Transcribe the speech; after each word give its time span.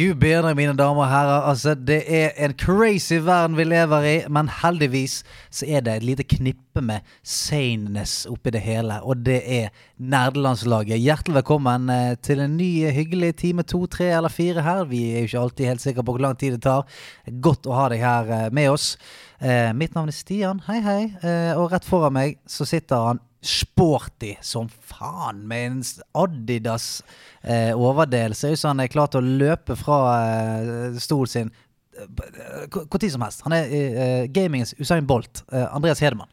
Gud 0.00 0.16
bedre, 0.16 0.54
mine 0.56 0.72
damer 0.72 1.02
og 1.02 1.10
herrer. 1.10 1.46
Altså, 1.50 1.74
det 1.74 1.98
er 2.08 2.30
en 2.40 2.54
crazy 2.56 3.18
verden 3.20 3.58
vi 3.58 3.66
lever 3.68 4.06
i, 4.08 4.14
men 4.32 4.48
heldigvis 4.62 5.18
så 5.52 5.66
er 5.68 5.82
det 5.84 5.98
et 5.98 6.06
lite 6.08 6.24
knippe 6.24 6.80
med 6.80 7.04
saneness 7.26 8.22
oppi 8.30 8.54
det 8.54 8.62
hele, 8.64 8.96
og 9.04 9.26
det 9.26 9.42
er 9.44 9.68
nerdelandslaget. 10.00 11.02
Hjertelig 11.04 11.42
velkommen 11.42 11.92
eh, 11.92 12.14
til 12.16 12.40
en 12.40 12.56
ny 12.56 12.70
eh, 12.86 12.94
hyggelig 12.96 13.34
time 13.42 13.66
to, 13.66 13.82
tre 13.92 14.08
eller 14.16 14.32
fire 14.32 14.64
her. 14.64 14.86
Vi 14.88 15.02
er 15.10 15.26
jo 15.26 15.28
ikke 15.28 15.42
alltid 15.44 15.72
helt 15.74 15.84
sikre 15.84 16.04
på 16.06 16.16
hvor 16.16 16.24
lang 16.24 16.38
tid 16.40 16.56
det 16.56 16.62
tar. 16.64 16.88
Godt 17.44 17.68
å 17.68 17.76
ha 17.76 17.90
deg 17.92 18.00
her 18.00 18.32
eh, 18.38 18.46
med 18.56 18.72
oss. 18.72 18.94
Mitt 19.40 19.94
navn 19.96 20.10
er 20.12 20.16
Stian, 20.16 20.58
hei 20.66 20.82
hei. 20.84 20.98
Og 21.56 21.70
rett 21.72 21.86
foran 21.88 22.12
meg 22.12 22.34
så 22.44 22.66
sitter 22.68 23.06
han 23.06 23.20
sporty 23.40 24.34
som 24.44 24.68
faen 24.68 25.42
med 25.48 25.66
en 25.66 25.82
Adidas 26.12 27.02
eh, 27.42 27.72
overdel. 27.76 28.34
Ser 28.36 28.54
ut 28.54 28.60
som 28.60 28.74
han 28.74 28.84
er 28.84 28.92
klar 28.92 29.10
til 29.12 29.22
å 29.22 29.38
løpe 29.44 29.76
fra 29.80 30.00
eh, 30.20 31.00
stolen 31.00 31.32
sin 31.32 31.52
når 32.00 33.10
som 33.12 33.22
helst. 33.24 33.42
Han 33.44 33.52
er 33.52 33.72
eh, 33.72 34.26
gamingens 34.32 34.74
Usain 34.78 35.06
Bolt. 35.06 35.44
Eh, 35.52 35.66
Andreas 35.74 36.00
Hedemann. 36.00 36.28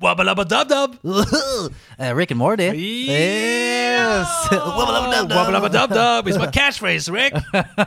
Wabba-labba-dab-dab! 0.00 0.96
Eh, 2.00 2.14
Rick 2.16 2.30
and 2.30 2.38
Morty. 2.38 2.70
Yes! 2.72 4.28
Wabba-labba-dab-dab! 4.50 6.24
My 6.24 6.46
catchphrase, 6.46 7.12
Rick! 7.12 7.34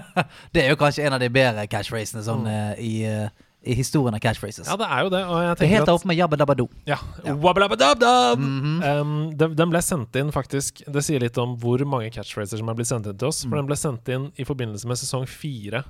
Det 0.54 0.66
er 0.66 0.70
jo 0.70 0.76
kanskje 0.78 1.08
en 1.08 1.14
av 1.18 1.20
de 1.24 1.30
bedre 1.34 1.66
catchphrasene 1.66 2.22
sånn, 2.22 2.46
eh, 2.46 2.74
i, 2.78 2.92
eh, 3.10 3.30
i 3.64 3.76
historien 3.78 4.16
av 4.16 4.20
catchphrases. 4.20 4.68
Ja, 4.68 4.76
det 4.80 4.88
er 4.92 5.06
jo 5.06 5.12
det. 5.14 5.22
Og 5.24 5.40
jeg 5.40 5.58
det 5.60 5.66
er 5.68 5.72
helt 5.72 5.88
at 5.88 5.94
oppe 5.96 6.10
med 6.12 6.20
Jabba 6.20 6.40
Dabba 6.40 6.56
Do. 6.60 6.68
Ja. 6.90 6.98
Wabba 7.24 7.64
Dabba 7.64 7.78
Dab 7.80 8.02
Dab! 8.02 8.44
um, 8.44 9.14
den, 9.40 9.56
de 9.56 9.68
ble 9.72 9.82
sendt 9.84 10.20
inn, 10.20 10.32
faktisk. 10.36 10.84
Det 10.84 11.04
sier 11.06 11.24
litt 11.24 11.40
om 11.42 11.56
hvor 11.62 11.84
mange 11.88 12.12
catchphrases 12.14 12.60
som 12.60 12.72
er 12.72 12.78
blitt 12.80 12.92
sendt 12.92 13.08
inn 13.08 13.20
til 13.20 13.32
oss. 13.32 13.44
For 13.48 13.56
den 13.60 13.70
ble 13.70 13.78
sendt 13.80 14.12
inn 14.12 14.30
i 14.36 14.48
forbindelse 14.48 14.90
med 14.90 15.00
sesong 15.00 15.28
fire 15.30 15.86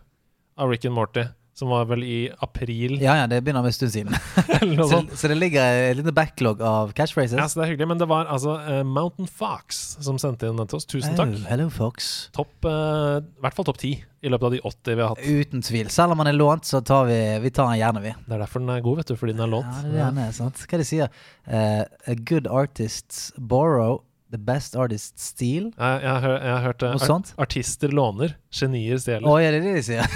av 0.60 0.70
Rick 0.70 0.86
and 0.86 0.94
Morty, 0.94 1.26
som 1.54 1.70
var 1.70 1.86
vel 1.86 2.04
i 2.04 2.18
april. 2.42 2.96
Ja, 3.02 3.16
ja, 3.20 3.28
det 3.30 3.44
begynner 3.46 3.62
med 3.62 3.70
en 3.70 3.76
stund 3.78 3.92
siden. 3.94 4.16
så, 4.90 5.04
så 5.14 5.30
det 5.30 5.38
ligger 5.38 5.62
en 5.62 5.98
liten 6.00 6.16
backlog 6.16 6.62
av 6.66 6.94
catchphrases. 6.98 7.38
Ja, 7.38 7.46
så 7.50 7.60
det 7.60 7.68
er 7.68 7.74
hyggelig, 7.74 7.88
men 7.92 8.02
det 8.02 8.08
var 8.10 8.26
altså 8.26 8.56
uh, 8.58 8.80
Mountain 8.88 9.30
Fox 9.30 9.84
som 10.02 10.18
sendte 10.22 10.50
inn 10.50 10.58
den 10.58 10.70
til 10.72 10.80
oss. 10.80 10.90
Tusen 10.90 11.14
takk. 11.20 11.36
Oh, 11.38 11.46
hello, 11.52 11.70
Fox. 11.74 12.10
Topp, 12.34 12.56
uh, 12.66 13.20
I 13.22 13.46
hvert 13.46 13.60
fall 13.60 13.70
topp 13.70 13.82
ti 13.84 13.94
i 14.24 14.32
løpet 14.32 14.48
av 14.48 14.56
de 14.56 14.62
80 14.64 14.98
vi 14.98 15.04
har 15.04 15.14
hatt. 15.14 15.26
Uten 15.44 15.66
tvil. 15.68 15.92
Selv 15.94 16.16
om 16.16 16.24
den 16.24 16.32
er 16.32 16.38
lånt, 16.38 16.66
så 16.66 16.82
tar 16.82 17.06
vi, 17.10 17.20
vi 17.44 17.52
tar 17.54 17.70
den 17.70 17.82
gjerne, 17.82 18.02
vi. 18.06 18.16
Det 18.24 18.38
er 18.38 18.44
derfor 18.46 18.64
den 18.64 18.74
er 18.74 18.86
god, 18.86 19.02
vet 19.02 19.12
du, 19.12 19.18
fordi 19.20 19.36
den 19.36 19.46
er 19.46 19.52
lånt. 19.52 19.78
Ja, 19.84 20.10
det 20.10 20.24
er 20.24 20.24
er, 20.24 20.34
sant? 20.38 20.64
Hva 20.64 20.80
det 20.80 20.86
de 20.86 20.90
sier? 20.90 21.22
Uh, 21.46 21.84
a 22.10 22.16
good 22.18 22.48
artists 22.48 23.28
borrow, 23.38 24.02
the 24.34 24.40
best 24.42 24.76
artist 24.80 25.20
steal. 25.22 25.70
Jeg, 25.78 26.02
jeg, 26.04 26.16
har, 26.26 26.34
jeg 26.40 26.54
har 26.56 26.64
hørt 26.66 26.82
det. 26.84 26.90
Art, 27.06 27.32
artister 27.46 27.94
låner, 27.94 28.34
genier 28.54 28.98
stjeler. 29.02 29.30
Oh, 29.30 29.38
er 29.40 29.56
det 29.56 29.62
det 29.68 29.76
de 29.78 29.84
sier? 29.86 30.10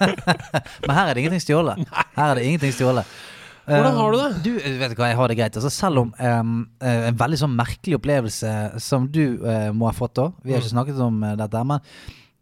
Men 0.86 0.94
her 0.96 1.10
er 1.10 1.14
det 1.18 1.24
ingenting 1.24 1.42
stjålet. 1.44 1.82
Her 2.16 2.30
er 2.30 2.40
det 2.40 2.46
ingenting 2.48 2.74
stjålet. 2.76 3.10
Hvordan 3.70 3.92
Eh, 3.92 3.98
har 4.00 4.10
du 4.12 4.16
det? 4.18 4.28
Du, 4.42 4.54
vet 4.80 4.90
du 4.90 4.96
hva, 4.98 5.08
jeg 5.12 5.18
har 5.18 5.28
det 5.30 5.36
greit. 5.38 5.56
Altså, 5.60 5.70
selv 5.70 6.00
om 6.00 6.08
eh, 6.18 6.40
en 7.10 7.18
veldig 7.20 7.38
sånn 7.42 7.52
merkelig 7.54 7.98
opplevelse 8.00 8.54
som 8.82 9.04
du 9.12 9.36
uh, 9.44 9.68
må 9.76 9.86
ha 9.86 9.92
fått 9.94 10.16
da 10.18 10.24
Vi 10.42 10.54
har 10.56 10.58
ikke 10.62 10.70
Mm. 10.72 10.74
snakket 10.74 11.02
om 11.04 11.20
uh, 11.22 11.34
dette, 11.38 11.62
men 11.68 11.84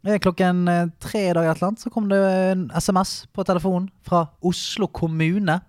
eh, 0.07 0.17
klokken 0.23 0.63
eh, 0.71 0.85
tre 1.03 1.25
i 1.27 1.33
dag 1.35 1.45
eller 1.51 1.67
annet, 1.67 1.83
så 1.83 1.91
kom 1.93 2.07
det 2.09 2.17
en 2.23 2.63
SMS 2.73 3.27
på 3.35 3.45
telefonen 3.45 3.89
fra 4.07 4.23
Oslo 4.41 4.87
kommune. 4.87 5.59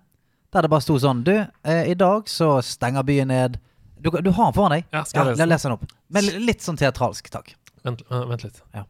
Der 0.51 0.65
det 0.65 0.71
bare 0.71 0.83
sto 0.83 0.97
sånn 0.99 1.21
Du, 1.27 1.35
uh, 1.35 1.83
i 1.85 1.93
dag 1.99 2.25
så 2.31 2.55
stenger 2.65 3.05
byen 3.05 3.29
ned. 3.29 3.59
Du, 4.01 4.09
du 4.09 4.31
har 4.33 4.49
den 4.49 4.55
foran 4.57 4.73
deg? 4.73 4.87
Ja, 4.89 5.03
skal 5.05 5.29
jeg 5.29 5.35
lese 5.35 5.43
den? 5.43 5.51
les 5.51 5.67
den 5.67 5.75
opp. 5.75 5.85
Men 6.09 6.29
litt 6.47 6.65
sånn 6.65 6.79
teatralsk, 6.79 7.29
takk. 7.33 7.53
Vent, 7.85 8.01
eh, 8.09 8.25
vent 8.29 8.43
litt. 8.47 8.63
Ja. 8.73 8.87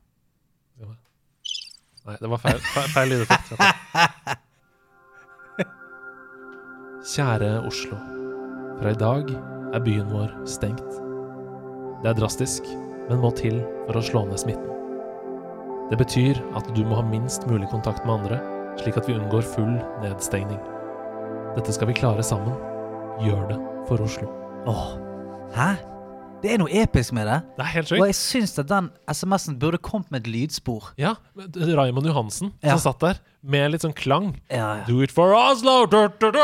Nei, 2.02 2.16
det 2.18 2.30
var 2.32 2.40
feil, 2.42 2.58
feil, 2.74 2.88
feil 2.96 3.12
lydeffekt. 3.14 3.52
Kjære 7.12 7.52
Oslo. 7.70 8.00
Fra 8.80 8.90
i 8.96 8.98
dag 8.98 9.30
er 9.76 9.84
byen 9.86 10.10
vår 10.10 10.34
stengt. 10.50 10.98
Det 12.02 12.10
er 12.10 12.18
drastisk, 12.18 12.66
men 13.10 13.22
må 13.22 13.30
til 13.38 13.62
for 13.86 14.02
å 14.02 14.06
slå 14.06 14.26
ned 14.32 14.42
smitten. 14.42 14.68
Det 15.92 16.00
betyr 16.00 16.42
at 16.58 16.74
du 16.74 16.82
må 16.88 16.98
ha 16.98 17.06
minst 17.06 17.46
mulig 17.52 17.70
kontakt 17.70 18.02
med 18.08 18.22
andre, 18.22 18.42
slik 18.82 18.98
at 18.98 19.10
vi 19.10 19.20
unngår 19.20 19.46
full 19.54 19.76
nedstengning. 20.02 20.62
Dette 21.58 21.76
skal 21.76 21.92
vi 21.92 22.00
klare 22.02 22.26
sammen. 22.26 22.56
Gjør 23.22 23.46
det 23.52 23.60
for 23.90 24.02
Oslo. 24.02 24.41
Åh, 24.68 24.92
hæ? 25.56 25.70
Det 26.42 26.50
er 26.54 26.58
noe 26.62 26.72
episk 26.74 27.14
med 27.14 27.28
det. 27.30 27.40
Det 27.58 27.64
er 27.64 27.70
helt 27.76 27.92
Og 27.98 28.06
jeg 28.10 28.16
syns 28.18 28.54
at 28.62 28.70
den 28.70 28.90
SMS-en 29.14 29.60
burde 29.62 29.78
kommet 29.82 30.10
med 30.14 30.22
et 30.24 30.28
lydspor. 30.34 30.92
Ja, 30.98 31.14
Raymond 31.38 32.06
Johansen 32.10 32.54
Ja. 32.64 32.76
som 32.78 32.80
satt 32.94 33.02
der 33.02 33.20
med 33.41 33.72
litt 33.74 33.81
sånn 33.81 33.96
klang. 33.97 34.35
Ja, 34.53 34.81
ja. 34.81 34.84
Do 34.85 35.02
it 35.02 35.12
for 35.13 35.34
Oslo! 35.34 35.85
Du, 35.90 35.97
du, 36.22 36.28
du! 36.29 36.40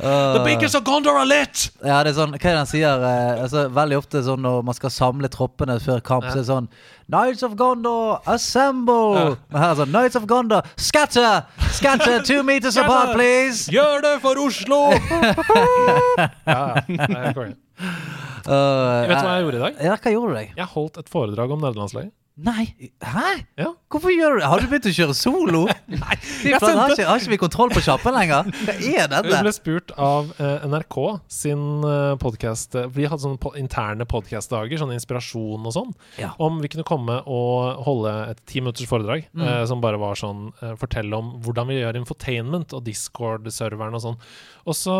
The 0.00 0.42
biggest 0.44 0.74
of 0.74 0.84
Gondor 0.84 1.16
are 1.20 1.26
lit! 1.28 1.68
Ja, 1.84 2.00
det 2.04 2.14
er 2.14 2.18
sånn, 2.18 2.32
hva 2.36 2.40
er 2.40 2.56
det 2.56 2.62
han 2.62 2.70
sier? 2.70 3.04
Eh, 3.08 3.42
altså, 3.44 3.66
veldig 3.74 4.00
ofte 4.00 4.24
sånn 4.24 4.42
når 4.44 4.64
man 4.64 4.78
skal 4.78 4.92
samle 4.94 5.30
troppene 5.32 5.76
før 5.84 6.00
kamp, 6.04 6.26
så 6.30 6.38
er 6.38 6.42
det 6.42 6.48
sånn 6.48 6.70
Knights 7.12 7.44
of 7.44 7.56
Gondor, 7.60 8.22
assemble! 8.30 9.36
Men 9.52 9.60
her 9.60 9.74
er 9.74 9.80
sånn 9.82 9.92
Knights 9.92 10.20
of 10.20 10.28
Gondor, 10.30 10.64
scatter! 10.80 11.44
Scatter 11.76 12.24
two 12.24 12.40
meters 12.48 12.80
apart, 12.80 13.12
please! 13.12 13.68
Gjør 13.72 14.00
det 14.04 14.16
for 14.24 14.40
Oslo! 14.40 14.86
ja, 16.48 16.64
ja. 16.88 17.50
Uh, 18.44 19.04
Vet 19.08 19.16
du 19.16 19.24
hva 19.24 19.36
jeg 19.38 19.44
gjorde 19.46 19.58
i 19.58 19.62
dag? 19.62 19.78
Ja, 19.86 19.94
hva 19.96 20.10
gjorde 20.12 20.32
du 20.34 20.38
deg? 20.40 20.50
Jeg 20.58 20.68
holdt 20.74 20.98
et 21.00 21.08
foredrag 21.12 21.54
om 21.54 21.62
nederlandslaget. 21.64 22.12
Nei, 22.34 22.64
hæ? 22.98 23.28
Ja. 23.60 23.68
Hvorfor 23.94 24.10
gjør 24.10 24.32
du 24.34 24.40
det? 24.40 24.46
Har 24.50 24.58
du 24.58 24.66
begynt 24.66 24.88
å 24.90 24.92
kjøre 24.96 25.14
solo? 25.14 25.60
Nei, 25.86 26.16
har, 26.50 26.64
ikke, 26.90 27.04
har 27.06 27.20
ikke 27.20 27.30
vi 27.30 27.36
kontroll 27.38 27.70
på 27.70 27.78
kjappen 27.86 28.16
lenger? 28.16 28.48
Hva 28.66 28.74
er 28.74 29.06
dette? 29.12 29.28
Vi 29.28 29.38
ble 29.46 29.52
spurt 29.54 29.92
av 30.02 30.32
eh, 30.42 30.64
NRK 30.66 30.96
sin 31.30 31.62
uh, 31.86 32.16
podkast 32.18 32.74
Vi 32.96 33.06
hadde 33.06 33.22
sånne 33.22 33.38
po 33.38 33.52
interne 33.60 34.02
podkastdager, 34.10 34.80
sånn 34.82 34.90
inspirasjon 34.96 35.62
og 35.70 35.76
sånn, 35.76 35.92
Ja. 36.18 36.32
om 36.42 36.58
vi 36.64 36.72
kunne 36.74 36.82
komme 36.88 37.20
og 37.22 37.84
holde 37.86 38.16
et 38.32 38.42
ti 38.50 38.58
minutters 38.64 38.90
foredrag 38.90 39.28
Mm. 39.34 39.44
eh, 39.46 39.62
som 39.70 39.80
bare 39.82 39.98
var 40.02 40.18
sånn 40.18 40.48
eh, 40.62 40.74
Fortelle 40.78 41.14
om 41.14 41.30
hvordan 41.44 41.68
vi 41.70 41.78
gjør 41.78 41.96
infotainment 42.00 42.74
og 42.74 42.82
Discord-serveren 42.86 43.94
og 43.94 44.02
sånn. 44.02 44.18
Og 44.66 44.74
så 44.78 44.94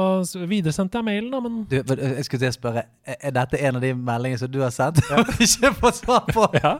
videresendte 0.50 0.98
jeg 1.00 1.06
mailen, 1.06 1.30
da, 1.34 1.40
men 1.42 1.60
Du, 1.70 1.76
eh, 1.82 2.14
jeg 2.20 2.26
skulle 2.28 2.44
til 2.46 2.52
å 2.52 2.56
spørre 2.60 2.82
Er 3.10 3.34
dette 3.34 3.58
en 3.58 3.78
av 3.78 3.82
de 3.84 3.90
meldingene 3.98 4.38
som 4.42 4.50
du 4.54 4.60
har 4.62 4.70
sendt? 4.74 5.02
Og 5.18 5.34
ikke 5.46 5.74
fått 5.82 5.98
svar 6.04 6.26
på? 6.30 6.46
Ja. 6.62 6.76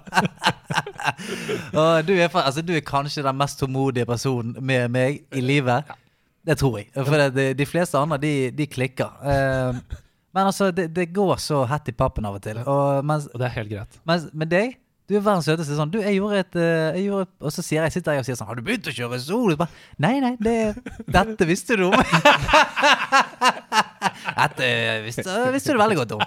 Og 1.81 2.07
du, 2.07 2.15
er, 2.17 2.29
altså, 2.29 2.63
du 2.63 2.73
er 2.77 2.85
kanskje 2.87 3.25
den 3.27 3.39
mest 3.39 3.61
tålmodige 3.61 4.09
personen 4.09 4.57
med 4.61 4.89
meg 4.95 5.23
i 5.35 5.43
livet. 5.45 5.91
Det 6.45 6.59
tror 6.61 6.79
jeg. 6.81 6.91
For 6.95 7.17
det, 7.19 7.29
de, 7.37 7.51
de 7.59 7.67
fleste 7.69 7.99
andre, 7.99 8.19
de, 8.21 8.35
de 8.57 8.67
klikker. 8.69 9.11
Uh, 9.25 10.01
men 10.35 10.49
altså, 10.51 10.71
det, 10.75 10.91
det 10.97 11.13
går 11.15 11.37
så 11.43 11.65
hett 11.71 11.89
i 11.89 11.97
pappen 11.97 12.27
av 12.29 12.39
og 12.39 12.43
til. 12.45 12.59
Og 12.67 13.05
mens, 13.07 13.29
Og 13.33 13.41
det 13.41 13.49
er 13.49 13.59
helt 13.61 13.71
greit. 13.73 14.01
mens 14.09 14.29
med 14.33 14.53
deg 14.53 14.75
du 15.05 15.13
er 15.19 15.21
verdens 15.21 15.45
søteste 15.45 15.75
sånn. 15.77 15.91
Du, 15.93 15.99
jeg 16.01 16.17
gjorde 16.17 16.39
et, 16.41 16.55
eh, 16.57 16.95
jeg 16.97 17.11
gjorde 17.11 17.27
Og 17.45 17.53
så 17.53 17.61
sier 17.61 17.85
jeg, 17.85 17.93
sitter 17.93 18.15
jeg 18.17 18.23
og 18.23 18.29
sier 18.29 18.39
sånn 18.39 18.49
Har 18.49 18.57
du 18.57 18.63
begynt 18.65 18.87
å 18.89 18.95
kjøre 18.97 19.19
sol? 19.21 19.53
Bare, 19.61 19.69
Nei, 20.01 20.15
nei, 20.25 20.31
det, 20.41 20.55
dette 21.13 21.45
visste 21.45 21.77
du 21.77 21.91
om. 21.91 21.97
dette 24.41 24.71
visste, 25.05 25.27
visste 25.53 25.77
du 25.77 25.81
veldig 25.83 25.99
godt 26.01 26.15
om. 26.17 26.25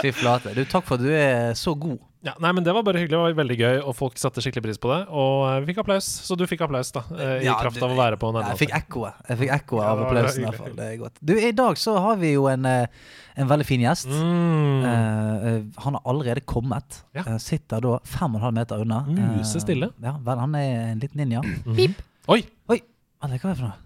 Fy 0.00 0.14
flate. 0.16 0.54
Du, 0.56 0.62
takk 0.64 0.88
for 0.88 0.96
at 0.96 1.04
du 1.04 1.12
er 1.12 1.52
så 1.60 1.76
god. 1.76 2.00
Ja, 2.26 2.32
nei, 2.42 2.50
men 2.56 2.64
Det 2.66 2.72
var 2.74 2.82
bare 2.82 2.98
hyggelig. 2.98 3.14
Det 3.14 3.20
var 3.22 3.34
veldig 3.38 3.56
gøy, 3.60 3.76
og 3.86 3.94
folk 3.94 4.16
satte 4.18 4.42
skikkelig 4.42 4.64
pris 4.64 4.80
på 4.82 4.90
det. 4.90 4.98
Og 5.14 5.44
eh, 5.46 5.58
vi 5.62 5.68
fikk 5.70 5.82
applaus, 5.84 6.08
så 6.26 6.34
du 6.38 6.42
fikk 6.50 6.64
applaus, 6.66 6.90
da. 6.94 7.04
eh, 7.14 7.34
I 7.44 7.46
Ja, 7.46 7.54
kraft 7.60 7.78
av 7.82 7.92
å 7.94 7.98
være 7.98 8.18
på 8.18 8.32
Ja, 8.34 8.48
jeg 8.50 8.60
fikk 8.64 8.74
ekkoet. 8.80 9.20
Jeg 9.30 9.40
fikk 9.44 9.52
ekkoet 9.60 9.84
av 9.86 10.00
ja, 10.02 10.08
applausen. 10.08 10.42
i 10.42 10.48
hvert 10.48 10.60
fall. 10.64 10.74
Det 10.80 10.88
er 10.88 10.96
godt. 11.04 11.20
Du, 11.22 11.32
I 11.38 11.52
dag 11.54 11.78
så 11.78 11.94
har 12.02 12.18
vi 12.18 12.32
jo 12.32 12.48
en, 12.50 12.66
eh, 12.66 13.06
en 13.38 13.52
veldig 13.52 13.68
fin 13.68 13.84
gjest. 13.86 14.10
Mm. 14.10 14.88
Eh, 14.90 15.60
han 15.84 15.98
har 16.00 16.02
allerede 16.04 16.42
kommet. 16.42 17.02
Ja. 17.14 17.22
Uh, 17.28 17.36
sitter 17.42 17.84
da 17.84 17.98
fem 18.02 18.34
og 18.34 18.40
en 18.40 18.46
halv 18.48 18.58
meter 18.58 18.82
unna. 18.82 19.04
Musestille. 19.36 19.92
Uh, 19.94 20.08
ja, 20.10 20.16
vel, 20.26 20.42
han 20.42 20.58
er 20.58 20.72
en 20.96 21.04
liten 21.04 21.22
ninja. 21.22 21.44
Mhm. 21.62 21.94
Oi! 22.26 22.40
Oi, 22.74 22.80
hva 23.22 23.28
er 23.30 23.36
det 23.36 23.40
for 23.44 23.68
noe? 23.68 23.76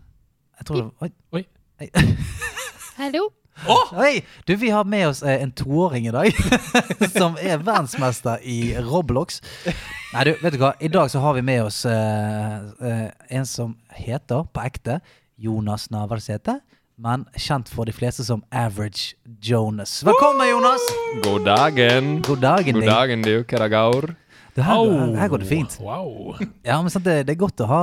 Jeg 0.61 0.69
tror 0.69 0.81
det 0.81 0.89
Oi. 1.05 1.13
Oi. 1.37 1.45
Hei. 1.81 1.91
Hallo? 3.61 4.05
Oi, 4.05 4.25
du, 4.45 4.55
vi 4.57 4.71
har 4.71 4.85
med 4.85 5.09
oss 5.09 5.23
eh, 5.23 5.43
en 5.43 5.53
toåring 5.53 6.07
i 6.09 6.13
dag 6.15 6.33
som 7.19 7.37
er 7.37 7.61
verdensmester 7.61 8.41
i 8.41 8.73
Roblox. 8.81 9.41
Nei, 10.15 10.23
du, 10.25 10.33
vet 10.41 10.57
du 10.57 10.61
hva? 10.63 10.73
I 10.81 10.89
dag 10.89 11.11
så 11.13 11.21
har 11.21 11.37
vi 11.37 11.43
med 11.45 11.67
oss 11.67 11.83
uh, 11.85 11.93
uh, 12.81 13.11
en 13.29 13.47
som 13.47 13.77
heter, 13.93 14.47
på 14.49 14.65
ekte, 14.65 15.01
Jonas 15.37 15.91
Navarsete. 15.93 16.57
Men 17.01 17.27
kjent 17.37 17.69
for 17.73 17.89
de 17.89 17.93
fleste 17.97 18.25
som 18.25 18.41
Average 18.49 19.15
Jonas. 19.45 20.01
Velkommen, 20.09 20.49
Jonas! 20.49 20.89
God 21.25 21.45
dagen. 21.49 22.19
God 22.25 22.41
dagen, 22.45 22.81
God 22.81 22.89
dagen, 22.89 23.29
du. 23.29 23.35
Hva 23.45 23.65
det 23.65 23.71
går? 23.77 24.13
Det 24.61 24.67
her, 24.69 25.15
her 25.21 25.31
går 25.33 25.43
det 25.43 25.49
fint. 25.49 25.75
Wow. 25.81 26.37
Ja, 26.67 26.77
men 26.85 26.93
sant, 26.93 27.05
det, 27.09 27.15
det, 27.29 27.35
er 27.35 27.41
godt 27.41 27.63
å 27.65 27.69
ha, 27.71 27.81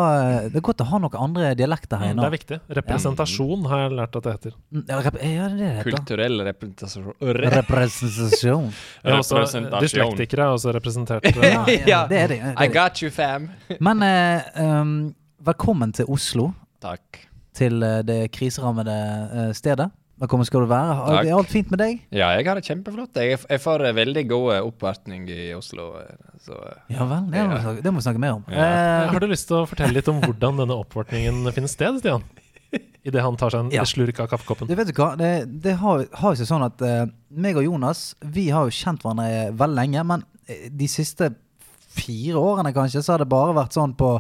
det 0.48 0.60
er 0.62 0.66
godt 0.68 0.84
å 0.86 0.88
ha 0.92 1.00
noen 1.02 1.18
andre 1.28 1.52
dialekter 1.58 1.98
her 2.02 2.14
Det 2.18 2.26
er 2.28 2.34
viktig. 2.38 2.60
Representasjon 2.80 3.66
har 3.72 3.84
jeg 3.88 3.96
lært 3.98 4.18
at 4.20 4.28
det 4.28 4.34
heter. 4.38 4.56
Mm, 4.72 4.84
Ja, 4.88 5.00
rep- 5.08 5.20
ja, 5.24 5.48
det 5.58 5.66
er 5.68 5.76
heter. 5.80 5.92
Kulturell 5.98 6.44
representasjon. 6.48 7.12
Representasjon. 7.68 8.68
Også, 9.04 9.36
Representasjon. 9.38 9.82
dyslektikere 9.84 10.48
er 10.48 10.56
også 10.58 10.74
representert. 10.78 11.28
Ja, 11.48 11.64
ja, 11.94 12.00
det 12.10 12.18
er 12.24 12.28
det. 12.34 12.40
det, 12.42 12.52
I 12.52 12.52
er 12.52 12.68
det. 12.68 12.74
got 12.76 13.02
you, 13.04 13.10
fam. 13.14 13.50
Men 13.88 14.04
eh, 14.06 14.64
um, 14.64 14.94
velkommen 15.46 15.94
til 15.96 16.06
Oslo, 16.12 16.52
Takk. 16.84 17.24
til 17.58 17.82
eh, 17.84 18.02
det 18.08 18.20
kriserammede 18.36 18.96
eh, 19.48 19.52
stedet. 19.58 19.90
Velkommen 20.18 20.48
skal 20.50 20.64
du 20.66 20.70
være. 20.72 20.94
Har- 20.98 21.24
det 21.24 21.30
Er 21.30 21.36
alt 21.38 21.52
fint 21.54 21.70
med 21.70 21.78
deg? 21.80 22.00
Ja, 22.12 22.32
jeg 22.38 22.46
har 22.48 22.56
det 22.56 22.64
kjempeflott. 22.66 23.14
Jeg, 23.14 23.38
jeg 23.38 23.60
får 23.62 23.84
eh, 23.86 23.94
veldig 23.94 24.24
god 24.28 24.48
eh, 24.56 24.62
oppvartning 24.66 25.28
i 25.30 25.54
Oslo. 25.54 25.94
eh, 26.00 26.16
Så 26.42 26.58
Ja 26.90 27.06
vel, 27.06 27.28
det 27.30 27.44
må, 27.46 27.54
vi 27.54 27.62
snakke, 27.62 27.84
det 27.84 27.92
må 27.94 28.00
vi 28.02 28.06
snakke 28.08 28.20
mer 28.24 28.34
om. 28.40 28.44
Ja. 28.50 28.66
Eh, 29.06 29.12
Har 29.14 29.20
du 29.20 29.28
lyst 29.28 29.48
til 29.48 29.58
å 29.60 29.68
fortelle 29.70 29.94
litt 29.94 30.08
om 30.10 30.20
hvordan 30.22 30.58
denne 30.58 30.74
oppvartningen 30.74 31.52
finner 31.54 31.70
sted, 31.70 32.00
Stian? 32.02 32.24
Idet 33.08 33.22
han 33.22 33.38
tar 33.38 33.50
seg 33.54 33.60
en 33.68 33.72
Ja. 33.72 33.84
slurk 33.86 34.20
av 34.20 34.28
kaffekoppen. 34.32 34.68
du 34.68 34.74
vet 34.76 34.88
du 34.90 34.94
hva, 34.98 35.12
det, 35.16 35.62
det 35.62 35.76
har, 35.78 36.08
har 36.12 36.34
jo 36.34 36.42
seg 36.42 36.50
sånn 36.50 36.66
at 36.66 36.82
uh, 36.82 37.06
meg 37.30 37.56
og 37.56 37.64
Jonas 37.64 38.16
Vi 38.26 38.50
har 38.50 38.66
jo 38.66 38.74
kjent 38.74 39.06
hverandre 39.06 39.54
veldig 39.54 39.76
lenge, 39.78 40.04
men 40.04 40.26
de 40.72 40.88
siste 40.88 41.30
fire 41.98 42.42
årene 42.42 42.74
kanskje, 42.74 43.04
så 43.04 43.14
har 43.16 43.20
det 43.24 43.30
bare 43.30 43.54
vært 43.54 43.74
sånn 43.78 43.94
på 43.98 44.16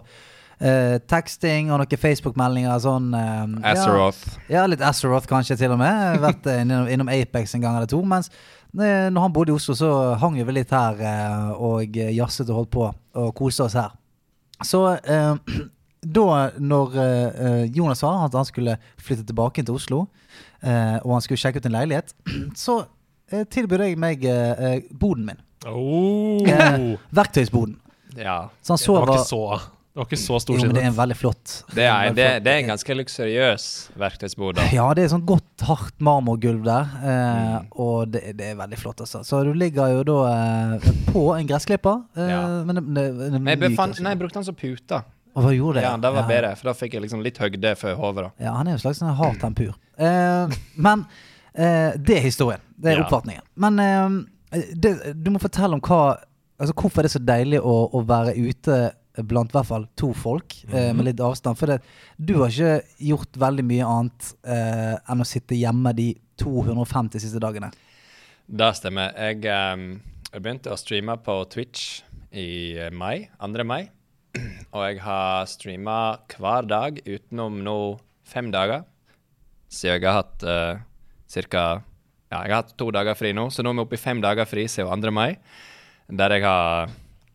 eh, 0.59 0.97
teksting 1.09 1.71
og 1.71 1.81
noen 1.81 2.01
Facebook-meldinger 2.01 2.81
sånn 2.83 3.09
uh, 3.13 3.45
ja, 3.61 3.73
Azeroth. 3.73 4.37
Ja, 4.51 4.65
litt 4.69 4.83
Azeroth 4.85 5.29
kanskje 5.29 5.57
til 5.59 5.73
og 5.75 5.81
med. 5.81 6.19
Vært 6.23 6.49
eh, 6.49 6.63
innom, 6.65 6.89
innom 6.91 7.11
Apex 7.13 7.55
en 7.55 7.63
gang 7.65 7.77
eller 7.77 7.89
to. 7.91 8.01
Mens 8.07 8.31
uh, 8.31 9.07
når 9.13 9.21
han 9.27 9.35
bodde 9.35 9.53
i 9.53 9.57
Oslo, 9.57 9.77
så 9.77 9.93
hang 10.21 10.37
vi 10.39 10.57
litt 10.57 10.73
her 10.73 11.01
uh, 11.01 11.55
og 11.69 11.97
jazzet 11.97 12.51
og 12.51 12.63
holdt 12.63 12.75
på 12.75 12.85
og 12.91 13.33
koste 13.37 13.67
oss 13.67 13.77
her. 13.77 13.95
Så 14.65 14.83
eh, 14.97 15.33
da 16.17 16.27
når 16.57 16.93
Jonas 17.73 17.99
sa 18.03 18.11
at 18.25 18.35
han 18.37 18.45
skulle 18.47 18.77
flytte 19.01 19.25
tilbake 19.27 19.63
til 19.65 19.77
Oslo, 19.77 20.05
eh, 20.61 20.97
og 21.01 21.17
han 21.17 21.25
skulle 21.25 21.41
sjekke 21.41 21.61
ut 21.61 21.67
en 21.69 21.75
leilighet, 21.77 22.13
så 22.65 22.83
tilbød 23.27 23.83
jeg 23.83 23.97
meg 23.99 24.21
boden 24.95 25.25
min. 25.27 25.41
Oh. 25.67 26.95
Verktøysboden. 27.11 27.75
Ja. 28.15 28.47
Så 28.63 28.77
han 28.77 28.79
Det 28.79 28.93
var 28.93 29.05
var 29.05 29.17
ikke 29.17 29.27
så, 29.27 29.41
det 29.97 30.03
var 30.03 30.05
ikke 30.11 30.19
så 30.21 30.37
Jo, 30.53 30.57
men 30.61 30.75
det 30.77 30.81
er 30.83 30.89
en 30.91 30.97
veldig 30.97 31.15
flott 31.17 31.53
Det 31.73 31.85
er, 31.89 32.11
det, 32.13 32.25
det 32.45 32.51
er 32.53 32.59
en 32.61 32.67
ganske 32.69 32.95
luksuriøs 32.99 33.63
verktøysbod. 33.97 34.59
da. 34.59 34.67
Ja, 34.75 34.85
det 34.93 35.07
er 35.07 35.09
sånn 35.15 35.23
godt, 35.25 35.63
hardt 35.65 35.97
marmorgulv 36.05 36.61
der. 36.67 36.91
Eh, 37.01 37.47
Mm. 37.57 37.67
Og 37.81 38.11
det, 38.13 38.21
det 38.37 38.51
er 38.51 38.55
veldig 38.59 38.77
flott, 38.77 39.01
altså. 39.01 39.23
Så 39.25 39.39
du 39.47 39.49
ligger 39.57 39.89
jo 39.95 40.03
da 40.05 40.17
eh, 40.29 40.87
på 41.09 41.23
en 41.33 41.47
gressklipper. 41.49 42.03
Eh, 42.15 42.29
Ja. 42.29 42.41
Men 42.67 42.75
det, 42.77 42.83
det, 42.93 43.05
det, 43.33 43.39
Men 43.41 43.49
jeg, 43.55 43.59
befant, 43.71 43.99
nei, 44.05 44.13
jeg 44.13 44.19
brukte 44.21 44.37
den 44.39 44.45
som 44.51 44.55
pute. 44.57 44.99
Og 45.37 45.43
hva 45.45 45.51
gjorde 45.55 45.79
det? 45.79 45.83
Ja, 45.87 45.95
det 46.01 46.11
var 46.13 46.21
ja. 46.23 46.27
bedre, 46.29 46.53
for 46.59 46.69
da 46.69 46.75
fikk 46.77 46.93
jeg 46.97 47.03
liksom 47.07 47.21
litt 47.25 47.37
høgde 47.41 47.73
for 47.77 47.97
hodet. 47.97 48.29
Ja, 48.41 48.53
han 48.59 48.67
er 48.69 48.75
jo 48.75 48.77
en 48.79 48.83
slags 48.85 49.01
sånn 49.01 49.17
hard 49.17 49.41
tempur. 49.41 49.73
Eh, 49.97 50.55
men 50.77 51.03
eh, 51.53 51.97
det 51.97 52.19
er 52.19 52.25
historien. 52.29 52.61
Det 52.77 52.93
er 52.93 53.01
Ja. 53.01 53.05
oppfatningen. 53.07 53.43
Men 53.55 53.79
eh, 53.81 54.61
det, 54.77 54.93
du 55.17 55.29
må 55.33 55.41
fortelle 55.41 55.73
om 55.73 55.81
hva 55.81 56.17
Altså 56.57 56.73
hvorfor 56.73 57.03
er 57.03 57.05
det 57.05 57.11
så 57.13 57.19
deilig 57.21 57.59
å, 57.61 57.73
å 57.93 57.99
være 58.09 58.31
ute 58.33 58.77
blant 59.23 59.49
i 59.51 59.57
hvert 59.57 59.65
fall 59.69 59.87
to 59.95 60.11
folk 60.13 60.55
eh, 60.67 60.89
Mhm. 60.91 60.95
med 60.97 61.05
litt 61.05 61.19
avstand. 61.23 61.57
For 61.57 61.65
det, 61.67 61.81
du 62.19 62.35
har 62.41 62.49
ikke 62.49 62.83
gjort 62.99 63.37
veldig 63.37 63.65
mye 63.65 63.85
annet 63.85 64.33
eh, 64.45 64.95
enn 65.09 65.21
å 65.21 65.25
sitte 65.25 65.55
hjemme 65.57 65.93
de 65.95 66.11
250 66.37 67.19
siste 67.19 67.39
dagene. 67.41 67.71
Det 68.47 68.69
stemmer. 68.75 69.13
Jeg, 69.17 69.41
um, 69.73 70.01
jeg 70.31 70.41
begynte 70.41 70.71
å 70.71 70.77
streame 70.79 71.17
på 71.23 71.37
Twitch 71.49 72.01
i 72.31 72.77
eh, 72.77 72.89
mai, 72.91 73.27
2. 73.41 73.63
mai. 73.65 73.89
Og 74.75 74.83
jeg 74.85 74.99
har 75.01 75.45
streama 75.49 76.19
hver 76.37 76.67
dag 76.69 76.99
utenom 77.05 77.61
nå 77.65 77.77
fem 78.27 78.51
dager. 78.51 78.83
Så 79.69 79.89
jeg 79.89 80.03
har 80.05 80.21
hatt 80.21 80.43
uh, 80.47 80.77
ca. 81.49 81.65
Ja, 82.31 82.41
jeg 82.43 82.51
har 82.51 82.61
hatt 82.61 82.77
to 82.77 82.89
dager 82.91 83.15
fri 83.15 83.33
nå, 83.35 83.47
så 83.51 83.63
nå 83.63 83.71
er 83.71 83.79
vi 83.79 83.83
oppe 83.85 83.95
i 83.97 84.01
fem 84.03 84.19
dager 84.23 84.45
fri 84.47 84.65
siden 84.67 85.01
2. 85.03 85.11
mai. 85.15 85.37
Der 86.07 86.29
jeg 86.37 86.43
har 86.43 86.89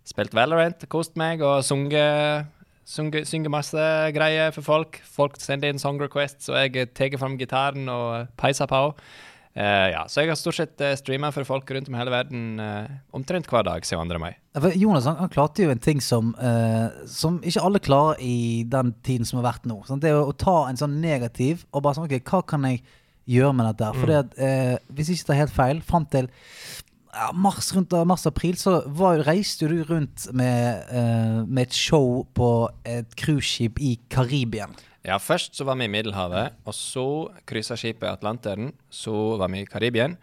spilt 0.08 0.34
Valorant, 0.37 0.87
kost 0.93 1.16
meg 1.20 1.44
og 1.46 1.62
sunget 1.66 2.50
Sunge, 2.93 3.20
synge 3.25 3.46
masse 3.46 3.78
greier 4.12 4.50
for 4.50 4.66
folk. 4.66 4.96
Folk 5.06 5.37
sender 5.40 5.70
inn 5.70 5.78
song 5.78 6.00
requests, 6.02 6.49
og 6.50 6.58
jeg 6.58 6.88
tar 6.99 7.14
fram 7.14 7.37
gitaren 7.38 7.87
og 7.88 8.32
peiser 8.37 8.66
på. 8.69 8.81
Uh, 9.52 9.87
ja, 9.93 10.00
så 10.08 10.25
jeg 10.25 10.32
har 10.32 10.38
stort 10.40 10.56
sett 10.56 10.81
uh, 10.82 10.94
streama 10.96 11.28
for 11.31 11.46
folk 11.46 11.69
rundt 11.76 11.90
om 11.90 11.96
hele 11.96 12.10
verden 12.10 12.56
uh, 12.58 12.88
omtrent 13.14 13.46
hver 13.52 13.66
dag 13.69 13.84
siden 13.87 14.10
2. 14.10 14.19
mai. 14.19 14.32
Ja, 14.56 14.72
Jonas 14.81 15.06
han, 15.06 15.19
han 15.20 15.31
klarte 15.32 15.62
jo 15.62 15.70
en 15.70 15.82
ting 15.82 16.00
som, 16.02 16.32
uh, 16.40 16.88
som 17.06 17.37
ikke 17.44 17.62
alle 17.69 17.82
klarer 17.84 18.22
i 18.25 18.64
den 18.72 18.94
tiden 19.06 19.28
som 19.28 19.38
har 19.38 19.50
vært 19.52 19.69
nå. 19.69 19.78
Sant? 19.87 20.02
Det 20.02 20.10
er 20.10 20.19
å, 20.19 20.31
å 20.32 20.37
ta 20.37 20.56
en 20.66 20.81
sånn 20.81 20.99
negativ 21.04 21.66
og 21.70 21.84
bare 21.84 22.00
sånn 22.00 22.08
Ok, 22.08 22.19
hva 22.32 22.43
kan 22.49 22.66
jeg 22.66 22.82
gjøre 23.31 23.54
med 23.58 23.69
dette? 23.70 23.90
For 24.00 24.14
eh, 24.16 24.78
hvis 24.90 25.12
jeg 25.12 25.20
ikke 25.20 25.31
tar 25.31 25.40
helt 25.43 25.54
feil, 25.54 25.82
fram 25.87 26.08
til 26.10 26.28
ja, 27.12 27.29
mars 27.37 27.73
rundt 27.76 27.93
mars-april 28.09 28.56
så 28.61 28.79
var, 28.87 29.20
reiste 29.26 29.69
du 29.69 29.82
rundt 29.88 30.29
med, 30.32 30.87
uh, 30.93 31.43
med 31.47 31.69
et 31.69 31.76
show 31.76 32.23
på 32.37 32.49
et 32.88 33.12
cruiseskip 33.20 33.81
i 33.81 33.99
Karibien. 34.12 34.73
Ja, 35.03 35.19
først 35.19 35.59
så 35.59 35.67
var 35.67 35.76
vi 35.81 35.88
i 35.88 35.93
Middelhavet, 35.93 36.56
og 36.64 36.75
så 36.79 37.06
kryssa 37.49 37.76
skipet 37.76 38.06
Atlanteren. 38.06 38.70
Så 38.91 39.37
var 39.41 39.50
vi 39.50 39.64
i 39.64 39.69
Karibien. 39.69 40.17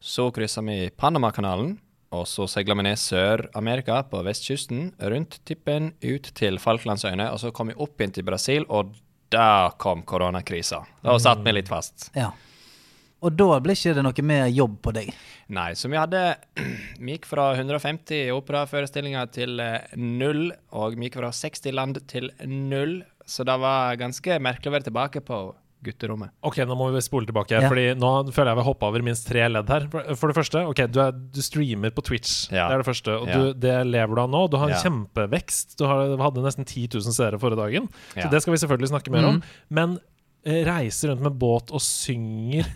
Så 0.00 0.30
kryssa 0.34 0.64
vi 0.64 0.88
Panamakanalen, 0.96 1.76
og 2.12 2.24
så 2.28 2.48
seila 2.50 2.76
vi 2.78 2.86
ned 2.88 3.00
Sør-Amerika 3.00 4.00
på 4.08 4.22
vestkysten, 4.24 4.90
rundt 5.12 5.38
Tippen, 5.48 5.92
ut 6.02 6.32
til 6.36 6.58
Falklandsøyene, 6.60 7.28
og 7.32 7.40
så 7.44 7.52
kom 7.54 7.70
vi 7.70 7.78
opp 7.80 8.00
inn 8.00 8.12
til 8.12 8.26
Brasil, 8.26 8.66
og 8.68 8.96
da 9.32 9.72
kom 9.80 10.02
koronakrisa. 10.08 10.82
Da 11.04 11.14
satt 11.20 11.44
vi 11.44 11.54
litt 11.54 11.70
fast. 11.72 12.10
Ja. 12.16 12.32
Og 13.22 13.36
da 13.38 13.46
ble 13.62 13.76
ikke 13.76 13.94
det 13.94 14.02
noe 14.02 14.24
mer 14.26 14.48
jobb 14.50 14.80
på 14.82 14.92
deg. 14.96 15.12
Nei, 15.54 15.70
så 15.78 15.88
vi 15.92 15.98
hadde 16.00 16.22
Vi 17.02 17.14
gikk 17.16 17.26
fra 17.30 17.52
150 17.54 18.30
operaforestillinger 18.34 19.30
til 19.34 19.60
eh, 19.62 19.88
null, 19.98 20.48
og 20.74 20.96
vi 20.98 21.08
gikk 21.08 21.20
fra 21.22 21.30
60 21.34 21.74
land 21.78 22.00
til 22.10 22.30
null. 22.46 23.02
Så 23.28 23.44
det 23.46 23.54
var 23.62 23.94
ganske 24.00 24.38
merkelig 24.42 24.70
å 24.72 24.74
være 24.76 24.88
tilbake 24.90 25.22
på 25.26 25.40
gutterommet. 25.82 26.30
Ok, 26.46 26.60
nå 26.66 26.76
må 26.78 26.88
vi 26.94 27.00
spole 27.02 27.26
tilbake, 27.26 27.56
Ja. 27.58 27.66
Fordi 27.70 27.88
nå 27.98 28.10
føler 28.34 28.52
jeg 28.52 28.58
vi 28.60 28.64
hoppa 28.68 28.86
over 28.92 29.02
minst 29.02 29.26
tre 29.26 29.48
ledd 29.50 29.70
her. 29.70 29.88
For, 29.90 30.30
det 30.30 30.36
første, 30.36 30.60
ok, 30.70 30.82
du, 30.94 31.00
er, 31.02 31.10
du 31.34 31.40
streamer 31.42 31.90
på 31.94 32.04
Twitch. 32.06 32.44
Ja. 32.54 32.68
Det 32.70 32.76
er 32.76 32.82
det 32.84 32.86
første. 32.86 33.16
Og 33.18 33.26
Ja. 33.30 33.38
du, 33.40 33.58
det 33.64 33.74
lever 33.90 34.14
du 34.14 34.22
av 34.22 34.30
nå. 34.30 34.44
Du 34.50 34.56
har 34.62 34.70
en 34.70 34.76
Ja. 34.76 34.82
kjempevekst. 34.82 35.74
Du 35.78 35.86
har, 35.90 36.14
hadde 36.22 36.44
nesten 36.46 36.64
10 36.66 36.86
000 36.98 37.16
seere 37.18 37.38
forrige 37.42 37.58
dagen. 37.64 37.88
Så 38.14 38.30
det 38.30 38.42
skal 38.44 38.54
vi 38.54 38.62
selvfølgelig 38.62 38.92
snakke 38.94 39.10
mer 39.14 39.26
om. 39.26 39.40
Mhm. 39.42 39.42
Men 39.74 39.98
reiser 40.46 41.10
rundt 41.12 41.22
med 41.26 41.38
båt 41.38 41.70
og 41.74 41.82
synger 41.82 42.66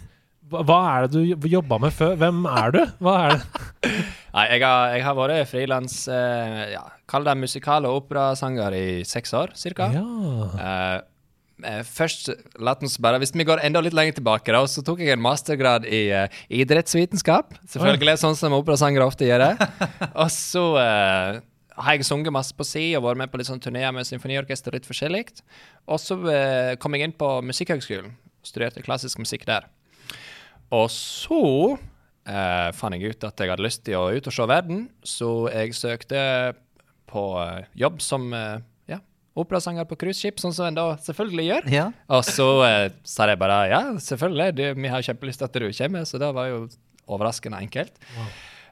hva, 0.50 0.76
er 0.96 1.06
det 1.06 1.10
du 1.16 1.22
jobb- 1.32 1.48
jobba 1.50 1.78
med 1.82 1.94
før? 1.96 2.14
Hvem 2.20 2.44
er 2.46 2.70
du? 2.74 2.80
Hva 3.02 3.14
er 3.24 3.34
det? 3.34 3.90
Nei, 4.36 4.44
jeg 4.52 4.62
har, 4.62 4.92
jeg 4.94 5.04
har 5.06 5.16
vært 5.18 5.48
frilans 5.50 5.96
eh, 6.12 6.62
ja, 6.74 6.82
Kall 7.08 7.24
det 7.26 7.34
musikal- 7.40 7.86
og 7.88 8.02
operasanger 8.04 8.76
i 8.76 8.86
seks 9.08 9.32
år, 9.34 9.54
cirka. 9.58 9.88
Ja. 9.94 10.04
Eh, 10.60 10.96
eh, 11.72 11.80
først, 11.88 12.30
bare, 13.00 13.18
Hvis 13.22 13.34
vi 13.34 13.46
går 13.48 13.64
enda 13.66 13.80
litt 13.82 13.96
lenger 13.96 14.18
tilbake, 14.20 14.52
da, 14.54 14.62
så 14.70 14.84
tok 14.86 15.00
jeg 15.02 15.16
en 15.16 15.24
mastergrad 15.24 15.86
i 15.88 16.06
eh, 16.14 16.40
idrettsvitenskap. 16.62 17.56
Selvfølgelig, 17.72 18.18
sånn 18.22 18.38
som 18.38 18.54
operasangere 18.58 19.06
ofte 19.08 19.26
gjør 19.28 19.46
det. 19.48 19.70
og 20.22 20.28
så 20.34 20.66
eh, 20.82 21.40
har 21.76 21.96
jeg 21.96 22.06
sunget 22.08 22.32
masse 22.34 22.54
på 22.56 22.64
si 22.64 22.90
og 22.96 23.04
vært 23.08 23.22
med 23.24 23.32
på 23.32 23.40
litt 23.40 23.48
sånn 23.50 23.62
turneer 23.62 23.90
med 23.96 24.06
symfoniorkester 24.08 24.76
litt 24.76 24.86
forskjellig. 24.88 25.26
Og 25.90 25.98
så 26.02 26.20
eh, 26.30 26.74
kom 26.82 26.94
jeg 26.94 27.08
inn 27.08 27.16
på 27.18 27.38
Musikkhøgskolen. 27.46 28.14
Studerte 28.46 28.84
klassisk 28.84 29.18
musikk 29.18 29.48
der. 29.48 29.66
Og 30.74 30.88
så 30.90 31.42
eh, 32.26 32.70
fant 32.74 32.96
jeg 32.96 33.14
ut 33.14 33.26
at 33.28 33.42
jeg 33.42 33.52
hadde 33.52 33.66
lyst 33.66 33.84
til 33.86 33.98
å 33.98 34.08
ut 34.14 34.30
og 34.30 34.34
se 34.34 34.46
verden, 34.50 34.86
så 35.06 35.30
jeg 35.52 35.76
søkte 35.78 36.22
på 37.10 37.26
eh, 37.42 37.68
jobb 37.78 38.00
som 38.02 38.26
eh, 38.34 38.58
ja, 38.90 39.00
operasanger 39.38 39.86
på 39.88 39.98
cruiseskip, 40.00 40.40
sånn 40.42 40.56
som 40.56 40.68
en 40.68 40.78
da 40.78 40.88
selvfølgelig 41.06 41.46
gjør. 41.50 41.70
Ja. 41.72 41.86
Og 42.10 42.26
så 42.26 42.48
eh, 42.66 42.88
sa 43.06 43.28
de 43.30 43.38
bare 43.40 43.60
ja, 43.70 43.82
selvfølgelig, 44.02 44.58
du, 44.58 44.64
vi 44.82 44.92
har 44.92 45.06
kjempelyst 45.06 45.42
til 45.42 45.48
at 45.50 45.60
du 45.62 45.70
kommer, 45.70 46.08
så 46.08 46.22
det 46.22 46.32
var 46.34 46.50
jo 46.50 46.66
overraskende 47.06 47.62
enkelt. 47.62 47.94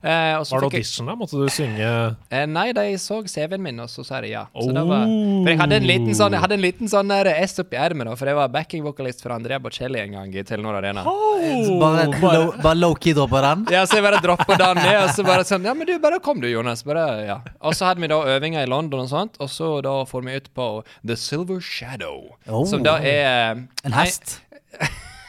Eh, 0.05 0.35
og 0.37 0.45
så 0.45 0.59
Var 0.59 0.61
det 0.61 0.69
audition, 0.77 1.07
da? 1.09 1.15
Måtte 1.17 1.39
du 1.41 1.47
synge 1.49 2.17
Eh, 2.31 2.45
nei, 2.47 2.67
de 2.77 2.83
så 3.01 3.23
CV-en 3.25 3.63
min, 3.65 3.79
og 3.81 3.89
så 3.89 4.05
sa 4.05 4.21
de 4.21 4.29
ja. 4.35 4.43
Så 4.53 4.69
det 4.77 4.83
var, 4.85 5.07
Oh. 5.09 5.43
for 5.45 5.49
jeg 5.49 5.59
hadde 5.63 5.77
en 5.81 5.87
liten 5.89 6.15
sånn, 6.19 6.33
jeg 6.37 6.43
hadde 6.45 6.55
en 6.59 6.61
liten 6.61 6.89
sånn 6.93 7.09
der 7.09 7.31
S 7.41 7.57
oppi 7.63 7.79
ermet, 7.81 8.11
for 8.19 8.27
jeg 8.29 8.37
var 8.37 8.49
backing-vokalist 8.53 9.23
for 9.25 9.33
Andrea 9.33 9.59
Bocelli 9.59 10.01
en 10.03 10.13
gang 10.19 10.35
i 10.37 10.43
Telenor 10.45 10.77
Arena. 10.83 11.05
Så 11.05 11.79
bare, 11.81 12.05
bare, 12.21 12.43
bare 12.63 12.77
low-key 12.83 13.15
dropper 13.17 13.41
den. 13.49 13.65
Ja, 13.73 13.87
så 13.89 13.97
jeg 13.97 14.05
bare 14.05 14.21
droppa 14.21 14.59
den 14.61 14.77
ned, 14.83 15.01
og 15.05 15.11
så 15.17 15.25
bare 15.25 15.45
sånn 15.49 15.65
Ja, 15.65 15.73
men 15.75 15.87
du, 15.89 15.99
bare 15.99 16.21
kom 16.21 16.41
du, 16.41 16.49
Jonas. 16.53 16.83
Bare, 16.85 17.07
ja. 17.25 17.39
Og 17.63 17.73
så 17.73 17.87
hadde 17.89 18.01
vi 18.05 18.09
da 18.13 18.21
øvinger 18.37 18.63
i 18.63 18.69
London 18.69 19.07
og 19.07 19.09
sånt, 19.09 19.41
og 19.41 19.49
så 19.49 19.81
da 19.83 19.97
får 20.05 20.25
vi 20.29 20.37
ut 20.37 20.53
på 20.55 20.69
The 21.07 21.17
Silver 21.17 21.61
Shadow, 21.65 22.37
Oh. 22.47 22.67
som 22.69 22.83
da 22.83 22.99
er 23.01 23.65
En 23.85 23.93
hest. 23.93 24.41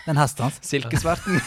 En 0.06 0.20
hesten 0.22 0.46
hans. 0.46 0.60
Silkesverten. 0.62 1.40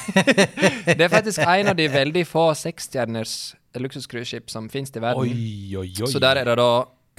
det 0.99 1.05
er 1.07 1.12
faktisk 1.12 1.43
en 1.45 1.71
av 1.71 1.77
de 1.79 1.87
veldig 1.93 2.25
få 2.27 2.49
seksstjerners 2.59 3.35
luksuscruiseskip 3.79 4.50
som 4.50 4.67
finnes 4.73 4.91
i 4.95 5.03
verden. 5.03 5.23
Oi, 5.23 5.79
oi, 5.79 5.91
oi. 6.03 6.11
Så 6.11 6.23
der 6.23 6.41
er 6.41 6.49
det 6.49 6.57
da 6.59 6.71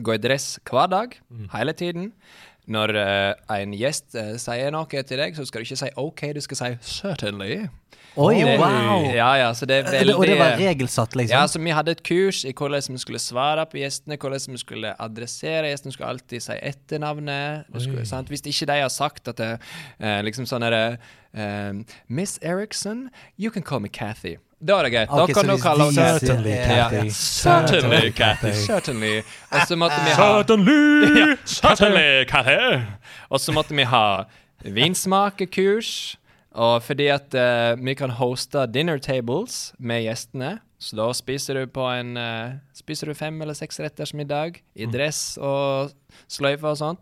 gå 0.03 0.15
i 0.15 0.21
dress 0.21 0.57
hver 0.67 0.91
dag, 0.91 1.15
hele 1.53 1.73
tiden. 1.73 2.11
Når 2.69 2.93
uh, 2.95 3.55
en 3.55 3.73
gjest 3.73 4.13
uh, 4.19 4.35
sier 4.41 4.73
noe 4.75 5.03
til 5.07 5.21
deg, 5.21 5.37
så 5.37 5.45
skal 5.47 5.63
du 5.63 5.69
ikke 5.69 5.79
si 5.79 5.89
OK, 5.97 6.25
du 6.35 6.41
skal 6.45 6.59
si 6.59 6.69
'certainly'. 6.99 7.69
Oi, 8.17 8.35
Det- 8.43 8.57
wow! 8.59 9.03
Ja, 9.13 9.33
ja, 9.37 9.51
så 9.53 9.65
det 9.65 9.75
er 9.77 9.87
Eh, 9.87 9.99
veldig 9.99 10.15
Og 10.15 10.25
det 10.25 10.37
var 10.39 10.57
regelsatt, 10.57 11.15
liksom? 11.15 11.29
Ja, 11.39 11.45
så 11.47 11.59
vi 11.63 11.69
hadde 11.69 11.91
et 11.91 12.03
kurs 12.03 12.43
i 12.45 12.51
hvordan 12.53 12.81
vi 12.91 12.97
skulle 12.97 13.19
svare 13.19 13.65
på 13.65 13.77
gjestene, 13.79 14.17
hvordan 14.17 14.51
vi 14.51 14.57
skulle 14.57 14.93
adressere 14.99 15.69
gjestene. 15.69 15.93
Skulle 15.93 16.09
alltid 16.09 16.41
si 16.41 16.53
etternavnet. 16.53 17.65
Skulle, 17.79 18.05
sant? 18.05 18.27
Hvis 18.29 18.41
ikke 18.45 18.65
de 18.67 18.81
har 18.81 18.89
sagt 18.89 19.27
at 19.27 19.37
det 19.37 19.59
eh, 19.99 20.21
liksom 20.23 20.45
sånn 20.45 20.61
derre 20.61 20.97
eh, 21.33 21.73
Miss 22.09 22.39
Erickson, 22.41 23.09
you 23.37 23.51
can 23.51 23.63
call 23.63 23.79
me 23.79 23.89
Cathy. 23.89 24.37
Da 24.61 24.79
er 24.79 24.83
det 24.83 24.91
greit. 24.91 25.07
Da 25.09 25.25
kan 25.27 25.47
du 25.47 25.57
kalle 25.57 25.83
henne 25.85 26.19
Certainly, 26.19 26.49
Ja. 26.51 26.89
Kathy. 26.89 27.09
Certainly, 27.09 28.11
Cathy. 28.11 28.51
Certainly. 28.51 29.21
Og 29.53 29.61
så 29.67 29.75
måtte 29.77 29.95
vi 30.03 30.11
ha 30.11 30.43
Certainly! 30.43 31.37
Certainly, 31.45 32.25
Cathy. 32.33 32.81
Og 33.31 33.39
så 33.39 33.51
måtte 33.55 33.75
vi 33.75 33.83
ha 33.83 34.23
vinsmakekurs. 34.65 36.17
Og 36.57 36.81
fordi 36.81 37.07
at 37.13 37.35
uh, 37.37 37.77
vi 37.77 37.93
kan 37.93 38.09
hoste 38.17 38.63
dinner 38.73 38.97
tables 38.97 39.73
med 39.77 40.01
gjestene, 40.07 40.59
så 40.79 40.95
da 40.95 41.09
spiser 41.13 41.59
du 41.59 41.67
på 41.75 41.83
en 41.91 42.15
uh, 42.17 42.55
Spiser 42.73 43.11
du 43.11 43.13
fem- 43.13 43.41
eller 43.41 43.53
seksretters 43.53 44.13
middag 44.15 44.61
i 44.73 44.87
dress 44.89 45.37
og 45.37 45.91
sløyfe 46.31 46.65
og 46.71 46.77
sånt. 46.79 46.99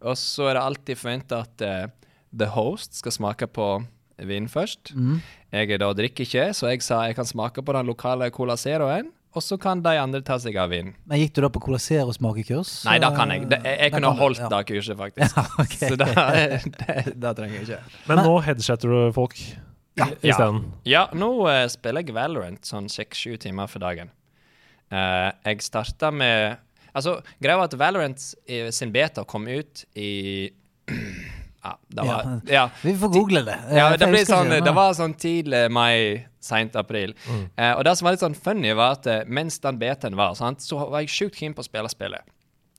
Og 0.00 0.16
så 0.18 0.48
er 0.48 0.56
det 0.56 0.64
alltid 0.64 0.98
forventa 0.98 1.42
at 1.44 1.62
uh, 1.62 1.86
the 2.32 2.46
host 2.46 2.98
skal 2.98 3.12
smake 3.12 3.46
på 3.46 3.84
vin 4.26 4.48
først. 4.50 4.90
Jeg 5.52 5.70
er 5.70 5.78
da 5.78 5.92
drikker 5.94 6.24
ikke, 6.26 6.48
så 6.52 6.72
jeg 6.72 6.82
sa 6.82 7.04
jeg 7.06 7.14
kan 7.14 7.24
smake 7.28 7.62
på 7.62 7.72
den 7.72 7.86
lokale 7.86 8.30
Cola 8.34 8.56
Zeroen. 8.56 9.12
Og 9.38 9.44
så 9.44 9.54
kan 9.60 9.78
de 9.84 9.92
andre 10.00 10.18
ta 10.26 10.34
seg 10.42 10.56
av 10.58 10.72
vin. 10.74 10.90
Men 11.06 11.20
Gikk 11.20 11.36
du 11.36 11.42
da 11.44 11.50
på 11.54 11.62
kolosser- 11.62 12.02
og 12.02 12.16
smakekurs? 12.16 12.72
Nei, 12.88 12.96
da 13.02 13.12
kan 13.14 13.30
jeg. 13.30 13.46
Det, 13.50 13.60
jeg, 13.62 13.78
jeg 13.84 13.94
kunne 13.94 14.10
holdt 14.18 14.42
ja. 14.42 14.62
kurset, 14.66 14.98
faktisk. 14.98 15.36
Ja, 15.38 15.44
okay. 15.62 15.90
Så 15.92 15.98
da, 16.00 16.08
det, 16.80 17.14
det, 17.14 17.32
trenger 17.38 17.54
jeg 17.60 17.66
ikke. 17.68 17.98
Men 18.10 18.22
nå 18.26 18.36
headshatter 18.42 18.94
du 18.94 19.12
folk 19.14 19.38
Ja. 19.98 20.08
isteden. 20.22 20.62
Ja, 20.86 21.04
nå 21.14 21.30
uh, 21.46 21.64
spiller 21.70 22.02
jeg 22.02 22.14
Valorant 22.16 22.66
sånn 22.66 22.90
seks-sju 22.90 23.36
timer 23.42 23.70
for 23.70 23.82
dagen. 23.82 24.10
Uh, 24.90 25.30
jeg 25.46 25.62
starta 25.66 26.10
med 26.14 26.64
Altså, 26.96 27.18
greia 27.38 27.58
var 27.60 27.68
at 27.68 27.74
Valorant 27.78 28.22
i, 28.48 28.62
sin 28.74 28.90
beta 28.90 29.22
kom 29.28 29.44
ut 29.46 29.84
i 29.94 30.48
Ja, 31.68 31.74
det 31.92 32.06
var 32.08 32.24
Ja. 32.24 32.38
Ja. 32.54 32.64
Vi 32.82 32.94
får 32.98 33.12
google 33.12 33.42
det. 33.44 33.58
Ja, 33.76 33.90
det, 33.96 34.08
ble 34.08 34.24
sånn, 34.26 34.48
det 34.64 34.74
var 34.74 34.96
sånn 34.96 35.14
tidlig 35.20 35.66
mai, 35.74 36.24
seint 36.40 36.76
april. 36.80 37.12
Eh, 37.28 37.72
og 37.74 37.84
det 37.84 37.94
som 37.98 38.08
var 38.08 38.16
litt 38.16 38.24
sånn 38.24 38.36
funny, 38.38 38.72
var 38.78 38.96
at 38.98 39.06
eh, 39.10 39.22
mens 39.28 39.58
den 39.64 39.78
betaen 39.80 40.16
var, 40.16 40.34
sant, 40.38 40.64
så 40.64 40.80
var 40.88 41.04
jeg 41.04 41.12
sjukt 41.12 41.36
keen 41.40 41.54
på 41.56 41.64
å 41.64 41.68
spille 41.68 41.90
spillet. 41.92 42.24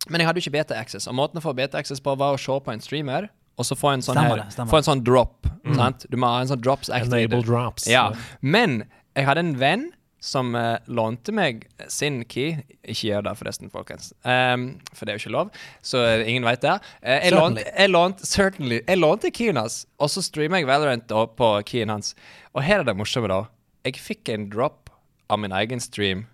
Men 0.09 0.23
jeg 0.23 0.29
hadde 0.29 0.41
jo 0.41 0.47
ikke 0.47 0.55
beta-access, 0.57 1.05
og 1.11 1.15
måten 1.19 1.37
å 1.41 1.43
få 1.43 1.53
beta-access 1.53 2.01
på 2.01 2.15
var 2.17 2.33
å 2.33 2.39
se 2.41 2.55
på 2.65 2.71
en 2.73 2.81
streamer, 2.81 3.29
og 3.59 3.67
så 3.67 3.75
få 3.75 3.91
en 3.91 4.01
sånn, 4.01 4.15
Stemmer 4.15 4.39
her, 4.39 4.51
stemmer 4.55 4.71
få 4.71 4.77
en 4.79 4.87
sånn 4.87 5.01
drop. 5.03 5.47
Sant? 5.75 6.05
Du 6.09 6.15
må 6.17 6.29
ha 6.31 6.39
en 6.41 6.47
sånn 6.47 6.61
drops 6.63 6.87
Enable 6.89 7.19
activated. 7.27 7.45
drops. 7.45 7.87
Ja. 7.91 8.05
Men 8.41 8.85
jeg 9.17 9.27
hadde 9.27 9.43
en 9.43 9.55
venn 9.59 9.89
som 10.19 10.51
eh, 10.55 10.77
lånte 10.91 11.33
meg 11.35 11.65
sin 11.91 12.21
key. 12.27 12.59
Ikke 12.83 13.09
gjør 13.09 13.25
det, 13.29 13.35
forresten, 13.39 13.71
folkens. 13.73 14.11
Um, 14.23 14.69
for 14.93 15.05
det 15.05 15.13
er 15.13 15.19
jo 15.19 15.23
ikke 15.25 15.35
lov, 15.35 15.53
så 15.85 16.03
ingen 16.19 16.47
veit 16.47 16.63
det. 16.65 16.75
Uh, 16.99 17.15
jeg, 17.15 17.35
lånte, 17.35 17.65
jeg, 17.69 17.93
lånte, 17.93 18.29
certainly, 18.29 18.81
jeg 18.81 18.99
lånte 18.99 19.33
keyen 19.35 19.61
hans, 19.61 19.81
og 19.99 20.11
så 20.13 20.23
streamer 20.25 20.61
jeg 20.61 20.69
Valorant 20.69 21.07
da 21.11 21.25
på 21.39 21.53
keyen 21.69 21.93
hans. 21.93 22.15
Og 22.53 22.63
her 22.65 22.83
er 22.83 22.89
det 22.89 22.97
morsomme, 22.99 23.31
da. 23.31 23.45
Jeg 23.87 24.01
fikk 24.03 24.33
en 24.33 24.49
drop 24.51 24.91
av 25.29 25.39
min 25.39 25.53
egen 25.55 25.79
stream. 25.83 26.25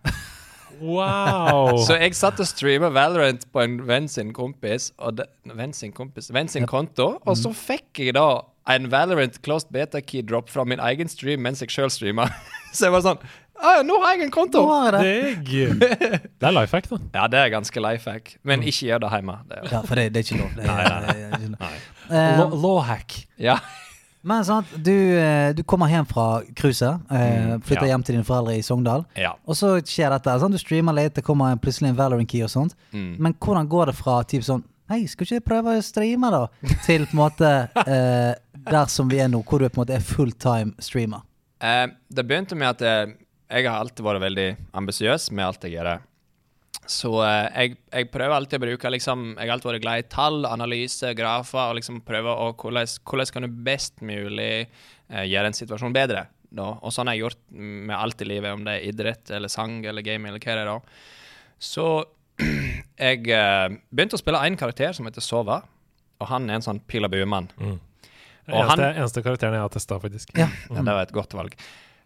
Wow! 0.82 1.78
Så 1.88 1.96
jeg 2.00 2.16
satt 2.18 2.40
og 2.42 2.48
streama 2.50 2.90
Valorant 2.96 3.46
på 3.54 3.62
en 3.64 3.78
venn 3.88 4.10
sin 4.12 4.34
kompis, 4.36 4.90
og 5.00 5.20
de, 5.20 5.28
venn 5.56 5.76
sin 5.76 5.94
kompis, 5.96 6.32
venn 6.36 6.52
sin 6.52 6.68
konto, 6.68 7.16
og 7.24 7.38
så 7.40 7.54
fikk 7.56 8.02
jeg 8.04 8.18
da 8.18 8.44
en 8.72 8.90
Valorant 8.92 9.38
closed 9.46 9.72
beta 9.72 10.02
key 10.02 10.24
drop 10.26 10.50
fra 10.50 10.66
min 10.68 10.82
egen 10.82 11.12
stream 11.12 11.44
mens 11.46 11.62
jeg 11.64 11.74
sjøl 11.74 11.92
streama. 11.94 12.28
så 12.76 12.88
jeg 12.88 12.96
var 12.96 13.06
sånn 13.06 13.22
ah, 13.62 13.82
Nå 13.86 14.00
har 14.04 14.16
jeg 14.16 14.26
en 14.28 14.32
konto! 14.34 14.62
Nå 14.66 14.74
har 14.74 14.98
jeg 15.00 15.06
det. 15.46 15.46
Deg. 15.46 16.28
Det 16.40 16.50
er 16.50 16.54
life 16.56 16.76
hack, 16.78 16.90
da. 16.92 17.00
Ja, 17.16 17.28
det 17.32 17.40
er 17.40 17.50
ganske 17.54 17.82
life 17.84 18.12
hack. 18.12 18.36
Men 18.44 18.62
ikke 18.64 18.90
gjør 18.92 19.00
det 19.06 19.10
hjemme. 19.16 19.38
Det 19.50 19.58
er, 19.62 19.72
Ja, 19.72 19.82
for 19.88 19.96
det, 19.96 20.10
det 20.14 20.22
er 20.22 20.28
ikke 20.30 20.42
lov. 20.44 20.52
Det 20.58 20.66
er, 20.66 21.00
nei, 21.08 21.16
nei. 21.16 21.40
nei. 21.48 21.56
nei. 21.60 21.74
Eh, 22.10 22.38
Law- 22.40 22.56
Lawhack. 22.62 23.20
ja. 23.38 23.60
Men 24.26 24.42
sant, 24.42 24.66
du, 24.82 24.90
eh, 24.92 25.52
du 25.54 25.60
kommer 25.70 25.86
hjem 25.92 26.06
fra 26.10 26.42
cruiset, 26.58 26.98
Uh, 27.14 27.60
flytter 27.62 27.86
ja. 27.86 27.92
hjem 27.92 28.04
til 28.08 28.16
dine 28.16 28.26
foreldre 28.26 28.56
i 28.58 28.64
Sogndal. 28.66 29.04
ja. 29.22 29.36
Og 29.46 29.54
så 29.54 29.76
skjer 29.86 30.10
dette. 30.16 30.34
Sant? 30.42 30.52
Du 30.52 30.58
streamer 30.58 30.96
litt, 30.98 31.14
det 31.14 31.22
kommer 31.24 31.54
plutselig 31.62 31.92
en 31.92 31.98
Valorant 32.00 32.28
key 32.32 32.42
og 32.42 32.50
sånt. 32.50 32.74
Men 32.92 33.36
hvordan 33.38 33.68
går 33.70 33.92
det 33.92 33.96
fra 34.00 34.24
typ 34.26 34.42
sånn 34.48 34.64
Hei, 34.90 35.04
skal 35.10 35.26
ikke 35.26 35.38
jeg 35.40 35.44
prøve 35.46 35.72
å 35.78 35.82
streame, 35.82 36.30
da? 36.34 36.44
Til 36.86 37.06
på 37.10 37.14
en 37.16 37.22
måte 37.22 37.52
uh, 37.74 38.34
der 38.70 38.90
som 38.94 39.08
vi 39.10 39.18
er 39.22 39.30
nå, 39.34 39.40
hvor 39.46 39.62
du 39.62 39.66
på 39.70 39.80
en 39.80 39.84
måte 39.84 39.96
er 39.98 40.04
fulltime 40.06 40.74
streamer. 40.82 41.22
Uh, 41.62 41.88
det 42.14 42.26
begynte 42.30 42.58
med 42.58 42.68
at 42.76 42.82
eh, 42.86 43.14
jeg 43.50 43.68
har 43.68 43.80
alltid 43.80 44.06
vært 44.06 44.22
veldig 44.24 44.46
ambisiøs 44.82 45.30
med 45.36 45.46
alt 45.46 45.64
jeg 45.68 45.76
gjør. 45.78 45.90
Så 46.86 47.12
eh, 47.26 47.48
jeg, 47.64 47.78
jeg 47.94 48.10
prøver 48.14 48.36
alltid 48.36 48.60
å 48.60 48.64
bruke 48.68 48.90
liksom, 48.94 49.22
Jeg 49.40 49.48
har 49.48 49.56
alltid 49.56 49.72
vært 49.72 49.82
glad 49.86 50.02
i 50.04 50.08
tall, 50.12 50.46
analyse, 50.46 51.14
grafer, 51.18 51.72
og 51.72 51.80
liksom 51.80 52.02
prøve 52.06 52.34
å 52.34 52.52
hvordan, 52.54 52.90
hvordan 53.10 53.32
kan 53.34 53.48
du 53.48 53.62
best 53.66 54.04
mulig 54.06 54.52
eh, 54.68 55.24
gjøre 55.26 55.50
en 55.50 55.58
situasjon 55.58 55.96
bedre. 55.96 56.28
Da. 56.56 56.68
Og 56.86 56.94
sånn 56.94 57.10
har 57.10 57.18
jeg 57.18 57.26
gjort 57.26 57.42
med 57.58 57.96
alt 57.98 58.22
i 58.22 58.28
livet, 58.30 58.54
om 58.54 58.62
det 58.68 58.78
er 58.78 58.86
idrett 58.92 59.32
eller 59.34 59.52
sang 59.52 59.80
eller 59.86 60.06
game 60.06 60.30
eller 60.30 60.40
hva 60.44 60.54
det 60.60 60.66
er. 60.66 60.70
da. 60.70 61.56
Så 61.60 61.88
jeg 63.08 63.26
eh, 63.34 63.80
begynte 63.90 64.20
å 64.20 64.22
spille 64.22 64.44
én 64.46 64.60
karakter 64.60 64.94
som 64.96 65.08
heter 65.10 65.26
Sova, 65.26 65.62
og 66.22 66.30
han 66.32 66.46
er 66.50 66.60
en 66.60 66.64
sånn 66.68 66.80
pil 66.88 67.08
og 67.08 67.12
bue-mann. 67.12 67.50
Den 67.58 67.80
Og 68.54 68.62
han- 68.70 68.78
eneste, 68.78 68.92
eneste 69.02 69.26
karakteren 69.26 69.58
jeg 69.58 69.66
har 69.66 69.74
testa, 69.74 69.98
faktisk. 70.00 70.36
Ja. 70.38 70.48
Ja, 70.70 70.84
det 70.86 70.94
var 71.00 71.02
et 71.10 71.16
godt 71.16 71.34
valg. 71.36 71.58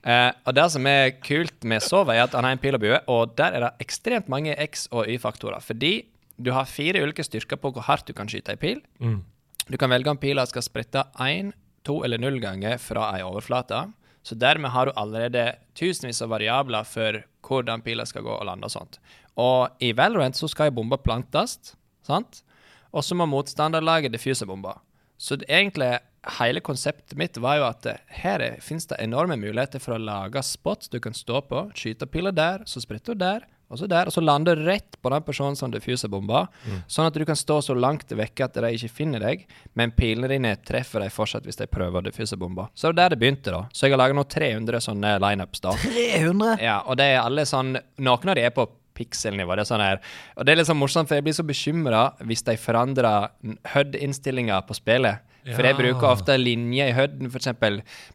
Eh, 0.07 0.31
og 0.47 0.55
det 0.55 0.65
som 0.71 0.85
er 0.87 1.17
kult 1.19 1.65
med 1.67 1.83
Sova, 1.83 2.15
er 2.15 2.27
at 2.27 2.35
han 2.37 2.47
har 2.47 2.55
en 2.55 2.61
pil 2.61 2.77
og 2.77 2.83
bue, 2.83 2.99
og 3.11 3.35
der 3.39 3.55
er 3.57 3.65
det 3.65 3.85
ekstremt 3.85 4.29
mange 4.31 4.55
X- 4.55 4.87
og 4.91 5.09
Y-faktorer. 5.11 5.59
Fordi 5.63 5.93
du 6.39 6.53
har 6.55 6.69
fire 6.69 7.03
ulike 7.03 7.25
styrker 7.25 7.59
på 7.59 7.73
hvor 7.75 7.83
hardt 7.89 8.07
du 8.07 8.15
kan 8.15 8.29
skyte 8.31 8.55
ei 8.55 8.59
pil. 8.59 8.83
Mm. 9.03 9.21
Du 9.69 9.77
kan 9.77 9.91
velge 9.91 10.09
om 10.09 10.17
pila 10.17 10.45
skal 10.49 10.63
sprette 10.65 11.03
én, 11.19 11.51
to 11.85 12.01
eller 12.03 12.19
null 12.21 12.39
ganger 12.41 12.79
fra 12.81 13.11
ei 13.15 13.23
overflate. 13.25 13.87
Så 14.23 14.35
dermed 14.35 14.71
har 14.71 14.87
du 14.87 14.97
allerede 14.99 15.45
tusenvis 15.79 16.21
av 16.23 16.31
variabler 16.33 16.87
for 16.87 17.21
hvordan 17.45 17.83
pila 17.83 18.05
skal 18.07 18.25
gå 18.25 18.33
og 18.33 18.45
lande 18.47 18.67
og 18.67 18.73
sånt. 18.73 18.99
Og 19.39 19.69
i 19.83 19.93
Valorant 19.95 20.35
så 20.35 20.49
skal 20.51 20.69
ei 20.69 20.75
bombe 20.75 20.99
plantes, 21.01 21.75
sant? 22.05 22.41
Og 22.91 23.05
så 23.05 23.15
må 23.15 23.27
motstanderlaget 23.29 24.11
diffuse 24.11 24.47
bomba. 24.49 24.79
Så 25.19 25.37
det, 25.39 25.47
egentlig 25.51 25.99
hele 26.39 26.59
konseptet 26.63 27.17
mitt 27.17 27.37
var 27.37 27.59
jo 27.59 27.67
at 27.69 27.85
eh, 27.89 28.01
her 28.21 28.43
fins 28.63 28.89
det 28.89 28.99
enorme 29.03 29.37
muligheter 29.39 29.81
for 29.83 29.95
å 29.95 30.01
lage 30.01 30.43
spots 30.43 30.91
du 30.91 30.99
kan 31.03 31.15
stå 31.15 31.43
på, 31.47 31.69
skyte 31.77 32.09
piler 32.09 32.35
der, 32.35 32.65
så 32.65 32.83
spretter 32.83 33.15
du 33.15 33.23
der, 33.23 33.47
og 33.69 33.77
så 33.77 33.85
der, 33.85 34.09
og 34.09 34.13
så 34.15 34.21
lander 34.23 34.57
du 34.57 34.65
rett 34.65 34.97
på 34.97 35.11
den 35.13 35.21
personen 35.21 35.55
som 35.55 35.69
diffuser 35.69 36.09
bomba, 36.09 36.47
sånn 36.89 37.05
at 37.05 37.13
du 37.13 37.21
kan 37.29 37.37
stå 37.37 37.59
så 37.61 37.75
langt 37.77 38.09
vekke 38.09 38.47
at 38.47 38.57
de 38.57 38.71
ikke 38.73 38.89
finner 38.89 39.21
deg, 39.21 39.43
men 39.77 39.93
pilene 39.93 40.31
dine 40.31 40.55
treffer 40.65 41.03
deg 41.05 41.13
fortsatt 41.13 41.45
hvis 41.45 41.61
de 41.61 41.69
prøver 41.69 42.01
å 42.01 42.07
diffuse 42.07 42.37
bomba. 42.39 42.65
Så 42.73 42.87
det 42.87 42.95
var 42.95 42.97
der 43.03 43.13
det 43.13 43.19
begynte, 43.21 43.53
da. 43.53 43.61
Så 43.69 43.85
jeg 43.85 43.93
har 43.93 44.01
laga 44.01 44.17
nå 44.17 44.25
300 44.25 44.81
sånne 44.87 45.13
lineups, 45.21 45.61
da. 45.61 45.75
300! 45.85 46.57
Ja, 46.65 46.79
og 46.89 46.97
det 46.97 47.11
er 47.11 47.21
alle 47.21 47.45
sånn 47.45 47.75
Noen 48.01 48.33
av 48.33 48.39
de 48.39 48.47
er 48.49 48.55
på 48.55 48.65
pikselnivå. 48.97 49.53
Det 49.55 49.63
er 49.63 49.69
sånn 49.69 49.83
her 49.85 49.99
Og 50.35 50.45
det 50.45 50.51
er 50.51 50.59
litt 50.59 50.69
sånn 50.69 50.79
morsomt, 50.81 51.07
for 51.07 51.19
jeg 51.19 51.27
blir 51.29 51.37
så 51.37 51.45
bekymra 51.45 52.03
hvis 52.25 52.41
de 52.47 52.57
forandrer 52.59 53.29
HUD-innstillinga 53.75 54.59
på 54.67 54.75
spillet. 54.81 55.28
For 55.47 55.65
jeg 55.65 55.77
bruker 55.77 56.09
ofte 56.09 56.35
linje 56.39 56.89
i 56.89 56.95
høyden, 56.95 57.29
f.eks. 57.31 57.51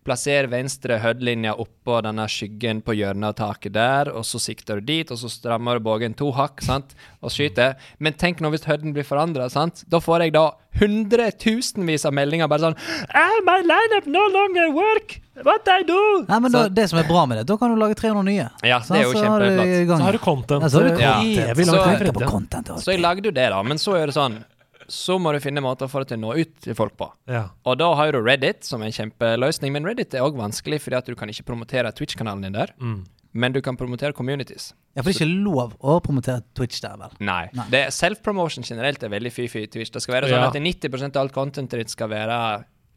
Plasser 0.04 0.48
venstre 0.52 0.98
høydelinja 1.02 1.54
oppå 1.60 2.00
denne 2.04 2.26
skyggen 2.30 2.82
på 2.84 2.96
hjørnet 2.98 3.32
av 3.32 3.38
taket 3.38 3.74
der, 3.76 4.10
og 4.12 4.26
så 4.28 4.40
sikter 4.42 4.80
du 4.80 4.92
dit, 4.92 5.10
og 5.10 5.20
så 5.20 5.30
strammer 5.32 5.80
du 5.80 5.86
bågen 5.86 6.16
to 6.18 6.30
hakk, 6.36 6.62
sant, 6.64 6.94
og 7.24 7.32
skyter. 7.34 7.78
Men 7.98 8.18
tenk 8.20 8.42
nå 8.44 8.52
hvis 8.54 8.68
høyden 8.68 8.94
blir 8.96 9.06
forandra. 9.08 9.48
Da 9.48 10.00
får 10.02 10.26
jeg 10.26 10.36
da 10.36 10.46
hundretusenvis 10.80 12.04
av 12.08 12.14
meldinger 12.16 12.48
bare 12.50 12.64
sånn 12.64 12.78
ah, 13.14 13.36
My 13.46 13.60
lineup 13.62 14.08
no 14.10 14.24
longer 14.34 14.72
work! 14.74 15.20
What 15.42 15.66
I 15.70 15.82
do? 15.86 15.98
Nei, 16.28 16.38
men 16.44 16.54
da, 16.54 16.66
Det 16.70 16.86
som 16.90 17.00
er 17.00 17.06
bra 17.08 17.24
med 17.26 17.40
det, 17.40 17.46
da 17.50 17.56
kan 17.58 17.72
du 17.72 17.78
lage 17.80 17.96
300 17.98 18.22
nye. 18.26 18.48
Ja, 18.62 18.78
det 18.86 19.00
er 19.00 19.06
jo 19.08 19.14
Så 19.14 19.24
har 19.26 19.42
du 19.42 19.48
kjempeflott. 19.48 19.98
Så 19.98 20.04
har 20.04 20.14
du 20.16 20.22
content. 20.22 20.62
Ja, 20.62 20.68
så 20.70 20.82
har 20.82 20.88
du 20.90 22.26
content. 22.26 22.68
Ja. 22.70 22.76
Så-. 22.76 22.84
Så 22.86 22.94
jeg 22.94 23.02
lagde 23.02 23.30
jo 23.30 23.34
det, 23.34 23.48
da. 23.50 23.62
Men 23.66 23.82
så 23.82 23.96
er 23.98 24.10
det 24.10 24.14
sånn 24.18 24.38
Så 24.88 25.18
må 25.20 25.32
du 25.32 25.40
finne 25.40 25.62
måter 25.64 25.88
for 25.90 26.04
å 26.04 26.08
du 26.08 26.16
nå 26.16 26.34
ut 26.36 26.54
til 26.60 26.74
folk 26.78 26.96
på. 26.96 27.10
Ja. 27.30 27.48
Og 27.64 27.78
da 27.80 27.90
har 27.94 28.12
du 28.12 28.20
Reddit 28.22 28.64
som 28.64 28.82
en 28.82 28.92
kjempeløsning, 28.94 29.72
men 29.72 29.84
Reddit 29.88 30.14
er 30.14 30.24
òg 30.26 30.36
vanskelig 30.38 30.80
fordi 30.84 30.96
at 30.98 31.06
du 31.06 31.14
kan 31.18 31.28
ikke 31.28 31.46
promotere 31.48 31.92
Twitch-kanalen 31.92 32.42
din 32.46 32.52
der. 32.56 32.74
Mm. 32.80 33.04
Men 33.34 33.52
du 33.52 33.60
kan 33.60 33.74
promotere 33.76 34.12
communities. 34.14 34.72
Ja, 34.94 35.02
for 35.02 35.10
det 35.10 35.16
er 35.16 35.24
ikke 35.26 35.42
lov 35.42 35.72
å 35.82 35.96
promotere 36.04 36.44
Twitch 36.54 36.78
der, 36.84 36.94
vel? 37.00 37.16
Nei. 37.18 37.48
Nei. 37.56 37.66
Self-promotion 37.90 38.62
generelt 38.62 39.02
er 39.02 39.10
veldig 39.10 39.32
fy-fy 39.34 39.64
i 39.64 39.70
Twitch. 39.72 39.90
Det 39.90 40.02
skal 40.04 40.20
være 40.20 40.28
sånn 40.30 40.38
Ja. 40.44 40.52
at 40.52 40.54
90% 40.54 41.16
av 41.16 41.24
alt 41.24 41.34
contentet 41.34 41.80
ditt 41.82 41.90
skal 41.90 42.08
være 42.12 42.36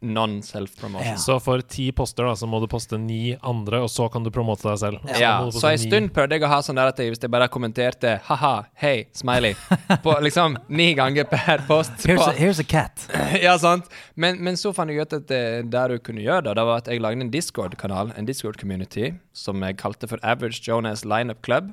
non-self-promotion. 0.00 1.06
Ja. 1.12 1.16
Så 1.16 1.38
for 1.42 1.60
ti 1.66 1.88
poster 1.92 2.24
da, 2.28 2.34
så 2.38 2.46
må 2.50 2.60
du 2.62 2.66
poste 2.70 2.98
ni 3.00 3.32
andre, 3.42 3.80
og 3.84 3.90
så 3.90 4.06
kan 4.12 4.24
du 4.26 4.30
promote 4.34 4.66
deg 4.68 4.78
selv. 4.80 5.00
Så 5.08 5.20
Ja, 5.20 5.32
så 5.50 5.72
en 5.72 5.78
stund 5.82 6.12
prøvde 6.14 6.38
jeg 6.38 6.44
å 6.46 6.50
ha 6.52 6.60
sånn 6.64 6.78
der 6.78 6.92
at 6.92 6.98
jeg, 7.02 7.10
hvis 7.14 7.22
jeg 7.24 7.30
bare 7.32 7.48
kommenterte 7.48 8.20
'ha-ha, 8.24 8.52
hei, 8.82 9.06
smiley' 9.12 9.56
på 10.04 10.14
liksom 10.22 10.56
ni 10.68 10.92
ganger 10.94 11.24
per 11.24 11.64
post. 11.66 11.92
Here's 12.06 12.22
på- 12.22 12.30
a, 12.30 12.34
here's 12.38 12.60
a 12.60 12.64
cat. 12.64 13.08
ja, 13.42 13.56
sant. 13.58 13.88
Men, 14.16 14.38
men 14.42 14.54
så 14.54 14.72
fant 14.74 14.90
jeg 14.90 15.00
ut 15.02 15.12
at 15.12 15.26
det, 15.28 15.70
der 15.70 15.88
du 15.88 15.98
kunne 15.98 16.22
gjøre 16.22 16.44
det, 16.48 16.54
det 16.56 16.64
var 16.70 16.76
at 16.84 16.86
jeg 16.88 17.00
lagde 17.02 17.20
en 17.26 17.30
Discord-kanal, 17.30 18.12
en 18.16 18.26
Discord-community, 18.26 19.12
som 19.32 19.60
jeg 19.62 19.76
kalte 19.76 20.08
for 20.08 20.18
Average 20.22 20.62
Jonas 20.68 21.04
Lineup 21.04 21.42
Club. 21.42 21.72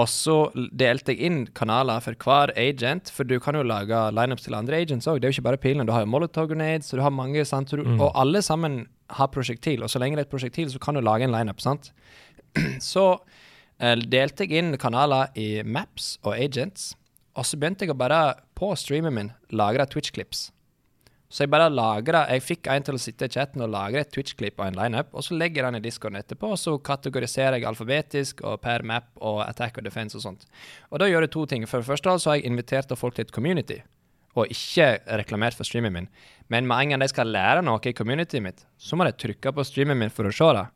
Og 0.00 0.08
så 0.08 0.36
delte 0.72 1.12
jeg 1.12 1.28
inn 1.28 1.40
kanaler 1.52 2.00
for 2.00 2.16
hver 2.16 2.54
agent, 2.56 3.10
for 3.12 3.28
du 3.28 3.36
kan 3.44 3.58
jo 3.58 3.64
lage 3.66 3.98
lineups 4.16 4.46
til 4.46 4.56
andre 4.56 4.78
agents 4.80 5.08
òg. 5.10 5.20
Det 5.20 5.28
er 5.28 5.34
jo 5.34 5.36
ikke 5.36 5.48
bare 5.50 5.60
pilene. 5.60 5.84
Du 5.84 5.92
har 5.92 6.06
jo 6.06 6.08
Molotov 6.08 6.48
grenades, 6.48 6.92
og 6.92 7.00
du 7.00 7.04
har 7.04 7.12
mange, 7.12 7.44
sant. 7.44 7.74
Du, 7.76 7.84
Og 7.98 8.08
alle 8.16 8.40
sammen 8.42 8.86
har 9.12 9.28
prosjektil, 9.28 9.82
og 9.84 9.90
så 9.92 10.00
lenge 10.00 10.16
det 10.16 10.24
er 10.24 10.30
et 10.30 10.32
prosjektil, 10.32 10.70
så 10.72 10.80
kan 10.80 10.96
du 10.96 11.02
lage 11.04 11.24
en 11.28 11.34
lineup, 11.34 11.60
sant. 11.60 11.92
så 12.80 13.18
eh, 13.80 13.96
delte 13.96 14.46
jeg 14.48 14.62
inn 14.62 14.78
kanaler 14.80 15.28
i 15.36 15.62
Maps 15.62 16.18
og 16.24 16.38
Agents, 16.38 16.94
og 17.36 17.44
så 17.48 17.60
begynte 17.60 17.84
jeg 17.84 17.92
å 17.92 17.98
bare, 18.00 18.22
på 18.56 18.72
streamen 18.76 19.12
min, 19.12 19.30
lagre 19.52 19.84
Twitch-klips. 19.88 20.51
Så 21.32 21.46
jeg 21.46 21.52
bare 21.52 21.70
lagra 21.72 22.26
Jeg 22.28 22.44
fikk 22.44 22.68
en 22.68 22.84
til 22.84 22.98
å 22.98 23.00
sitte 23.00 23.24
i 23.24 23.32
chatten 23.32 23.64
og 23.64 23.70
lagre 23.72 24.02
et 24.04 24.10
Twitch-klipp 24.12 24.60
av 24.60 24.68
en 24.68 24.76
lineup, 24.76 25.14
og 25.16 25.24
så 25.24 25.36
legger 25.38 25.62
jeg 25.62 25.70
den 25.70 25.80
i 25.80 25.84
discoen 25.86 26.18
etterpå, 26.20 26.50
og 26.52 26.60
så 26.60 26.74
kategoriserer 26.76 27.56
jeg 27.56 27.68
alfabetisk 27.70 28.44
og 28.44 28.60
per 28.60 28.84
map 28.84 29.08
og 29.16 29.40
attack 29.46 29.80
og 29.80 29.86
defense 29.88 30.18
og 30.18 30.26
sånt. 30.26 30.44
Og 30.90 31.00
da 31.00 31.08
gjør 31.08 31.24
jeg 31.24 31.32
to 31.32 31.46
ting. 31.48 31.64
For 31.70 31.80
det 31.80 31.88
første 31.88 32.18
så 32.20 32.30
har 32.32 32.40
jeg 32.40 32.52
invitert 32.52 32.92
folk 33.00 33.16
til 33.16 33.24
et 33.24 33.32
community, 33.32 33.80
og 34.36 34.52
ikke 34.52 34.98
reklamert 35.22 35.56
for 35.56 35.68
streamen 35.68 35.96
min. 35.96 36.12
Men 36.52 36.68
med 36.68 36.84
en 36.84 36.94
gang 36.94 37.06
de 37.06 37.08
skal 37.08 37.32
lære 37.32 37.64
noe 37.64 37.80
i 37.88 37.96
communityet 37.96 38.44
mitt, 38.44 38.64
så 38.76 39.00
må 39.00 39.08
de 39.08 39.16
trykke 39.16 39.54
på 39.56 39.64
streamen 39.64 40.04
min 40.04 40.12
for 40.12 40.28
å 40.28 40.34
se 40.36 40.52
det. 40.58 40.68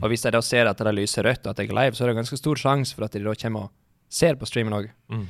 Og 0.00 0.08
hvis 0.08 0.24
jeg 0.24 0.32
da 0.32 0.40
ser 0.44 0.68
at 0.70 0.78
det 0.80 0.94
lyser 0.94 1.26
rødt, 1.26 1.46
og 1.46 1.52
at 1.52 1.58
jeg 1.60 1.68
er 1.68 1.76
live, 1.76 1.96
så 1.96 2.04
er 2.04 2.12
det 2.12 2.20
ganske 2.20 2.38
stor 2.40 2.60
sjanse 2.60 2.96
for 2.96 3.04
at 3.04 3.16
de 3.16 3.24
da 3.24 3.34
kommer 3.36 3.68
og 3.68 3.72
ser 4.12 4.38
på 4.40 4.48
streamen 4.48 4.76
òg. 4.76 4.88
Mm. 5.12 5.26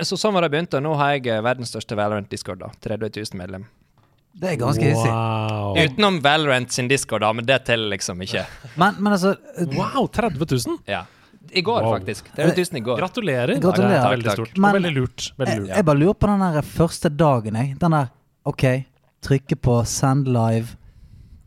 Så 0.08 0.16
sånn 0.20 0.36
var 0.36 0.44
det 0.44 0.52
begynt, 0.54 0.76
og 0.76 0.84
nå 0.84 0.94
har 1.00 1.16
jeg 1.16 1.44
verdens 1.44 1.72
største 1.72 1.98
Valorant-discord, 1.98 2.62
da. 2.62 2.70
30 2.84 3.12
000 3.16 3.40
medlem. 3.40 3.68
Det 4.32 4.52
er 4.52 4.56
ganske 4.56 4.84
hissig. 4.84 5.10
Wow. 5.10 5.74
Utenom 5.76 6.20
Valorant 6.24 6.70
sin 6.72 6.88
discord, 6.88 7.20
da, 7.20 7.32
men 7.32 7.44
det 7.46 7.64
teller 7.66 7.90
liksom 7.96 8.20
ikke. 8.24 8.44
Men, 8.80 8.94
men 9.02 9.12
altså 9.12 9.34
wow, 9.74 10.06
30 10.06 10.38
000! 10.66 10.78
Ja. 10.88 11.02
I 11.52 11.62
går, 11.66 11.82
Wow. 11.82 11.96
faktisk. 11.98 12.28
30 12.36 12.54
000 12.72 12.78
i 12.78 12.80
går. 12.86 12.98
Gratulerer. 13.00 13.56
Gratulerer. 13.60 13.90
Det 13.90 14.06
er 14.06 14.16
veldig 14.16 14.32
stort. 14.36 14.58
Men- 14.58 14.72
veldig 14.78 14.92
lurt. 14.94 15.32
Veldig 15.36 15.54
jeg, 15.54 15.60
lurt. 15.64 15.76
jeg 15.76 15.84
bare 15.88 15.98
lurer 15.98 16.14
på 16.14 16.26
den 16.30 16.44
der 16.54 16.62
første 16.62 17.08
dagen, 17.10 17.54
jeg. 17.58 17.78
Den 17.80 17.90
der 17.96 18.06
OK, 18.46 18.64
trykke 19.26 19.56
på 19.60 19.80
send 19.86 20.28
live. 20.30 20.76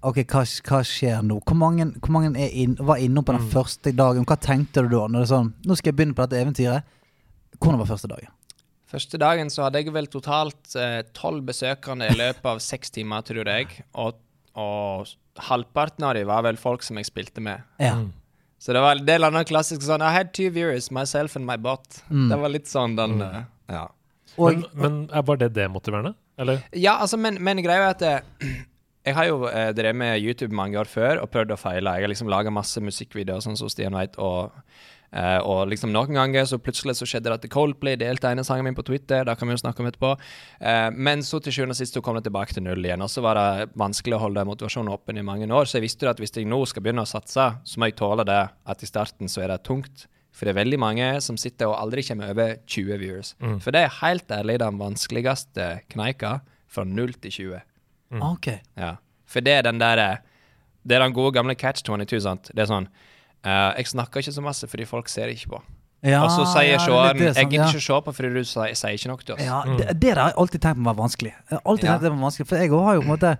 Ok, 0.03 0.17
hva, 0.27 0.43
hva 0.67 0.81
skjer 0.83 1.21
nå? 1.23 1.39
Hvor 1.47 1.55
mange, 1.55 1.85
hvor 2.03 2.11
mange 2.11 2.33
er 2.35 2.51
inn, 2.51 2.75
var 2.83 2.99
innom 2.99 3.23
på 3.23 3.31
den 3.37 3.45
Mm. 3.47 3.51
første 3.53 3.95
dagen? 3.95 4.25
Hva 4.27 4.35
tenkte 4.35 4.83
du 4.83 4.89
da? 4.89 5.07
Når 5.07 5.23
det 5.23 5.29
er 5.29 5.35
sånn, 5.35 5.53
Nå 5.65 5.77
skal 5.79 5.93
jeg 5.93 5.95
begynne 6.01 6.13
på 6.17 6.27
dette 6.27 6.43
eventyret. 6.43 6.83
Hvordan 7.61 7.79
var 7.79 7.85
første 7.95 8.09
dagen? 8.11 8.27
Første 8.93 9.17
dagen 9.21 9.49
så 9.49 9.65
hadde 9.65 9.81
jeg 9.81 9.93
vel 9.95 10.05
totalt 10.13 10.75
tolv 11.17 11.41
besøkende 11.47 12.11
i 12.11 12.17
løpet 12.17 12.45
av 12.45 12.59
seks 12.61 12.93
timer, 12.93 13.23
tror 13.25 13.49
jeg. 13.49 13.79
Og, 13.97 14.19
og 14.53 15.09
halvparten 15.49 16.05
av 16.05 16.13
dem 16.17 16.27
var 16.29 16.43
vel 16.45 16.59
folk 16.61 16.85
som 16.85 16.99
jeg 17.01 17.09
spilte 17.09 17.41
med. 17.41 17.63
Ja. 17.81 17.95
Mm. 18.03 18.11
Så 18.63 18.71
det 18.77 18.79
var 18.85 18.95
en 18.95 19.07
del 19.07 19.25
av 19.27 19.33
den 19.35 19.43
klassiske 19.49 19.83
sånn 19.83 20.03
I 20.05 20.11
had 20.13 20.29
two 20.37 20.47
viewers, 20.53 20.91
myself 20.93 21.33
and 21.35 21.43
my 21.49 21.57
bot. 21.59 21.97
Mm. 22.07 22.29
Det 22.31 22.37
var 22.45 22.53
litt 22.53 22.69
sånn 22.71 22.93
den 22.95 23.17
eh, 23.25 23.41
Ja. 23.73 23.87
Og 24.37 24.53
Men, 24.55 24.63
men 24.79 24.93
er- 25.11 25.25
var 25.27 25.37
det 25.41 25.49
demotiverende? 25.57 26.13
Eller? 26.39 26.61
Ja, 26.71 26.95
altså, 27.03 27.17
men, 27.21 27.35
men 27.43 27.59
greia 27.61 27.89
er 27.89 27.91
at 27.91 27.99
det, 28.05 28.13
jeg 29.09 29.17
har 29.17 29.27
jo 29.27 29.43
eh, 29.49 29.73
drevet 29.75 29.99
med 29.99 30.21
YouTube 30.23 30.55
mange 30.55 30.79
år 30.79 30.87
før 30.89 31.19
og 31.25 31.29
prøvd 31.33 31.51
å 31.53 31.59
feile. 31.59 31.97
Jeg 31.97 32.07
har 32.07 32.13
liksom 32.13 32.31
laga 32.31 32.53
masse 32.55 32.81
musikkvideoer, 32.81 33.43
sånn 33.43 33.59
som 33.59 33.69
Stian 33.69 33.97
vet, 33.99 34.15
og, 34.21 34.53
eh, 35.13 35.39
og 35.39 35.69
liksom 35.71 35.93
noen 35.93 36.17
ganger 36.17 36.47
så 36.49 36.59
plutselig 36.61 36.97
så 36.99 37.07
skjedde 37.09 37.29
det 37.29 37.37
at 37.37 37.51
Coldplay 37.53 37.97
delte 38.01 38.31
ene 38.33 38.45
sangen 38.47 38.67
min 38.67 38.77
på 38.77 38.85
Twitter, 38.87 39.25
det 39.27 39.35
kan 39.39 39.49
vi 39.49 39.55
jo 39.55 39.61
snakke 39.61 39.83
om 39.83 39.89
etterpå. 39.89 40.13
Uh, 40.59 40.89
men 40.93 41.23
så 41.25 41.39
til 41.43 41.55
sjuende 41.55 41.75
og 41.75 41.79
sist 41.79 41.97
så 41.97 42.03
kom 42.05 42.17
det 42.17 42.25
tilbake 42.27 42.55
til 42.55 42.65
null 42.65 42.83
igjen, 42.83 43.03
og 43.03 43.11
så 43.11 43.23
var 43.25 43.39
det 43.39 43.73
vanskelig 43.79 44.17
å 44.17 44.23
holde 44.25 44.47
motivasjonen 44.49 44.93
åpen 44.93 45.19
i 45.21 45.25
mange 45.25 45.49
år, 45.49 45.69
så 45.69 45.79
jeg 45.79 45.87
visste 45.87 46.07
jo 46.07 46.13
at 46.13 46.23
hvis 46.23 46.35
jeg 46.35 46.49
nå 46.49 46.59
skal 46.69 46.85
begynne 46.85 47.05
å 47.05 47.09
satse, 47.09 47.49
så 47.63 47.79
må 47.79 47.89
jeg 47.89 47.99
tåle 48.01 48.25
det 48.27 48.41
at 48.49 48.83
i 48.83 48.89
starten 48.89 49.31
så 49.31 49.45
er 49.45 49.53
det 49.53 49.61
tungt. 49.67 50.07
For 50.33 50.49
det 50.49 50.55
er 50.55 50.63
veldig 50.63 50.79
mange 50.81 51.07
som 51.21 51.37
sitter 51.37 51.69
og 51.69 51.77
aldri 51.77 52.01
kommer 52.07 52.31
over 52.33 52.55
20 52.65 52.97
viewers. 52.97 53.35
For 53.61 53.69
det 53.75 53.83
er 53.85 53.97
helt 53.99 54.31
ærlig 54.33 54.57
den 54.63 54.79
vanskeligste 54.81 55.67
kneika 55.93 56.39
fra 56.73 56.85
0 56.89 57.13
til 57.21 57.35
20. 57.37 57.59
ok. 58.33 58.47
Ja. 58.81 58.95
For 59.29 59.45
det 59.45 59.59
er 59.59 59.65
den 59.65 59.81
der 59.81 60.01
eh, 60.01 60.17
Det 60.83 60.97
er 60.97 60.99
den 60.99 61.13
gode 61.15 61.31
gamle 61.31 61.55
catch 61.55 61.83
22, 61.85 62.19
sant. 62.19 62.49
Det 62.51 62.59
er 62.59 62.67
sånn 62.67 62.89
eh, 63.45 63.73
Jeg 63.77 63.87
snakker 63.87 64.19
ikke 64.23 64.33
så 64.35 64.41
masse 64.41 64.67
fordi 64.67 64.85
folk 64.85 65.09
ser 65.09 65.27
ikke 65.33 65.49
på. 65.55 65.61
Ja, 66.03 66.19
og 66.25 66.31
så 66.35 66.43
sier 66.51 66.73
ja, 66.73 66.79
seeren 66.83 67.15
det 67.17 67.27
er 67.29 67.33
'Jeg 67.39 67.49
gidder 67.49 67.67
ikke 67.71 67.79
ja. 67.79 67.79
se 67.79 68.01
på 68.03 68.11
fordi 68.11 68.29
du 68.33 68.43
sier, 68.43 68.73
sier 68.75 68.91
ikke 68.91 69.07
noe 69.07 69.17
til 69.23 69.35
oss'. 69.35 69.43
Ja, 69.45 69.61
det, 69.77 70.01
det 70.01 70.09
har 70.17 70.27
jeg 70.27 70.33
alltid 70.37 70.59
tenkt 70.61 70.77
på 70.77 70.83
var 70.83 70.97
vanskelig. 70.99 71.31
Jeg 71.31 71.57
har 71.57 71.61
alltid 71.65 71.83
Ja. 71.87 71.91
tenkt 71.93 72.03
det 72.03 72.11
var 72.11 72.23
vanskelig 72.27 72.47
For 72.47 72.55
jeg 72.57 72.69
har 72.69 72.93
jo 72.93 73.01
på 73.01 73.03
en 73.03 73.13
måte 73.13 73.37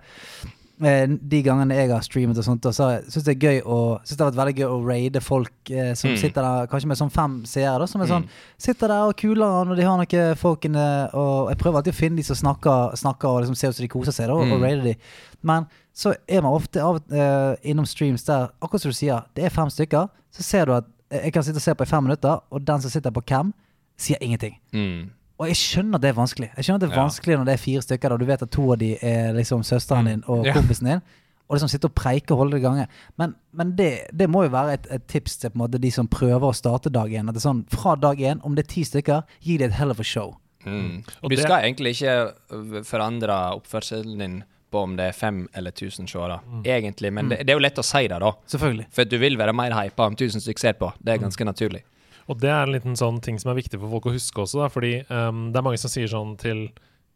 De 0.80 1.42
gangene 1.46 1.74
jeg 1.76 1.88
har 1.92 2.00
streamet 2.02 2.36
og 2.38 2.44
sånt, 2.44 2.64
og 2.66 2.74
så 2.74 2.88
syns 3.06 3.24
det 3.24 3.36
er 3.36 3.46
gøy 3.46 3.60
å 3.62 3.76
Synes 4.02 4.16
det 4.18 4.24
har 4.24 4.30
vært 4.32 4.40
veldig 4.40 4.54
gøy 4.58 4.66
å 4.66 4.78
raide 4.88 5.20
folk 5.22 5.70
eh, 5.70 5.92
som 5.94 6.10
Mm. 6.10 6.16
sitter 6.18 6.42
der 6.42 6.66
kanskje 6.66 6.86
med 6.90 6.98
sånn 6.98 7.12
fem 7.12 7.44
seere, 7.46 7.86
som 7.86 8.00
er 8.02 8.06
sånn 8.06 8.22
Mm. 8.24 8.28
Sitter 8.58 8.88
der 8.88 9.02
og 9.06 9.16
kuler 9.16 9.70
Og 9.70 9.76
de 9.76 9.82
har 9.86 9.96
noen 9.96 10.36
folkene 10.36 11.10
Og 11.14 11.48
jeg 11.50 11.58
prøver 11.58 11.76
alltid 11.78 11.94
å 11.94 11.96
finne 11.96 12.16
de 12.16 12.22
som 12.24 12.36
snakker, 12.36 12.96
snakker 12.96 13.28
og 13.28 13.40
liksom 13.42 13.54
ser 13.56 13.68
ut 13.68 13.74
som 13.76 13.84
de 13.84 13.88
koser 13.88 14.12
seg, 14.12 14.26
da, 14.26 14.34
og, 14.34 14.40
og 14.50 14.58
Mm. 14.58 14.62
raider 14.62 14.82
de. 14.82 14.96
Men 15.42 15.66
så 15.94 16.14
er 16.28 16.40
man 16.42 16.52
ofte 16.52 16.82
av, 16.82 16.96
eh, 17.12 17.54
innom 17.70 17.86
streams 17.86 18.24
der, 18.24 18.48
akkurat 18.60 18.80
som 18.80 18.90
du 18.90 18.94
sier, 18.96 19.22
det 19.34 19.44
er 19.44 19.50
fem 19.50 19.68
stykker, 19.70 20.08
så 20.32 20.42
ser 20.42 20.64
du 20.66 20.72
at 20.72 20.84
eh, 21.10 21.20
jeg 21.24 21.32
kan 21.32 21.42
sitte 21.44 21.56
og 21.56 21.62
se 21.62 21.74
på 21.74 21.82
i 21.82 21.86
fem 21.86 22.02
minutter, 22.02 22.40
og 22.50 22.64
den 22.64 22.80
som 22.80 22.90
sitter 22.90 23.10
på 23.12 23.24
cam, 23.24 23.54
sier 23.96 24.16
ingenting. 24.20 24.56
Mm. 24.72 25.10
Og 25.40 25.48
jeg 25.50 25.56
skjønner 25.58 25.96
at 25.98 26.02
det 26.02 26.08
er 26.12 26.14
vanskelig. 26.20 26.48
Jeg 26.56 26.64
skjønner 26.64 26.76
at 26.78 26.80
det 26.84 26.90
er 26.92 26.96
Ja. 26.96 27.02
vanskelig 27.08 27.36
når 27.38 27.44
det 27.44 27.52
er 27.54 27.62
fire 27.64 27.82
stykker, 27.82 28.12
og 28.12 28.18
du 28.20 28.24
vet 28.24 28.42
at 28.42 28.50
to 28.50 28.72
av 28.72 28.78
de 28.78 28.92
er 29.02 29.32
liksom 29.34 29.62
søsteren 29.66 30.04
din 30.06 30.24
og 30.28 30.46
Ja. 30.46 30.52
kompisen 30.54 30.86
din. 30.86 31.02
Og 31.48 31.56
liksom 31.58 31.68
sitte 31.68 31.84
og 31.90 31.94
preike 31.94 32.30
og 32.32 32.38
holde 32.38 32.52
det 32.52 32.60
i 32.62 32.66
gange. 32.68 32.86
Men, 33.18 33.34
men 33.52 33.74
det, 33.76 34.06
det 34.16 34.30
må 34.30 34.44
jo 34.44 34.48
være 34.54 34.72
et, 34.74 34.86
et 34.90 35.06
tips 35.06 35.36
til 35.36 35.50
på 35.50 35.54
en 35.58 35.68
måte 35.68 35.78
de 35.80 35.90
som 35.90 36.06
prøver 36.08 36.40
å 36.40 36.54
starte 36.54 36.88
dag 36.90 37.10
én. 37.10 37.28
At 37.28 37.34
det 37.34 37.44
er 37.44 37.48
sånn, 37.50 37.64
fra 37.68 37.96
dag 37.96 38.16
én, 38.18 38.40
om 38.44 38.54
det 38.54 38.64
er 38.64 38.72
ti 38.72 38.82
stykker, 38.84 39.24
gi 39.42 39.58
det 39.58 39.66
et 39.66 39.72
hell 39.74 39.90
of 39.90 40.00
a 40.00 40.02
show. 40.04 40.36
Mm. 40.64 41.04
Og 41.22 41.28
Du 41.30 41.36
det- 41.36 41.44
skal 41.44 41.62
egentlig 41.62 42.00
ikke 42.00 42.84
forandre 42.84 43.34
oppførselen 43.60 44.18
din 44.18 44.44
på 44.72 44.82
om 44.82 44.96
det 44.96 45.04
er 45.10 45.12
fem 45.12 45.48
eller 45.54 45.70
tusen 45.70 46.06
seere, 46.08 46.40
egentlig. 46.64 47.12
Men 47.12 47.28
det, 47.28 47.38
det 47.46 47.50
er 47.50 47.58
jo 47.58 47.62
lett 47.62 47.76
å 47.78 47.84
si 47.84 48.06
det, 48.08 48.18
da. 48.18 48.32
Selvfølgelig. 48.50 48.86
For 48.90 49.04
du 49.04 49.18
vil 49.18 49.36
være 49.38 49.52
mer 49.54 49.70
hypa 49.76 50.06
om 50.06 50.16
tusen 50.16 50.40
stykker 50.42 50.58
ser 50.58 50.72
på. 50.80 50.92
Det 51.02 51.14
er 51.14 51.18
ganske 51.22 51.44
naturlig. 51.46 51.82
Og 52.28 52.38
det 52.40 52.50
er 52.50 52.64
en 52.64 52.72
liten 52.74 52.96
sånn 52.96 53.20
ting 53.24 53.36
som 53.42 53.50
er 53.52 53.58
viktig 53.60 53.78
for 53.82 53.92
folk 53.92 54.08
å 54.08 54.14
huske 54.16 54.40
også, 54.46 54.62
da, 54.64 54.68
fordi 54.72 54.94
um, 55.10 55.46
det 55.52 55.60
er 55.60 55.66
mange 55.66 55.80
som 55.82 55.92
sier 55.92 56.08
sånn 56.08 56.34
til, 56.40 56.66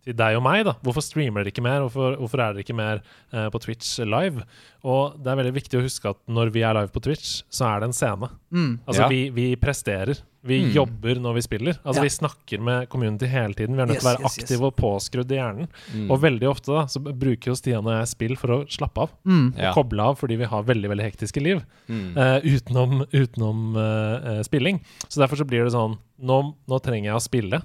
til 0.04 0.16
deg 0.18 0.36
og 0.36 0.44
meg, 0.44 0.64
da. 0.68 0.74
Hvorfor 0.84 1.04
streamer 1.04 1.42
dere 1.46 1.52
ikke 1.54 1.64
mer? 1.64 1.80
Hvorfor, 1.86 2.18
hvorfor 2.20 2.42
er 2.44 2.56
dere 2.58 2.66
ikke 2.66 2.76
mer 2.76 3.00
uh, 3.32 3.46
på 3.54 3.60
Twitch 3.64 3.94
live? 4.04 4.44
Og 4.84 5.16
det 5.24 5.32
er 5.32 5.40
veldig 5.40 5.54
viktig 5.56 5.80
å 5.80 5.84
huske 5.86 6.12
at 6.12 6.20
når 6.28 6.52
vi 6.54 6.62
er 6.68 6.76
live 6.76 6.92
på 6.92 7.02
Twitch, 7.08 7.38
så 7.48 7.70
er 7.72 7.80
det 7.80 7.88
en 7.90 7.96
scene. 7.96 8.28
Mm. 8.52 8.72
Altså, 8.84 9.06
Ja. 9.06 9.08
vi, 9.12 9.22
vi 9.32 9.48
presterer. 9.56 10.20
Vi 10.44 10.60
Mm. 10.64 10.72
jobber 10.72 11.14
når 11.18 11.34
vi 11.34 11.40
spiller. 11.42 11.72
Altså, 11.84 11.96
Ja. 11.98 12.02
Vi 12.02 12.08
snakker 12.08 12.60
med 12.62 12.88
community 12.88 13.26
hele 13.26 13.54
tiden. 13.54 13.74
Vi 13.74 13.82
er 13.82 13.86
nødt 13.86 13.98
til 14.00 14.06
å 14.08 14.12
Yes, 14.12 14.18
være 14.18 14.22
yes, 14.22 14.50
yes. 14.52 14.60
og 14.60 14.76
påskrudd 14.76 15.32
i 15.32 15.34
hjernen. 15.34 15.68
Mm. 15.92 16.10
Og 16.10 16.20
veldig 16.20 16.48
ofte 16.48 16.66
da, 16.66 16.84
så 16.86 17.00
bruker 17.02 17.46
jo 17.50 17.54
Stian 17.56 17.84
og 17.86 17.92
jeg 17.98 18.06
spill 18.08 18.36
for 18.36 18.48
å 18.48 18.68
slappe 18.68 18.98
av. 19.02 19.10
Mm. 19.26 19.54
Ja. 19.58 19.72
Koble 19.74 20.00
av 20.00 20.16
fordi 20.18 20.38
vi 20.38 20.44
har 20.44 20.62
veldig 20.62 20.88
veldig 20.88 21.04
hektiske 21.12 21.42
liv 21.42 21.64
Mm. 21.88 22.16
eh, 22.16 22.40
utenom, 22.42 23.04
utenom 23.12 23.76
uh, 23.76 24.38
eh, 24.38 24.42
spilling. 24.42 24.80
Så 25.08 25.18
derfor 25.18 25.36
så 25.36 25.44
blir 25.46 25.64
det 25.64 25.72
sånn 25.72 25.98
nå, 26.22 26.54
nå 26.68 26.80
trenger 26.82 27.10
jeg 27.10 27.14
å 27.16 27.20
spille. 27.28 27.62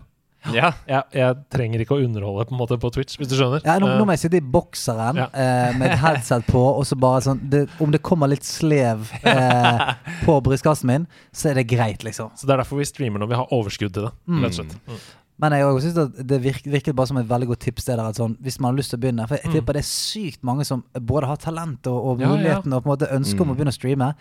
Ja. 0.51 0.73
Jeg, 0.89 1.03
jeg 1.15 1.37
trenger 1.53 1.79
ikke 1.85 1.95
å 1.95 2.01
underholde 2.03 2.43
på 2.49 2.55
en 2.55 2.59
måte 2.59 2.77
på 2.81 2.89
Twitch, 2.91 3.15
hvis 3.21 3.29
du 3.31 3.37
skjønner. 3.39 3.61
Ja, 3.63 3.77
nå, 3.79 3.87
Eh, 3.93 3.97
nå 4.01 4.05
må 4.09 4.11
jeg 4.17 4.23
sitte 4.25 4.41
i 4.41 4.43
bokseren 4.43 5.15
Ja. 5.21 5.29
eh, 5.31 5.77
med 5.79 5.91
et 5.93 5.99
headset 6.03 6.45
på, 6.49 6.59
og 6.59 6.83
så 6.89 6.97
bare 6.99 7.21
sånn 7.23 7.39
det, 7.49 7.63
Om 7.79 7.91
det 7.95 8.01
kommer 8.03 8.27
litt 8.27 8.43
slev 8.43 9.07
eh, 9.23 9.93
på 10.25 10.37
brystkassen 10.43 10.87
min, 10.91 11.07
så 11.31 11.51
er 11.53 11.61
det 11.61 11.67
greit, 11.71 12.03
liksom. 12.03 12.31
så 12.35 12.47
det 12.47 12.53
er 12.57 12.63
derfor 12.65 12.81
vi 12.81 12.85
streamer 12.89 13.19
når 13.23 13.31
vi 13.31 13.39
har 13.39 13.53
overskudd 13.55 13.93
til 13.95 14.09
det. 14.09 14.13
Rett 14.43 14.51
og 14.51 14.59
slett. 14.59 14.79
Mm. 14.87 15.03
Men 15.43 15.51
jeg 15.57 15.81
synes 15.81 15.97
at 15.97 16.19
det 16.29 16.37
virket, 16.43 16.67
virket 16.71 16.95
bare 16.95 17.09
som 17.09 17.17
et 17.17 17.27
veldig 17.27 17.47
godt 17.49 17.63
tips 17.65 17.87
det 17.87 17.95
der, 17.97 18.05
at 18.11 18.19
sånn, 18.19 18.35
hvis 18.45 18.59
man 18.61 18.69
har 18.71 18.77
lyst 18.77 18.93
til 18.93 18.99
å 18.99 19.01
begynne. 19.01 19.25
For 19.27 19.39
jeg 19.41 19.51
tipper 19.55 19.73
det 19.73 19.81
er 19.81 19.89
sykt 19.89 20.43
mange 20.45 20.63
som 20.67 20.83
både 21.01 21.27
har 21.31 21.39
talent 21.41 21.87
og, 21.89 21.97
og 22.11 22.21
Ja, 22.21 22.35
ja. 22.37 22.57
og 22.59 22.67
på 22.69 22.77
en 22.85 22.91
måte 22.91 23.09
ønsker 23.11 23.41
om 23.41 23.49
å 23.51 23.55
begynne 23.57 23.73
å 23.73 23.75
streame. 23.79 24.11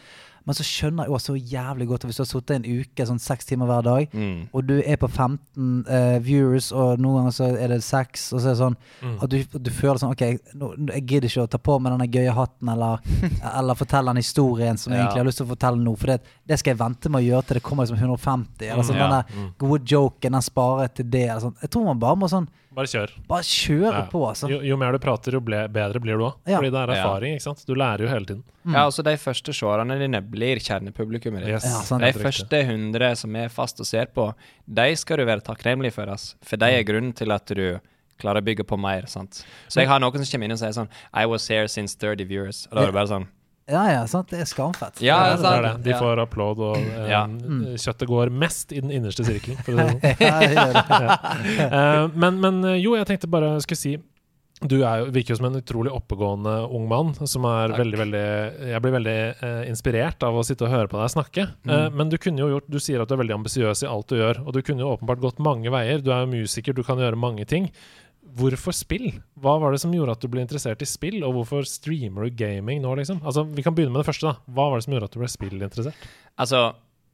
Men 0.47 0.55
så 0.59 0.65
skjønner 0.67 1.05
jeg 1.07 1.13
også 1.15 1.33
så 1.33 1.37
jævlig 1.53 1.87
godt 1.89 2.03
hvis 2.09 2.17
du 2.17 2.23
har 2.23 2.29
sittet 2.31 2.57
en 2.57 2.65
uke, 2.81 3.07
sånn 3.07 3.21
seks 3.23 3.45
timer 3.47 3.67
hver 3.71 3.83
dag, 3.87 4.09
Mm. 4.13 4.49
og 4.53 4.67
du 4.67 4.75
er 4.83 4.97
på 4.97 5.09
15 5.09 5.85
uh, 5.87 6.19
viewers, 6.25 6.73
og 6.73 6.99
noen 6.99 7.21
ganger 7.21 7.31
så 7.37 7.45
er 7.57 7.69
det 7.69 7.83
seks, 7.83 8.33
og 8.33 8.41
så 8.41 8.47
er 8.51 8.55
det 8.57 8.59
sånn 8.63 8.77
Mm. 9.03 9.17
at 9.23 9.31
du, 9.31 9.59
du 9.59 9.71
føler 9.71 9.99
sånn 10.03 10.11
OK, 10.11 10.25
nå, 10.55 10.73
jeg 10.93 11.07
gidder 11.07 11.29
ikke 11.29 11.45
å 11.47 11.51
ta 11.51 11.59
på 11.59 11.79
meg 11.81 11.93
denne 11.93 12.09
gøye 12.11 12.35
hatten, 12.35 12.69
eller, 12.69 12.99
eller 13.59 13.75
fortelle 13.79 14.11
den 14.13 14.23
historien 14.23 14.77
som 14.79 14.93
jeg 14.93 14.99
Ja. 14.99 15.07
egentlig 15.07 15.23
har 15.23 15.31
lyst 15.31 15.39
til 15.39 15.47
å 15.47 15.53
fortelle 15.55 15.79
nå, 15.83 15.97
for 15.99 16.07
det, 16.07 16.21
det 16.49 16.59
skal 16.59 16.75
jeg 16.75 16.79
vente 16.83 17.09
med 17.09 17.23
å 17.23 17.27
gjøre 17.29 17.47
til 17.47 17.55
det 17.55 17.63
kommer 17.63 17.87
liksom 17.87 17.99
150, 18.03 18.67
eller 18.71 18.83
sånn. 18.83 18.97
Mm, 18.97 19.03
ja. 19.03 19.23
Denne 19.23 19.53
gode 19.59 19.85
joken, 19.87 20.33
den 20.33 20.43
sparer 20.43 20.89
til 20.95 21.05
det, 21.11 21.29
eller 21.29 21.41
sånn. 21.47 21.57
Jeg 21.63 21.71
tror 21.71 21.85
man 21.85 21.99
bare 22.03 22.17
må 22.17 22.29
sånn 22.29 22.49
Bare 22.75 22.87
kjør. 22.89 23.11
Bare 23.29 23.43
kjør 23.45 23.93
Ja. 23.93 24.03
på, 24.11 24.21
altså. 24.29 24.49
Jo, 24.49 24.61
jo 24.65 24.77
mer 24.81 24.93
du 24.93 24.99
prater, 24.99 25.33
jo 25.37 25.41
ble, 25.41 25.69
bedre 25.69 26.01
blir 26.01 26.17
du 26.17 26.25
òg. 26.25 26.35
Ja. 26.49 26.57
Fordi 26.59 26.71
det 26.73 26.81
er 26.81 26.93
erfaring. 26.95 27.35
ikke 27.37 27.43
sant? 27.43 27.65
Du 27.67 27.75
lærer 27.75 28.01
jo 28.01 28.09
hele 28.09 28.25
tiden. 28.25 28.43
Ja, 28.67 28.87
altså 28.87 29.03
De 29.05 29.17
første 29.17 29.53
seerne 29.53 29.99
dine 29.99 30.21
blir 30.23 30.57
kjernepublikummet 30.57 31.45
ditt. 31.45 31.55
Yes. 31.57 31.65
Ja, 31.65 31.81
sant. 31.85 32.03
De 32.03 32.13
første 32.13 32.63
100 32.65 33.15
som 33.17 33.37
er 33.37 33.49
fast 33.49 33.81
og 33.81 33.87
ser 33.87 34.07
på, 34.07 34.35
de 34.73 34.95
skal 34.97 35.17
du 35.19 35.25
være 35.27 35.43
takknemlig 35.45 35.93
for. 35.93 36.09
ass. 36.09 36.35
For 36.43 36.57
de 36.57 36.65
er 36.67 36.83
grunnen 36.85 37.13
til 37.15 37.31
at 37.33 37.45
du 37.47 37.79
klarer 38.19 38.41
å 38.41 38.45
bygge 38.45 38.65
på 38.65 38.79
mer. 38.79 39.07
sant? 39.07 39.45
Så 39.69 39.81
jeg 39.83 39.89
har 39.89 39.99
noen 40.01 40.13
som 40.25 40.25
kommer 40.39 40.45
inn 40.45 40.53
og 40.53 40.59
sier 40.59 40.73
sånn 40.73 40.89
I 41.13 41.27
was 41.27 41.47
here 41.49 41.67
since 41.69 41.95
30 41.97 42.25
viewers. 42.29 42.67
Og 42.71 42.77
da 42.77 42.83
er 42.83 42.87
det 42.87 42.95
bare 42.95 43.09
sånn 43.09 43.27
Ja, 43.71 43.83
ja, 43.93 44.07
sant. 44.11 44.31
Det 44.33 44.41
er 44.43 44.49
skamfett. 44.51 45.01
Ja, 45.05 45.37
det 45.39 45.47
er 45.47 45.63
det. 45.69 45.75
De 45.87 45.95
får 45.99 46.23
applaud, 46.25 46.59
og 46.59 46.79
eh, 46.83 47.11
Ja. 47.13 47.25
kjøttet 47.79 48.09
går 48.11 48.33
mest 48.35 48.73
i 48.75 48.81
den 48.83 48.91
innerste 48.91 49.25
sirkelen. 49.27 49.61
For 49.63 49.79
å 49.79 49.89
si 49.89 49.99
det 50.03 50.57
sånn. 50.57 50.89
Ja. 51.03 51.19
Eh, 51.69 52.09
men, 52.15 52.41
men 52.43 52.65
eh, 52.65 52.81
jo, 52.83 52.97
jeg 52.99 53.07
tenkte 53.13 53.31
bare 53.31 53.55
jeg 53.57 53.69
skulle 53.69 53.85
si 53.85 53.95
du 54.63 54.77
er 54.87 55.09
virker 55.11 55.35
jo 55.35 55.39
som 55.41 55.49
en 55.49 55.59
utrolig 55.59 55.91
oppegående 55.91 56.53
ung 56.71 56.85
mann. 56.91 57.09
Som 57.27 57.47
er 57.51 57.73
Takk. 57.73 57.81
veldig, 57.83 57.99
veldig 57.99 58.27
Jeg 58.71 58.83
blir 58.85 58.95
veldig 58.95 59.17
eh, 59.43 59.63
inspirert 59.71 60.23
av 60.27 60.39
å 60.39 60.45
sitte 60.47 60.69
og 60.69 60.71
høre 60.71 60.91
på 60.93 61.01
deg 61.01 61.11
snakke. 61.17 61.47
Eh, 61.67 61.89
men 61.91 62.13
du 62.13 62.19
kunne 62.23 62.45
jo 62.45 62.51
gjort 62.55 62.69
Du 62.71 62.79
sier 62.83 63.03
at 63.03 63.11
du 63.11 63.17
er 63.17 63.23
veldig 63.25 63.41
ambisiøs 63.41 63.83
i 63.83 63.91
alt 63.91 64.13
du 64.13 64.21
gjør, 64.21 64.43
og 64.47 64.55
du 64.55 64.61
kunne 64.63 64.85
jo 64.85 64.93
åpenbart 64.95 65.23
gått 65.25 65.43
mange 65.43 65.73
veier. 65.75 65.99
Du 66.05 66.13
er 66.15 66.23
jo 66.23 66.31
musiker, 66.37 66.77
du 66.79 66.85
kan 66.87 67.03
gjøre 67.03 67.19
mange 67.19 67.47
ting. 67.51 67.71
Hvorfor 68.23 68.73
spill? 68.73 69.09
Hva 69.43 69.59
var 69.61 69.75
det 69.75 69.81
som 69.83 69.93
gjorde 69.93 70.15
at 70.15 70.23
du 70.23 70.31
ble 70.33 70.45
interessert 70.45 70.83
i 70.85 70.89
spill, 70.89 71.19
og 71.27 71.35
hvorfor 71.37 71.67
streamer 71.69 72.29
du 72.29 72.39
gaming 72.39 72.81
nå, 72.85 72.95
liksom? 73.01 73.21
Altså, 73.27 73.45
Vi 73.45 73.65
kan 73.67 73.75
begynne 73.75 73.93
med 73.93 74.05
det 74.05 74.09
første, 74.09 74.31
da. 74.31 74.39
Hva 74.55 74.71
var 74.71 74.79
det 74.79 74.87
som 74.87 74.95
gjorde 74.95 75.11
at 75.11 75.17
du 75.17 75.21
ble 75.21 75.29
spillinteressert? 75.33 76.07
Altså, 76.41 76.63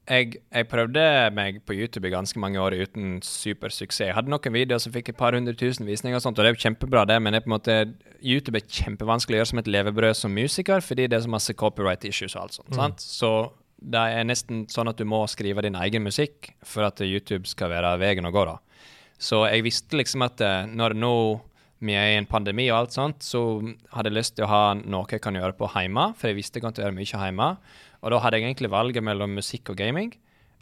jeg, 0.08 0.38
jeg 0.54 0.68
prøvde 0.70 1.04
meg 1.36 1.60
på 1.68 1.76
YouTube 1.76 2.08
i 2.08 2.12
ganske 2.12 2.40
mange 2.40 2.60
år 2.62 2.76
uten 2.78 3.18
supersuksess. 3.24 4.06
Jeg 4.06 4.16
hadde 4.16 4.32
noen 4.32 4.54
videoer 4.54 4.80
som 4.82 4.94
fikk 4.94 5.10
et 5.12 5.18
par 5.18 5.36
hundre 5.36 5.56
tusen 5.58 5.88
visninger, 5.88 6.16
og 6.16 6.24
sånt, 6.24 6.38
og 6.38 6.46
det 6.46 6.52
er 6.52 6.56
jo 6.56 6.64
kjempebra, 6.64 7.04
det, 7.08 7.18
men 7.24 7.36
det 7.36 7.42
er 7.42 7.50
måte, 7.52 7.78
YouTube 8.22 8.60
er 8.60 8.68
kjempevanskelig 8.78 9.36
å 9.36 9.40
gjøre 9.42 9.52
som 9.52 9.62
et 9.62 9.72
levebrød 9.74 10.16
som 10.16 10.34
musiker, 10.34 10.84
fordi 10.84 11.08
det 11.08 11.18
er 11.18 11.26
så 11.26 11.34
masse 11.34 11.56
copyright 11.58 12.06
issues 12.08 12.36
og 12.36 12.46
alt 12.46 12.60
sånt. 12.60 12.78
sant? 12.78 13.04
Så 13.04 13.32
det 13.78 14.00
er 14.00 14.26
nesten 14.26 14.64
sånn 14.72 14.90
at 14.90 14.98
du 14.98 15.04
må 15.06 15.20
skrive 15.30 15.62
din 15.66 15.76
egen 15.78 16.06
musikk 16.06 16.52
for 16.66 16.88
at 16.88 17.02
YouTube 17.04 17.46
skal 17.50 17.70
være 17.74 17.96
veien 18.00 18.26
å 18.26 18.32
gå, 18.34 18.46
da. 18.48 18.56
Så 19.18 19.42
jeg 19.50 19.66
visste 19.66 19.98
liksom 19.98 20.24
at 20.26 20.40
eh, 20.44 20.66
når 20.70 20.94
nå 20.98 21.14
vi 21.78 21.94
er 21.94 22.12
i 22.12 22.18
en 22.18 22.26
pandemi 22.26 22.66
og 22.72 22.80
alt 22.80 22.94
sånt, 22.96 23.22
så 23.22 23.40
hadde 23.94 24.10
jeg 24.10 24.16
lyst 24.16 24.34
til 24.38 24.46
å 24.48 24.50
ha 24.50 24.62
noe 24.78 25.06
jeg 25.10 25.22
kan 25.22 25.36
gjøre 25.38 25.54
på 25.58 25.68
hjemme, 25.76 26.08
for 26.18 26.30
jeg 26.30 26.38
visste 26.40 26.58
jeg 26.58 26.64
kom 26.64 26.74
til 26.74 26.82
å 26.82 26.88
gjøre 26.88 26.98
mye 26.98 27.20
hjemme. 27.22 27.50
Og 28.02 28.14
da 28.14 28.22
hadde 28.22 28.40
jeg 28.40 28.48
egentlig 28.48 28.72
valget 28.72 29.06
mellom 29.06 29.36
musikk 29.38 29.70
og 29.70 29.78
gaming. 29.78 30.10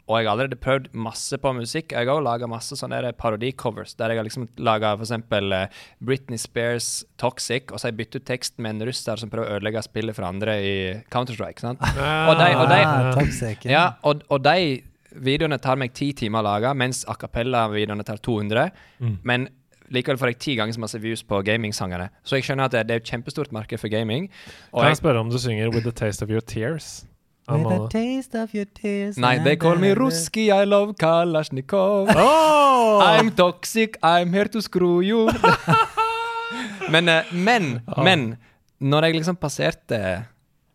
Og 0.07 0.21
jeg 0.21 0.27
har 0.29 0.37
allerede 0.37 0.59
prøvd 0.63 0.85
masse 0.95 1.35
på 1.43 1.51
musikk. 1.51 1.91
Jeg 1.91 2.07
har 2.07 2.13
også 2.13 2.23
laga 2.23 2.47
masse 2.47 2.77
sånne 2.79 3.11
parodicovers, 3.19 3.91
der 3.99 4.13
jeg 4.13 4.21
har 4.21 4.27
liksom 4.27 4.45
laga 4.63 4.93
f.eks. 4.95 5.11
Uh, 5.27 5.81
Britney 5.99 6.39
Spears 6.39 7.03
'Toxic', 7.19 7.73
og 7.73 7.75
så 7.75 7.87
har 7.87 7.91
jeg 7.91 7.97
byttet 7.97 8.21
ut 8.21 8.27
tekst 8.29 8.55
med 8.57 8.77
en 8.77 8.87
russer 8.87 9.19
som 9.19 9.29
prøver 9.29 9.51
å 9.51 9.57
ødelegge 9.57 9.83
spillet 9.83 10.15
for 10.15 10.29
andre 10.29 10.55
i 10.63 10.75
Counter-Strike. 11.11 11.59
sant? 11.59 11.83
Og 11.83 12.37
de, 12.39 12.47
og 12.55 12.71
de, 12.71 12.79
Ah, 12.87 13.73
ja, 13.73 13.85
og, 14.07 14.23
og 14.31 14.45
de 14.47 14.79
videoene 15.23 15.57
tar 15.61 15.79
meg 15.79 15.93
ti 15.97 16.11
timer 16.17 16.43
å 16.43 16.47
lage, 16.51 16.73
mens 16.77 17.03
a 17.07 17.15
cappella-videoene 17.19 18.05
tar 18.07 18.21
200. 18.23 18.69
Men 19.27 19.49
likevel 19.93 20.19
får 20.19 20.33
jeg 20.33 20.39
ti 20.43 20.55
ganger 20.59 20.75
så 20.75 20.83
masse 20.83 20.99
views 21.03 21.23
på 21.23 21.41
gamingsangene. 21.47 22.09
Så 22.27 22.39
jeg 22.39 22.47
skjønner 22.47 22.67
at 22.67 22.75
det, 22.75 22.87
det 22.89 22.97
er 22.97 23.03
et 23.03 23.11
kjempestort 23.11 23.53
marked 23.55 23.79
for 23.79 23.91
gaming. 23.91 24.29
Og 24.73 24.81
Kan 24.83 24.91
jeg 24.91 25.01
spørre 25.03 25.23
om 25.23 25.29
du 25.31 25.37
synger 25.39 25.69
'With 25.71 25.87
the 25.87 25.95
Taste 25.95 26.23
of 26.23 26.29
Your 26.29 26.41
Tears'? 26.41 27.05
With 27.47 27.63
the 27.63 27.87
taste 27.87 28.35
of 28.35 28.53
your 28.53 28.65
tears 28.75 29.15
nei, 29.15 29.37
they 29.39 29.55
call 29.55 29.77
me 29.79 29.93
Ruski, 29.95 30.49
I 30.51 30.65
love 30.65 30.97
Kalashnikov. 30.99 32.11
Oh! 32.11 32.99
I'm 33.01 33.31
toxic, 33.31 33.95
I'm 34.03 34.33
here 34.33 34.51
to 34.51 34.61
screw 34.61 34.99
you. 34.99 35.29
men, 36.93 37.07
eh, 37.07 37.23
men, 37.31 37.79
men 38.03 38.35
når 38.83 39.07
jeg 39.07 39.19
liksom 39.21 39.39
passerte 39.39 40.01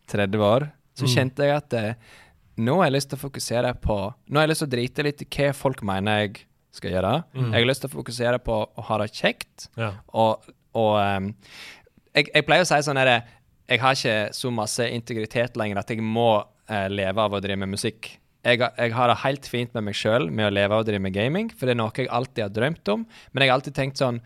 30 0.09 0.47
år, 0.49 0.71
så 0.97 1.09
kjente 1.13 1.45
jeg 1.45 1.61
at 1.61 1.77
eh, 1.77 2.17
nå 2.65 2.79
har 2.79 2.89
jeg 2.89 2.95
lyst 2.97 3.11
til 3.13 3.19
å 3.19 3.23
fokusere 3.27 3.75
på 3.83 3.97
Nå 4.29 4.39
har 4.41 4.47
jeg 4.47 4.53
lyst 4.53 4.63
til 4.65 4.69
å 4.71 4.75
drite 4.77 5.05
litt 5.07 5.23
i 5.25 5.29
hva 5.37 5.51
folk 5.57 5.83
mener 5.89 6.23
jeg 6.25 6.33
skal 6.73 6.95
gjøre. 6.95 7.13
Jeg 7.37 7.53
har 7.59 7.69
lyst 7.69 7.83
til 7.85 7.91
å 7.91 7.97
fokusere 7.99 8.39
på 8.47 8.55
å 8.65 8.85
ha 8.89 8.97
det 9.03 9.11
kjekt. 9.13 9.67
Ja. 9.77 9.91
Og, 10.17 10.47
og 10.79 10.95
um, 11.03 11.27
jeg, 12.17 12.31
jeg 12.33 12.47
pleier 12.49 12.65
å 12.65 12.69
si 12.71 12.79
sånn 12.87 12.97
herre 13.01 13.19
Jeg 13.69 13.81
har 13.83 13.97
ikke 13.99 14.15
så 14.37 14.51
masse 14.53 14.87
integritet 14.93 15.57
lenger 15.61 15.83
at 15.83 15.93
jeg 15.93 16.01
må 16.05 16.31
uh, 16.43 16.87
leve 16.93 17.21
av 17.27 17.37
å 17.37 17.41
drive 17.45 17.61
med 17.61 17.75
musikk. 17.75 18.15
Jeg, 18.43 18.59
har- 18.65 18.73
jeg 18.81 18.93
har 18.97 19.13
det 19.13 19.21
helt 19.23 19.47
fint 19.47 19.75
med 19.77 19.85
meg 19.91 19.95
sjøl 19.95 20.31
med 20.35 20.49
å 20.49 20.55
leve 20.57 20.75
av 20.75 20.83
å 20.83 20.87
drive 20.89 21.05
med 21.05 21.15
gaming, 21.15 21.53
for 21.55 21.69
det 21.69 21.77
er 21.77 21.79
noe 21.83 21.93
jeg 21.95 22.09
alltid 22.11 22.43
har 22.49 22.57
drømt 22.57 22.89
om. 22.97 23.05
Men 23.33 23.45
jeg 23.45 23.53
har 23.53 23.61
alltid 23.61 23.77
tenkt 23.79 24.01
sånn 24.03 24.19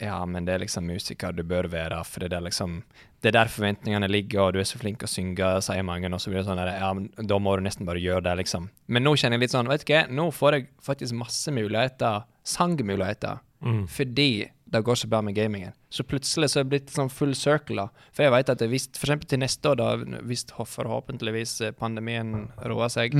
Ja, 0.00 0.22
men 0.28 0.44
det 0.44 0.54
er 0.54 0.60
liksom 0.64 0.84
musiker 0.88 1.32
du 1.32 1.42
bør 1.48 1.68
være, 1.72 1.98
for 2.04 2.20
det 2.28 2.36
er 2.36 2.44
liksom 2.44 2.78
Det 3.22 3.30
er 3.30 3.36
der 3.38 3.48
forventningene 3.50 4.08
ligger, 4.10 4.40
og 4.44 4.52
du 4.54 4.60
er 4.60 4.68
så 4.68 4.78
flink 4.78 5.02
å 5.02 5.08
synge, 5.10 5.48
sier 5.64 5.82
mange, 5.86 6.10
og 6.12 6.20
så 6.20 6.30
blir 6.30 6.42
det 6.42 6.46
sånn 6.50 6.60
der, 6.60 6.74
Ja, 6.78 6.92
men 6.94 7.08
da 7.16 7.38
må 7.42 7.56
du 7.56 7.62
nesten 7.64 7.86
bare 7.88 8.02
gjøre 8.02 8.22
det, 8.28 8.34
liksom. 8.42 8.68
Men 8.92 9.02
nå 9.06 9.14
kjenner 9.16 9.38
jeg 9.40 9.46
litt 9.46 9.54
sånn, 9.56 9.70
vet 9.72 9.86
du 9.86 9.92
hva, 9.94 10.02
nå 10.12 10.28
får 10.36 10.52
jeg 10.58 10.68
faktisk 10.84 11.16
masse 11.16 11.50
muligheter, 11.56 12.26
sangmuligheter, 12.46 13.40
fordi 13.88 14.28
det 14.66 14.80
går 14.84 14.94
så 14.98 15.06
bra 15.08 15.20
med 15.22 15.34
gamingen. 15.34 15.72
Så 15.88 16.02
plutselig 16.04 16.50
så 16.50 16.58
er 16.60 16.64
det 16.66 16.70
blitt 16.72 16.90
sånn 16.90 17.08
full 17.08 17.34
circle. 17.38 17.84
For 18.12 18.26
jeg 18.26 18.32
vet 18.34 18.48
at 18.50 18.60
hvis 18.68 18.88
for 18.98 19.06
eksempel 19.06 19.28
til 19.30 19.38
neste 19.38 19.70
år, 19.70 19.76
da, 19.78 20.20
hvis 20.26 20.42
forhåpentligvis 20.50 21.60
eh, 21.62 21.70
pandemien 21.72 22.48
roer 22.66 22.90
seg, 22.90 23.14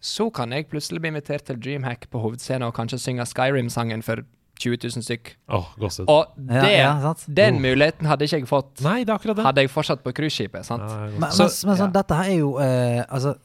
så 0.00 0.30
kan 0.30 0.52
jeg 0.54 0.68
plutselig 0.70 1.00
bli 1.02 1.10
invitert 1.12 1.44
til 1.48 1.58
Dreamhack 1.58 2.06
på 2.10 2.22
hovedscenen 2.22 2.68
og 2.68 2.74
kanskje 2.78 2.98
synge 3.02 3.26
Skyrim-sangen 3.26 4.02
for 4.06 4.22
20 4.58 4.78
000 4.96 5.04
stykk. 5.04 5.34
Åh, 5.52 5.66
gåsehud. 5.78 6.08
Og 6.08 6.32
det, 6.36 6.62
ja, 6.78 6.92
ja, 7.02 7.12
den 7.28 7.60
muligheten 7.62 8.06
hadde 8.08 8.24
ikke 8.28 8.38
jeg 8.40 8.48
fått 8.48 8.80
Nei, 8.84 9.04
det 9.04 9.12
er 9.12 9.18
akkurat 9.18 9.36
det. 9.36 9.44
hadde 9.44 9.60
jeg 9.66 9.70
fortsatt 9.70 10.02
på 10.04 10.12
cruiseskipet. 10.16 10.64
sant? 10.66 10.82
Ja, 10.82 11.10
Men, 11.18 11.30
så, 11.32 11.46
men, 11.48 11.70
men 11.72 11.80
sånn, 11.82 11.92
dette 11.94 12.14
her 12.18 12.30
er 12.32 12.38
jo 12.40 12.56
eh, 12.62 13.04
Altså, 13.08 13.36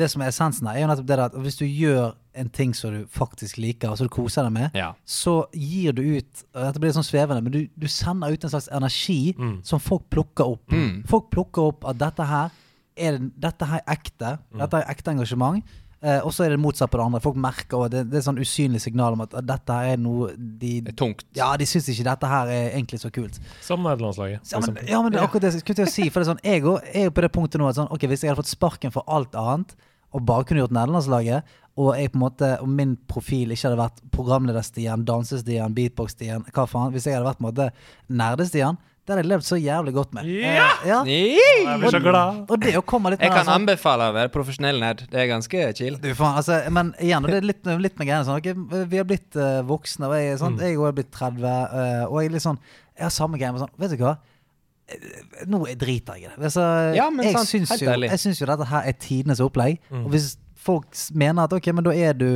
det 0.00 0.06
som 0.12 0.22
er 0.22 0.30
essensen 0.30 0.68
her, 0.70 0.76
er 0.78 0.84
jo 0.84 0.88
nettopp 0.92 1.06
det 1.10 1.18
at 1.26 1.34
hvis 1.44 1.58
du 1.58 1.64
gjør 1.66 2.14
en 2.40 2.48
ting 2.54 2.70
som 2.78 2.94
du 2.94 3.00
faktisk 3.10 3.58
liker, 3.58 3.90
og 3.90 3.98
som 3.98 4.06
du 4.06 4.12
koser 4.14 4.46
deg 4.46 4.52
med, 4.54 4.70
Ja. 4.78 4.92
så 5.04 5.44
gir 5.52 5.92
du 5.92 6.00
ut 6.16 6.44
og 6.54 6.62
Dette 6.68 6.80
blir 6.80 6.94
sånn 6.94 7.04
svevende, 7.04 7.42
men 7.42 7.52
du, 7.52 7.60
du 7.76 7.88
sender 7.90 8.30
ut 8.32 8.44
en 8.46 8.50
slags 8.54 8.68
energi 8.72 9.34
Mm. 9.36 9.58
som 9.66 9.80
folk 9.82 10.06
plukker 10.14 10.46
opp. 10.54 10.70
Mm. 10.72 11.02
Folk 11.10 11.28
plukker 11.34 11.62
opp 11.72 11.84
at 11.90 11.98
dette 11.98 12.24
her 12.30 12.50
er, 12.96 13.18
dette 13.18 13.66
her 13.66 13.80
er 13.82 13.94
ekte. 13.98 14.38
Mm. 14.54 14.58
Dette 14.62 14.78
er 14.80 14.90
ekte 14.94 15.10
engasjement. 15.10 15.62
Eh, 16.00 16.22
og 16.24 16.32
så 16.32 16.46
er 16.46 16.54
det 16.54 16.60
motsatt 16.60 16.88
på 16.88 16.96
det 16.96 17.04
andre. 17.04 17.20
Folk 17.20 17.36
merker 17.40 17.82
og 17.82 17.90
det, 17.92 18.06
det 18.08 18.20
er 18.20 18.24
sånn 18.24 18.40
usynlig 18.40 18.80
signal 18.80 19.18
om 19.18 19.24
at, 19.26 19.34
at 19.36 19.44
dette 19.50 19.76
her 19.76 19.94
er 19.94 20.00
noe 20.00 20.30
de 20.32 20.78
Det 20.86 20.94
er 20.94 20.96
tungt. 20.96 21.26
Ja, 21.36 21.50
de 21.60 21.68
syns 21.68 21.90
ikke 21.92 22.06
dette 22.08 22.30
her 22.30 22.52
er 22.54 22.70
egentlig 22.70 23.02
så 23.02 23.12
kult. 23.12 23.36
Som 23.64 23.84
nederlandslaget. 23.84 24.48
Ja, 24.48 24.62
men, 24.64 24.80
ja, 24.88 25.02
men 25.04 25.12
det 25.12 25.20
er 25.20 25.28
akkurat 25.28 25.44
det 25.44 25.52
jeg 25.52 25.64
skulle 25.64 25.82
til 25.82 25.90
å 25.90 25.92
si. 25.92 26.08
For 26.08 26.22
det 26.22 26.26
er 26.26 26.32
sånn, 26.32 26.44
jeg 26.46 26.64
er 26.64 27.08
jo 27.10 27.14
på 27.16 27.26
det 27.26 27.32
punktet 27.36 27.60
nå 27.60 27.68
at 27.68 27.76
sånn, 27.76 27.90
ok, 27.92 28.08
hvis 28.08 28.24
jeg 28.24 28.32
hadde 28.32 28.40
fått 28.40 28.54
sparken 28.54 28.94
for 28.94 29.04
alt 29.12 29.36
annet, 29.36 29.76
og 30.10 30.24
bare 30.26 30.46
kunne 30.48 30.64
gjort 30.64 30.74
nederlandslaget, 30.74 31.58
og 31.80 31.92
jeg 31.94 32.10
på 32.10 32.18
en 32.18 32.24
måte, 32.24 32.48
og 32.64 32.70
min 32.80 32.96
profil 33.08 33.52
ikke 33.54 33.68
hadde 33.68 33.78
vært 33.78 34.00
programleder-Stian, 34.16 35.04
danse-Stian, 35.06 35.76
beatbox-Stian, 35.76 36.48
hva 36.50 36.64
faen, 36.68 36.90
hvis 36.94 37.06
jeg 37.06 37.16
hadde 37.16 37.28
vært 37.28 37.38
på 37.38 37.44
en 37.44 37.50
måte 37.52 37.68
nerde-Stian, 38.10 38.80
det 39.10 39.16
har 39.16 39.20
jeg 39.24 39.28
levd 39.32 39.46
så 39.48 39.58
jævlig 39.58 39.92
godt 39.96 40.12
med. 40.14 40.28
Ja! 40.30 40.68
Eh, 40.70 40.86
ja. 40.88 40.98
Jeg 41.10 41.78
blir 41.82 41.94
så 41.96 42.00
glad. 42.04 42.38
Og 42.46 42.62
det 42.62 42.76
å 42.78 42.82
komme 42.86 43.10
litt 43.12 43.20
Jeg 43.24 43.32
kan 43.34 43.42
sånn, 43.48 43.64
anbefale 43.64 44.06
å 44.12 44.14
være 44.14 44.30
profesjonell 44.34 44.78
nerd. 44.82 45.02
Det 45.10 45.18
er 45.24 45.28
ganske 45.32 45.64
chill. 45.76 45.98
du 46.00 46.08
faen, 46.14 46.38
altså, 46.40 46.60
men 46.70 46.94
igjen, 47.02 47.26
og 47.26 47.34
det 47.34 47.40
er 47.42 47.48
litt, 47.50 47.66
litt 47.82 47.98
med 47.98 48.06
greiene 48.08 48.24
sånn, 48.28 48.38
okay, 48.38 48.54
vi 48.86 49.00
har 49.02 49.08
blitt 49.10 49.34
uh, 49.36 49.60
voksne, 49.66 50.06
og 50.08 50.14
jeg, 50.16 50.32
er 50.36 50.42
sånn, 50.42 50.54
Mm. 50.60 50.66
jeg 50.68 50.78
er 50.88 50.96
blitt 51.00 51.10
30, 51.12 51.44
uh, 51.44 52.04
og 52.08 52.20
jeg 52.22 52.30
er 52.30 52.36
litt 52.38 52.46
sånn, 52.46 52.60
jeg 52.96 53.04
har 53.08 53.14
samme 53.14 53.40
greie 53.40 53.52
med 53.52 53.64
sånn, 53.66 53.74
vet 53.82 53.96
du 53.96 54.04
hva? 54.04 54.14
Eh, 54.90 55.44
Nå 55.50 55.62
driter 55.78 56.16
jeg 56.18 56.24
i 56.24 56.28
det. 56.30 56.36
Altså, 56.50 56.64
Ja, 56.96 57.08
men 57.10 57.26
jeg, 57.26 57.34
sant, 57.36 57.48
syns 57.48 57.74
jo, 57.80 57.90
jeg 58.06 58.18
syns 58.22 58.40
jo 58.42 58.46
dette 58.50 58.66
her 58.70 58.88
er 58.90 58.96
tidenes 59.00 59.40
opplegg. 59.44 59.78
Mm. 59.90 60.04
Og 60.04 60.10
hvis 60.14 60.32
folk 60.60 60.86
mener 61.16 61.46
at 61.48 61.54
ok, 61.56 61.70
men 61.72 61.86
da 61.86 61.92
er 61.96 62.14
du, 62.20 62.26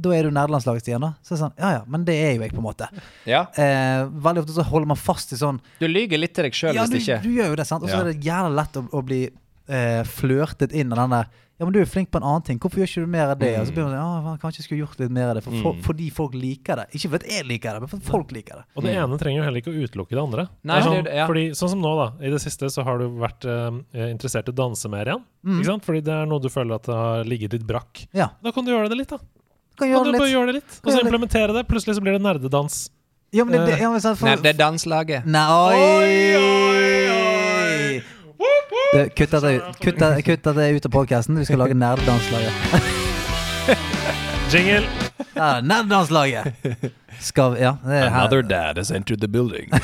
da 0.00 0.12
er 0.16 0.24
du 0.26 0.30
nerdelandslaget 0.32 0.88
igjen, 0.88 1.04
da. 1.04 1.10
Så 1.22 1.34
er 1.34 1.36
det 1.36 1.40
sånn, 1.44 1.54
ja 1.60 1.70
ja, 1.76 1.82
men 1.86 2.04
det 2.08 2.14
er 2.16 2.32
jo 2.34 2.42
jeg, 2.46 2.52
på 2.56 2.62
en 2.62 2.66
måte. 2.66 2.88
Ja. 3.28 3.42
Eh, 3.60 4.04
veldig 4.24 4.44
ofte 4.44 4.56
så 4.56 4.64
holder 4.70 4.88
man 4.94 5.00
fast 5.00 5.34
i 5.36 5.38
sånn 5.40 5.60
Du 5.80 5.86
lyver 5.90 6.20
litt 6.22 6.32
til 6.36 6.48
deg 6.48 6.56
sjøl 6.56 6.74
Ja, 6.78 6.86
hvis 6.86 6.94
du, 6.94 6.98
ikke. 7.02 7.18
Ja, 7.18 7.22
du 7.24 7.30
gjør 7.36 7.52
jo 7.52 7.58
det, 7.60 7.66
sant. 7.68 7.84
Og 7.84 7.92
så 7.92 7.98
Ja. 7.98 8.02
er 8.06 8.12
det 8.12 8.24
jævla 8.24 8.54
lett 8.62 8.78
å, 8.80 8.84
å 8.88 9.02
bli 9.04 9.22
eh, 9.68 10.02
flørtet 10.08 10.72
inn 10.72 10.92
av 10.96 11.04
den 11.04 11.16
der 11.18 11.28
Ja, 11.54 11.64
men 11.68 11.72
du 11.72 11.78
er 11.78 11.86
flink 11.86 12.08
på 12.10 12.18
en 12.18 12.24
annen 12.26 12.42
ting. 12.42 12.58
Hvorfor 12.58 12.80
gjør 12.82 12.88
ikke 12.90 13.02
du 13.06 13.10
mer 13.14 13.30
av 13.30 13.38
det? 13.38 13.52
Og 13.60 13.68
så 13.68 13.74
blir 13.76 13.84
man 13.86 13.92
sånn, 13.92 14.00
ja, 14.02 14.22
man 14.24 14.38
kanskje 14.42 14.64
skulle 14.64 14.80
gjort 14.82 14.98
litt 14.98 15.12
mer 15.14 15.28
av 15.30 15.36
det. 15.38 15.42
For, 15.44 15.54
for, 15.62 15.76
Mm. 15.76 15.82
fordi 15.86 16.08
folk 16.10 16.34
liker 16.34 16.80
det. 16.80 16.86
Ikke 16.98 17.10
fordi 17.12 17.30
jeg 17.30 17.46
liker 17.46 17.76
det, 17.76 17.80
men 17.84 17.90
fordi 17.92 18.04
folk 18.08 18.32
liker 18.34 18.54
det. 18.58 18.64
Og 18.74 18.82
det 18.82 18.94
ene 18.98 19.18
trenger 19.20 19.38
jo 19.38 19.44
heller 19.46 19.62
ikke 19.62 19.70
å 19.70 19.84
utelukke 19.86 20.16
det 20.18 20.22
andre. 20.24 20.46
Nei, 20.66 20.78
det 20.80 20.84
sånn, 20.88 21.04
det 21.06 21.14
ja. 21.14 21.26
fordi, 21.30 21.44
sånn 21.54 21.70
som 21.76 21.80
nå, 21.84 21.92
da. 22.00 22.08
I 22.26 22.32
det 22.34 22.40
siste 22.42 22.66
så 22.74 22.82
har 22.88 22.98
du 22.98 23.06
vært 23.22 23.46
eh, 23.46 24.10
interessert 24.10 24.50
i 24.50 24.50
å 24.50 24.56
danse 24.64 24.90
mer 24.90 25.06
igjen. 25.12 25.22
Mm. 25.46 25.60
Ikke 25.60 25.70
sant? 25.70 25.86
Fordi 25.86 26.00
det 26.10 26.16
er 26.16 26.26
noe 26.26 26.42
du 26.42 26.50
føler 26.50 26.74
at 26.74 26.90
det 26.90 26.98
har 27.04 27.24
ligget 27.24 27.54
litt 27.54 27.66
brakk. 27.70 28.02
Ja. 28.18 28.32
Da 28.42 28.50
kan 28.50 28.66
du 28.66 28.72
gjøre 28.74 28.90
det 28.90 28.98
litt, 28.98 29.14
da. 29.14 29.18
Kan 29.78 29.90
Kan 29.94 30.04
du 30.04 30.10
litt. 30.10 30.20
bare 30.22 30.30
gjøre 30.34 30.46
det 30.50 30.54
litt, 30.58 30.80
og 30.82 30.90
så 30.90 31.00
implementere 31.06 31.54
det. 31.54 31.64
Plutselig 31.70 31.94
så 31.98 32.02
blir 32.02 32.18
det 32.18 32.22
nerdedans. 32.26 32.90
Ja, 33.34 33.44
men 33.44 33.54
det, 33.60 33.66
det, 33.72 33.78
ja, 33.82 33.90
men 33.90 34.02
sånn, 34.02 34.14
for, 34.18 34.26
Nei, 34.30 34.36
det 34.42 34.52
er 34.54 34.58
danslaget. 34.58 35.26
Nei, 35.26 35.46
oi! 35.54 37.33
Du, 38.94 39.08
kutt 39.16 39.34
det- 40.54 40.70
ut 40.76 40.86
av 40.86 40.90
podkasten. 40.90 41.38
Vi 41.38 41.44
skal 41.44 41.58
lage 41.58 41.74
nerdedanslaget. 41.74 42.52
Jingle! 44.52 44.86
Ja, 45.34 45.60
nerdedanslaget! 45.60 46.54
Skal 47.20 47.54
vi 47.54 47.60
Ja. 47.60 47.76
Det 47.84 48.00
er 48.02 48.42
dad 48.42 48.76
has 48.78 48.90
entered 48.90 49.20
the 49.20 49.28
building. 49.28 49.70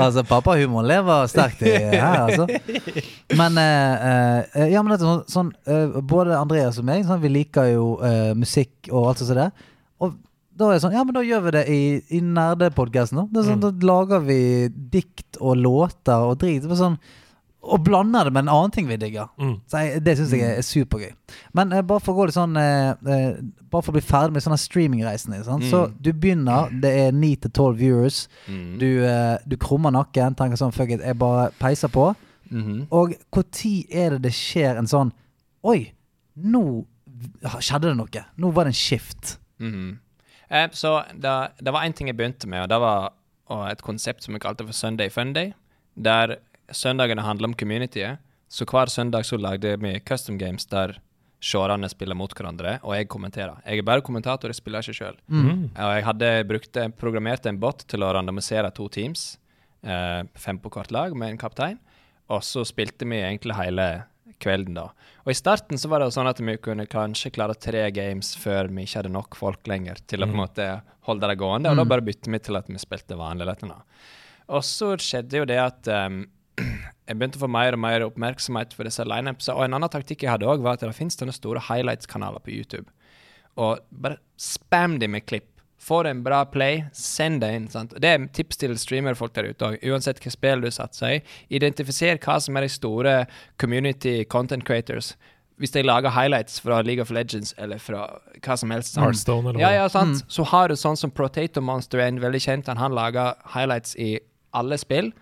Altså, 0.00 0.22
pappahumoren 0.24 0.86
lever 0.88 1.26
sterkt 1.30 1.62
i 1.66 1.70
her, 1.74 2.20
altså. 2.24 2.46
Men 3.36 3.58
eh, 3.58 4.38
eh, 4.54 4.70
Ja, 4.72 4.82
men 4.82 4.94
dette 4.94 5.04
sånn, 5.04 5.24
sånn 5.28 5.50
eh, 5.68 5.98
Både 6.00 6.38
Andreas 6.38 6.78
og 6.80 6.86
meg, 6.88 7.04
sånn, 7.08 7.20
vi 7.20 7.32
liker 7.34 7.72
jo 7.72 7.86
eh, 8.06 8.30
musikk 8.38 8.88
og 8.92 9.10
alt 9.10 9.22
sånt. 9.24 9.50
Og 10.00 10.14
da 10.60 10.68
er 10.68 10.76
det 10.76 10.82
sånn 10.84 10.92
Ja, 10.94 11.02
men 11.08 11.16
da 11.16 11.22
gjør 11.24 11.42
vi 11.48 11.50
det 11.56 11.64
i, 11.72 11.80
i 12.18 12.20
nerdepodkasten. 12.20 13.18
Da. 13.22 13.26
Det 13.32 13.40
er 13.42 13.48
sånn, 13.50 13.62
Da 13.64 13.70
lager 13.88 14.20
vi 14.28 14.36
dikt 14.68 15.40
og 15.40 15.56
låter 15.64 16.28
og 16.30 16.38
drit. 16.42 16.62
Det 16.62 16.70
er 16.70 16.80
sånn, 16.80 16.98
og 17.60 17.82
blander 17.84 18.24
det 18.24 18.32
med 18.32 18.46
en 18.46 18.52
annen 18.54 18.72
ting 18.72 18.86
vi 18.88 18.96
digger. 18.96 19.28
Mm. 19.40 19.56
Så 19.68 19.80
jeg, 19.84 20.02
Det 20.04 20.14
syns 20.16 20.30
jeg 20.32 20.54
er 20.58 20.64
supergøy. 20.64 21.10
Men 21.58 21.72
eh, 21.76 21.82
bare 21.84 22.00
for 22.00 22.14
å 22.14 22.20
gå 22.22 22.28
litt 22.30 22.36
sånn 22.38 22.56
eh, 22.56 22.92
eh, 23.04 23.40
Bare 23.70 23.84
for 23.84 23.92
å 23.92 23.98
bli 23.98 24.02
ferdig 24.02 24.32
med 24.34 24.42
sånne 24.46 24.58
streamingreisene. 24.58 25.42
sant? 25.44 25.64
Så 25.68 25.82
Mm. 25.90 25.94
du 26.02 26.12
begynner, 26.12 26.70
det 26.80 26.90
er 27.04 27.12
9 27.12 27.36
til 27.44 27.50
12 27.50 27.76
viewers. 27.78 28.28
Mm. 28.48 28.78
Du, 28.80 28.86
eh, 29.04 29.36
du 29.46 29.56
krummer 29.56 29.92
nakken, 29.92 30.34
tenker 30.34 30.56
sånn 30.58 30.72
Fuck 30.74 30.90
it, 30.96 31.00
jeg 31.04 31.18
bare 31.18 31.50
peiser 31.60 31.88
på. 31.88 32.14
-hmm. 32.50 32.86
Og 32.90 33.14
når 33.30 33.86
er 33.92 34.10
det 34.10 34.22
det 34.22 34.32
skjer 34.32 34.76
en 34.78 34.86
sånn 34.86 35.12
Oi, 35.62 35.92
nå 36.36 36.84
skjedde 37.60 37.90
det 37.92 37.96
noe. 37.96 38.24
Nå 38.38 38.50
var 38.52 38.64
det 38.64 38.70
en 38.70 38.72
skift. 38.72 39.36
Mhm. 39.60 39.98
Eh, 40.50 40.68
så 40.72 41.00
det, 41.14 41.34
det 41.58 41.72
var 41.72 41.86
én 41.86 41.96
ting 41.96 42.10
jeg 42.10 42.18
begynte 42.18 42.50
med, 42.50 42.66
og 42.66 42.68
det 42.72 42.80
var 42.82 43.10
og 43.50 43.66
et 43.66 43.82
konsept 43.82 44.24
som 44.24 44.36
vi 44.36 44.42
kalte 44.42 44.66
for 44.66 44.76
Sunday 44.76 45.10
Funday. 45.10 45.52
Der 45.98 46.36
søndagene 46.70 47.24
handler 47.26 47.50
om 47.50 47.54
communityet. 47.58 48.22
Så 48.50 48.66
hver 48.66 48.90
søndag 48.90 49.26
så 49.26 49.38
lagde 49.38 49.76
vi 49.82 49.98
custom 50.06 50.38
games 50.38 50.66
der 50.66 50.98
seerne 51.40 51.88
spiller 51.88 52.18
mot 52.18 52.32
hverandre, 52.36 52.78
og 52.82 52.94
jeg 52.96 53.08
kommenterer. 53.08 53.62
Jeg 53.64 53.80
er 53.80 53.86
bare 53.86 54.04
kommentator, 54.04 54.50
jeg 54.50 54.58
spiller 54.58 54.84
ikke 54.84 54.98
sjøl. 54.98 55.16
Mm. 55.26 55.70
Og 55.72 55.92
jeg 55.96 56.04
hadde 56.04 56.30
brukt, 56.48 56.80
programmert 57.00 57.46
en 57.48 57.60
bot 57.60 57.86
til 57.88 58.04
å 58.04 58.10
randomisere 58.12 58.70
to 58.76 58.88
teams, 58.92 59.38
eh, 59.82 60.22
fem 60.36 60.58
på 60.58 60.72
hvert 60.74 60.92
lag, 60.92 61.16
med 61.16 61.30
en 61.30 61.40
kaptein. 61.40 61.78
Og 62.28 62.44
så 62.44 62.64
spilte 62.68 63.08
vi 63.08 63.22
egentlig 63.22 63.56
hele 63.56 64.04
kvelden, 64.42 64.78
da. 64.78 64.88
Og 65.24 65.32
i 65.32 65.36
starten 65.38 65.78
så 65.80 65.90
var 65.92 66.02
det 66.02 66.10
sånn 66.14 66.30
at 66.30 66.40
vi 66.40 66.56
kunne 66.62 66.88
kanskje 66.90 67.32
klare 67.34 67.56
tre 67.58 67.84
games 67.94 68.32
før 68.40 68.70
vi 68.72 68.86
ikke 68.86 69.02
hadde 69.02 69.14
nok 69.14 69.38
folk 69.38 69.70
lenger 69.70 70.00
til 70.10 70.24
å 70.24 70.28
på 70.28 70.36
en 70.36 70.42
måte 70.42 70.68
holde 71.08 71.30
det 71.30 71.38
gående, 71.40 71.72
og 71.72 71.80
da 71.80 71.86
bare 71.88 72.04
bytte 72.06 72.32
vi 72.32 72.40
til 72.42 72.58
at 72.58 72.68
vi 72.70 72.80
spilte 72.80 73.18
vanlig 73.20 73.48
noe. 73.68 73.82
Og 74.50 74.64
så 74.66 74.94
skjedde 74.98 75.42
jo 75.42 75.48
det 75.48 75.58
at 75.62 75.90
um, 76.10 76.24
jeg 77.06 77.16
begynte 77.16 77.38
å 77.38 77.44
få 77.44 77.50
mer 77.52 77.76
og 77.76 77.82
mer 77.82 78.06
oppmerksomhet 78.06 78.74
for 78.76 78.88
disse 78.88 79.04
lineupsa. 79.06 79.54
Og 79.54 79.66
en 79.66 79.76
annen 79.78 79.92
taktikk 79.92 80.24
jeg 80.24 80.32
hadde 80.32 80.48
òg, 80.48 80.64
var 80.64 80.78
at 80.78 80.84
det 80.84 80.96
finnes 80.96 81.18
denne 81.20 81.34
store 81.36 81.62
highlights-kanaler 81.68 82.42
på 82.44 82.54
YouTube. 82.56 82.90
Og 83.60 83.80
bare 83.90 84.20
spam 84.40 84.98
de 85.02 85.08
med 85.10 85.26
klipp. 85.28 85.49
Få 85.80 86.02
det 86.04 86.10
en 86.12 86.22
bra 86.22 86.44
play, 86.44 86.82
send 86.92 87.40
det 87.40 87.50
inn. 87.56 87.66
sant? 87.72 87.94
Det 87.96 88.08
er 88.08 88.26
tips 88.36 88.58
til 88.60 88.76
streamerfolk 88.78 89.32
der 89.32 89.48
ute 89.48 89.70
òg. 89.70 89.78
Uansett 89.88 90.18
hvilket 90.20 90.36
spill 90.36 90.60
du 90.60 90.68
satser 90.70 91.14
i, 91.16 91.20
identifiser 91.56 92.20
hva 92.20 92.36
som 92.40 92.56
er 92.56 92.66
de 92.66 92.72
store 92.72 93.14
community 93.58 94.24
content 94.28 94.66
creators. 94.68 95.14
Hvis 95.60 95.72
de 95.72 95.82
lager 95.84 96.12
highlights 96.12 96.60
fra 96.60 96.82
League 96.84 97.00
of 97.02 97.10
Legends 97.10 97.54
eller 97.58 97.80
fra 97.80 98.06
hva 98.40 98.56
som 98.56 98.70
helst. 98.72 98.94
sant? 98.94 99.04
eller 99.04 99.50
eller 99.50 99.60
Ja, 99.60 99.70
ja, 99.72 99.88
sant. 99.88 100.22
Så 100.28 100.44
har 100.52 100.68
du 100.68 100.76
sånn 100.76 100.96
som 100.96 101.10
Protato 101.10 101.60
Monster, 101.60 101.98
er 102.00 102.08
en 102.08 102.20
veldig 102.20 102.40
kjent. 102.40 102.68
Han, 102.68 102.80
han 102.80 102.96
lager 102.96 103.34
highlights 103.54 103.96
i 103.96 104.18
alle 104.52 104.78
spill. 104.80 105.12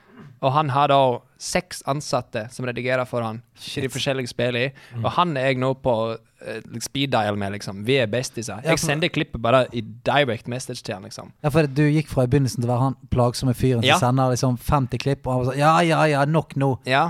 Og 0.43 0.53
han 0.55 0.71
har 0.71 0.89
da 0.89 1.01
seks 1.39 1.85
ansatte 1.87 2.47
som 2.51 2.67
redigerer 2.67 3.07
for 3.07 3.23
han 3.23 3.43
i 3.77 3.85
de 3.85 3.89
forskjellige 3.93 4.33
spillene. 4.33 4.73
Og 5.05 5.11
han 5.15 5.37
er 5.39 5.53
jeg 5.53 5.61
nå 5.63 5.71
på 5.85 5.95
uh, 6.17 6.81
speed 6.83 7.13
dial 7.15 7.39
med, 7.39 7.53
liksom. 7.55 7.85
Vi 7.87 7.95
er 8.03 8.11
bestiser. 8.11 8.59
Ja, 8.65 8.75
Jeg 8.75 8.83
sender 8.83 9.09
klippet 9.15 9.41
bare 9.43 9.67
i 9.73 9.81
direct 9.81 10.51
message 10.51 10.83
til 10.83 10.97
han, 10.99 11.07
liksom. 11.07 11.31
Ja, 11.45 11.53
for 11.55 11.67
du 11.71 11.85
gikk 11.87 12.11
fra 12.11 12.27
i 12.27 12.33
begynnelsen 12.33 12.63
til 12.65 12.69
å 12.71 12.75
være 12.75 12.89
han 12.89 12.99
plagsomme 13.15 13.55
fyren 13.55 13.87
Ja. 13.87 13.99
som 13.99 14.11
sender 14.11 14.35
liksom 14.35 14.59
50 14.59 14.99
klipp, 14.99 15.27
og 15.27 15.33
han 15.33 15.41
var 15.45 15.53
sånn 15.53 15.59
Ja, 15.63 15.73
ja, 15.87 16.03
ja, 16.11 16.25
nok 16.27 16.57
nå. 16.59 16.75
Ja. 16.87 17.07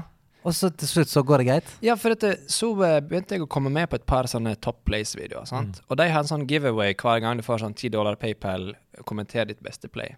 Og 0.47 0.55
så 0.55 0.71
til 0.71 0.89
slutt 0.89 1.11
så 1.11 1.25
går 1.27 1.43
det 1.43 1.47
greit. 1.49 1.73
Ja, 1.85 1.97
for 1.99 2.15
at 2.15 2.21
det, 2.21 2.37
så 2.49 2.71
eh, 2.87 3.01
begynte 3.05 3.35
jeg 3.35 3.43
å 3.43 3.49
komme 3.51 3.73
med 3.75 3.89
på 3.91 3.97
et 3.99 4.07
par 4.09 4.25
sånne 4.31 4.55
Top 4.63 4.85
Place-videoer. 4.87 5.45
sant? 5.51 5.81
Og 5.91 5.97
de 5.99 6.07
har 6.09 6.21
en 6.23 6.29
sånn 6.31 6.47
giveaway 6.49 6.95
hver 6.95 7.21
gang 7.21 7.37
du 7.37 7.43
får 7.45 7.65
sånn 7.65 7.75
10 7.75 7.91
dollar 7.97 8.17
PayPal, 8.17 8.71
kommenter 9.05 9.45
ditt 9.51 9.61
beste 9.61 9.89
play. 9.93 10.15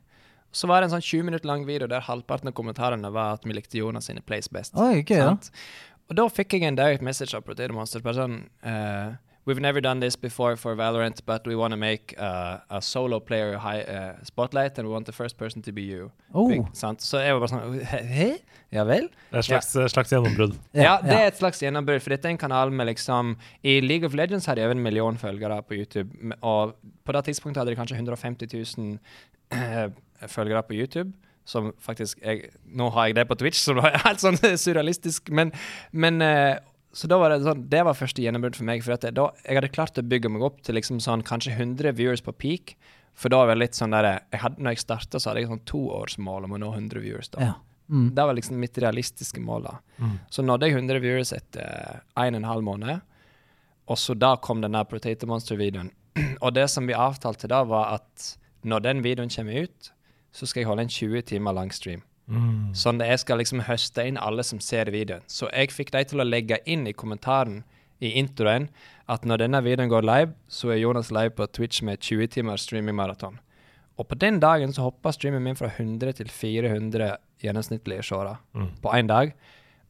Så 0.52 0.66
var 0.70 0.80
det 0.80 0.90
en 0.90 0.96
sånn 0.96 1.06
20 1.06 1.28
minutter 1.28 1.50
lang 1.50 1.64
video 1.68 1.88
der 1.90 2.02
halvparten 2.04 2.50
av 2.50 2.56
kommentarene 2.58 3.12
var 3.14 3.38
at 3.38 3.46
vi 3.46 3.54
likte 3.54 3.78
Jonas 3.78 4.10
sine 4.10 4.22
plays 4.26 4.50
best. 4.50 4.74
Oi, 4.74 5.00
okay, 5.04 5.20
ja. 5.22 5.30
sant? 5.30 5.50
Og 6.10 6.16
da 6.18 6.26
fikk 6.26 6.56
jeg 6.56 6.66
en 6.66 6.78
direct 6.78 7.04
message 7.06 7.36
av 7.38 7.44
Potato 7.46 7.74
Monster. 7.76 8.02
Bare 8.02 8.18
sånn 8.18 8.40
uh, 8.66 9.14
We've 9.46 9.60
never 9.60 9.80
done 9.80 10.00
this 10.00 10.16
before 10.16 10.54
for 10.56 10.76
Valorant, 10.76 11.24
but 11.24 11.46
we 11.46 11.56
want 11.56 11.72
to 11.72 11.76
make 11.76 12.14
uh, 12.18 12.58
a 12.68 12.82
solo 12.82 13.20
player 13.20 13.56
high, 13.56 13.80
uh, 13.80 14.22
spotlight, 14.22 14.78
and 14.78 14.86
we 14.86 14.92
want 14.92 15.06
the 15.06 15.12
first 15.12 15.38
person 15.38 15.62
to 15.62 15.72
be 15.72 15.82
you. 15.82 16.12
Oh. 16.34 16.48
Big, 16.48 16.66
sant? 16.72 17.00
Så 17.00 17.22
jeg 17.22 17.32
var 17.34 17.40
bare 17.40 17.50
sånn 17.54 17.80
Hæ? 18.10 18.28
Ja 18.70 18.84
vel? 18.86 19.08
Det 19.30 19.38
er 19.38 19.40
et 19.40 19.48
slags, 19.48 19.72
slags 19.94 20.12
gjennombrudd. 20.12 20.58
Ja, 20.76 20.98
det 21.02 21.16
er 21.16 21.30
et 21.30 21.40
slags 21.40 21.62
gjennombrudd, 21.64 22.02
for 22.04 22.14
dette 22.14 22.28
er 22.28 22.36
en 22.36 22.42
kanal 22.42 22.70
med 22.70 22.90
liksom 22.92 23.32
I 23.66 23.80
League 23.82 24.06
of 24.06 24.14
Legends 24.18 24.46
har 24.46 24.60
de 24.60 24.66
over 24.66 24.76
en 24.76 24.84
million 24.84 25.18
følgere 25.18 25.62
på 25.66 25.80
YouTube, 25.80 26.36
og 26.46 26.76
på 27.06 27.16
det 27.16 27.24
tidspunktet 27.30 27.62
hadde 27.62 27.74
de 27.74 27.80
kanskje 27.80 27.98
150 27.98 28.54
000 28.76 28.98
eh, 29.56 29.88
følgere 30.28 30.62
på 30.66 30.74
YouTube. 30.76 31.12
Som 31.44 31.72
faktisk 31.80 32.20
jeg, 32.22 32.50
Nå 32.68 32.90
har 32.92 33.06
jeg 33.08 33.16
det 33.16 33.24
på 33.26 33.34
Twitch, 33.40 33.62
det 33.64 33.80
er 33.80 33.96
helt 34.06 34.20
sånn 34.20 34.36
surrealistisk, 34.36 35.30
men, 35.32 35.50
men 35.90 36.20
eh, 36.22 36.58
Så 36.92 37.08
da 37.08 37.16
var 37.18 37.30
det 37.32 37.40
sånn 37.46 37.64
Det 37.70 37.80
var 37.86 37.96
første 37.96 38.22
gjennombrudd 38.22 38.56
for 38.58 38.68
meg, 38.68 38.82
for 38.84 38.92
at 38.94 39.06
jeg, 39.06 39.14
da, 39.16 39.30
jeg 39.46 39.56
hadde 39.56 39.70
klart 39.72 39.98
å 39.98 40.04
bygge 40.04 40.28
meg 40.30 40.42
opp 40.46 40.60
til 40.66 40.76
liksom 40.76 41.00
sånn 41.00 41.22
kanskje 41.26 41.54
100 41.56 41.94
viewers 41.96 42.20
på 42.22 42.32
peak. 42.36 42.76
For 43.14 43.32
da 43.32 43.40
var 43.44 43.54
det 43.56 43.64
litt 43.64 43.78
sånn 43.78 43.90
der 43.96 44.06
jeg 44.30 44.40
hadde, 44.44 44.60
Når 44.62 44.76
jeg 44.76 44.82
starta, 44.84 45.18
så 45.18 45.30
hadde 45.30 45.42
jeg 45.42 45.50
sånn 45.50 45.64
toårsmål 45.66 46.44
om 46.46 46.54
å 46.58 46.60
nå 46.60 46.72
100 46.76 47.00
viewers. 47.02 47.28
da 47.32 47.40
Ja. 47.48 47.52
Mm. 47.90 48.14
det 48.14 48.22
var 48.22 48.34
liksom 48.38 48.60
mitt 48.62 48.78
realistiske 48.78 49.40
mål. 49.42 49.64
da. 49.66 50.10
Så 50.30 50.44
nådde 50.46 50.68
jeg 50.68 50.76
100 50.76 51.00
viewers 51.02 51.32
etter 51.34 52.02
en 52.14 52.34
og 52.36 52.38
en 52.38 52.44
halv 52.46 52.62
måned. 52.62 53.00
Og 53.90 53.98
så 53.98 54.14
da 54.14 54.36
kom 54.36 54.60
den 54.62 54.76
der 54.78 54.84
Potato 54.86 55.26
Monster-videoen. 55.26 55.90
og 56.44 56.54
det 56.54 56.68
som 56.70 56.86
vi 56.86 56.94
avtalte 56.94 57.48
da, 57.50 57.64
var 57.66 57.96
at 57.96 58.36
når 58.62 58.84
den 58.84 59.02
videoen 59.02 59.32
kommer 59.34 59.64
ut, 59.66 59.90
så 60.32 60.46
skal 60.46 60.62
jeg 60.62 60.70
holde 60.70 60.86
en 60.86 60.94
20 60.94 61.26
timer 61.32 61.56
lang 61.56 61.72
stream. 61.74 62.04
Sånn 62.76 63.02
at 63.02 63.10
jeg 63.10 63.22
skal 63.24 63.40
liksom 63.42 63.64
høste 63.66 64.04
inn 64.06 64.18
alle 64.20 64.44
som 64.46 64.60
ser 64.62 64.90
videoen. 64.94 65.24
Så 65.26 65.48
jeg 65.50 65.72
fikk 65.74 65.90
de 65.96 66.04
til 66.12 66.22
å 66.22 66.26
legge 66.26 66.60
inn 66.70 66.86
i 66.86 66.94
kommentaren 66.94 67.64
i 68.00 68.12
introen 68.20 68.68
at 69.10 69.26
når 69.26 69.42
denne 69.42 69.60
videoen 69.66 69.90
går 69.90 70.06
live, 70.06 70.34
så 70.48 70.70
er 70.70 70.80
Jonas 70.80 71.10
live 71.12 71.34
på 71.36 71.48
Twitch 71.50 71.82
med 71.86 72.00
20 72.00 72.30
timer 72.36 72.60
streaming-maraton. 72.60 73.40
Og 73.98 74.06
på 74.08 74.16
den 74.16 74.38
dagen 74.40 74.72
så 74.72 74.86
hoppa 74.86 75.12
streamen 75.12 75.42
min 75.44 75.58
fra 75.58 75.68
100 75.74 76.20
til 76.20 76.30
400 76.32 77.16
gjennomsnittlige 77.42 78.06
seere 78.06 78.38
på 78.80 78.92
én 78.94 79.10
dag. 79.10 79.34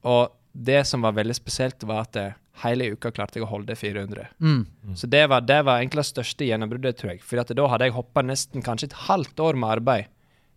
Og 0.08 0.32
det 0.52 0.80
som 0.88 1.04
var 1.04 1.14
veldig 1.14 1.36
spesielt, 1.36 1.84
var 1.86 2.08
at 2.08 2.16
hele 2.64 2.88
uka 2.96 3.12
klarte 3.14 3.38
jeg 3.38 3.44
å 3.46 3.50
holde 3.52 3.76
400. 3.76 4.32
Mm. 4.40 4.96
Så 4.98 5.06
det 5.06 5.26
var, 5.30 5.44
det 5.46 5.60
var 5.68 5.78
egentlig 5.78 6.02
det 6.02 6.10
største 6.10 6.48
gjennombruddet, 6.48 6.96
tror 6.98 7.12
jeg. 7.12 7.22
For 7.22 7.38
da 7.38 7.68
hadde 7.70 7.86
jeg 7.86 7.94
hoppa 7.94 8.24
nesten 8.26 8.64
kanskje 8.64 8.90
et 8.90 8.98
halvt 9.06 9.44
år 9.44 9.60
med 9.60 9.76
arbeid 9.76 10.10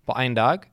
på 0.08 0.14
én 0.20 0.36
dag. 0.36 0.70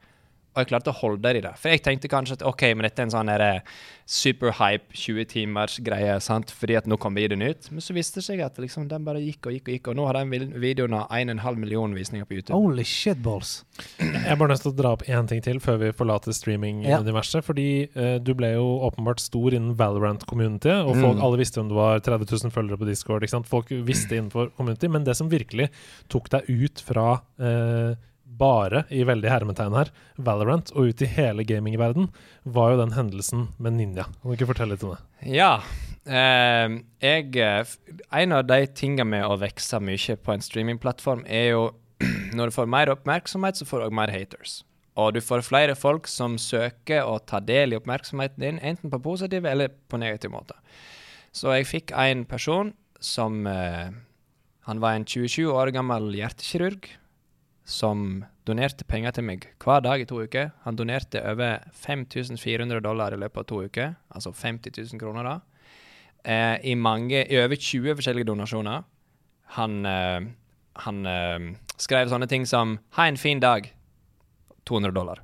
Og 0.50 0.64
jeg 0.64 0.66
klarte 0.72 0.90
å 0.90 0.96
holde 0.98 1.22
det 1.22 1.36
i 1.38 1.42
det. 1.44 1.52
For 1.62 1.70
jeg 1.70 1.78
tenkte 1.86 2.08
kanskje 2.10 2.34
at 2.40 2.42
ok, 2.42 2.62
men 2.74 2.82
dette 2.82 2.98
er 2.98 3.06
en 3.06 3.12
sånn 3.14 3.28
her 3.30 3.62
superhype 4.10 4.90
20 4.98 5.26
timers 5.30 5.76
greie, 5.86 6.16
sant? 6.20 6.50
fordi 6.50 6.74
at 6.80 6.88
nå 6.90 6.96
kom 6.98 7.14
videoen 7.14 7.44
ut. 7.46 7.68
Men 7.70 7.84
så 7.84 7.94
viste 7.94 8.18
det 8.18 8.24
seg 8.26 8.42
at 8.42 8.58
liksom, 8.58 8.88
den 8.90 9.04
bare 9.06 9.20
gikk 9.22 9.46
og 9.46 9.54
gikk 9.54 9.68
og 9.70 9.76
gikk, 9.76 9.90
og 9.92 9.98
nå 10.00 10.06
har 10.08 10.18
den 10.18 10.32
vil- 10.32 10.48
videoen 10.58 10.96
av 10.98 11.04
1,5 11.14 11.60
million 11.62 11.94
visninger 11.94 12.26
på 12.26 12.34
YouTube. 12.40 12.58
Holy 12.58 12.82
shitballs. 12.82 13.52
Jeg 14.00 14.26
er 14.26 14.40
bare 14.40 14.50
nødt 14.56 14.64
til 14.66 14.72
å 14.72 14.76
dra 14.80 14.92
opp 14.96 15.06
én 15.06 15.30
ting 15.30 15.40
til 15.46 15.62
før 15.62 15.78
vi 15.84 15.92
forlater 15.94 16.34
streaming-universet. 16.34 17.46
Fordi 17.46 17.68
uh, 17.94 18.18
du 18.18 18.34
ble 18.34 18.50
jo 18.56 18.66
åpenbart 18.90 19.22
stor 19.22 19.54
innen 19.54 19.76
Valorant-community, 19.78 20.74
og 20.82 20.96
folk, 20.98 21.16
Mm. 21.20 21.24
alle 21.30 21.38
visste 21.40 21.60
om 21.62 21.68
du 21.70 21.74
var 21.78 22.02
30 22.02 22.26
000 22.26 22.50
følgere 22.54 22.78
på 22.82 22.86
Discord. 22.90 23.22
Ikke 23.22 23.36
sant? 23.38 23.46
Folk 23.50 23.70
visste 23.86 24.18
innenfor 24.18 24.50
community, 24.58 24.88
men 24.90 25.04
det 25.06 25.14
som 25.16 25.30
virkelig 25.30 25.70
tok 26.10 26.28
deg 26.34 26.50
ut 26.50 26.82
fra 26.82 27.20
eh, 27.38 27.94
bare, 28.38 28.84
i 28.94 29.02
veldig 29.06 29.30
hermetegn 29.30 29.74
her, 29.76 29.90
Valorant, 30.16 30.70
og 30.76 30.90
ut 30.90 31.02
i 31.02 31.08
hele 31.10 31.44
gamingverden, 31.46 32.08
var 32.44 32.72
jo 32.72 32.80
den 32.82 32.94
hendelsen 32.96 33.48
med 33.58 33.76
Ninja. 33.76 34.06
Kan 34.20 34.30
du 34.30 34.36
ikke 34.36 34.50
fortelle 34.52 34.76
litt 34.76 34.86
om 34.86 34.94
det? 34.94 35.02
Ja. 35.34 35.52
eh, 36.06 36.78
jeg 37.02 37.36
eh, 37.36 37.76
En 38.22 38.32
av 38.32 38.46
de 38.48 38.64
tingene 38.66 39.08
med 39.16 39.26
å 39.26 39.38
vokse 39.40 39.80
mye 39.82 40.16
på 40.16 40.34
en 40.34 40.44
streamingplattform, 40.44 41.24
er 41.26 41.50
jo 41.52 41.64
når 42.36 42.50
du 42.50 42.56
får 42.56 42.70
mer 42.70 42.92
oppmerksomhet, 42.94 43.58
så 43.58 43.68
får 43.68 43.80
du 43.82 43.88
også 43.88 43.98
mer 44.00 44.14
haters. 44.14 44.60
Og 45.00 45.14
du 45.14 45.20
får 45.22 45.44
flere 45.46 45.76
folk 45.78 46.08
som 46.10 46.36
søker 46.40 47.06
å 47.06 47.18
ta 47.22 47.40
del 47.40 47.72
i 47.72 47.78
oppmerksomheten 47.78 48.42
din, 48.42 48.58
enten 48.62 48.92
på 48.92 49.02
positiv 49.02 49.46
eller 49.46 49.72
på 49.88 50.00
negativ 50.00 50.32
måte. 50.34 50.56
Så 51.32 51.52
jeg 51.54 51.68
fikk 51.70 51.92
en 51.94 52.24
person 52.26 52.72
som 53.00 53.46
eh, 53.46 53.90
Han 54.66 54.80
var 54.82 54.92
en 54.92 55.06
27 55.08 55.46
år 55.48 55.70
gammel 55.72 56.10
hjertekirurg 56.14 56.90
som 57.70 58.24
donerte 58.48 58.85
penger 58.88 59.14
til 59.14 59.26
meg 59.28 59.46
hver 59.62 59.83
dag 59.85 60.02
i 60.02 60.09
to 60.09 60.18
uker. 60.24 60.50
Han 60.64 60.78
donerte 60.78 61.22
over 61.30 61.62
5400 61.72 62.83
dollar 62.83 63.14
i 63.14 63.20
løpet 63.20 63.44
av 63.44 63.48
to 63.48 63.62
uker, 63.64 63.94
altså 64.11 64.33
50 64.35 64.74
000 64.76 65.00
kroner 65.00 65.28
da. 65.28 65.37
Eh, 66.24 66.56
i, 66.72 66.74
mange, 66.74 67.22
I 67.24 67.40
over 67.40 67.56
20 67.56 67.96
forskjellige 68.00 68.28
donasjoner. 68.28 68.83
Han, 69.56 69.78
eh, 69.87 70.20
han 70.85 71.06
eh, 71.06 71.50
skrev 71.80 72.11
sånne 72.11 72.28
ting 72.28 72.46
som 72.46 72.78
'Ha 72.90 73.06
en 73.06 73.16
fin 73.16 73.40
dag'. 73.40 73.70
200 74.66 74.92
dollar. 74.94 75.22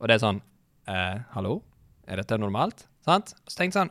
Og 0.00 0.08
det 0.08 0.14
er 0.14 0.24
sånn 0.24 0.40
eh, 0.88 1.18
Hallo? 1.34 1.62
Er 2.06 2.16
dette 2.16 2.38
normalt? 2.38 2.86
Sant? 3.04 3.34
Så 3.46 3.58
tenkte 3.58 3.78
han 3.78 3.90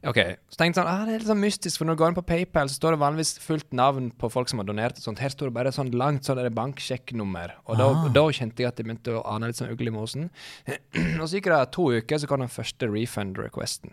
Ok, 0.00 0.16
så 0.48 0.56
tenkte 0.56 0.80
jeg 0.80 0.86
sånn, 0.86 0.88
ah, 0.88 1.04
Det 1.04 1.12
er 1.12 1.18
litt 1.20 1.28
sånn 1.28 1.42
mystisk, 1.42 1.76
for 1.76 1.84
når 1.84 1.96
du 1.96 2.00
går 2.00 2.12
inn 2.12 2.16
på 2.16 2.24
PayPal, 2.24 2.70
så 2.72 2.78
står 2.78 2.94
det 2.94 3.00
vanligvis 3.02 3.34
fullt 3.44 3.74
navn 3.76 4.06
på 4.16 4.30
folk 4.32 4.48
som 4.48 4.62
har 4.62 4.68
donert. 4.70 4.96
og 4.96 5.04
sånt. 5.04 5.20
Her 5.20 5.28
står 5.28 5.50
det 5.50 5.56
bare 5.58 5.72
sånn 5.76 5.92
langt 5.92 6.24
sånn 6.24 6.40
der 6.40 6.48
banksjekknummer. 6.48 7.52
Og 7.66 7.76
da, 7.76 7.88
Ah. 7.90 8.08
da 8.08 8.22
kjente 8.32 8.64
jeg 8.64 8.68
at 8.68 8.76
jeg 8.80 8.86
begynte 8.86 9.12
å 9.20 9.26
ane 9.28 9.46
litt 9.46 9.56
sånn 9.56 9.70
ugle 9.70 9.88
i 9.88 9.90
mosen. 9.90 10.30
og 11.20 11.28
så 11.28 11.36
gikk 11.36 11.52
det 11.52 11.72
to 11.72 11.90
uker, 11.92 12.16
så 12.16 12.26
kom 12.26 12.40
den 12.40 12.48
første 12.48 12.88
refund-requesten. 12.88 13.92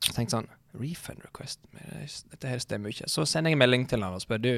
Så 0.00 0.12
tenkte 0.12 0.36
jeg 0.36 0.42
sånn 0.42 0.48
Refund 0.76 1.22
request? 1.24 1.60
Dette 2.30 2.50
her 2.50 2.60
stemmer 2.60 2.92
ikke. 2.92 3.08
Så 3.08 3.24
sender 3.24 3.48
jeg 3.48 3.56
en 3.56 3.62
melding 3.64 3.86
til 3.88 4.02
han 4.04 4.12
og 4.12 4.20
spør 4.20 4.42
du 4.42 4.52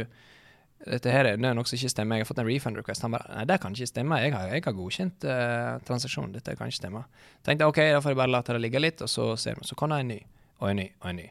dette 0.86 1.10
her 1.10 1.26
er 1.26 1.36
det 1.36 1.46
er 1.48 1.56
noe 1.58 1.66
som 1.66 1.74
ikke 1.74 1.90
stemmer. 1.90 2.18
Jeg 2.18 2.22
har 2.24 2.28
fått 2.28 2.38
en 2.38 2.46
refund 2.46 2.78
request. 2.78 3.02
Han 3.02 3.10
bare 3.16 3.26
Nei, 3.34 3.44
det 3.50 3.56
kan 3.60 3.74
ikke 3.74 3.88
stemme. 3.90 4.18
Jeg 4.22 4.32
har, 4.34 4.46
jeg 4.52 4.62
har 4.62 4.76
godkjent 4.76 5.24
uh, 5.26 5.78
transaksjonen. 5.86 6.36
Dette 6.36 6.54
kan 6.58 6.70
ikke 6.70 6.78
stemme. 6.78 7.02
Tenkte 7.46 7.66
OK, 7.66 7.80
da 7.82 7.98
får 8.04 8.14
jeg 8.14 8.20
bare 8.20 8.30
la 8.30 8.42
det 8.46 8.60
ligge 8.62 8.82
litt, 8.82 9.02
og 9.02 9.10
så 9.10 9.32
ser 9.36 9.58
vi. 9.58 9.66
Så 9.66 9.74
kom 9.78 9.90
det 9.90 9.98
en 10.04 10.12
ny, 10.14 10.20
og 10.58 10.70
en 10.70 10.82
ny, 10.82 10.88
og 11.02 11.10
en 11.10 11.20
ny. 11.22 11.28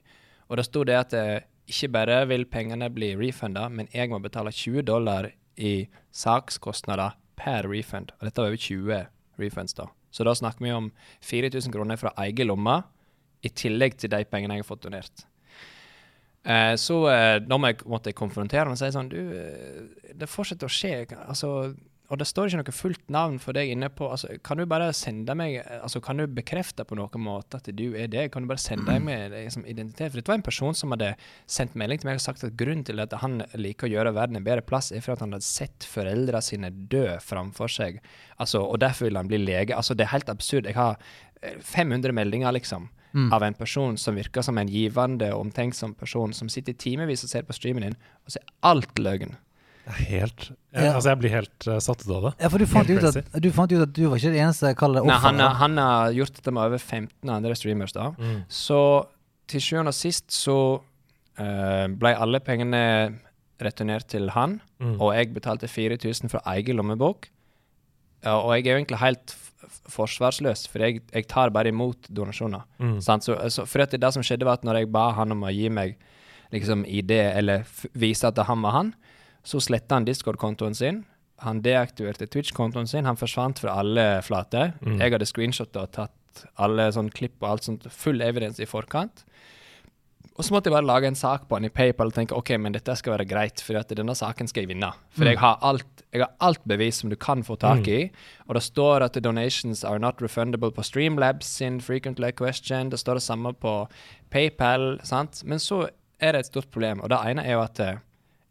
Og 0.48 0.60
det 0.60 0.66
sto 0.68 0.84
det 0.88 0.98
at 0.98 1.16
eh, 1.18 1.46
ikke 1.68 1.92
bare 1.96 2.22
vil 2.30 2.46
pengene 2.50 2.90
bli 2.94 3.14
refunda, 3.20 3.68
men 3.70 3.90
jeg 3.94 4.10
må 4.12 4.20
betale 4.24 4.54
20 4.56 4.86
dollar 4.88 5.30
i 5.58 5.88
sakskostnader 6.16 7.18
per 7.38 7.68
refund. 7.68 8.14
Og 8.20 8.28
dette 8.28 8.42
var 8.42 8.52
over 8.52 8.62
20 8.62 9.08
refunds, 9.42 9.76
da. 9.78 9.90
Så 10.12 10.24
da 10.24 10.34
snakker 10.36 10.64
vi 10.64 10.72
om 10.72 10.92
4000 11.22 11.74
kroner 11.74 12.00
fra 12.00 12.14
egen 12.24 12.48
lomme, 12.48 12.82
i 13.46 13.52
tillegg 13.54 14.00
til 14.02 14.10
de 14.10 14.24
pengene 14.26 14.56
jeg 14.58 14.64
har 14.64 14.68
fått 14.68 14.86
donert. 14.88 15.28
Eh, 16.48 16.74
så 16.80 17.02
eh, 17.12 17.36
da 17.44 17.58
måtte 17.60 18.10
jeg 18.10 18.18
konfrontere 18.18 18.64
ham 18.64 18.74
og 18.74 18.80
si 18.80 18.88
sånn 18.94 19.10
Du, 19.12 19.20
eh, 19.36 20.14
det 20.16 20.30
fortsetter 20.32 20.70
å 20.70 20.72
skje. 20.72 20.94
Altså, 21.20 21.74
og 22.08 22.20
det 22.22 22.28
står 22.30 22.48
ikke 22.48 22.60
noe 22.62 22.76
fullt 22.76 23.10
navn 23.12 23.36
for 23.44 23.58
deg 23.58 23.74
inne 23.74 23.90
på 23.92 24.08
altså, 24.08 24.30
Kan 24.46 24.62
du 24.62 24.64
bare 24.70 24.94
sende 24.96 25.34
meg 25.36 25.58
altså, 25.60 26.00
Kan 26.04 26.22
du 26.22 26.24
bekrefte 26.32 26.86
på 26.88 26.96
noen 26.96 27.24
måte 27.24 27.60
at 27.60 27.68
du 27.76 27.86
er 28.00 28.08
det? 28.12 28.30
Kan 28.32 28.46
du 28.46 28.52
bare 28.52 28.64
sende 28.64 28.96
meg 29.04 29.34
liksom, 29.34 29.66
identitet? 29.68 30.14
For 30.14 30.22
dette 30.22 30.32
var 30.32 30.40
en 30.40 30.46
person 30.46 30.78
som 30.78 30.96
hadde 30.96 31.14
sendt 31.52 31.76
melding 31.80 32.00
til 32.00 32.12
meg 32.12 32.22
og 32.22 32.24
sagt 32.24 32.46
at 32.48 32.56
grunnen 32.60 32.86
til 32.88 33.04
at 33.04 33.16
han 33.22 33.42
liker 33.60 33.90
å 33.90 33.92
gjøre 33.92 34.16
verden 34.16 34.40
en 34.40 34.48
bedre 34.48 34.64
plass, 34.64 34.94
er 34.96 35.04
for 35.04 35.18
at 35.18 35.24
han 35.26 35.36
hadde 35.36 35.48
sett 35.48 35.88
foreldrene 35.88 36.44
sine 36.46 36.72
dø 36.92 37.06
framfor 37.24 37.72
seg. 37.72 38.00
Altså, 38.40 38.64
og 38.64 38.80
derfor 38.84 39.10
vil 39.10 39.20
han 39.20 39.32
bli 39.32 39.42
lege. 39.44 39.76
Altså, 39.76 39.98
det 39.98 40.08
er 40.08 40.16
helt 40.16 40.32
absurd. 40.32 40.70
Jeg 40.70 40.78
har 40.80 40.96
eh, 41.42 41.60
500 41.60 42.16
meldinger, 42.16 42.56
liksom 42.56 42.88
av 43.34 43.44
en 43.44 43.56
person 43.58 43.98
som 43.98 44.16
virker 44.16 44.44
som 44.46 44.58
en 44.58 44.70
givende 44.70 45.32
og 45.34 45.48
omtenksom 45.48 45.96
person, 45.98 46.34
som 46.34 46.50
sitter 46.52 46.76
i 46.76 46.78
timevis 46.78 47.24
og 47.26 47.32
ser 47.32 47.48
på 47.48 47.56
streamen 47.56 47.88
din, 47.88 48.00
og 48.26 48.36
så 48.36 48.42
er 48.42 48.52
alt 48.70 49.00
løgn. 49.02 49.36
Helt 49.88 50.50
jeg, 50.50 50.84
Ja. 50.84 50.94
Altså, 50.96 51.10
jeg 51.14 51.20
blir 51.22 51.32
helt 51.32 51.68
uh, 51.68 51.78
satt 51.80 52.02
ut 52.04 52.10
av 52.12 52.26
det. 52.28 52.32
Ja, 52.44 52.50
for 52.52 52.60
du 52.62 52.66
fant, 52.68 52.90
ut 52.92 53.04
at, 53.08 53.20
du 53.42 53.48
fant 53.56 53.72
ut 53.72 53.82
at 53.86 53.94
du 53.96 54.04
var 54.12 54.18
ikke 54.20 54.34
det 54.34 54.42
eneste 54.44 54.68
jeg 54.74 54.78
kaller 54.78 55.00
det 55.02 55.10
offer. 55.14 55.24
han, 55.30 55.40
har- 55.40 55.56
han 55.62 55.78
har 55.82 56.12
gjort 56.18 56.34
dette 56.36 56.52
med 56.54 56.64
over 56.68 56.78
15 56.84 57.30
andre 57.38 57.56
streamers, 57.56 57.94
da. 57.96 58.10
Mm. 58.20 58.42
Så 58.52 58.82
til 59.48 59.64
sjuende 59.64 59.94
og 59.94 59.98
sist 59.98 60.28
så 60.36 60.58
uh, 61.40 61.88
ble 61.88 62.12
alle 62.20 62.40
pengene 62.44 62.84
returnert 63.64 64.06
til 64.12 64.30
han, 64.36 64.60
Mm. 64.78 65.00
og 65.02 65.16
jeg 65.16 65.32
betalte 65.34 65.66
4000 65.66 66.30
fra 66.30 66.40
egen 66.54 66.78
lommebok. 66.78 67.30
Ja, 68.22 68.36
og 68.38 68.52
jeg 68.54 68.68
er 68.68 68.76
jo 68.76 68.82
egentlig 68.84 69.00
helt 69.02 69.34
forsvarsløs, 69.90 70.68
for 70.70 70.84
jeg, 70.86 71.02
jeg 71.14 71.26
tar 71.32 71.50
bare 71.56 71.72
imot 71.72 72.08
donasjoner. 72.14 72.62
Mm. 72.78 73.00
Sant? 73.02 73.26
Så, 73.26 73.36
så 73.50 73.66
for 73.66 73.82
at 73.82 73.96
det, 73.96 74.02
det 74.04 74.12
som 74.14 74.22
skjedde, 74.26 74.46
var 74.46 74.60
at 74.60 74.68
når 74.68 74.82
jeg 74.84 74.92
ba 74.94 75.08
han 75.18 75.34
om 75.34 75.42
å 75.48 75.52
gi 75.54 75.70
meg 75.74 75.96
liksom 76.54 76.86
idé, 76.88 77.20
eller 77.40 77.66
f 77.66 77.88
vise 77.98 78.30
at 78.30 78.38
han 78.48 78.62
var 78.62 78.76
han, 78.78 78.94
så 79.48 79.62
sletta 79.64 79.96
han 79.96 80.08
Discord-kontoen 80.08 80.76
sin. 80.76 81.04
Han 81.46 81.62
deaktiverte 81.64 82.28
Twitch-kontoen 82.28 82.90
sin. 82.90 83.06
Han 83.08 83.20
forsvant 83.20 83.62
fra 83.64 83.78
alle 83.80 84.08
flater. 84.26 84.74
Mm. 84.82 84.98
Jeg 85.00 85.14
hadde 85.14 85.30
screenshotta 85.30 85.86
og 85.86 85.94
tatt 85.96 86.48
alle 86.62 86.90
sånn 86.94 87.12
klipp 87.14 87.40
og 87.42 87.52
alt 87.52 87.68
sånt, 87.68 87.86
full 87.94 88.22
evidens 88.26 88.60
i 88.62 88.68
forkant. 88.70 89.24
Og 90.38 90.46
så 90.46 90.54
måtte 90.54 90.70
jeg 90.70 90.76
bare 90.76 90.86
lage 90.86 91.10
en 91.10 91.18
sak 91.18 91.48
på 91.50 91.58
han 91.58 91.66
i 91.66 91.72
PayPal 91.74 92.12
og 92.12 92.14
tenke 92.14 92.36
ok, 92.38 92.52
men 92.62 92.76
dette 92.76 92.94
skal 93.00 93.16
være 93.16 93.26
greit, 93.26 93.62
for 93.66 93.80
at 93.80 93.90
denne 93.98 94.14
saken 94.18 94.50
skal 94.50 94.66
jeg 94.66 94.70
vinne. 94.70 94.92
For 95.16 95.26
jeg, 95.26 95.40
har 95.42 95.58
alt, 95.66 96.04
jeg 96.14 96.22
har 96.22 96.36
alt 96.46 96.62
bevis 96.70 97.00
som 97.02 97.10
du 97.10 97.16
kan 97.18 97.42
få 97.46 97.58
tak 97.62 97.88
i. 97.90 98.04
Og 98.46 98.54
det 98.60 98.62
står 98.68 99.06
at 99.08 99.18
the 99.18 99.24
donations 99.24 99.82
are 99.88 99.98
not 100.02 100.22
refundable 100.22 100.70
på 100.74 100.86
Streamlabs 100.86 101.50
sin 101.58 101.80
frequently 101.82 102.30
question. 102.38 102.92
Det 102.94 103.00
står 103.02 103.18
det 103.18 103.26
samme 103.26 103.54
på 103.58 103.80
PayPal. 104.30 105.00
sant? 105.04 105.42
Men 105.44 105.64
så 105.64 105.88
er 106.22 106.34
det 106.36 106.44
et 106.46 106.52
stort 106.52 106.70
problem, 106.74 107.02
og 107.02 107.10
det 107.14 107.18
ene 107.30 107.46
er 107.46 107.58
jo 107.58 107.64
at 107.64 107.82
eh, 107.82 107.98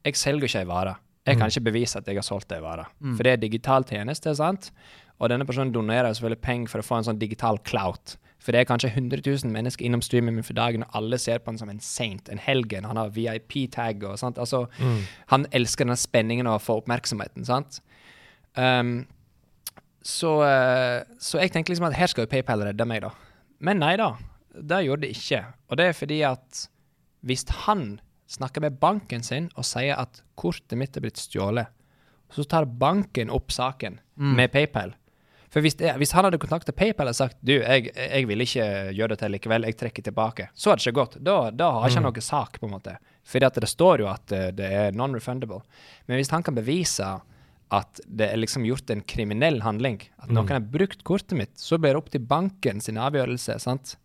jeg 0.06 0.18
selger 0.20 0.48
ikke 0.48 0.62
ei 0.62 0.68
vare. 0.70 0.96
Jeg 1.26 1.40
kan 1.40 1.50
ikke 1.50 1.66
bevise 1.72 1.98
at 1.98 2.06
jeg 2.06 2.20
har 2.20 2.22
solgt 2.22 2.52
ei 2.54 2.62
vare. 2.62 2.86
For 3.16 3.26
det 3.26 3.32
er 3.32 3.42
digital 3.42 3.84
tjeneste, 3.84 4.30
sant? 4.38 4.70
Og 5.18 5.32
denne 5.32 5.46
personen 5.48 5.72
donerer 5.74 6.12
selvfølgelig 6.14 6.44
penger 6.44 6.70
for 6.70 6.82
å 6.82 6.86
få 6.86 7.00
en 7.00 7.08
sånn 7.08 7.18
digital 7.18 7.58
clout. 7.66 8.14
For 8.38 8.54
det 8.54 8.60
er 8.60 8.68
kanskje 8.68 8.92
100 8.92 9.24
000 9.26 9.50
mennesker 9.50 9.84
innom 9.88 10.04
streamen 10.04 10.36
min 10.36 10.46
for 10.46 10.54
dagen, 10.54 10.84
og 10.86 10.94
alle 10.94 11.18
ser 11.18 11.40
på 11.42 11.50
han 11.50 11.58
som 11.58 11.70
en 11.72 11.80
saint, 11.82 12.28
en 12.30 12.38
helgen. 12.38 12.86
Han 12.86 13.00
har 13.00 13.10
VIP-tag 13.10 14.04
og 14.06 14.20
sånt. 14.20 14.38
Altså, 14.38 14.68
han 15.32 15.48
elsker 15.50 15.84
denne 15.84 15.98
spenningen 15.98 16.46
av 16.46 16.60
å 16.60 16.62
få 16.62 16.78
oppmerksomheten, 16.82 17.44
sant? 17.48 17.80
Um, 18.54 19.06
så, 20.06 20.44
eh, 20.46 21.02
så 21.18 21.40
jeg 21.42 21.50
tenkte 21.50 21.72
liksom 21.72 21.88
at 21.88 21.98
her 21.98 22.06
skal 22.06 22.26
jo 22.26 22.30
PayPal 22.30 22.62
redde 22.62 22.86
meg, 22.86 23.02
da. 23.02 23.10
Men 23.58 23.80
nei 23.82 23.96
da, 23.98 24.12
det 24.54 24.84
gjorde 24.86 25.08
det 25.08 25.16
ikke. 25.16 25.42
Og 25.66 25.80
det 25.80 25.88
er 25.88 25.96
fordi 25.98 26.22
at 26.28 26.68
hvis 27.26 27.42
han 27.66 27.96
snakker 28.26 28.64
med 28.64 28.78
banken 28.82 29.22
sin 29.22 29.50
og 29.54 29.66
sier 29.66 29.98
at 30.00 30.22
kortet 30.38 30.78
mitt 30.78 30.96
er 30.96 31.04
blitt 31.04 31.20
stjålet, 31.20 31.72
så 32.32 32.44
tar 32.44 32.66
banken 32.66 33.30
opp 33.30 33.52
saken 33.54 34.00
med 34.34 34.50
PayPal. 34.52 34.96
For 35.52 35.62
hvis, 35.62 35.76
det, 35.78 35.92
hvis 36.00 36.10
han 36.12 36.26
hadde 36.26 36.40
kontakta 36.42 36.74
PayPal 36.74 37.08
og 37.08 37.16
sagt 37.16 37.38
du, 37.40 37.54
jeg, 37.54 37.92
jeg 37.94 38.26
vil 38.28 38.42
ikke 38.44 38.66
gjøre 38.96 39.14
det 39.14 39.20
til 39.22 39.32
likevel, 39.36 39.68
jeg 39.68 39.78
trekker 39.80 40.04
tilbake, 40.08 40.48
så 40.52 40.72
hadde 40.72 40.82
det 40.82 40.90
ikke 40.90 40.98
gått. 40.98 41.14
Da, 41.22 41.36
da 41.54 41.70
har 41.76 41.86
ikke 41.86 42.02
han 42.02 42.08
noen 42.08 42.26
sak, 42.26 42.58
på 42.60 42.68
en 42.68 42.74
måte. 42.74 42.96
Fordi 43.26 43.48
at 43.48 43.60
det 43.62 43.70
står 43.70 44.02
jo 44.02 44.10
at 44.10 44.34
eh, 44.34 44.50
det 44.54 44.66
er 44.82 44.98
non-refundable. 44.98 45.62
Men 46.10 46.20
hvis 46.20 46.32
han 46.34 46.44
kan 46.46 46.58
bevise 46.58 47.14
at 47.74 48.02
det 48.06 48.28
er 48.30 48.38
liksom 48.38 48.66
gjort 48.66 48.90
en 48.94 49.02
kriminell 49.06 49.62
handling, 49.64 49.98
at 50.22 50.30
noen 50.30 50.52
har 50.54 50.66
brukt 50.74 51.02
kortet 51.06 51.38
mitt, 51.38 51.54
så 51.58 51.78
blir 51.80 51.94
det 51.94 52.02
opp 52.02 52.12
til 52.12 52.26
banken 52.26 52.82
sin 52.82 53.00
avgjørelse. 53.02 53.56
sant? 53.62 53.96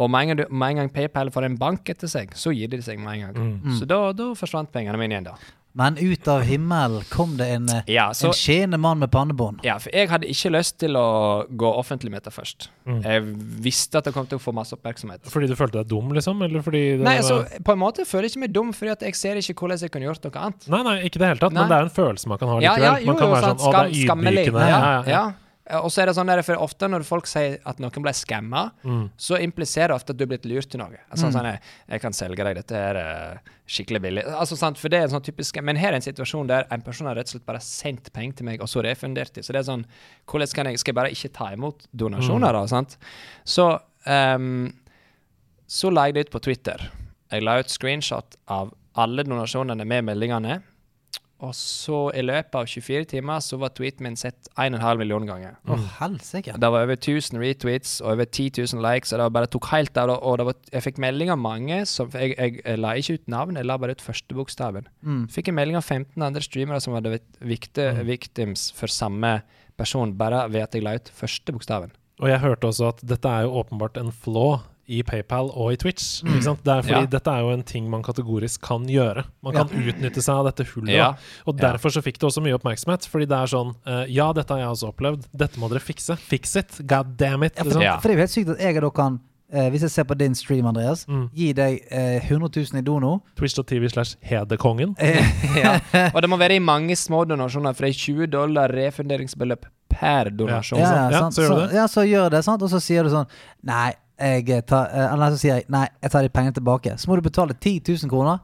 Og 0.00 0.08
med 0.10 0.20
en, 0.22 0.28
gang, 0.32 0.36
du, 0.48 0.54
med 0.54 0.70
en 0.70 0.76
gang 0.82 0.88
PayPal 0.94 1.30
får 1.30 1.44
en 1.50 1.56
bank 1.60 1.88
etter 1.92 2.08
seg, 2.08 2.30
så 2.34 2.50
gir 2.56 2.68
de 2.72 2.78
seg 2.82 2.98
med 2.98 3.18
en 3.20 3.34
gang. 3.34 3.74
Så 3.78 3.86
da, 3.86 4.12
da 4.16 4.32
forsvant 4.34 4.72
pengene 4.72 4.96
mine 4.98 5.18
igjen, 5.18 5.24
da. 5.28 5.34
Men 5.74 5.96
ut 5.96 6.26
av 6.28 6.42
himmelen 6.44 7.00
kom 7.08 7.30
det 7.38 7.46
en, 7.54 7.64
eh, 7.72 7.82
Ja, 7.94 8.10
så, 8.12 8.26
en 8.28 8.34
skjeende 8.36 8.76
mann 8.80 8.98
med 9.00 9.08
pannebånd. 9.10 9.62
ja, 9.64 9.78
for 9.80 9.88
jeg 9.94 10.08
hadde 10.10 10.28
ikke 10.28 10.50
lyst 10.52 10.76
til 10.82 10.92
å 11.00 11.46
gå 11.48 11.70
offentlig 11.78 12.10
med 12.12 12.22
det 12.26 12.32
først. 12.34 12.66
Jeg 12.84 13.22
visste 13.64 13.96
at 13.96 14.04
det 14.04 14.12
kom 14.12 14.26
til 14.28 14.36
å 14.36 14.42
få 14.42 14.52
masse 14.52 14.76
oppmerksomhet. 14.76 15.24
Fordi 15.32 15.48
du 15.48 15.54
følte 15.56 15.80
deg 15.80 15.88
dum, 15.88 16.12
liksom? 16.12 16.42
Eller 16.44 16.60
fordi 16.60 16.98
det 16.98 17.00
Nei, 17.06 17.16
var- 17.20 17.22
altså, 17.46 17.62
på 17.64 17.72
en 17.72 17.78
måte 17.78 18.04
føler 18.04 18.28
jeg 18.28 18.32
ikke 18.36 18.40
meg 18.44 18.52
dum, 18.52 18.72
fordi 18.72 18.96
jeg 19.00 19.14
ser 19.16 19.34
ikke 19.40 19.54
hvordan 19.64 19.80
jeg 19.80 19.90
kunne 19.90 20.04
gjort 20.10 20.24
noe 20.28 20.42
annet. 20.44 20.68
Nei, 20.68 20.82
nei, 20.82 20.96
ikke 21.08 21.18
det 21.24 21.28
hele 21.32 21.40
tatt, 21.40 21.52
Nei. 21.52 21.62
men 21.62 21.68
det 21.70 21.78
er 21.78 21.82
en 21.88 21.96
følelse 21.96 22.26
man 22.28 22.38
kan 22.38 22.48
ha 22.48 22.54
likevel. 22.60 22.82
ja, 22.82 22.96
jo, 22.98 23.06
man 23.06 23.16
kan 23.16 23.28
jo, 23.28 23.34
være 23.34 23.42
sånn, 23.48 23.58
sånn, 23.58 23.72
å, 23.72 23.72
det 23.72 23.80
er 23.80 24.16
ydmykende. 24.16 24.60
Ja, 24.60 24.68
Ja, 24.68 24.80
ja, 24.80 25.02
ja. 25.02 25.02
ja. 25.08 25.32
Og 25.78 25.92
så 25.94 26.02
er 26.02 26.08
det 26.10 26.16
sånn 26.16 26.26
der, 26.26 26.40
for 26.42 26.58
ofte 26.58 26.88
når 26.90 27.04
folk 27.06 27.28
sier 27.30 27.60
at 27.70 27.78
noen 27.78 28.02
ble 28.02 28.10
skamma, 28.12 28.72
Mm. 28.82 29.04
så 29.16 29.38
impliserer 29.38 29.92
det 29.92 29.94
ofte 29.94 30.10
at 30.10 30.18
du 30.18 30.24
er 30.24 30.30
blitt 30.32 30.44
lurt 30.50 30.68
til 30.72 30.80
noe. 30.82 30.98
Altså, 31.08 31.30
sånn, 31.30 31.46
jeg, 31.46 31.60
jeg 31.88 32.00
kan 32.02 32.12
selge 32.12 32.44
deg 32.48 32.56
dette 32.58 32.74
her 32.74 32.98
uh, 32.98 33.52
skikkelig 33.70 34.00
billig. 34.02 34.24
Altså, 34.26 34.56
sant? 34.58 34.76
For 34.82 34.90
det 34.90 34.98
er 34.98 35.06
en 35.06 35.14
sånn 35.14 35.22
typisk 35.22 35.60
Men 35.62 35.76
her 35.78 35.92
er 35.92 36.00
en 36.00 36.02
situasjon 36.02 36.50
der 36.50 36.66
en 36.74 36.82
person 36.82 37.06
har 37.06 37.14
rett 37.14 37.30
og 37.30 37.36
slett 37.36 37.46
bare 37.46 37.60
sendt 37.62 38.10
penger 38.12 38.40
til 38.40 38.46
meg, 38.50 38.60
og 38.60 38.68
så 38.68 38.82
refundert 38.82 39.32
de. 39.38 39.42
Så 39.46 39.54
det 39.54 39.62
er 39.62 39.68
sånn 39.70 39.86
Hvordan 40.26 40.52
kan 40.58 40.66
jeg 40.72 40.78
Skal 40.82 40.92
jeg 40.92 40.98
bare 40.98 41.14
ikke 41.14 41.32
ta 41.38 41.52
imot 41.54 41.86
donasjoner, 41.94 42.52
da? 42.58 42.66
Sant? 42.66 42.98
Så 43.46 43.68
um, 44.06 44.72
Så 45.70 45.90
la 45.94 46.08
jeg 46.10 46.14
det 46.18 46.26
ut 46.26 46.34
på 46.34 46.42
Twitter. 46.42 46.90
Jeg 47.30 47.46
la 47.46 47.60
ut 47.62 47.70
screenshot 47.70 48.34
av 48.52 48.74
alle 48.98 49.22
donasjonene 49.24 49.86
med 49.88 50.04
meldingene. 50.10 50.58
Og 51.42 51.54
så, 51.58 51.96
i 52.14 52.22
løpet 52.22 52.54
av 52.54 52.68
24 52.70 53.08
timer, 53.10 53.40
så 53.42 53.58
var 53.58 53.72
tweeten 53.74 54.06
min 54.06 54.18
sett 54.18 54.46
1,5 54.54 55.00
million 55.00 55.24
ganger. 55.26 55.56
Å, 55.66 55.78
helsike. 55.98 56.54
Det 56.54 56.70
var 56.70 56.86
over 56.86 56.94
1000 56.94 57.40
retweets 57.42 57.96
og 58.04 58.12
over 58.12 58.28
10 58.28 58.62
000 58.76 58.84
likes, 58.84 59.10
og 59.10 59.18
det 59.18 59.26
bare 59.34 59.50
tok 59.50 59.66
helt 59.72 59.98
av. 59.98 60.12
Og 60.14 60.38
det 60.38 60.46
var, 60.46 60.58
jeg 60.70 60.86
fikk 60.86 61.00
melding 61.02 61.32
av 61.34 61.40
mange 61.42 61.80
som 61.90 62.12
jeg, 62.14 62.36
jeg, 62.36 62.60
jeg 62.62 62.82
la 62.82 62.94
ikke 62.98 63.18
ut 63.18 63.32
navn, 63.34 63.58
jeg 63.58 63.66
la 63.66 63.78
bare 63.82 63.96
ut 63.98 64.04
første 64.04 64.38
bokstaven. 64.38 64.86
Mm. 65.02 65.24
Fikk 65.34 65.50
en 65.50 65.58
melding 65.58 65.80
av 65.80 65.88
15 65.88 66.28
andre 66.28 66.44
streamere 66.46 66.82
som 66.84 66.94
hadde 66.94 67.16
vært 67.16 67.82
mm. 67.82 68.04
victims 68.06 68.68
for 68.78 68.92
samme 68.92 69.40
person, 69.80 70.14
bare 70.14 70.44
ved 70.52 70.68
at 70.68 70.78
jeg 70.78 70.86
la 70.86 70.94
ut 71.00 71.10
første 71.16 71.56
bokstaven. 71.56 71.90
Og 72.22 72.30
jeg 72.30 72.38
hørte 72.38 72.70
også 72.70 72.92
at 72.92 73.02
dette 73.02 73.26
er 73.26 73.48
jo 73.48 73.56
åpenbart 73.58 73.98
en 73.98 74.14
flaw 74.14 74.60
i 74.92 75.00
PayPal 75.08 75.48
og 75.54 75.72
i 75.72 75.78
Twitch. 75.80 76.20
Ikke 76.26 76.42
sant? 76.44 76.60
Det 76.66 76.74
er 76.74 76.82
fordi 76.84 76.98
Mm. 77.02 77.06
Ja. 77.08 77.12
dette 77.16 77.30
er 77.32 77.40
jo 77.46 77.50
en 77.56 77.62
ting 77.64 77.88
man 77.90 78.02
kategorisk 78.04 78.60
kan 78.68 78.84
gjøre. 78.86 79.24
Man 79.42 79.54
kan 79.56 79.68
utnytte 79.72 80.20
seg 80.22 80.34
av 80.34 80.50
dette 80.50 80.66
hullet. 80.74 80.92
Ja. 80.94 81.14
Og 81.46 81.56
derfor 81.58 81.88
så 81.94 82.02
fikk 82.04 82.18
det 82.20 82.28
også 82.28 82.42
mye 82.44 82.54
oppmerksomhet. 82.58 83.08
Fordi 83.08 83.26
det 83.30 83.38
er 83.40 83.46
sånn 83.50 83.74
uh, 83.86 84.04
Ja, 84.12 84.30
dette 84.36 84.52
har 84.54 84.60
jeg 84.66 84.68
også 84.76 84.92
opplevd. 84.92 85.26
Dette 85.34 85.58
må 85.62 85.68
dere 85.72 85.80
fikse. 85.80 86.16
Fix 86.18 86.56
it. 86.56 86.80
God 86.86 87.16
damn 87.16 87.42
it. 87.42 87.54
Ja, 87.56 87.64
Liksom. 87.64 87.82
Ja. 87.82 87.98
for 87.98 88.08
det 88.08 88.14
er 88.16 88.20
jo 88.20 88.26
helt 88.26 88.36
sykt 88.36 88.50
at 88.56 88.60
jeg 88.60 88.80
da 88.82 88.90
kan 88.90 89.20
eh, 89.52 89.68
Hvis 89.70 89.82
jeg 89.84 89.90
ser 89.92 90.04
på 90.08 90.14
din 90.16 90.34
stream, 90.34 90.64
Andreas, 90.66 91.04
Mm. 91.06 91.26
gi 91.36 91.52
deg 91.52 91.82
eh, 91.90 92.20
100 92.24 92.48
000 92.72 92.78
i 92.80 92.82
dono. 92.82 93.20
Twitch.tv 93.36 93.88
slash 93.92 94.16
Hedekongen. 94.24 94.94
ja. 95.62 95.74
Og 96.14 96.22
det 96.22 96.30
må 96.32 96.38
være 96.40 96.56
i 96.56 96.58
mange 96.64 96.96
små 96.96 97.24
donasjoner, 97.28 97.74
for 97.76 97.84
det 97.84 97.90
er 97.92 97.98
20 98.00 98.26
dollar 98.32 98.72
refunderingsbeløp 98.72 99.66
per 99.92 100.30
donasjon. 100.32 100.78
Ja, 100.80 100.94
ja, 100.94 101.10
Ja, 101.10 101.28
så 101.30 101.42
gjør 101.44 101.54
du 101.54 101.66
det. 101.66 101.74
ja, 101.76 101.84
så 101.86 102.04
gjør 102.08 102.30
det, 102.32 102.44
sant? 102.44 102.62
Og 102.62 102.70
så 102.72 102.80
sier 102.80 103.04
du 103.04 103.10
sånn 103.12 103.26
Nei, 103.62 103.92
jeg 104.18 104.66
tar 104.66 104.88
eh, 104.92 105.12
Eller 105.12 105.30
så 105.34 105.38
sier 105.40 105.54
jeg 105.60 105.64
Nei, 105.72 105.86
jeg 106.02 106.10
tar 106.10 106.22
de 106.22 106.28
pengene 106.28 106.54
tilbake. 106.54 106.96
Så 106.98 107.08
må 107.08 107.16
du 107.16 107.22
betale 107.22 107.54
10 107.54 107.80
000 108.04 108.10
kroner. 108.10 108.40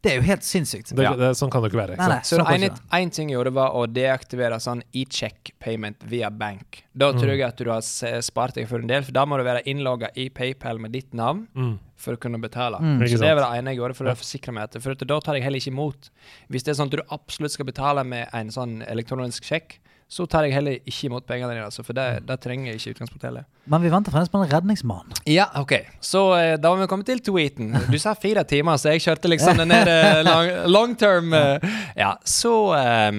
Det 0.00 0.12
er 0.12 0.20
jo 0.20 0.22
helt 0.28 0.44
sinnssykt. 0.46 0.92
Det, 0.94 1.02
Ja. 1.02 1.10
det, 1.18 1.32
sånn 1.34 1.50
kan 1.50 1.60
det 1.64 1.72
ikke 1.72 1.80
være. 1.80 1.94
Ikke 1.96 2.04
Nei, 2.06 2.08
nei. 2.14 2.22
Så 2.22 2.36
sånn 2.38 2.46
kan 2.46 2.62
en, 2.62 2.76
en 3.00 3.10
ting 3.10 3.30
jeg 3.32 3.34
gjorde, 3.34 3.52
var 3.56 3.72
å 3.74 3.80
deaktivere 3.90 4.60
sånn 4.62 4.82
e-check 4.94 5.50
payment 5.58 6.04
via 6.06 6.30
bank. 6.30 6.84
Da 6.94 7.08
tror 7.16 7.32
jeg 7.34 7.42
at 7.42 7.56
du 7.58 7.70
har 7.72 7.82
spart 7.82 8.54
deg 8.54 8.68
for 8.70 8.78
en 8.78 8.86
del, 8.86 9.02
for 9.02 9.10
da 9.16 9.24
må 9.26 9.36
du 9.40 9.42
være 9.42 9.64
innlogga 9.66 10.12
i 10.14 10.28
PayPal 10.30 10.78
med 10.78 10.92
ditt 10.94 11.12
navn 11.18 11.48
Mm. 11.56 11.80
for 11.96 12.14
å 12.14 12.20
kunne 12.22 12.38
betale. 12.38 12.78
Mm. 12.78 13.02
Så 13.10 13.18
det 13.18 13.34
var 13.34 13.42
det 13.50 13.58
ene 13.58 13.74
jeg 13.74 13.80
gjorde 13.80 13.96
for 13.98 14.04
å 14.06 14.14
forsikre 14.14 14.54
meg. 14.54 14.68
etter. 14.70 14.80
for 14.80 14.92
at 14.94 14.98
da 15.04 15.18
tar 15.18 15.34
jeg 15.34 15.42
heller 15.42 15.58
ikke 15.58 15.74
imot. 15.74 16.10
Hvis 16.48 16.62
det 16.62 16.68
er 16.78 16.78
sånn 16.84 16.92
at 16.94 16.96
du 17.00 17.02
absolutt 17.10 17.50
skal 17.58 17.66
betale 17.66 18.04
med 18.06 18.28
en 18.32 18.48
sånn 18.54 18.84
elektronisk 18.86 19.42
sjekk, 19.50 19.80
så 20.08 20.24
tar 20.24 20.46
jeg 20.46 20.54
heller 20.56 20.78
ikke 20.88 21.08
imot 21.10 21.26
pengene 21.28 21.52
dine, 21.52 21.66
altså, 21.68 21.82
for 21.84 21.96
det, 21.96 22.22
det 22.24 22.38
trenger 22.40 22.70
jeg 22.70 22.78
ikke 22.80 22.88
i 22.88 22.94
utgangspunktet 22.94 23.26
heller. 23.28 23.44
Men 23.68 23.82
vi 23.84 23.90
venter 23.92 24.14
fremdeles 24.14 24.32
på 24.32 24.40
en 24.40 24.48
redningsmann. 24.48 25.12
Ja, 25.28 25.50
OK. 25.60 25.74
Så 26.00 26.22
eh, 26.38 26.54
da 26.56 26.70
var 26.72 26.80
vi 26.80 26.88
kommet 26.88 27.10
til 27.10 27.20
tweeten. 27.20 27.74
Du 27.92 27.98
sa 28.00 28.14
fire 28.16 28.46
timer, 28.48 28.80
så 28.80 28.94
jeg 28.94 29.04
kjørte 29.04 29.28
liksom 29.28 29.58
den 29.62 29.74
der 29.74 29.92
eh, 29.92 30.22
long, 30.24 30.48
long 30.72 30.96
term 30.96 31.36
eh, 31.36 31.68
Ja, 31.98 32.14
så 32.24 32.54
eh, 32.78 33.12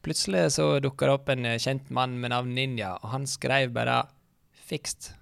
plutselig 0.00 0.46
så 0.56 0.72
dukka 0.80 1.10
det 1.10 1.18
opp 1.18 1.28
en 1.36 1.44
eh, 1.52 1.60
kjent 1.60 1.92
mann 1.92 2.16
med 2.22 2.32
navn 2.32 2.56
Ninja, 2.56 2.94
og 3.02 3.12
han 3.12 3.28
skrev 3.28 3.76
bare 3.76 4.02
'fixed'. 4.64 5.12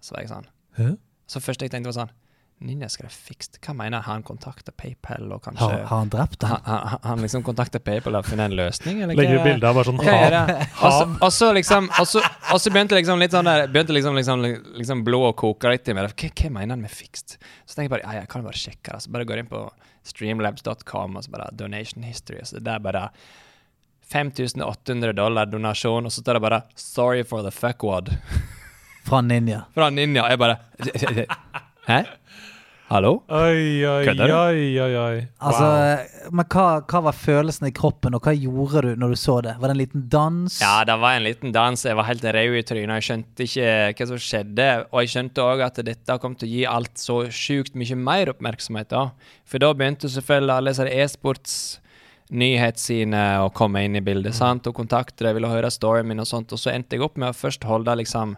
Så 0.00 0.16
var 0.16 0.24
jeg 0.24 0.32
sånn. 0.32 0.48
Hæ? 0.80 0.94
Så 1.28 1.44
først 1.44 1.60
jeg 1.60 1.72
tenkte 1.72 1.92
var 1.92 2.00
sånn 2.06 2.16
Ninja 2.64 2.88
skal 2.88 3.08
skrev 3.10 3.34
fikst. 3.36 3.58
Hva 3.64 3.74
mener 3.76 4.00
han? 4.00 4.14
Han 4.18 4.22
kontakter 4.26 4.72
PayPal 4.72 5.32
og 5.32 5.42
kanskje 5.44 5.66
Har, 5.68 5.84
har 5.90 5.98
han 6.02 6.08
drept 6.12 6.38
den? 6.40 6.50
han, 6.50 6.60
han, 6.88 6.98
han 7.04 7.22
liksom 7.24 7.42
kontakter 7.46 7.78
PayPal 7.84 8.16
og 8.18 8.24
finner 8.26 8.48
en 8.50 8.56
løsning, 8.56 9.02
eller 9.04 9.14
Legger 9.20 9.42
bilder 9.44 9.68
av 9.68 9.78
bare 9.78 9.84
sånn 9.90 10.00
hav. 10.04 11.20
Og 11.22 11.32
så- 11.32 11.52
liksom 11.54 11.90
Og 12.00 12.06
så, 12.08 12.70
begynte 12.72 12.96
liksom 12.98 13.18
litt 13.20 13.32
sånn 13.36 13.44
der 13.44 13.66
Begynte 13.68 13.92
liksom, 13.96 14.14
liksom, 14.16 14.42
liksom 14.80 15.04
blodet 15.04 15.34
å 15.34 15.38
koke 15.44 15.70
litt 15.70 15.88
i 15.88 15.94
meg. 15.94 16.10
Hva, 16.14 16.30
hva 16.34 16.50
mener 16.50 16.74
han 16.74 16.80
med 16.82 16.90
fikst? 16.90 17.38
Så 17.66 17.74
tenker 17.76 17.88
jeg 17.88 17.94
bare 17.96 18.04
ja, 18.14 18.20
jeg 18.20 18.28
kan 18.28 18.42
bare 18.42 18.58
sjekke 18.58 18.92
det. 18.96 19.02
Så 19.04 19.10
bare 19.14 19.24
går 19.28 19.38
inn 19.44 19.46
på 19.52 19.64
streamlabs.com 20.04 21.16
og 21.16 21.24
så 21.24 21.30
bare 21.30 21.50
donation 21.56 22.02
history. 22.02 22.40
Så 22.44 22.60
det 22.60 22.72
er 22.74 22.82
bare 22.84 23.08
5800 24.12 25.12
dollar 25.16 25.46
donasjon, 25.46 26.04
og 26.06 26.12
så 26.12 26.20
står 26.22 26.34
det 26.38 26.42
bare 26.42 26.62
'sorry 26.76 27.22
for 27.24 27.42
the 27.42 27.50
fuckwad' 27.50 28.16
Fra 29.04 29.20
Ninja. 29.20 29.64
fra 29.74 29.90
Ninja. 29.90 30.28
Jeg 30.30 30.38
bare 30.38 30.58
Hæ? 31.88 32.04
Hallo? 32.94 33.24
Oi, 33.26 33.82
oi, 33.82 34.04
Kødder 34.06 34.28
du? 34.30 34.32
oi, 34.38 34.66
oi, 34.78 34.92
oi. 34.94 35.22
Altså, 35.42 35.64
Wow. 35.66 36.34
Men 36.38 36.46
hva, 36.46 36.66
hva 36.86 37.00
var 37.08 37.16
følelsen 37.18 37.66
i 37.66 37.72
kroppen, 37.74 38.14
og 38.14 38.22
hva 38.22 38.32
gjorde 38.38 38.82
du 38.86 39.00
når 39.02 39.10
du 39.10 39.18
så 39.18 39.34
det? 39.42 39.56
Var 39.58 39.66
det 39.66 39.74
en 39.74 39.80
liten 39.80 40.04
dans? 40.12 40.60
Ja, 40.62 40.84
det 40.86 40.94
var 41.02 41.16
en 41.18 41.26
liten 41.26 41.50
dans. 41.52 41.82
Jeg 41.84 41.98
var 41.98 42.06
helt 42.06 42.22
rød 42.22 42.54
i 42.60 42.62
trynet. 42.62 42.94
Jeg 43.02 43.06
skjønte 43.08 43.48
ikke 43.48 43.72
hva 43.98 44.06
som 44.12 44.22
skjedde. 44.22 44.68
Og 44.92 45.02
jeg 45.02 45.10
skjønte 45.16 45.42
òg 45.42 45.64
at 45.66 45.82
dette 45.90 46.18
kom 46.22 46.36
til 46.38 46.46
å 46.48 46.52
gi 46.54 46.62
alt 46.70 47.02
så 47.02 47.18
sjukt 47.34 47.74
mye 47.74 47.98
mer 47.98 48.30
oppmerksomhet. 48.30 48.88
da. 48.94 49.08
For 49.44 49.58
da 49.58 49.72
begynte 49.74 50.06
selvfølgelig 50.14 50.54
alle 50.54 50.70
disse 50.76 50.86
e-sports 51.02 51.56
nyhetssidene 52.30 53.24
å 53.44 53.50
komme 53.52 53.82
inn 53.84 53.98
i 53.98 54.04
bildet. 54.06 54.38
sant? 54.38 54.66
Og 54.70 54.74
kontakte 54.78 55.26
dem, 55.26 55.34
ville 55.34 55.50
høre 55.50 55.70
storyen 55.70 56.06
min 56.06 56.22
og 56.22 56.30
sånt. 56.30 56.54
Og 56.54 56.62
så 56.62 56.70
endte 56.72 56.94
jeg 56.94 57.02
opp 57.02 57.18
med 57.18 57.34
å 57.34 57.36
først 57.42 57.66
holde 57.68 57.98
liksom 58.00 58.36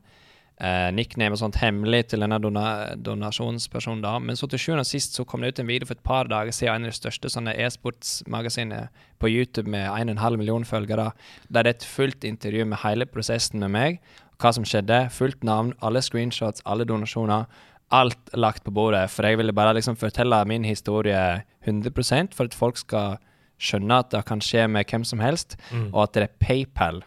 eh, 0.61 0.89
nickname 0.95 1.37
og 1.37 1.41
sånt 1.41 1.59
hemmelig 1.61 2.07
til 2.11 2.23
denne 2.25 2.39
dona 2.43 2.95
donasjonspersonen. 2.97 4.03
da. 4.03 4.19
Men 4.19 4.37
så 4.37 4.49
til 4.49 4.61
sjuende 4.63 4.85
og 4.85 4.91
sist 4.91 5.17
så 5.17 5.25
kom 5.25 5.43
det 5.43 5.55
ut 5.55 5.61
en 5.61 5.71
video 5.71 5.87
for 5.87 5.97
et 5.97 6.07
par 6.07 6.29
dager 6.29 6.53
siden 6.53 6.73
av 6.73 6.77
en 6.77 6.89
av 6.89 6.93
de 6.93 7.01
største 7.01 7.33
sånne 7.33 7.57
e-sportsmagasinene 7.67 8.89
på 9.21 9.31
YouTube 9.33 9.71
med 9.71 9.89
1,5 9.89 10.37
million 10.37 10.65
følgere, 10.65 11.13
der 11.49 11.63
det 11.63 11.73
er 11.73 11.77
et 11.77 11.85
fullt 11.85 12.25
intervju 12.25 12.65
med 12.65 12.83
hele 12.85 13.07
prosessen 13.07 13.61
med 13.61 13.73
meg. 13.73 14.01
Hva 14.41 14.53
som 14.53 14.65
skjedde, 14.65 15.09
fullt 15.11 15.45
navn, 15.45 15.73
alle 15.81 16.03
screenshots, 16.05 16.63
alle 16.67 16.85
donasjoner. 16.85 17.47
Alt 17.95 18.35
lagt 18.35 18.65
på 18.65 18.73
bordet. 18.75 19.09
For 19.11 19.23
jeg 19.23 19.39
ville 19.39 19.55
bare 19.55 19.75
liksom 19.75 19.97
fortelle 19.97 20.45
min 20.45 20.65
historie 20.65 21.43
100 21.65 22.35
for 22.35 22.45
at 22.45 22.55
folk 22.55 22.77
skal 22.77 23.19
skjønne 23.59 24.03
at 24.03 24.11
det 24.11 24.25
kan 24.27 24.41
skje 24.41 24.67
med 24.69 24.85
hvem 24.91 25.05
som 25.05 25.21
helst, 25.21 25.57
og 25.93 26.03
at 26.03 26.15
det 26.15 26.23
er 26.23 26.35
PayPal 26.41 27.05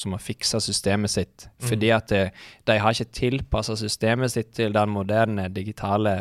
som 0.00 0.16
har 0.16 0.24
fiksa 0.24 0.60
systemet 0.64 1.12
sitt. 1.12 1.46
Fordi 1.60 1.92
at 1.94 2.08
de, 2.12 2.24
de 2.66 2.78
har 2.80 2.96
ikke 2.96 3.12
tilpassa 3.20 3.76
systemet 3.80 4.32
sitt 4.34 4.52
til 4.56 4.72
den 4.76 4.88
moderne 4.96 5.48
digitale 5.52 6.18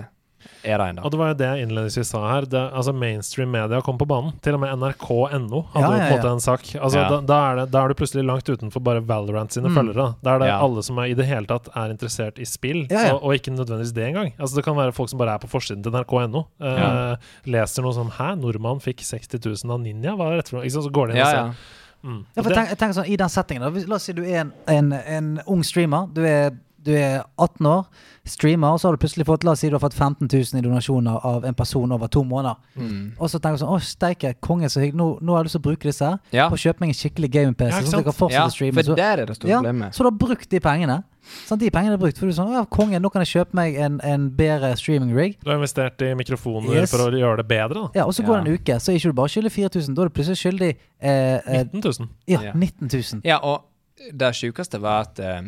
eraen. 0.63 0.95
da. 0.95 1.03
Og 1.03 1.11
det 1.11 1.17
var 1.19 1.27
jo 1.33 1.35
det 1.39 1.47
jeg 1.49 1.65
innledningsvis 1.67 2.09
sa 2.13 2.19
her. 2.31 2.45
Det, 2.47 2.59
altså 2.71 2.93
Mainstream 2.95 3.49
media 3.51 3.81
kom 3.83 3.97
på 3.99 4.05
banen. 4.07 4.31
Til 4.43 4.55
og 4.55 4.61
med 4.63 4.71
nrk.no 4.79 5.59
hadde 5.73 5.81
Ja, 5.83 5.89
jo 5.89 5.97
på 5.99 6.05
en 6.05 6.13
måte 6.15 6.31
en 6.31 6.39
sak. 6.43 6.63
Altså 6.79 6.99
Ja. 7.01 7.09
da, 7.11 7.17
da, 7.27 7.39
er 7.51 7.55
det, 7.59 7.65
da 7.73 7.81
er 7.83 7.91
du 7.91 7.97
plutselig 7.99 8.23
langt 8.23 8.47
utenfor 8.47 8.79
bare 8.83 9.01
Valorant 9.03 9.51
sine 9.51 9.67
Mm. 9.67 9.75
følgere. 9.75 10.05
Da 10.23 10.35
er 10.35 10.39
det 10.39 10.47
Ja. 10.47 10.59
alle 10.63 10.81
som 10.83 10.97
er 10.99 11.11
i 11.11 11.13
det 11.13 11.25
hele 11.27 11.45
tatt 11.45 11.67
er 11.75 11.91
interessert 11.91 12.39
i 12.39 12.45
spill, 12.47 12.87
Ja, 12.89 13.01
ja. 13.07 13.13
Og, 13.15 13.23
og 13.23 13.33
ikke 13.35 13.51
nødvendigvis 13.51 13.93
det 13.93 14.07
engang. 14.13 14.31
Altså 14.39 14.55
Det 14.55 14.63
kan 14.63 14.75
være 14.79 14.93
folk 14.95 15.09
som 15.09 15.19
bare 15.19 15.33
er 15.35 15.39
på 15.43 15.47
forsiden 15.51 15.83
til 15.83 15.91
nrk.no. 15.91 16.45
Eh, 16.61 16.79
Ja. 16.79 17.15
Leser 17.45 17.81
noe 17.83 17.93
som 17.93 18.09
'Hæ, 18.09 18.39
nordmann 18.39 18.79
fikk 18.79 19.03
60 19.03 19.39
000 19.43 19.71
av 19.73 19.79
Ninja'? 19.81 20.15
Hva 20.15 20.31
er 20.31 20.35
dette 20.37 20.49
for 20.49 20.57
noe? 20.57 20.65
Ikke 20.65 20.71
sant? 20.71 20.85
Så 20.87 20.91
går 20.91 21.07
de 21.07 21.11
inn 21.13 21.17
Ja, 21.19 21.27
og 21.27 21.33
ja. 21.35 21.51
ser. 21.51 21.55
Mm. 22.01 22.23
Ja, 22.35 22.43
for 22.43 22.55
tenk, 22.55 22.71
tenk, 22.79 22.95
sånn, 22.95 23.09
I 23.11 23.17
den 23.19 23.31
settingen 23.31 23.65
da, 23.65 23.85
La 23.91 23.97
oss 23.97 24.07
si 24.07 24.15
du 24.15 24.21
er 24.23 24.45
en, 24.45 24.53
en, 24.71 24.91
en 24.95 25.29
ung 25.51 25.63
streamer. 25.67 26.07
Du 26.15 26.21
er, 26.23 26.53
du 26.85 26.91
er 26.95 27.23
18 27.37 27.65
år, 27.67 27.85
streamer, 28.29 28.67
og 28.75 28.79
så 28.79 28.87
har 28.87 28.95
du 28.95 29.01
plutselig 29.01 29.25
fått 29.25 29.43
La 29.43 29.51
oss 29.51 29.59
si 29.63 29.69
du 29.69 29.75
har 29.75 29.81
fått 29.81 29.95
15 29.97 30.27
000 30.31 30.59
i 30.59 30.61
donasjoner 30.63 31.19
av 31.25 31.45
en 31.45 31.55
person 31.57 31.91
over 31.91 32.07
to 32.07 32.23
måneder. 32.23 32.55
Mm. 32.77 33.13
Og 33.19 33.29
så 33.29 33.39
tenker 33.41 33.57
du 33.57 33.63
sånn 33.65 33.73
Å, 33.73 33.79
steike, 33.83 34.35
konge, 34.39 34.69
så 34.69 34.79
hyggelig. 34.83 34.95
Nå, 34.99 35.07
nå 35.21 35.33
har 35.33 35.41
jeg 35.43 35.49
lyst 35.49 35.57
til 35.57 35.63
å 35.63 35.67
bruke 35.69 35.89
disse 35.89 36.05
her 36.05 36.19
Ja. 36.31 36.49
på 36.49 36.55
å 36.55 36.61
kjøpe 36.61 36.79
meg 36.85 36.89
en 36.93 36.99
skikkelig 36.99 37.29
gaming-PC. 37.33 37.71
Ja, 37.73 37.81
sånn 37.81 37.99
at 37.99 38.03
jeg 38.03 38.09
kan 38.11 38.17
fortsette 38.19 38.39
ja, 38.39 38.45
å 38.47 38.53
streame. 38.53 38.73
for 38.79 38.83
Så, 38.91 38.95
der 38.95 39.23
er 39.23 39.25
det 39.25 39.35
store 39.39 39.49
ja, 39.51 39.57
problemet. 39.63 39.93
så 39.95 39.97
du 40.05 40.09
har 40.11 40.17
brukt 40.27 40.49
de 40.49 40.59
pengene. 40.59 41.03
Sånn, 41.45 41.59
de 41.59 41.69
pengene 41.69 41.93
er 41.93 42.01
brukt. 42.01 42.17
For 42.17 42.25
du 42.25 42.31
er 42.31 42.37
sånn 42.37 42.53
Ja, 42.53 42.63
konge, 42.65 42.99
nå 43.01 43.09
kan 43.11 43.21
jeg 43.25 43.33
kjøpe 43.33 43.53
meg 43.59 43.75
en, 43.75 43.99
en 44.03 44.29
bedre 44.29 44.71
streaming-rig. 44.79 45.39
Du 45.43 45.49
har 45.49 45.57
investert 45.59 46.01
i 46.01 46.13
mikrofoner 46.15 46.73
Yes. 46.83 46.91
for 46.91 47.09
å 47.09 47.11
gjøre 47.11 47.37
det 47.43 47.47
bedre, 47.47 47.73
da. 47.89 47.89
Ja, 47.95 48.05
og 48.05 48.13
så 48.13 48.23
går 48.23 48.39
det 48.39 48.45
Ja. 48.45 48.53
en 48.53 48.59
uke, 48.59 48.79
så 48.79 48.91
er 48.93 48.95
ikke 49.01 49.09
du 49.11 49.13
bare 49.19 49.33
skyldig 49.33 49.51
4000. 49.51 49.95
Da 49.95 50.01
er 50.01 50.07
du 50.09 50.13
plutselig 50.15 50.39
skyldig 50.41 50.69
eh, 51.01 51.41
eh, 51.45 51.63
19 51.73 51.81
000. 51.81 52.09
ja, 52.27 52.41
Ja. 52.41 52.53
19 52.53 52.87
000. 52.93 53.21
Ja, 53.25 53.37
og 53.43 53.65
det 54.13 54.31
sjukeste 54.33 54.79
var 54.81 55.01
at 55.09 55.19
eh, 55.19 55.41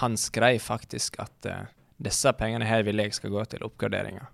han 0.00 0.16
skrev 0.20 0.58
faktisk 0.62 1.18
at 1.22 1.46
uh, 1.50 1.64
disse 2.00 2.32
pengene 2.38 2.64
her 2.68 2.82
vil 2.86 2.96
jeg 3.02 3.12
skal 3.16 3.30
gå 3.34 3.44
til 3.50 3.64
oppgraderinger. 3.66 4.28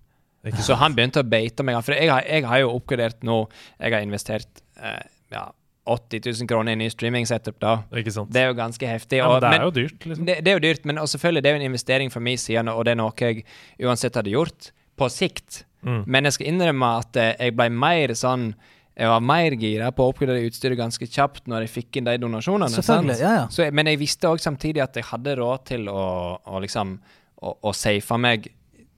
Så 0.63 0.77
han 0.79 0.95
begynte 0.95 1.25
å 1.25 1.27
beite 1.27 1.65
meg. 1.67 1.79
For 1.83 1.97
jeg 1.97 2.07
har, 2.13 2.23
jeg 2.23 2.45
har 2.47 2.61
jo 2.63 2.69
oppgradert 2.77 3.25
nå 3.27 3.49
Jeg 3.81 3.93
har 3.97 4.05
investert 4.05 4.61
uh, 4.79 5.01
ja, 5.33 5.49
80 5.91 6.21
000 6.43 6.47
kroner 6.51 6.71
i 6.71 6.77
en 6.77 6.83
ny 6.85 6.89
streaming-setup, 6.93 7.57
da. 7.63 7.73
Ikke 7.99 8.13
sant? 8.15 8.31
Det 8.35 8.43
er 8.45 8.49
jo 8.53 8.55
ganske 8.59 8.87
heftig. 8.87 9.19
ja, 9.19 9.27
og- 9.27 9.41
men 9.41 9.43
det 9.43 9.49
er 9.49 9.59
men- 9.59 9.67
jo 9.67 9.75
dyrt, 9.81 10.07
liksom. 10.07 10.27
det, 10.27 10.37
det 10.45 10.53
er 10.53 10.59
jo 10.61 10.65
dyrt, 10.69 10.85
men 10.87 10.97
selvfølgelig 11.03 11.43
det 11.43 11.51
er 11.51 11.55
jo 11.57 11.61
en 11.63 11.69
investering 11.71 12.11
fra 12.13 12.21
min 12.21 12.39
side, 12.39 12.69
og 12.69 12.85
det 12.85 12.93
er 12.95 13.01
noe 13.03 13.13
jeg 13.19 13.45
uansett 13.83 14.15
hadde 14.15 14.31
gjort 14.35 14.71
på 14.97 15.09
sikt. 15.11 15.65
Mm. 15.83 16.03
Men 16.07 16.25
jeg 16.25 16.33
skal 16.33 16.47
innrømme 16.53 16.93
at 17.01 17.17
eh, 17.17 17.35
jeg 17.39 17.55
ble 17.57 17.69
mer 17.71 18.15
sånn 18.19 18.55
jeg 18.97 19.11
var 19.13 19.25
mer 19.25 19.55
gira 19.61 19.91
på 19.93 20.05
å 20.05 20.13
oppgradere 20.13 20.49
utstyret 20.49 20.79
ganske 20.79 21.05
kjapt 21.05 21.51
når 21.51 21.67
jeg 21.67 21.73
fikk 21.75 21.99
inn 22.01 22.07
de 22.09 22.17
donasjonene. 22.23 22.73
Selvfølgelig, 22.73 23.19
ja, 23.21 23.33
ja. 23.43 23.47
Så, 23.53 23.67
men 23.77 23.91
jeg 23.91 24.01
visste 24.01 24.31
òg 24.31 24.41
samtidig 24.41 24.81
at 24.85 24.97
jeg 24.97 25.05
hadde 25.11 25.35
råd 25.37 25.67
til 25.69 25.91
å, 25.93 26.05
å 26.41 26.63
liksom 26.65 26.97
å, 27.45 27.53
å 27.61 27.75
safe 27.77 28.17
meg 28.21 28.49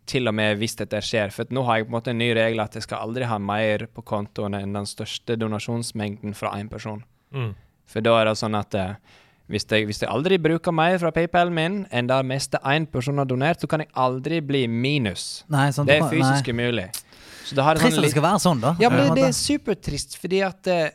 til 0.08 0.30
og 0.30 0.36
med 0.38 0.56
hvis 0.60 0.78
dette 0.78 1.00
skjer. 1.04 1.32
For 1.34 1.48
at 1.48 1.54
nå 1.54 1.64
har 1.66 1.80
jeg 1.80 1.88
på 1.88 1.92
en 1.92 1.96
måte 1.98 2.14
en 2.14 2.20
ny 2.22 2.30
regel 2.38 2.62
at 2.62 2.78
jeg 2.78 2.86
skal 2.86 3.08
aldri 3.08 3.26
ha 3.28 3.40
mer 3.42 3.88
på 3.92 4.04
kontoen 4.06 4.56
enn 4.56 4.76
den 4.76 4.86
største 4.88 5.36
donasjonsmengden 5.40 6.36
fra 6.38 6.54
én 6.60 6.70
person. 6.70 7.02
Mm. 7.34 7.56
For 7.88 8.04
da 8.04 8.14
er 8.20 8.30
det 8.30 8.36
sånn 8.38 8.56
at 8.56 8.76
eh, 8.78 8.94
hvis, 9.48 9.66
jeg, 9.68 9.88
hvis 9.88 10.02
jeg 10.04 10.12
aldri 10.12 10.38
bruker 10.40 10.74
mer 10.76 10.98
fra 11.02 11.10
PayPal 11.14 11.50
min 11.54 11.82
enn 11.90 12.08
det 12.08 12.20
meste 12.28 12.60
én 12.68 12.86
person 12.88 13.20
har 13.20 13.28
donert, 13.28 13.60
så 13.60 13.68
kan 13.70 13.82
jeg 13.84 13.90
aldri 13.96 14.40
bli 14.44 14.66
minus. 14.68 15.42
Nei, 15.52 15.70
sant, 15.74 15.88
Det 15.88 15.98
er 15.98 16.06
nei. 16.06 16.10
fysisk 16.14 16.52
umulig. 16.52 16.88
Så 17.48 17.56
det 17.58 17.64
har 17.64 17.78
Trist 17.80 17.94
sånn 17.96 18.02
at 18.04 18.08
det 18.08 18.14
skal 18.14 18.26
være 18.28 18.42
sånn, 18.44 18.60
da. 18.64 18.74
Ja, 18.82 18.90
men 18.92 19.06
det, 19.08 19.14
det 19.22 19.28
er 19.30 19.36
supertrist, 19.38 20.18
fordi 20.20 20.42
at 20.46 20.68
eh, 20.72 20.90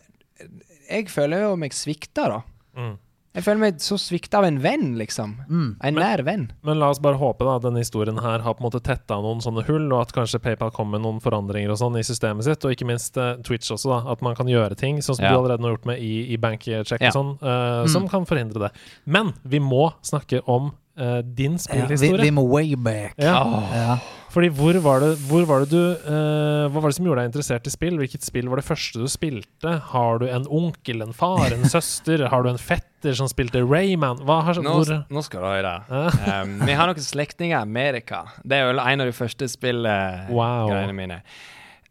jeg 0.90 1.10
føler 1.10 1.48
jo 1.48 1.56
meg 1.60 1.74
svikta, 1.76 2.30
da. 2.30 2.44
Mm. 2.78 2.94
Jeg 3.34 3.42
føler 3.48 3.62
meg 3.64 3.78
så 3.82 3.96
svikta 3.98 4.38
av 4.44 4.46
en 4.46 4.60
venn, 4.62 4.92
liksom. 5.00 5.32
Mm. 5.50 5.70
En 5.90 5.96
nær 5.98 6.22
venn. 6.22 6.44
Men 6.62 6.78
la 6.78 6.92
oss 6.94 7.00
bare 7.02 7.18
håpe 7.18 7.42
da 7.48 7.56
at 7.58 7.64
denne 7.66 7.82
historien 7.82 8.20
her 8.22 8.44
har 8.46 8.54
på 8.54 8.62
en 8.62 8.68
måte 8.68 8.82
tetta 8.86 9.18
noen 9.24 9.42
sånne 9.42 9.64
hull, 9.66 9.88
og 9.90 10.04
at 10.04 10.14
kanskje 10.14 10.38
PayPal 10.44 10.70
kommer 10.76 11.00
med 11.00 11.08
noen 11.08 11.18
forandringer 11.24 11.74
og 11.74 11.80
sånn 11.82 11.98
i 11.98 12.04
systemet 12.06 12.46
sitt, 12.46 12.62
og 12.62 12.76
ikke 12.76 12.86
minst 12.86 13.18
eh, 13.18 13.32
Twitch 13.42 13.74
også, 13.74 13.90
da. 13.90 14.00
At 14.14 14.22
man 14.22 14.38
kan 14.38 14.52
gjøre 14.52 14.78
ting, 14.78 15.02
sånn 15.02 15.18
som 15.18 15.26
Ja. 15.26 15.32
du 15.34 15.40
allerede 15.42 15.66
har 15.66 15.74
gjort 15.74 15.90
med 15.90 16.06
i, 16.06 16.14
i 16.30 16.38
bankcheck 16.38 17.02
Ja. 17.02 17.10
og 17.10 17.18
sånn, 17.18 17.34
eh, 17.42 17.88
som 17.90 18.06
kan 18.12 18.30
forhindre 18.30 18.68
det. 18.68 18.72
Men 19.10 19.34
vi 19.42 19.58
må 19.58 19.88
snakke 20.06 20.44
om 20.46 20.70
eh, 20.96 21.24
din 21.26 21.58
ja, 21.58 21.58
vi, 21.58 21.66
spillhistorie. 21.98 22.22
vi 22.28 22.36
må 22.38 22.46
way 22.54 22.76
back. 22.78 23.18
Ja. 23.18 23.42
Ja. 23.74 23.98
Fordi 24.34 24.50
hvor 24.58 24.74
var 24.82 25.04
det, 25.04 25.12
hvor 25.30 25.44
var 25.46 25.62
det 25.62 25.70
du 25.76 25.82
uh, 26.08 26.66
Hva 26.74 26.82
var 26.82 26.90
det 26.90 26.98
som 26.98 27.06
gjorde 27.06 27.22
deg 27.22 27.30
interessert 27.30 27.68
i 27.70 27.74
spill? 27.74 28.00
Hvilket 28.02 28.26
spill 28.26 28.48
var 28.50 28.58
det 28.58 28.66
første 28.66 28.98
du 29.04 29.06
spilte? 29.12 29.76
Har 29.92 30.24
du 30.24 30.26
en 30.26 30.48
onkel, 30.50 31.04
en 31.06 31.14
far, 31.14 31.54
en 31.54 31.68
søster? 31.70 32.26
Har 32.32 32.42
du 32.46 32.50
en 32.50 32.58
fetter 32.58 33.14
som 33.20 33.30
spilte 33.30 33.62
Rayman? 33.62 34.24
Har, 34.26 34.58
Nå, 34.66 34.74
nå 35.14 35.26
skal 35.28 35.46
du 35.46 35.50
høre. 35.52 35.76
Ja. 35.86 36.42
Um, 36.42 36.56
vi 36.66 36.74
har 36.80 36.90
noen 36.90 37.06
slektninger 37.06 37.54
i 37.54 37.62
Amerika. 37.62 38.24
Det 38.42 38.58
er 38.58 38.72
vel 38.72 38.82
en 38.82 39.06
av 39.06 39.12
de 39.12 39.16
første 39.18 39.50
spillgreiene 39.54 40.34
Wow. 40.34 40.94
mine. 40.98 41.22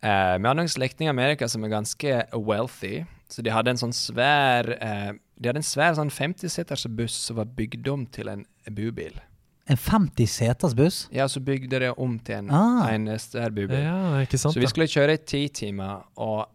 Uh, 0.02 0.34
vi 0.42 0.48
har 0.50 0.58
noen 0.58 0.70
slektninger 0.72 1.12
i 1.12 1.14
Amerika 1.14 1.46
som 1.48 1.62
er 1.62 1.70
ganske 1.76 2.22
wealthy. 2.34 3.04
Så 3.30 3.44
de 3.46 3.54
hadde 3.54 3.70
en 3.72 3.80
sånn 3.80 3.94
svær 3.96 4.66
uh, 4.82 5.12
De 5.38 5.48
hadde 5.48 5.62
en 5.62 5.64
svær 5.64 5.94
sånn 5.96 6.10
50-seters 6.12 6.88
buss 6.92 7.14
som 7.28 7.38
var 7.38 7.46
bygd 7.54 7.86
om 7.88 8.02
til 8.12 8.28
en 8.34 8.42
bubil. 8.68 9.14
En 9.70 9.76
50 9.76 10.26
seters 10.26 10.74
buss? 10.74 11.08
Ja, 11.14 11.28
så 11.30 11.40
bygde 11.40 11.78
de 11.80 11.92
om 11.94 12.18
til 12.18 12.34
en, 12.34 12.50
Ah. 12.50 12.88
en 12.94 13.06
svær 13.18 13.50
bubil. 13.54 13.78
Ja, 13.78 14.18
ikke 14.24 14.38
sant? 14.38 14.54
Så 14.54 14.60
vi 14.60 14.66
skulle 14.66 14.88
kjøre 14.90 15.14
i 15.14 15.16
ti 15.24 15.48
timer, 15.48 16.02
og 16.16 16.48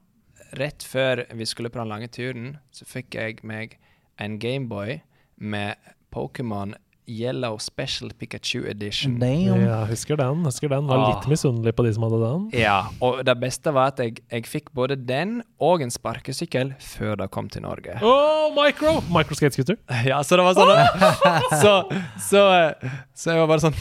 rett 0.60 0.84
før 0.84 1.26
vi 1.36 1.46
skulle 1.46 1.70
på 1.70 1.80
den 1.80 1.88
lange 1.88 2.08
turen, 2.12 2.58
så 2.72 2.86
fikk 2.86 3.16
jeg 3.16 3.40
meg 3.44 3.78
en 4.20 4.38
Gameboy 4.40 5.02
med 5.38 5.76
Pokémon 6.14 6.74
Yellow 7.08 7.58
Special 7.58 8.10
Pikachu 8.20 8.66
Edition. 8.68 9.18
Damn. 9.20 9.62
Ja, 9.66 9.86
husker 9.88 10.18
den. 10.20 10.44
husker 10.46 10.68
den 10.70 10.88
Var 10.88 10.98
litt 11.08 11.26
Ah. 11.26 11.30
misunnelig 11.32 11.74
på 11.76 11.84
de 11.86 11.94
som 11.96 12.04
hadde 12.04 12.20
den. 12.20 12.50
Ja, 12.60 12.88
og 13.02 13.24
det 13.26 13.40
beste 13.40 13.72
var 13.74 13.88
at 13.94 14.00
jeg, 14.04 14.20
jeg 14.32 14.44
fikk 14.46 14.74
både 14.76 14.96
den 15.08 15.42
og 15.60 15.82
en 15.82 15.90
sparkesykkel 15.90 16.74
før 16.84 17.16
det 17.18 17.30
kom 17.32 17.48
til 17.50 17.62
Norge. 17.64 17.96
Oh, 18.04 18.52
micro! 18.54 19.00
Microskate-scooter. 19.10 19.78
Ja, 20.06 20.22
så 20.24 20.36
det 20.36 20.44
var 20.46 20.54
sånn 20.54 20.76
så, 21.64 21.74
så, 22.20 22.44
eh, 22.60 22.92
så 23.16 23.32
jeg 23.32 23.40
var 23.40 23.48
bare 23.48 23.64
sånn 23.64 23.76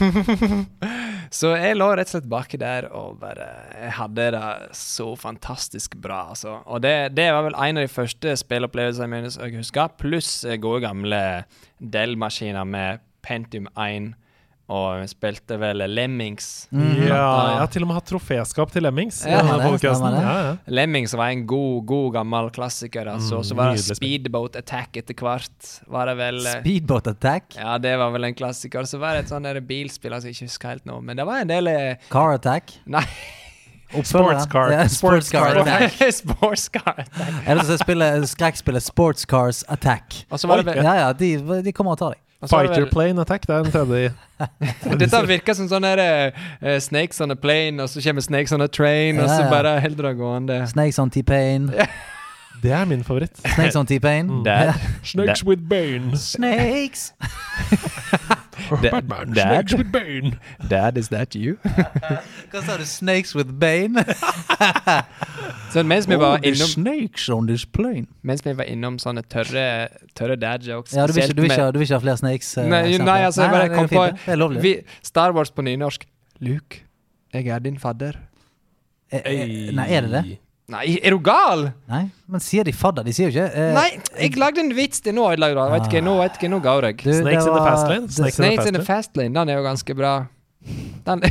Så 1.30 1.52
jeg 1.54 1.76
lå 1.78 1.86
rett 1.94 2.08
og 2.08 2.16
slett 2.16 2.30
baki 2.30 2.58
der 2.58 2.88
og 2.90 3.20
bare 3.20 3.44
Jeg 3.76 3.92
hadde 4.00 4.24
det 4.34 4.46
så 4.74 5.12
fantastisk 5.14 5.94
bra, 6.02 6.24
altså. 6.32 6.56
Og 6.66 6.82
det, 6.82 7.12
det 7.14 7.28
var 7.30 7.46
vel 7.46 7.54
en 7.54 7.78
av 7.78 7.86
de 7.86 7.92
første 7.92 8.34
spillopplevelsene 8.40 9.06
mine 9.12 9.30
jeg 9.30 9.60
husker, 9.60 9.94
pluss 10.00 10.40
gode 10.62 10.82
gamle 10.88 11.22
Dell-maskiner 11.78 12.66
med 12.66 13.06
Pentium 13.22 13.70
1, 13.78 14.10
og 14.70 15.00
vi 15.00 15.06
spilte 15.10 15.56
vel 15.58 15.82
Lemmings. 15.90 16.68
Ja, 16.70 17.16
jeg 17.16 17.58
har 17.58 17.70
til 17.74 17.82
og 17.82 17.90
med 17.90 17.96
hatt 17.98 18.06
troféskap 18.06 18.70
til 18.70 18.84
Lemmings. 18.86 19.18
Ja, 19.26 19.40
det, 19.42 19.72
det. 19.82 19.90
Ja, 19.90 20.36
ja. 20.46 20.52
Lemmings 20.70 21.14
var 21.18 21.32
en 21.34 21.42
god, 21.50 21.82
god 21.90 22.12
gammel 22.20 22.52
klassiker. 22.54 23.10
Altså. 23.10 23.40
Mm, 23.40 23.48
så 23.48 23.58
var 23.58 23.74
det. 23.74 23.98
Speedboat 23.98 24.60
Attack 24.60 25.00
etter 25.02 25.18
hvert. 25.18 25.72
Var 25.90 26.12
det 26.12 26.16
vel 26.22 26.40
eh, 26.44 26.60
Speedboat 26.60 27.10
Attack? 27.10 27.58
Ja, 27.58 27.74
det 27.82 27.96
var 27.98 28.14
vel 28.14 28.30
en 28.30 28.38
klassiker. 28.38 28.86
Så 28.86 29.02
var 29.02 29.18
det 29.18 29.26
et 29.26 29.34
sånn 29.34 29.50
bilspill 29.66 30.14
altså, 30.14 30.30
jeg 30.30 30.38
ikke 30.38 30.50
husker 30.52 30.74
helt 30.76 30.88
nå, 30.88 31.02
men 31.02 31.18
det 31.18 31.26
var 31.26 31.42
en 31.42 31.50
del 31.50 31.70
eh, 31.72 32.08
Car 32.12 32.38
Attack? 32.38 32.76
Nei. 32.86 33.04
Sports 33.90 34.46
car. 34.46 34.70
Ja, 34.70 34.86
sports 34.88 35.34
car 35.34 35.56
Attack. 35.64 35.98
Sportscar. 36.22 37.04
Eller 37.42 37.66
så 37.66 37.74
spiller 37.80 38.22
skrekkspillet 38.22 38.86
Sports 38.86 39.26
Cars 39.26 39.64
Attack. 39.66 40.24
Og 40.30 40.38
så 40.38 40.46
var 40.46 40.62
det 40.62 40.78
Ja, 40.78 40.94
ja, 41.08 41.12
de, 41.12 41.34
de 41.66 41.74
kommer 41.74 41.98
og 41.98 42.04
tar 42.04 42.14
deg. 42.14 42.22
Fighter 42.48 42.80
vel- 42.80 42.90
plane 42.90 43.20
attack, 43.20 43.42
det 43.46 43.54
er 43.56 43.64
en 43.64 43.72
tredje. 43.72 44.12
Dette 45.02 45.18
virker 45.28 45.52
som 45.58 45.68
sånn 45.68 45.84
der 45.84 46.00
eh, 46.00 46.78
Snakes 46.80 47.20
on 47.20 47.30
a 47.30 47.36
plane, 47.36 47.82
og 47.82 47.88
så 47.92 48.00
kommer 48.00 48.24
Snakes 48.24 48.52
on 48.56 48.64
a 48.64 48.66
train, 48.72 49.20
og 49.20 49.28
så 49.28 49.42
Ja, 49.42 49.44
ja. 49.44 49.50
bare 49.50 49.74
holder 49.84 50.08
det 50.08 50.16
gående. 50.16 50.60
Snakes 50.72 50.98
on 50.98 51.10
T-Pain. 51.12 51.68
Det 52.62 52.72
er 52.72 52.84
min 52.88 53.04
favoritt. 53.04 53.36
Snakes 53.54 53.76
on 53.76 53.86
T-Pain. 53.86 54.26
Mm. 54.40 54.80
Snakes 55.04 55.44
with 55.44 55.62
bane. 55.68 56.16
Snakes! 56.16 57.12
Dad- 58.82 58.90
Batman, 58.90 59.32
Dad. 59.34 59.68
Snakes 59.68 59.74
with 59.74 59.92
bane. 59.92 60.38
Dad, 60.68 60.98
is 60.98 61.08
that 61.08 61.34
you? 61.34 61.56
Hva 62.52 62.62
sa 62.62 62.76
du? 62.76 62.84
Snakes 62.84 63.34
with 63.34 63.52
Bane? 63.58 64.04
Så 65.72 65.84
mens 65.86 66.08
vi 66.08 66.16
var 66.18 66.42
innom 66.42 66.68
snakes 66.68 67.28
on 67.28 67.46
this 67.46 67.64
plane. 67.64 68.06
Mens 68.26 68.42
vi 68.46 68.52
var 68.58 68.66
innom 68.66 68.98
sånne 68.98 69.22
tørre, 69.30 69.66
tørre 70.18 70.36
dad 70.40 70.66
jokes 70.66 70.96
Ja, 70.96 71.06
du 71.06 71.14
vil, 71.14 71.22
ikke, 71.24 71.36
du, 71.36 71.42
vil 71.44 71.52
ikke, 71.52 71.68
du 71.70 71.78
vil 71.78 71.86
ikke 71.86 71.98
ha 72.00 72.02
flere 72.02 72.20
snakes? 72.20 72.50
Uh, 72.58 72.66
Nei, 72.66 72.82
nei, 72.98 73.18
altså, 73.28 73.44
jeg 73.44 73.54
bare 73.54 73.68
er 73.68 73.74
kom 73.76 73.88
fint, 73.88 74.00
på 74.26 74.34
det. 74.34 74.38
Det 74.56 74.64
vi, 74.64 74.74
Star 75.06 75.36
Wars 75.36 75.54
på 75.54 75.62
nynorsk. 75.66 76.08
Luke, 76.40 76.82
jeg 77.34 77.52
er 77.54 77.62
din 77.62 77.78
fadder. 77.78 78.18
E, 79.12 79.20
e, 79.20 79.70
Nei, 79.76 79.86
er 79.94 80.06
det 80.06 80.12
det? 80.16 80.38
Nei, 80.70 80.84
er 81.02 81.14
du 81.16 81.18
gal?! 81.24 81.64
Nei, 81.90 82.04
men 82.30 82.42
sier 82.44 82.66
de 82.66 82.72
fadder? 82.76 83.02
De 83.06 83.14
sier 83.14 83.26
jo 83.28 83.32
ikke 83.34 83.46
eh, 83.58 83.70
Nei, 83.74 83.86
jeg 84.22 84.36
lagde 84.38 84.62
en 84.62 84.70
vits 84.76 85.02
til 85.02 85.16
nå. 85.16 85.24
Jeg 85.32 85.40
lagde, 85.42 85.64
vet 85.72 85.88
ikke, 85.88 86.02
nå 86.06 86.16
vet 86.20 86.36
ikke, 86.38 86.50
nå 86.52 86.60
går 86.62 86.86
jeg. 86.90 86.98
du, 87.02 87.12
Snakes 87.20 87.48
in 87.48 87.56
the 87.56 87.64
fast 87.66 87.88
lane. 87.90 88.10
Snakes 88.10 88.38
Snakes 88.38 88.70
in 88.70 88.78
the 88.78 88.84
fast 88.86 89.18
lane, 89.18 89.34
den 89.34 89.50
er 89.50 89.58
jo 89.58 89.64
ganske 89.66 89.96
bra. 89.98 90.12
Den 91.08 91.24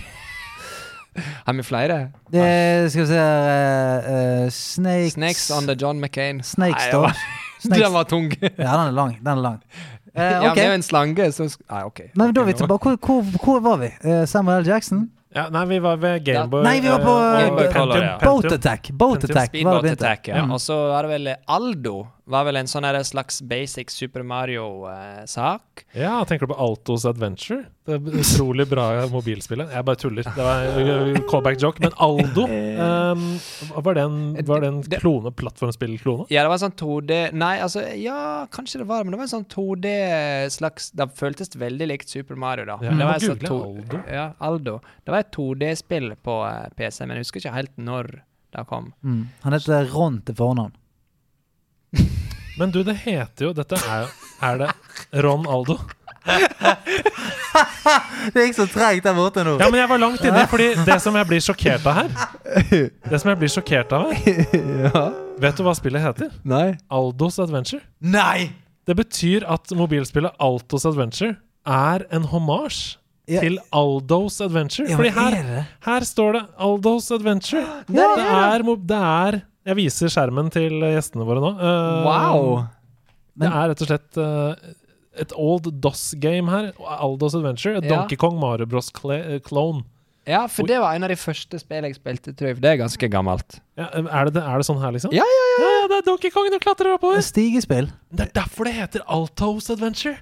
Har 1.46 1.54
vi 1.60 1.64
flere? 1.64 2.00
det, 2.32 2.92
Skal 2.92 3.06
vi 3.06 3.08
se 3.14 3.22
uh, 3.22 4.10
uh, 4.10 4.50
Snakes 4.50 5.16
Snakes 5.16 5.46
under 5.56 5.76
John 5.80 6.02
McCain. 6.04 6.44
Snakes, 6.44 6.90
da. 6.92 7.14
Snakes. 7.64 7.84
Den 7.84 7.94
var 7.94 8.04
tung. 8.12 8.30
Ja, 8.58 8.76
den 8.76 8.88
er 8.92 8.92
lang. 8.92 9.16
Den 9.20 9.38
er 9.38 9.42
lang. 9.42 9.64
Eh, 10.16 10.24
Ja, 10.24 10.52
er 10.52 10.56
med 10.56 10.76
en 10.80 10.84
slange, 10.84 11.32
så 11.32 11.48
Nei, 11.70 11.84
OK. 11.86 12.02
Men 12.16 12.34
da 12.34 12.42
er 12.42 12.46
vi 12.50 12.54
Ok, 12.54 12.58
tilbake. 12.64 12.84
Hvor, 12.84 13.24
hvor, 13.24 13.40
hvor 13.44 13.60
var 13.64 13.78
vi? 13.84 13.90
Eh, 14.04 14.26
Samuel 14.28 14.64
L. 14.64 14.68
Jackson? 14.68 15.10
Ja, 15.36 15.46
nei, 15.54 15.66
vi 15.70 15.78
var 15.80 15.98
ved 16.02 16.24
Gameboy. 16.26 16.64
Nei, 16.66 16.80
vi 16.82 16.90
var 16.90 17.04
på 17.06 17.12
uh. 17.14 18.18
Boat 18.24 18.52
Attack. 18.52 18.90
Boat 18.92 19.24
Attack 19.24 19.36
var 19.38 19.46
det 19.46 19.50
Speedboat. 19.50 19.92
Attack, 19.92 20.28
ja. 20.28 20.46
Og 20.50 20.62
så 20.62 20.78
var 20.90 21.06
det 21.06 21.12
vel 21.14 21.30
Aldo. 21.46 22.00
Var 22.30 22.46
vel 22.46 22.60
en 22.60 22.68
sånn 22.70 22.86
slags 23.08 23.40
basic 23.42 23.90
Super 23.90 24.22
Mario-sak. 24.28 25.86
Ja, 25.98 26.20
tenker 26.30 26.46
du 26.46 26.54
på 26.54 26.58
Altos 26.62 27.06
Adventure? 27.10 27.64
Det 27.90 27.96
er 27.98 28.20
utrolig 28.22 28.68
bra 28.70 28.84
mobilspillet. 29.10 29.72
Jeg 29.74 29.86
bare 29.88 29.98
tuller. 29.98 30.28
Det 30.36 30.46
var 30.46 31.18
callback 31.32 31.58
joke. 31.62 31.82
Men 31.82 31.96
Aldo, 31.98 32.46
um, 32.46 33.24
var 33.88 33.98
det 33.98 34.04
en, 34.04 34.20
var 34.46 34.62
det 34.62 34.70
en 34.70 34.82
Det- 34.86 35.00
klone, 35.02 35.32
plattformspillklone? 35.34 36.28
Ja, 36.30 36.44
det 36.46 36.52
var 36.52 36.60
en 36.60 36.66
sånn 36.68 36.78
2D 36.78 37.20
Nei, 37.34 37.56
altså, 37.66 37.82
ja, 37.98 38.46
kanskje 38.54 38.84
det 38.84 38.88
var 38.92 39.04
men 39.04 39.16
det 39.16 39.22
var 39.22 39.26
en 39.26 39.34
sånn 39.34 39.48
2D 39.50 39.94
slags 40.54 40.92
Det 40.94 41.10
føltes 41.18 41.50
veldig 41.58 41.88
likt 41.90 42.14
Super 42.14 42.38
Mario, 42.38 42.68
da. 42.70 42.78
Ja, 42.86 42.94
det 42.94 43.10
var 43.10 43.24
sånn 43.26 43.42
to, 43.42 43.62
Aldo. 43.72 44.04
Ja, 44.06 44.28
Aldo. 44.38 44.78
Det 45.04 45.16
var 45.16 45.26
et 45.26 45.34
2D-spill 45.34 46.14
på 46.22 46.38
eh, 46.46 46.68
PC, 46.78 47.08
men 47.08 47.18
jeg 47.18 47.26
husker 47.26 47.42
ikke 47.42 47.58
helt 47.58 47.74
når 47.82 48.20
det 48.54 48.66
kom. 48.70 48.94
Mm. 49.06 49.24
Han 49.48 49.58
heter 49.58 49.90
Ron 49.94 50.22
til 50.26 50.38
fornavn. 50.38 50.76
Men 52.60 52.72
du, 52.76 52.82
det 52.84 52.96
heter 53.06 53.46
jo 53.50 53.54
Dette 53.56 53.78
er 53.88 54.10
Er 54.44 54.58
det 54.60 54.70
Ron 55.24 55.46
Aldo? 55.48 55.78
Det 58.34 58.44
gikk 58.44 58.56
så 58.58 58.66
treigt 58.70 59.06
der 59.08 59.16
borte 59.18 59.44
nå. 59.48 59.56
Ja, 59.62 59.70
men 59.72 59.80
jeg 59.80 59.90
var 59.90 60.02
langt 60.02 60.24
inne, 60.28 60.44
fordi 60.52 60.68
det 60.86 60.98
som 61.02 61.16
jeg 61.18 61.28
blir 61.30 61.42
sjokkert 61.44 61.86
av 61.90 61.96
her 62.02 62.10
Det 63.10 63.20
som 63.22 63.32
jeg 63.32 63.40
blir 63.42 63.52
sjokkert 63.54 63.96
av 63.96 64.12
her 64.12 65.16
Vet 65.40 65.56
du 65.58 65.64
hva 65.66 65.74
spillet 65.78 66.04
heter? 66.04 66.34
Nei. 66.44 66.74
Aldos 66.92 67.40
Adventure. 67.40 67.80
Nei! 68.04 68.50
Det 68.90 68.96
betyr 69.00 69.46
at 69.48 69.72
mobilspillet 69.78 70.36
Altos 70.44 70.84
Adventure 70.90 71.38
er 71.70 72.04
en 72.16 72.26
hommage 72.32 72.98
Ja. 73.30 73.44
til 73.46 73.60
Aldos 73.78 74.40
Adventure. 74.42 74.88
Ja, 74.90 74.98
Fordi 74.98 75.10
her, 75.14 75.36
er 75.38 75.66
her 75.86 76.06
står 76.10 76.34
det 76.34 76.42
Aldos 76.66 77.12
Adventure. 77.14 77.62
Det, 77.88 78.02
er, 78.02 78.64
det 78.90 78.98
er 79.00 79.40
Jeg 79.68 79.76
viser 79.78 80.12
skjermen 80.12 80.49
til 80.53 80.80
gjestene 80.80 81.26
våre 81.28 81.43
nå. 81.43 81.53
Uh, 81.60 82.05
Wow! 82.07 82.51
det 83.39 83.47
er 83.47 83.70
rett 83.72 83.82
og 83.84 83.89
slett 83.89 84.20
uh, 84.20 84.53
et 85.20 85.32
old 85.36 85.68
DOS-game 85.84 86.51
her. 86.51 86.72
Aldos 86.80 87.36
Adventure. 87.38 87.78
Et 87.80 87.88
Ja. 87.88 88.01
Donkey 88.01 88.20
Kong 88.20 88.39
Mario 88.39 88.68
Bros. 88.70 88.91
Eh, 89.12 89.39
clone. 89.39 89.84
Ja, 90.30 90.43
for 90.47 90.68
det 90.70 90.78
var 90.80 90.93
en 90.93 91.03
av 91.03 91.10
de 91.10 91.16
første 91.18 91.57
spillene 91.57 91.89
jeg 91.89 91.97
spilte, 91.97 92.36
tror 92.38 92.51
jeg. 92.51 92.57
For 92.60 92.62
det 92.62 92.70
er 92.72 92.78
ganske 92.84 93.07
gammelt. 93.10 93.60
Ja, 93.80 93.88
er, 93.95 94.30
det, 94.30 94.43
er 94.43 94.62
det 94.62 94.68
sånn 94.68 94.82
her, 94.82 94.91
liksom? 94.93 95.14
Ja, 95.16 95.26
ja, 95.26 95.45
ja, 95.64 95.70
ja, 95.80 95.86
det 95.89 95.97
er 96.01 96.05
Donkey 96.05 96.30
Kong 96.34 96.51
du 96.53 96.60
klatrer 96.62 96.93
oppover. 96.93 97.24
Stigespill. 97.26 97.89
Det 98.14 98.28
er 98.28 98.34
derfor 98.43 98.70
det 98.70 98.76
heter 98.78 99.05
Altos 99.10 99.72
Adventure. 99.74 100.20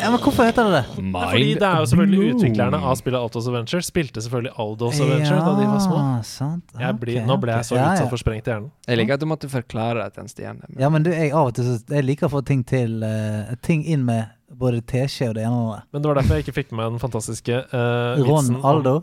Ja, 0.00 0.08
men 0.10 0.18
hvorfor 0.18 0.44
heter 0.48 0.66
det 0.66 0.72
det? 0.80 0.84
Er 0.98 1.30
fordi 1.30 1.50
det 1.54 1.62
er 1.68 1.76
jo 1.78 1.86
selvfølgelig 1.92 2.32
utviklerne 2.34 2.78
av 2.90 2.96
spillet 2.98 3.20
Altos 3.22 3.46
Adventure 3.46 3.82
spilte 3.86 4.22
selvfølgelig 4.24 4.52
Aldos 4.58 4.98
Adventure 5.00 5.38
da 5.44 5.52
de 5.60 5.66
var 5.70 5.78
små. 5.84 6.00
sant. 6.26 6.64
Jeg 6.80 6.96
blir, 7.00 7.20
Ok, 7.20 7.26
nå 7.28 7.36
ble 7.44 7.54
jeg 7.54 7.68
så 7.68 7.74
ok. 7.76 7.78
Ja, 7.78 7.84
ja. 7.84 7.92
utsatt 7.94 8.10
for 8.10 8.22
sprengt 8.24 8.48
i 8.48 8.50
hjernen. 8.50 8.70
Jeg 8.88 8.98
liker 8.98 9.14
at 9.14 9.20
du 9.22 9.26
måtte 9.30 9.48
forklare 9.52 10.02
det 10.02 10.12
til 10.16 10.22
en 10.24 10.28
Stian. 10.32 10.58
Men- 10.64 10.80
Ja, 10.82 10.88
men 10.90 11.02
du, 11.06 11.10
jeg 11.14 11.30
av 11.32 11.46
og 11.52 11.54
til 11.54 11.64
Jeg 11.88 12.04
liker 12.04 12.26
å 12.26 12.30
få 12.34 12.44
ting 12.44 12.64
til 12.66 13.02
uh, 13.04 13.54
Ting 13.62 13.84
inn 13.86 14.04
med 14.04 14.26
både 14.50 14.80
teskje 14.82 15.28
og 15.30 15.34
det 15.38 15.44
ene 15.46 15.54
og 15.54 15.76
det 15.76 15.82
Men 15.92 16.02
det 16.02 16.08
var 16.10 16.14
derfor 16.20 16.34
jeg 16.34 16.44
ikke 16.48 16.58
fikk 16.64 16.72
med 16.72 16.90
den 16.90 16.98
fantastiske 16.98 17.62
uh, 17.72 18.18
andre. 18.18 18.26
Ron 18.26 18.60
Aldo. 18.64 19.02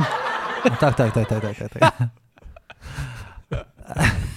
takk, 0.80 0.96
takk, 0.96 1.12
takk. 1.12 1.28
takk, 1.28 1.56
takk, 1.58 1.72
takk. 1.78 2.08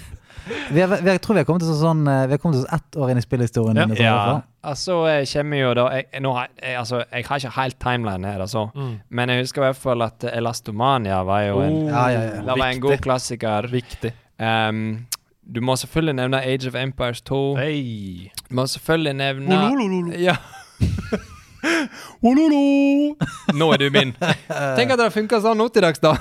vi, 0.45 0.81
har, 0.81 0.87
vi, 0.87 0.95
har, 0.95 1.13
jeg 1.15 1.21
tror 1.25 1.37
vi 1.37 1.41
har 1.43 1.47
kommet 1.49 1.63
oss 1.65 1.79
sånn 1.81 2.03
eh, 2.07 2.35
kommet 2.37 2.59
til 2.59 2.65
sånn 2.65 2.75
ett 2.79 2.97
år 3.01 3.11
inn 3.13 3.21
i 3.21 3.23
spillhistorien. 3.25 3.79
Ja. 3.81 3.85
din, 3.89 4.01
Ja, 4.03 4.41
altså 4.71 4.99
jeg 5.09 5.27
kommer 5.33 5.61
jo 5.61 5.73
da 5.79 5.85
jeg, 5.95 6.21
nå, 6.25 6.33
har- 6.37 6.49
jeg, 6.61 6.75
altså, 6.81 7.01
jeg 7.11 7.25
har 7.29 7.41
ikke 7.43 7.53
helt 7.59 7.79
timeline 7.79 8.25
her, 8.31 8.39
altså. 8.45 8.67
Mm. 8.75 8.93
Men 9.09 9.29
jeg 9.33 9.43
husker 9.45 9.61
i 9.61 9.65
hvert 9.69 9.81
fall 9.81 10.01
at 10.05 10.23
Elastomania 10.33 11.23
var 11.27 11.41
jo 11.47 11.59
en 11.65 11.75
Oh, 11.75 11.89
Ja, 11.89 12.07
ja, 12.13 12.21
ja. 12.21 12.41
Det 12.49 12.57
var 12.59 12.67
en 12.71 12.81
god 12.81 12.97
klassiker. 13.05 13.67
Viktig. 13.71 14.13
Um, 14.39 15.05
du 15.45 15.61
må 15.61 15.75
selvfølgelig 15.77 16.15
nevne 16.17 16.39
Age 16.41 16.67
of 16.67 16.75
Empires 16.75 17.21
2. 17.21 17.55
Hey. 17.57 18.29
Du 18.49 18.55
må 18.57 18.65
selvfølgelig 18.67 19.13
nevne 19.13 19.59
Ololololo. 19.59 20.15
Ja. 20.17 20.35
Ololo. 22.25 23.15
Nå 23.53 23.67
er 23.73 23.77
du 23.81 23.89
min. 23.93 24.11
Tenk 24.77 24.91
at 24.93 24.97
det 24.99 25.05
har 25.07 25.13
funka 25.13 25.39
sånn 25.43 25.57
nå 25.61 25.67
til 25.73 25.85
dags, 25.85 26.01
da. 26.03 26.15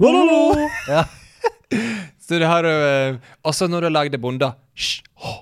Ololo. 0.00 0.68
Ja. 0.88 1.04
Så 2.28 2.38
det 2.38 2.48
har 2.50 2.62
du 2.66 3.18
Også 3.48 3.68
når 3.72 3.86
du 3.86 3.88
lagde 3.94 4.18
Bonda. 4.20 4.52
Hysj. 4.76 5.02
Oh. 5.24 5.38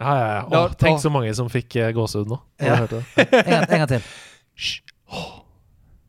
Ja, 0.00 0.12
ja, 0.16 0.28
ja. 0.36 0.44
Da- 0.48 0.60
Åh, 0.64 0.76
tenk 0.80 1.00
så 1.02 1.10
mange 1.12 1.32
som 1.36 1.48
fikk 1.52 1.74
uh, 1.76 1.90
gåsehud 1.92 2.30
nå. 2.30 2.38
Ja. 2.62 2.76
hørte 2.80 3.02
det. 3.16 3.26
En, 3.26 3.50
gang, 3.50 3.66
en 3.66 3.82
gang 3.82 3.88
til. 3.90 4.06
Hysj. 4.56 4.78
Oh. 5.10 5.26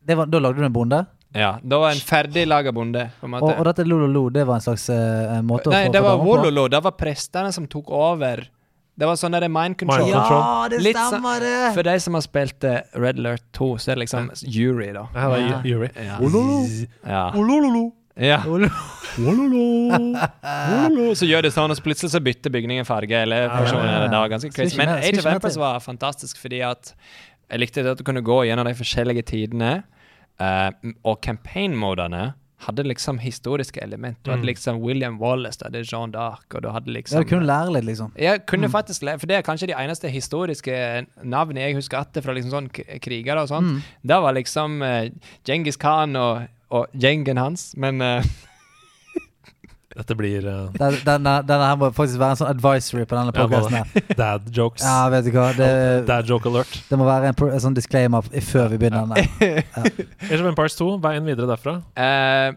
var, 0.08 0.26
da 0.30 0.38
lagde 0.40 0.62
du 0.62 0.64
en 0.68 0.72
bonde? 0.72 1.02
Ja, 1.34 1.54
det 1.64 1.76
var 1.80 1.90
en 1.94 2.00
ferdig 2.04 2.46
laga 2.48 2.72
bonde. 2.76 3.06
på 3.20 3.26
en 3.26 3.34
Og, 3.34 3.40
måte. 3.40 3.58
og 3.58 3.64
dette 3.68 3.84
Lololo, 3.88 4.26
det 4.30 4.46
var 4.46 4.58
en 4.60 4.64
slags 4.64 4.88
uh, 4.92 5.38
måte 5.44 5.70
Nei, 5.72 5.84
å 5.86 5.90
få 5.90 5.92
det 5.96 6.02
var? 6.04 6.18
Wololo. 6.24 6.66
Det 6.72 6.80
var 6.84 6.92
prestene 7.00 7.52
som 7.56 7.66
tok 7.72 7.88
over. 7.96 8.44
Det 8.92 9.08
var 9.08 9.16
sånn 9.16 9.32
der 9.32 9.46
mind 9.48 9.78
control. 9.80 10.04
Mind 10.04 10.12
control. 10.12 10.40
Ja, 10.42 10.68
det 10.68 10.80
Litt 10.84 10.98
stemmer, 11.00 11.40
det! 11.40 11.54
For 11.72 11.86
de 11.88 11.94
som 12.04 12.18
har 12.18 12.24
spilt 12.26 12.66
uh, 12.68 12.74
Red 13.00 13.20
Alert 13.22 13.44
2, 13.56 13.70
så 13.80 13.90
er 13.92 13.96
det 13.96 14.02
liksom 14.04 14.28
jury, 14.44 14.90
da. 14.92 15.06
Ja, 15.16 15.28
det 15.32 15.40
Ja. 15.40 15.56
var 15.56 15.66
Yuri. 15.72 15.88
Ja. 15.96 16.18
Ololo. 16.20 16.58
Ja. 17.08 17.22
Olololo. 17.40 17.86
Ja. 18.16 18.42
Ololo. 18.46 18.68
Ololo. 19.18 21.14
Så 21.18 21.26
gjør 21.28 21.46
det 21.46 21.52
sånn, 21.54 21.72
og 21.72 21.78
så 21.78 21.84
plutselig 21.84 22.12
så 22.14 22.20
bytter 22.24 22.52
bygningen 22.54 22.86
farge. 22.88 23.22
Eller 23.24 23.46
Ja, 23.46 23.56
personen, 23.56 23.88
ja, 23.88 24.02
ja. 24.04 24.08
det 24.08 24.30
ganske 24.34 24.52
crazy. 24.54 24.76
Men 24.80 24.88
Age 24.98 25.18
of 25.18 25.26
Empires 25.26 25.56
var 25.60 25.80
fantastisk 25.84 26.40
fordi 26.42 26.62
at 26.66 26.94
jeg 27.52 27.60
likte 27.60 27.82
det 27.84 27.90
at 27.96 27.98
du 28.00 28.04
kunne 28.08 28.22
gå 28.24 28.42
gjennom 28.48 28.64
de 28.68 28.74
forskjellige 28.78 29.26
tidene, 29.28 29.82
eh, 30.40 30.70
og 31.04 31.20
campaign-modene 31.20 32.32
hadde 32.62 32.84
liksom 32.86 33.18
historiske 33.18 33.80
element. 33.82 34.16
Du 34.22 34.30
hadde 34.30 34.44
Mm. 34.44 34.46
liksom 34.54 34.80
William 34.80 35.18
Wallace, 35.18 35.58
du 35.58 35.64
hadde 35.66 35.82
Jean 35.82 36.12
d'Arc, 36.12 36.46
og 36.54 36.62
du 36.62 36.68
hadde 36.70 36.86
liksom... 36.94 37.18
Ja, 37.18 37.22
du 37.24 37.28
kunne 37.28 37.46
lære 37.46 37.72
litt, 37.74 37.84
liksom. 37.84 38.12
Jeg 38.16 38.46
kunne 38.46 38.68
faktisk 38.70 39.02
lære, 39.02 39.18
for 39.18 39.26
det 39.26 39.36
er 39.36 39.42
kanskje 39.42 39.66
de 39.66 39.74
eneste 39.74 40.08
historiske 40.08 41.06
navnene 41.24 41.60
jeg 41.66 41.74
husker 41.74 41.98
etter 41.98 42.22
fra 42.22 42.32
liksom 42.32 42.52
sånn 42.54 42.68
kriger 42.70 43.00
krigere 43.02 43.42
og 43.42 43.48
sånt. 43.50 43.66
Mm. 43.66 43.82
Det 44.06 44.20
var 44.22 44.32
liksom 44.38 44.80
uh, 44.82 45.08
Djengis 45.44 45.76
Khan 45.76 46.14
og, 46.16 46.46
og 46.72 46.88
gjengen 46.96 47.38
hans, 47.40 47.70
men 47.76 48.00
uh, 48.00 48.24
Dette 49.92 50.14
blir 50.16 50.46
uh, 50.48 50.70
Den, 50.72 50.94
denne, 51.04 51.34
denne 51.44 51.66
her 51.68 51.76
må 51.76 51.90
faktisk 51.92 52.16
være 52.22 52.32
en 52.32 52.38
sånn 52.40 52.48
advisory 52.54 53.04
på 53.04 53.16
denne 53.18 53.32
Ja, 53.34 53.42
podcasten 53.44 53.76
her. 53.76 54.06
dad 54.22 54.46
jokes. 54.56 54.84
Ja, 54.86 55.02
vet 55.12 55.26
du 55.28 55.32
hva. 55.36 55.50
Det, 55.58 55.68
Dad 56.08 56.30
joke 56.32 56.48
alert. 56.48 56.78
det 56.88 56.98
må 57.00 57.04
være 57.08 57.28
en, 57.34 57.36
en 57.52 57.64
sånn 57.66 57.76
disclaimer 57.76 58.24
før 58.48 58.70
vi 58.72 58.78
begynner. 58.80 59.10
den 59.12 59.58
ja. 59.68 59.82
Age 60.30 60.38
of 60.40 60.48
Empires 60.48 60.78
2, 60.80 60.88
veien 61.04 61.28
videre 61.28 61.50
derfra. 61.50 61.74
eh, 62.00 62.54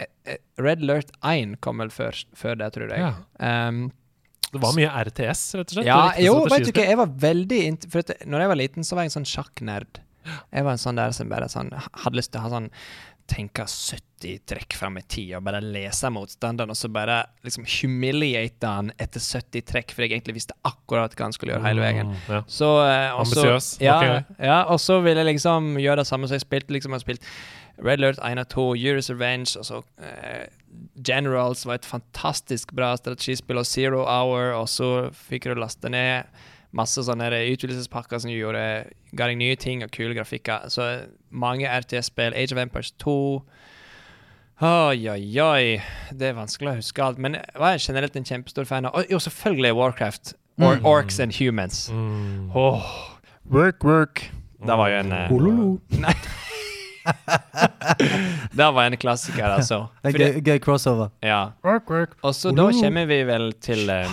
eh, 0.00 0.38
Red 0.64 0.86
Alert 0.86 1.12
1 1.20 1.58
kom 1.64 1.82
vel 1.84 1.92
før, 1.92 2.16
før 2.40 2.56
det, 2.62 2.70
tror 2.78 2.94
jeg. 2.94 3.04
Ja. 3.04 3.12
Um, 3.68 3.82
Det 4.52 4.60
var 4.64 4.72
mye 4.76 4.88
RTS, 5.10 5.42
rett 5.60 5.70
og 5.74 5.76
slett. 5.76 5.86
ja, 5.92 6.00
jo, 6.24 6.38
vet 6.48 6.64
du 6.64 6.72
ikke, 6.72 6.82
hva, 6.86 6.88
jeg 6.94 7.00
var 7.00 7.12
veldig 7.28 7.60
For 7.92 8.00
at 8.04 8.24
når 8.28 8.42
jeg 8.46 8.50
var 8.54 8.60
liten, 8.60 8.84
så 8.88 8.96
var 8.96 9.04
jeg 9.04 9.12
en 9.12 9.18
sånn 9.20 9.28
sjakknerd. 9.28 10.00
Jeg 10.52 10.64
var 10.64 10.76
en 10.76 10.80
sånn 10.80 10.98
der 11.00 11.12
som 11.16 11.28
bare 11.32 11.48
sånn 11.52 11.68
hadde 11.74 12.16
lyst 12.16 12.30
til 12.32 12.38
å 12.40 12.44
ha 12.44 12.50
sånn 12.52 12.68
Tenke 13.32 13.64
70 13.64 14.42
trekk 14.46 14.76
fram 14.76 14.98
i 15.00 15.02
tid 15.08 15.30
og 15.38 15.44
bare 15.46 15.62
lese 15.64 16.10
motstanderen, 16.12 16.70
og 16.70 16.76
så 16.78 16.90
bare 16.92 17.22
liksom 17.46 17.64
humiliate 17.64 18.68
han 18.68 18.92
etter 19.00 19.22
70 19.24 19.64
trekk, 19.70 19.94
for 19.94 20.04
jeg 20.04 20.12
egentlig 20.12 20.36
visste 20.36 20.56
akkurat 20.68 21.16
hva 21.16 21.30
han 21.30 21.34
skulle 21.36 21.54
gjøre 21.56 21.64
hele 21.66 21.82
veien. 21.84 22.12
Mm, 22.12 22.20
ja. 22.28 22.42
Så, 22.46 22.70
eh, 22.84 23.08
Ja, 23.80 23.96
okay. 23.96 24.38
ja, 24.50 24.60
og 24.68 24.78
så 24.84 25.00
ville 25.00 25.24
jeg 25.24 25.32
liksom 25.32 25.74
gjøre 25.80 26.02
det 26.02 26.08
samme 26.10 26.28
som 26.28 26.36
jeg 26.38 26.46
spilte. 26.46 26.76
liksom 26.76 26.92
Jeg 26.92 27.00
har 27.00 27.06
spilt 27.06 27.28
Red 27.82 28.02
Alert 28.02 28.20
1 28.22 28.38
og 28.44 28.48
2, 28.52 28.66
Euros 28.84 29.10
Revenge, 29.10 29.58
og 29.58 29.64
så 29.64 29.82
eh, 29.98 30.46
Generals 31.06 31.64
var 31.66 31.80
et 31.80 31.88
fantastisk 31.88 32.72
bra 32.76 32.92
strategispill, 33.00 33.58
og 33.58 33.66
Zero 33.66 34.04
Hour, 34.04 34.52
og 34.60 34.68
så 34.68 35.10
fikk 35.16 35.48
du 35.48 35.54
laste 35.58 35.88
ned 35.88 36.28
masse 36.72 37.02
sånne 37.04 37.28
utvidelsespakker 37.52 38.18
som 38.22 38.30
gjorde 38.32 38.62
ga 39.12 39.26
deg 39.28 39.36
nye 39.40 39.56
ting 39.60 39.82
og 39.84 39.90
kule 39.92 40.14
grafikker. 40.16 40.68
Så 40.72 40.86
mange 41.30 41.68
RTS-spill. 41.68 42.32
Age 42.34 42.52
of 42.56 42.60
Empires 42.62 42.92
2. 43.02 43.16
Oi, 44.62 45.08
oi, 45.10 45.24
oi. 45.42 45.82
Det 46.14 46.28
er 46.30 46.36
vanskelig 46.38 46.70
å 46.70 46.76
huske 46.78 47.02
alt. 47.04 47.18
Men 47.20 47.34
jeg 47.40 47.58
var 47.60 47.76
generelt 47.82 48.16
en 48.16 48.24
kjempestor 48.28 48.64
fan 48.68 48.86
av 48.88 49.04
jo, 49.10 49.18
selvfølgelig 49.20 49.74
Warcraft. 49.80 50.34
Or, 50.60 50.76
Mm. 50.76 50.84
Orcs 50.86 51.16
and 51.20 51.32
Humans. 51.34 51.88
Mm. 51.90 52.50
Åh, 52.54 52.82
work, 53.50 53.82
work. 53.84 54.30
Det 54.62 54.76
var 54.78 54.88
jo 54.92 54.98
en 55.00 55.12
eh, 55.16 55.32
Ololo. 55.32 55.68
Nei. 55.98 56.12
det 58.52 58.68
var 58.76 58.84
en 58.84 58.96
klassiker, 59.00 59.48
altså. 59.56 59.86
Det 60.04 60.12
er 60.20 60.36
gøy, 60.44 60.58
crossover. 60.62 61.08
ja. 61.24 61.50
Work, 61.64 61.90
work. 61.90 62.12
Og 62.22 62.34
så 62.36 62.52
da 62.54 62.68
kommer 62.76 63.08
vi 63.10 63.22
vel 63.26 63.48
til 63.64 63.90
eh, 63.90 64.12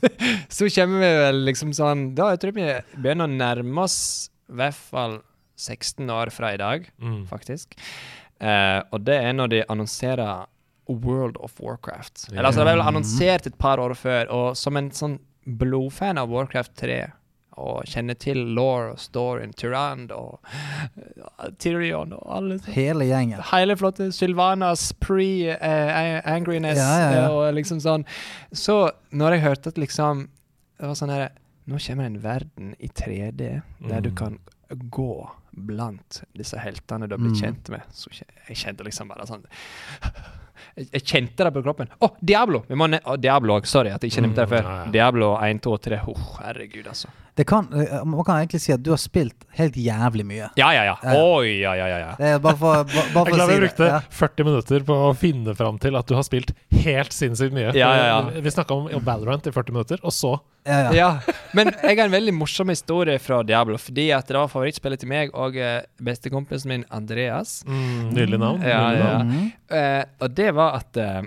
Så 0.48 0.68
kommer 0.74 1.00
vi 1.02 1.10
vel 1.20 1.42
liksom 1.46 1.72
sånn 1.76 2.14
Da 2.16 2.30
jeg 2.32 2.40
tror 2.44 2.54
vi 2.56 2.66
begynner 2.96 3.28
å 3.28 3.34
nærme 3.34 3.82
oss 3.84 3.98
i 4.50 4.56
hvert 4.58 4.74
fall 4.74 5.18
16 5.60 6.08
år 6.10 6.30
fra 6.32 6.54
i 6.54 6.56
dag, 6.58 6.86
Mm. 7.02 7.26
faktisk. 7.28 7.74
Eh, 8.40 8.80
og 8.90 9.04
det 9.04 9.18
er 9.20 9.34
når 9.36 9.48
de 9.52 9.58
annonserer 9.68 10.46
World 10.88 11.36
of 11.44 11.60
Warcraft. 11.60 12.30
Eller 12.32 12.48
altså, 12.48 12.64
det 12.64 12.72
er 12.72 12.78
vel 12.78 12.86
annonsert 12.88 13.46
et 13.46 13.58
par 13.60 13.78
år 13.78 13.92
før, 13.94 14.30
og 14.32 14.56
som 14.56 14.76
en 14.80 14.88
sånn 14.90 15.18
blodfan 15.46 16.18
av 16.18 16.32
Warcraft 16.32 16.74
3 16.80 16.96
og 17.60 17.84
kjenner 17.90 18.16
til 18.18 18.40
law 18.56 18.90
og 18.94 18.98
Storin, 19.02 19.52
Tyrand 19.52 20.10
og 20.16 20.38
uh, 20.42 21.50
Tyrion 21.60 22.12
og 22.16 22.24
alle 22.38 22.58
Hele 22.74 23.04
gjengen. 23.10 23.42
Hele 23.52 23.76
flotte 23.80 24.08
Sylvanas 24.16 24.88
pre-angriness 25.02 26.78
Ja, 26.80 26.92
ja, 27.00 27.10
ja. 27.20 27.26
og 27.30 27.54
liksom 27.56 27.80
sånn. 27.84 28.06
Så 28.52 28.78
når 29.12 29.36
jeg 29.36 29.44
hørte 29.48 29.72
at 29.74 29.78
liksom 29.80 30.28
Det 30.80 30.88
var 30.88 30.96
sånn 30.96 31.12
her 31.12 31.28
Nå 31.70 31.78
kommer 31.84 32.06
en 32.08 32.18
verden 32.22 32.72
i 32.80 32.88
3D 32.88 33.60
der 33.88 34.00
du 34.00 34.10
Mm. 34.10 34.16
kan 34.16 34.38
gå 34.90 35.28
blant 35.52 36.22
disse 36.38 36.56
heltene 36.62 37.06
du 37.08 37.14
har 37.14 37.18
blitt 37.20 37.36
Mm. 37.36 37.42
kjent 37.42 37.68
med. 37.70 37.82
Så 37.92 38.08
jeg 38.48 38.56
kjente 38.56 38.84
liksom 38.86 39.08
bare 39.08 39.26
sånn 39.26 39.44
Jeg, 40.76 41.02
kjente 41.04 41.36
det 41.44 41.52
på 41.54 41.62
kroppen. 41.64 41.88
Å, 42.00 42.10
Diablo! 42.22 42.62
Vi 42.68 42.74
må 42.76 42.86
ne 42.88 43.00
å, 43.04 43.16
Diablo. 43.20 43.60
Sorry 43.64 43.90
at 43.90 44.00
jeg 44.02 44.12
ikke 44.12 44.22
nevnte 44.26 44.36
det 44.44 44.48
Mm, 44.48 44.52
før. 44.52 44.62
ja, 44.62 44.84
ja. 44.84 44.90
Diablo 44.90 45.36
1, 45.40 45.60
2 45.62 45.72
og 45.72 45.80
3. 45.82 45.98
Oh, 46.06 46.38
herregud, 46.44 46.86
altså. 46.86 47.08
Det 47.40 47.46
kan, 47.48 47.70
eh, 47.72 48.02
man 48.04 48.20
kan 48.28 48.36
egentlig 48.42 48.60
si 48.60 48.72
at 48.74 48.82
du 48.84 48.90
har 48.92 48.98
spilt 49.00 49.46
helt 49.56 49.76
jævlig 49.80 50.26
mye. 50.28 50.50
Ja, 50.60 50.66
ja, 50.76 50.82
ja. 50.90 50.96
Ja. 51.00 51.14
Oi, 51.16 51.54
ja, 51.62 51.72
ja, 51.78 51.86
ja. 51.88 51.98
ja. 52.02 52.10
Det 52.18 52.32
er 52.34 52.42
bare 52.44 52.58
for, 52.60 52.82
bare, 52.90 53.04
bare 53.14 53.30
Jeg 53.30 53.32
er 53.32 53.38
glad 53.38 53.48
vi 53.54 53.58
brukte 53.62 53.86
Ja. 53.88 54.00
40 54.18 54.44
minutter 54.50 54.84
på 54.90 54.96
å 55.06 55.14
finne 55.16 55.54
fram 55.56 55.78
til 55.80 55.96
at 55.96 56.10
du 56.10 56.14
har 56.18 56.26
spilt 56.26 56.52
helt 56.82 57.16
sinnssykt 57.16 57.56
mye. 57.56 57.70
Ja, 57.72 57.88
ja, 57.96 58.04
ja. 58.10 58.42
Vi 58.44 58.52
snakka 58.52 58.76
om 58.76 58.90
Valorant 59.08 59.48
i 59.48 59.54
40 59.56 59.72
minutter, 59.78 60.02
og 60.04 60.12
så 60.12 60.34
Ja, 60.68 60.82
ja. 60.82 60.92
Ja, 60.92 61.34
men 61.56 61.70
jeg 61.72 61.96
har 61.96 62.04
en 62.04 62.12
veldig 62.12 62.34
morsom 62.36 62.68
historie 62.68 63.16
fra 63.24 63.40
Diablo. 63.48 63.78
Fordi 63.80 64.10
at 64.12 64.28
det 64.28 64.36
var 64.36 64.52
favorittspillet 64.52 65.00
til 65.00 65.08
meg 65.08 65.32
og 65.32 65.56
eh, 65.56 65.80
bestekompisen 66.04 66.68
min 66.68 66.84
Andreas. 66.92 67.62
mm, 67.64 68.10
Nydelig 68.12 68.38
navn. 68.44 68.60
Ja, 68.68 68.82
nydelig 68.90 69.06
ja. 69.08 69.18
Mhm. 69.24 69.52
Eh, 69.80 70.04
og 70.20 70.34
det 70.36 70.50
var 70.60 70.76
at 70.82 71.00
eh, 71.00 71.22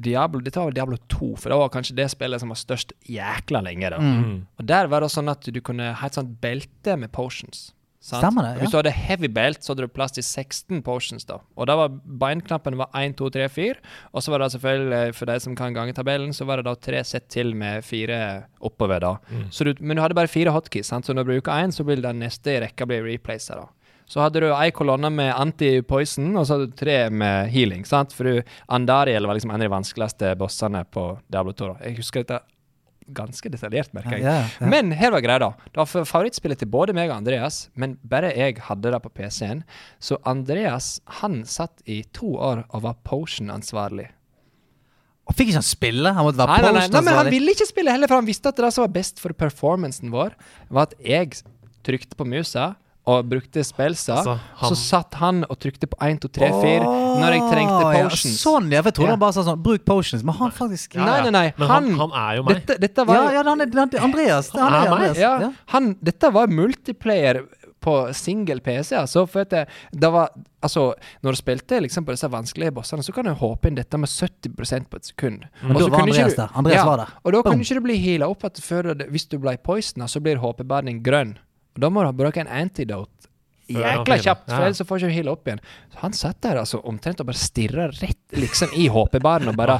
Diablo 0.00 0.40
Dette 0.40 0.56
var 0.62 0.70
Diablo 0.72 0.96
2, 1.08 1.36
for 1.38 1.50
det 1.52 1.58
var 1.58 1.68
kanskje 1.74 1.96
det 1.96 2.08
spillet 2.10 2.40
som 2.40 2.48
var 2.52 2.56
størst 2.60 2.92
jækla 3.08 3.62
lenge. 3.62 3.90
da 3.90 3.98
Mm. 3.98 4.46
Og 4.58 4.66
der 4.66 4.86
var 4.88 5.00
det 5.00 5.10
sånn 5.10 5.30
at 5.30 5.40
du 5.52 5.60
kunne 5.60 5.92
ha 5.94 6.06
et 6.06 6.14
sånt 6.14 6.40
belte 6.40 6.96
med 6.98 7.12
potions. 7.12 7.72
sant? 8.02 8.22
Stemmer 8.24 8.42
det, 8.42 8.52
ja. 8.56 8.60
Hvis 8.62 8.70
du 8.72 8.76
hadde 8.78 8.92
heavy 8.96 9.28
belt, 9.28 9.58
så 9.60 9.74
hadde 9.74 9.82
du 9.84 9.88
plass 9.88 10.12
til 10.12 10.22
16 10.24 10.80
potions. 10.82 11.24
da 11.26 11.36
Og 11.56 11.66
da 11.66 11.76
var 11.76 11.88
beinknappen 11.90 12.76
var 12.78 12.88
1, 12.94 13.14
2, 13.18 13.28
3, 13.30 13.48
4. 13.50 13.74
Og 14.14 14.22
så 14.22 14.30
var 14.30 14.38
det 14.38 14.52
selvfølgelig, 14.54 15.14
for 15.14 15.26
de 15.26 15.38
som 15.40 15.54
kan 15.54 15.74
gangetabellen, 15.74 16.32
så 16.32 16.46
var 16.46 16.56
det 16.56 16.64
da 16.64 16.74
tre 16.76 17.04
sett 17.04 17.28
til 17.28 17.54
med 17.54 17.84
fire 17.84 18.44
oppover. 18.62 19.00
da 19.00 19.16
Mm. 19.30 19.50
så 19.50 19.64
du, 19.64 19.74
Men 19.84 19.96
du 19.96 20.02
hadde 20.02 20.14
bare 20.14 20.28
fire 20.28 20.50
hotkeys, 20.50 20.86
sant? 20.86 21.04
så 21.04 21.12
når 21.14 21.24
du 21.26 21.32
bruker 21.40 21.52
én, 21.52 21.68
så 21.72 21.84
vil 21.84 22.00
den 22.00 22.20
neste 22.20 22.46
i 22.56 22.60
rekka 22.60 22.86
bli 22.86 23.00
replacet. 23.02 23.56
da 23.56 23.66
Så 24.10 24.18
hadde 24.24 24.42
du 24.42 24.48
ei 24.50 24.72
kolonne 24.74 25.06
med 25.14 25.30
anti-poison, 25.38 26.32
og 26.34 26.46
så 26.46 26.56
hadde 26.56 26.70
du 26.72 26.78
tre 26.78 26.96
med 27.14 27.50
healing. 27.54 27.84
sant? 27.86 28.14
For 28.16 28.26
du, 28.26 28.54
Andariel 28.66 29.28
var 29.28 29.38
liksom 29.38 29.52
en 29.52 29.60
av 29.60 29.68
de 29.68 29.74
vanskeligste 29.76 30.32
bossene 30.40 30.82
på 30.90 31.12
Diablo 31.30 31.54
2. 31.54 31.76
Jeg 31.86 32.00
husker 32.00 32.24
dette 32.24 32.40
ganske 33.14 33.50
detaljert, 33.50 33.92
merker 33.94 34.16
jeg. 34.18 34.24
Ja, 34.26 34.34
ja. 34.50 34.70
Men 34.70 34.90
her 34.98 35.14
var 35.14 35.22
greia, 35.24 35.40
da. 35.42 35.50
Det 35.70 35.78
var 35.82 36.06
favorittspillet 36.10 36.60
til 36.62 36.70
både 36.70 36.94
meg 36.96 37.10
og 37.10 37.20
Andreas, 37.20 37.64
men 37.78 37.96
bare 38.06 38.32
jeg 38.34 38.58
hadde 38.66 38.92
det 38.94 39.00
på 39.04 39.12
PC-en. 39.20 39.62
Så 40.02 40.18
Andreas 40.26 40.96
han 41.20 41.42
satt 41.48 41.82
i 41.90 42.02
to 42.14 42.34
år 42.38 42.64
og 42.68 42.84
var 42.86 42.98
potion-ansvarlig. 43.06 44.08
Og 45.30 45.36
Fikk 45.38 45.52
ikke 45.52 45.60
han 45.60 45.66
spille? 45.70 46.10
Han 46.16 46.26
måtte 46.26 46.42
være 46.42 46.56
Nei, 46.56 46.60
nei, 46.66 46.70
nei, 46.80 46.86
nei, 46.90 47.02
men 47.06 47.18
han 47.20 47.30
ville 47.30 47.54
ikke 47.54 47.68
spille 47.68 47.94
heller, 47.94 48.10
for 48.10 48.18
han 48.18 48.26
visste 48.26 48.50
at 48.50 48.58
det 48.58 48.72
som 48.74 48.88
var 48.88 48.94
best 48.98 49.22
for 49.22 49.34
performancen 49.38 50.10
vår, 50.10 50.34
var 50.74 50.90
at 50.90 50.96
jeg 50.98 51.44
trykte 51.86 52.18
på 52.18 52.26
musa 52.26 52.72
og 53.06 53.28
brukte 53.28 53.64
spelsa, 53.64 54.18
Altså, 54.20 54.38
Så 54.68 54.76
satt 54.76 55.14
han 55.14 55.44
og 55.48 55.58
trykte 55.58 55.86
på 55.88 55.96
1, 56.06 56.20
2, 56.20 56.28
3, 56.28 56.50
4 56.62 56.84
når 56.84 57.32
jeg 57.32 57.40
trengte 57.50 57.80
potions. 57.80 58.24
ja, 58.24 58.50
sånn, 58.50 58.70
ja. 58.72 58.82
For 58.82 58.90
jeg 58.92 59.00
Ja. 59.06 59.10
han 59.10 59.18
bare 59.18 59.32
sa 59.32 59.42
sånn 59.42 59.62
Bruk 59.62 59.84
potions. 59.84 60.22
Men 60.24 60.34
han 60.34 60.50
faktisk 60.52 60.94
Ja, 60.94 61.04
Nei, 61.04 61.20
nei, 61.22 61.30
nei, 61.30 61.54
han, 61.66 61.68
han- 61.68 61.98
han 61.98 62.10
er 62.12 62.36
jo 62.36 62.42
meg. 62.44 62.66
Dette, 62.66 62.78
dette 62.80 63.06
var 63.06 63.14
Ja, 63.14 63.30
ja, 63.30 63.42
han 63.42 63.60
er, 63.60 63.66
han 63.74 63.90
Andreas. 64.12 64.50
Han 64.50 64.72
er 64.72 64.80
meg, 64.80 64.92
Andreas. 64.92 65.16
ja, 65.18 65.40
Ja. 65.40 65.52
han, 65.68 65.94
Dette 66.02 66.30
var 66.32 66.46
multiplayer 66.48 67.46
på 67.80 68.12
single 68.14 68.60
PC. 68.60 68.92
Altså, 68.94 69.26
for 69.26 69.40
at 69.40 69.48
det, 69.50 69.68
det 69.92 70.12
var 70.12 70.28
Altså, 70.62 70.92
når 71.24 71.32
du 71.32 71.36
spilte 71.36 71.80
liksom 71.80 72.04
på 72.04 72.12
disse 72.12 72.28
vanskelige 72.28 72.70
bossene, 72.70 73.00
så 73.02 73.14
kan 73.14 73.24
du 73.24 73.32
håpe 73.32 73.64
inn 73.66 73.74
dette 73.76 73.96
med 73.96 74.06
70% 74.10 74.90
på 74.90 74.96
et 74.96 75.04
sekund. 75.06 75.44
Men 75.62 75.72
da 75.72 75.88
var 75.88 76.00
Andreas 76.02 76.34
der. 76.36 76.50
Andreas 76.54 76.84
var 76.84 76.96
der. 76.98 77.06
Og 77.24 77.32
da 77.32 77.42
Boom. 77.42 77.52
kunne 77.54 77.62
ikke 77.64 77.74
du 77.76 77.80
bli 77.80 77.96
heala 77.96 78.28
opp 78.28 78.42
før 78.42 78.94
hvis 79.08 79.26
du 79.26 79.38
ble 79.38 79.56
poisona, 79.56 80.04
så 80.04 80.20
blir 80.20 80.36
HP-banen 80.36 81.02
grønn. 81.02 81.38
Og 81.80 81.86
da 81.86 81.88
må 81.88 82.02
du 82.04 82.10
ha 82.10 82.12
brukt 82.12 82.36
en 82.36 82.50
antidote 82.52 83.08
jækla 83.70 84.16
kjapt, 84.20 84.48
for 84.50 84.66
ellers 84.66 84.82
får 84.84 84.98
du 84.98 85.06
ikke 85.06 85.14
hele 85.14 85.32
opp 85.32 85.46
igjen. 85.48 85.60
Så 85.94 86.00
han 86.02 86.16
satt 86.18 86.40
der 86.44 86.58
altså 86.60 86.80
omtrent 86.90 87.22
og 87.22 87.28
bare 87.30 87.38
stirra 87.40 87.86
rett 87.94 88.36
liksom 88.36 88.74
i 88.76 88.88
HP-baren 88.92 89.48
og 89.52 89.56
bare 89.56 89.78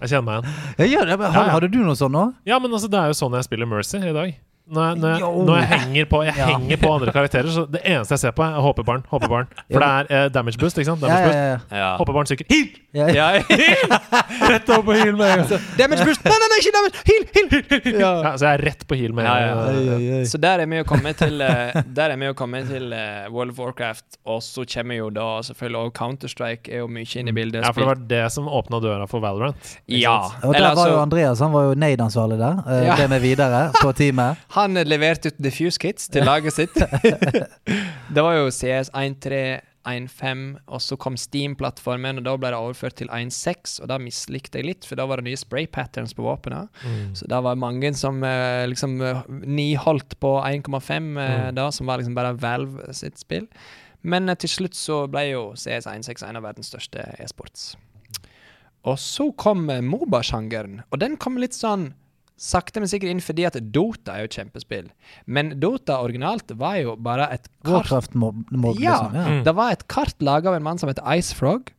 Jeg 0.00 0.12
kjenner 0.12 0.26
meg 0.26 0.44
igjen. 0.44 0.92
Ja, 0.92 1.04
ja. 1.06 1.16
Men 1.16 1.26
Ja, 1.32 1.44
ja. 1.46 1.50
hadde 1.54 1.70
du 1.72 1.78
noe 1.84 1.96
sånt 1.96 2.12
nå? 2.12 2.26
Ja, 2.48 2.58
men 2.58 2.72
altså, 2.74 2.90
det 2.90 2.98
er 3.00 3.12
jo 3.12 3.16
sånn 3.20 3.36
jeg 3.38 3.46
spiller 3.46 3.70
Mercy 3.70 4.02
i 4.02 4.12
dag. 4.16 4.34
Når 4.70 4.84
jeg, 4.86 4.98
når 5.02 5.08
jeg, 5.10 5.20
når 5.48 5.56
jeg 5.58 5.68
henger 5.80 6.04
på 6.10 6.18
Jeg 6.24 6.34
Ja. 6.36 6.46
henger 6.46 6.76
på 6.78 6.90
andre 6.94 7.12
karakterer, 7.12 7.48
så 7.50 7.64
det 7.66 7.80
eneste 7.84 8.12
jeg 8.14 8.20
ser 8.22 8.30
på, 8.36 8.42
er 8.46 8.60
HP-barn. 8.62 9.02
HP-barn. 9.10 9.48
For 9.72 9.82
det 9.82 9.88
er 9.90 10.10
eh, 10.24 10.28
damage 10.30 10.58
boost, 10.60 10.78
ikke 10.78 10.86
sant? 10.92 11.00
Damage 11.02 11.32
ja, 11.34 11.48
ja. 11.50 11.58
Ja. 11.80 11.88
HP-barn 11.98 12.26
syker. 12.30 12.46
Heal! 12.50 12.68
ja. 12.94 13.08
ja. 13.14 13.26
ja. 13.40 13.98
Rett 14.50 14.70
over 14.70 14.82
på 14.90 14.94
heal 15.00 15.16
med 15.18 15.26
en 15.26 15.42
gang. 15.42 15.64
Damage 15.78 16.04
boost! 16.06 16.22
Nei, 16.24 16.36
nei, 16.42 16.48
nei, 16.52 16.58
ikke 16.62 16.74
damage! 16.76 17.02
Heal, 17.10 17.26
heal! 17.34 18.00
Ja. 18.00 18.12
Ja, 18.22 18.32
så 18.38 18.46
jeg 18.46 18.60
er 18.60 18.64
rett 18.70 18.86
på 18.90 18.98
heal 19.00 19.12
med 19.16 19.26
en 19.26 19.30
Ja, 19.30 19.56
gang. 19.58 20.26
Så 20.30 20.38
der 20.42 20.62
er 20.62 20.70
vi 20.70 20.78
jo 20.80 20.84
kommet 20.88 21.18
til 21.20 21.42
uh, 21.42 21.80
Der 21.98 22.14
er 22.14 22.16
vi 22.20 22.28
jo 22.30 22.34
kommet 22.38 22.68
til 22.70 22.92
uh, 22.94 23.26
World 23.34 23.50
of 23.54 23.58
Warcraft, 23.64 24.06
og 24.30 24.38
så 24.46 24.64
kommer 24.70 24.98
jo 25.00 25.10
da 25.14 25.26
selvfølgelig 25.46 25.80
òg 25.82 25.92
Counter-Strike 25.98 26.70
er 26.70 26.84
jo 26.84 26.88
mye 26.90 27.06
inne 27.20 27.34
i 27.34 27.36
bildet. 27.36 27.64
Ja, 27.66 27.72
for 27.74 27.82
det 27.82 27.90
var 27.90 28.02
det 28.14 28.22
som 28.34 28.46
åpna 28.48 28.80
døra 28.82 29.06
for 29.10 29.22
Valorant. 29.24 29.58
ikke 29.88 30.02
Ja. 30.04 30.16
sant? 30.30 30.44
Og 30.46 30.54
der 30.54 30.74
var 30.78 30.88
jo 30.94 30.98
Andreas. 31.02 31.40
Han 31.42 31.52
var 31.54 31.68
jo 31.70 31.74
Nade-ansvarlig 31.74 32.38
der. 32.38 32.62
Uh, 32.66 32.78
Ja. 32.86 32.94
Ble 32.96 33.08
med 33.12 33.20
videre 33.22 33.60
på 33.82 33.92
teamet. 33.98 34.36
han 34.64 34.78
leverte 34.86 35.32
ut 35.32 35.40
diffuse 35.42 35.80
kits 35.80 36.08
til 36.12 36.24
laget 36.28 36.56
sitt. 36.56 36.76
det 38.14 38.22
var 38.24 38.36
jo 38.38 38.50
CS 38.52 38.90
1.3, 38.96 39.60
1.5, 39.88 40.40
og 40.68 40.82
så 40.84 40.96
kom 41.00 41.16
Steam-plattformen, 41.16 42.20
og 42.20 42.26
da 42.26 42.34
ble 42.36 42.50
det 42.52 42.58
overført 42.60 42.98
til 43.00 43.08
1.6, 43.08 43.78
og 43.80 43.88
da 43.88 43.96
mislikte 44.02 44.60
jeg 44.60 44.66
litt, 44.68 44.84
for 44.88 45.00
da 45.00 45.06
var 45.08 45.20
det 45.22 45.30
nye 45.30 45.40
spray 45.40 45.64
patterns 45.72 46.12
på 46.16 46.24
våpnene. 46.26 46.66
Mm. 46.84 47.14
Så 47.16 47.28
da 47.32 47.40
var 47.44 47.56
mange 47.60 47.92
som 47.96 48.20
eh, 48.26 48.66
liksom 48.68 48.98
eh, 49.00 49.22
niholdt 49.48 50.18
på 50.20 50.34
1,5 50.44 50.68
eh, 50.90 51.30
Mm. 51.30 51.54
da, 51.56 51.70
som 51.72 51.88
var 51.88 52.00
liksom 52.02 52.14
bare 52.18 52.34
Valve 52.36 52.92
sitt 52.96 53.18
spill. 53.18 53.48
Men 54.02 54.28
til 54.40 54.48
slutt 54.48 54.76
så 54.76 55.02
ble 55.12 55.26
jo 55.30 55.42
CS 55.56 55.88
1.6 55.88 56.24
en 56.28 56.38
av 56.40 56.44
verdens 56.44 56.70
største 56.72 57.02
e-sports. 57.20 57.74
Og 58.88 58.96
så 59.00 59.26
kom 59.36 59.66
Moba-sjangeren, 59.68 60.80
og 60.88 61.00
den 61.02 61.18
kom 61.20 61.36
litt 61.40 61.52
sånn 61.56 61.90
sakte, 62.40 62.80
men 62.80 62.88
sikkert 62.90 63.12
inn 63.12 63.22
fordi 63.22 63.44
at 63.48 63.58
Dota 63.74 64.14
er 64.14 64.24
jo 64.24 64.30
et 64.30 64.38
kjempespill. 64.38 64.88
Men 65.28 65.52
Dota 65.60 65.98
originalt 66.04 66.54
var 66.60 66.78
jo 66.80 66.96
bare 66.96 67.28
et 67.36 67.48
kart 67.66 67.90
Warcraft-mobb, 67.90 68.46
ja, 68.80 68.96
liksom. 68.96 69.18
Ja. 69.18 69.26
Mm. 69.26 69.42
det 69.46 69.54
var 69.58 69.74
et 69.74 69.86
kart 69.92 70.24
laga 70.24 70.50
av 70.52 70.58
en 70.58 70.66
mann 70.66 70.80
som 70.80 70.90
heter 70.90 71.04
Icefrog, 71.18 71.72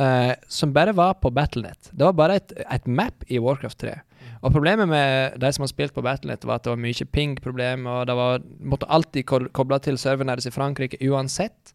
uh, 0.00 0.32
som 0.48 0.74
bare 0.76 0.94
var 0.96 1.16
på 1.22 1.32
Battlenet. 1.34 1.90
Det 1.92 2.04
var 2.04 2.18
bare 2.18 2.40
et, 2.42 2.52
et 2.66 2.86
map 2.86 3.24
i 3.32 3.40
Warcraft 3.40 3.80
3. 3.86 3.96
Og 4.44 4.52
Problemet 4.52 4.88
med 4.90 5.38
de 5.40 5.52
som 5.56 5.64
har 5.64 5.72
spilt 5.72 5.94
på 5.96 6.04
Battlenet, 6.04 6.44
var 6.44 6.60
at 6.60 6.66
det 6.66 6.74
var 6.74 6.82
mye 6.84 7.06
ping-problem, 7.16 7.86
og 7.88 8.04
det 8.10 8.16
var, 8.18 8.44
måtte 8.60 8.90
alltid 8.92 9.24
koble 9.56 9.80
til 9.80 9.96
serveren 10.00 10.28
deres 10.32 10.50
i 10.50 10.52
Frankrike 10.52 11.00
uansett. 11.08 11.72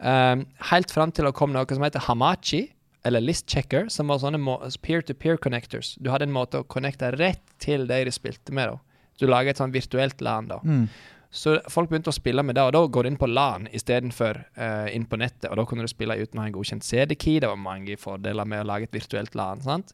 Um, 0.00 0.46
helt 0.70 0.92
fram 0.92 1.12
til 1.12 1.28
det 1.28 1.36
kom 1.36 1.52
noe 1.52 1.68
som 1.68 1.84
heter 1.84 2.04
Hamachi, 2.08 2.66
eller 3.06 3.22
List 3.22 3.46
Checker, 3.50 3.86
som 3.92 4.10
var 4.10 4.18
sånne 4.22 4.40
peer-to-peer 4.82 5.38
connectors. 5.38 5.94
Du 6.02 6.10
hadde 6.10 6.26
en 6.26 6.34
måte 6.34 6.62
å 6.62 6.66
connecte 6.66 7.12
rett 7.14 7.44
til 7.62 7.86
de 7.86 8.00
du 8.08 8.10
spilte 8.14 8.54
med. 8.56 8.72
da. 8.72 9.02
Du 9.20 9.28
lager 9.30 9.52
et 9.52 9.60
sånn 9.60 9.74
virtuelt 9.74 10.20
LAN. 10.24 10.48
da. 10.50 10.58
Mm. 10.64 10.88
Så 11.36 11.56
folk 11.70 11.90
begynte 11.90 12.10
å 12.10 12.16
spille 12.16 12.42
med 12.46 12.56
det, 12.56 12.64
og 12.64 12.72
da 12.74 12.82
går 12.86 13.04
du 13.04 13.10
inn 13.10 13.18
på 13.20 13.28
LAN 13.28 13.68
istedenfor 13.74 14.40
uh, 14.58 14.86
inn 14.92 15.06
på 15.06 15.18
nettet. 15.20 15.50
Og 15.50 15.58
da 15.60 15.66
kunne 15.68 15.84
du 15.86 15.92
spille 15.92 16.16
uten 16.18 16.40
å 16.40 16.44
ha 16.44 16.48
en 16.50 16.54
godkjent 16.54 16.86
CD-key. 16.86 17.40
Det 17.42 17.50
var 17.50 17.60
mange 17.60 17.98
fordeler 18.00 18.48
med 18.48 18.64
å 18.64 18.70
lage 18.70 18.88
et 18.88 18.96
virtuelt 18.96 19.36
LAN. 19.38 19.62
sant? 19.64 19.92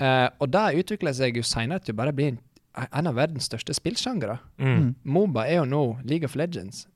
Uh, 0.00 0.28
og 0.40 0.48
det 0.54 0.80
utvikla 0.80 1.12
seg 1.16 1.36
jo 1.36 1.44
seinere 1.44 1.84
til 1.84 1.96
å 1.96 2.00
bare 2.00 2.14
bli 2.16 2.30
en, 2.32 2.38
en 2.86 3.10
av 3.10 3.18
verdens 3.18 3.50
største 3.50 3.74
spillsjangere. 3.76 4.38
Mm. 4.62 4.94
Moba 5.04 5.44
er 5.48 5.60
jo 5.60 5.66
nå 5.68 5.84
League 6.08 6.28
of 6.28 6.38
Legends. 6.38 6.86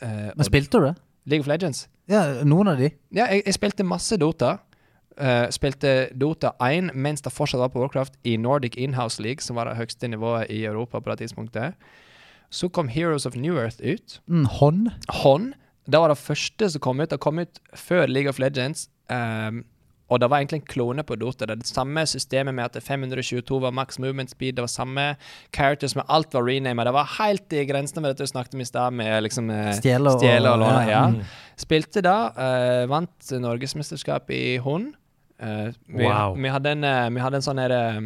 Uh, 0.00 0.32
Men 0.34 0.48
spilte 0.48 0.80
du 0.80 0.88
det? 0.88 0.96
League 1.30 1.44
of 1.44 1.50
Legends? 1.50 1.86
Ja, 2.10 2.24
noen 2.42 2.72
av 2.72 2.80
de. 2.80 2.90
Ja, 3.14 3.28
jeg, 3.30 3.44
jeg 3.46 3.58
spilte 3.58 3.86
masse 3.86 4.16
Dota. 4.18 4.56
Eh, 5.18 5.48
spilte 5.50 6.08
Dota 6.16 6.52
1 6.60 6.94
mens 6.94 7.20
det 7.20 7.32
fortsatt 7.32 7.58
var 7.60 7.68
på 7.68 7.80
Warcraft 7.82 8.14
i 8.24 8.36
Nordic 8.36 8.76
Inhouse 8.78 9.20
League, 9.22 9.40
som 9.42 9.56
var 9.56 9.64
det 9.68 9.76
høyeste 9.76 10.08
nivået 10.08 10.46
i 10.50 10.64
Europa 10.64 11.00
på 11.00 11.10
det 11.10 11.18
tidspunktet. 11.26 11.74
Så 12.50 12.68
kom 12.72 12.88
Heroes 12.88 13.26
of 13.26 13.34
New 13.36 13.58
Earth 13.58 13.80
ut. 13.82 14.20
Mm, 14.28 14.44
hånd. 14.46 14.88
Hånd. 15.08 15.52
Det 15.90 15.98
var 16.00 16.08
det 16.08 16.18
første 16.18 16.70
som 16.70 16.80
kom 16.80 17.00
ut. 17.00 17.10
Det 17.10 17.20
kom 17.20 17.38
ut 17.38 17.58
før 17.74 18.06
League 18.08 18.28
of 18.30 18.38
Legends. 18.38 18.88
Um, 19.10 19.64
og 20.10 20.18
det 20.20 20.26
var 20.30 20.38
egentlig 20.40 20.60
en 20.62 20.66
klone 20.66 21.02
på 21.06 21.14
Dota. 21.18 21.46
Det 21.46 21.58
det 21.60 21.66
samme 21.70 22.02
systemet 22.06 22.54
med 22.54 22.64
at 22.64 22.82
522 22.82 23.60
var 23.62 23.70
max 23.70 23.98
movement 23.98 24.30
speed. 24.30 24.56
Det 24.58 24.62
var 24.62 24.66
samme 24.72 25.16
characters 25.54 25.94
med 25.96 26.04
alt 26.08 26.32
var 26.34 26.42
renama. 26.48 26.84
Det 26.84 26.92
var 26.92 27.04
helt 27.18 27.52
i 27.52 27.64
grensene 27.68 28.02
med 28.02 28.10
dette 28.10 28.26
du 28.26 28.26
snakket 28.32 28.54
om 28.54 28.60
i 28.60 28.64
stad, 28.64 28.92
med 28.92 29.22
liksom 29.22 29.50
eh, 29.50 29.72
Stjele 29.78 30.10
og- 30.10 30.22
og 30.24 30.58
låne. 30.58 30.80
ja, 30.86 30.88
Ja. 30.90 31.06
mm. 31.10 31.20
Spilte 31.56 32.02
da. 32.02 32.16
uh, 32.34 32.88
vant 32.90 33.30
norgesmesterskap 33.30 34.30
i 34.30 34.56
hund. 34.58 34.94
Eh, 35.40 35.70
vi, 35.88 36.04
Wow. 36.04 36.34
vi, 36.36 36.48
hadde 36.52 36.70
en, 36.76 36.84
eh, 36.84 37.08
vi 37.10 37.20
hadde 37.20 37.36
en 37.40 37.46
sånn 37.46 37.58
her 37.62 37.72
eh, 37.72 38.00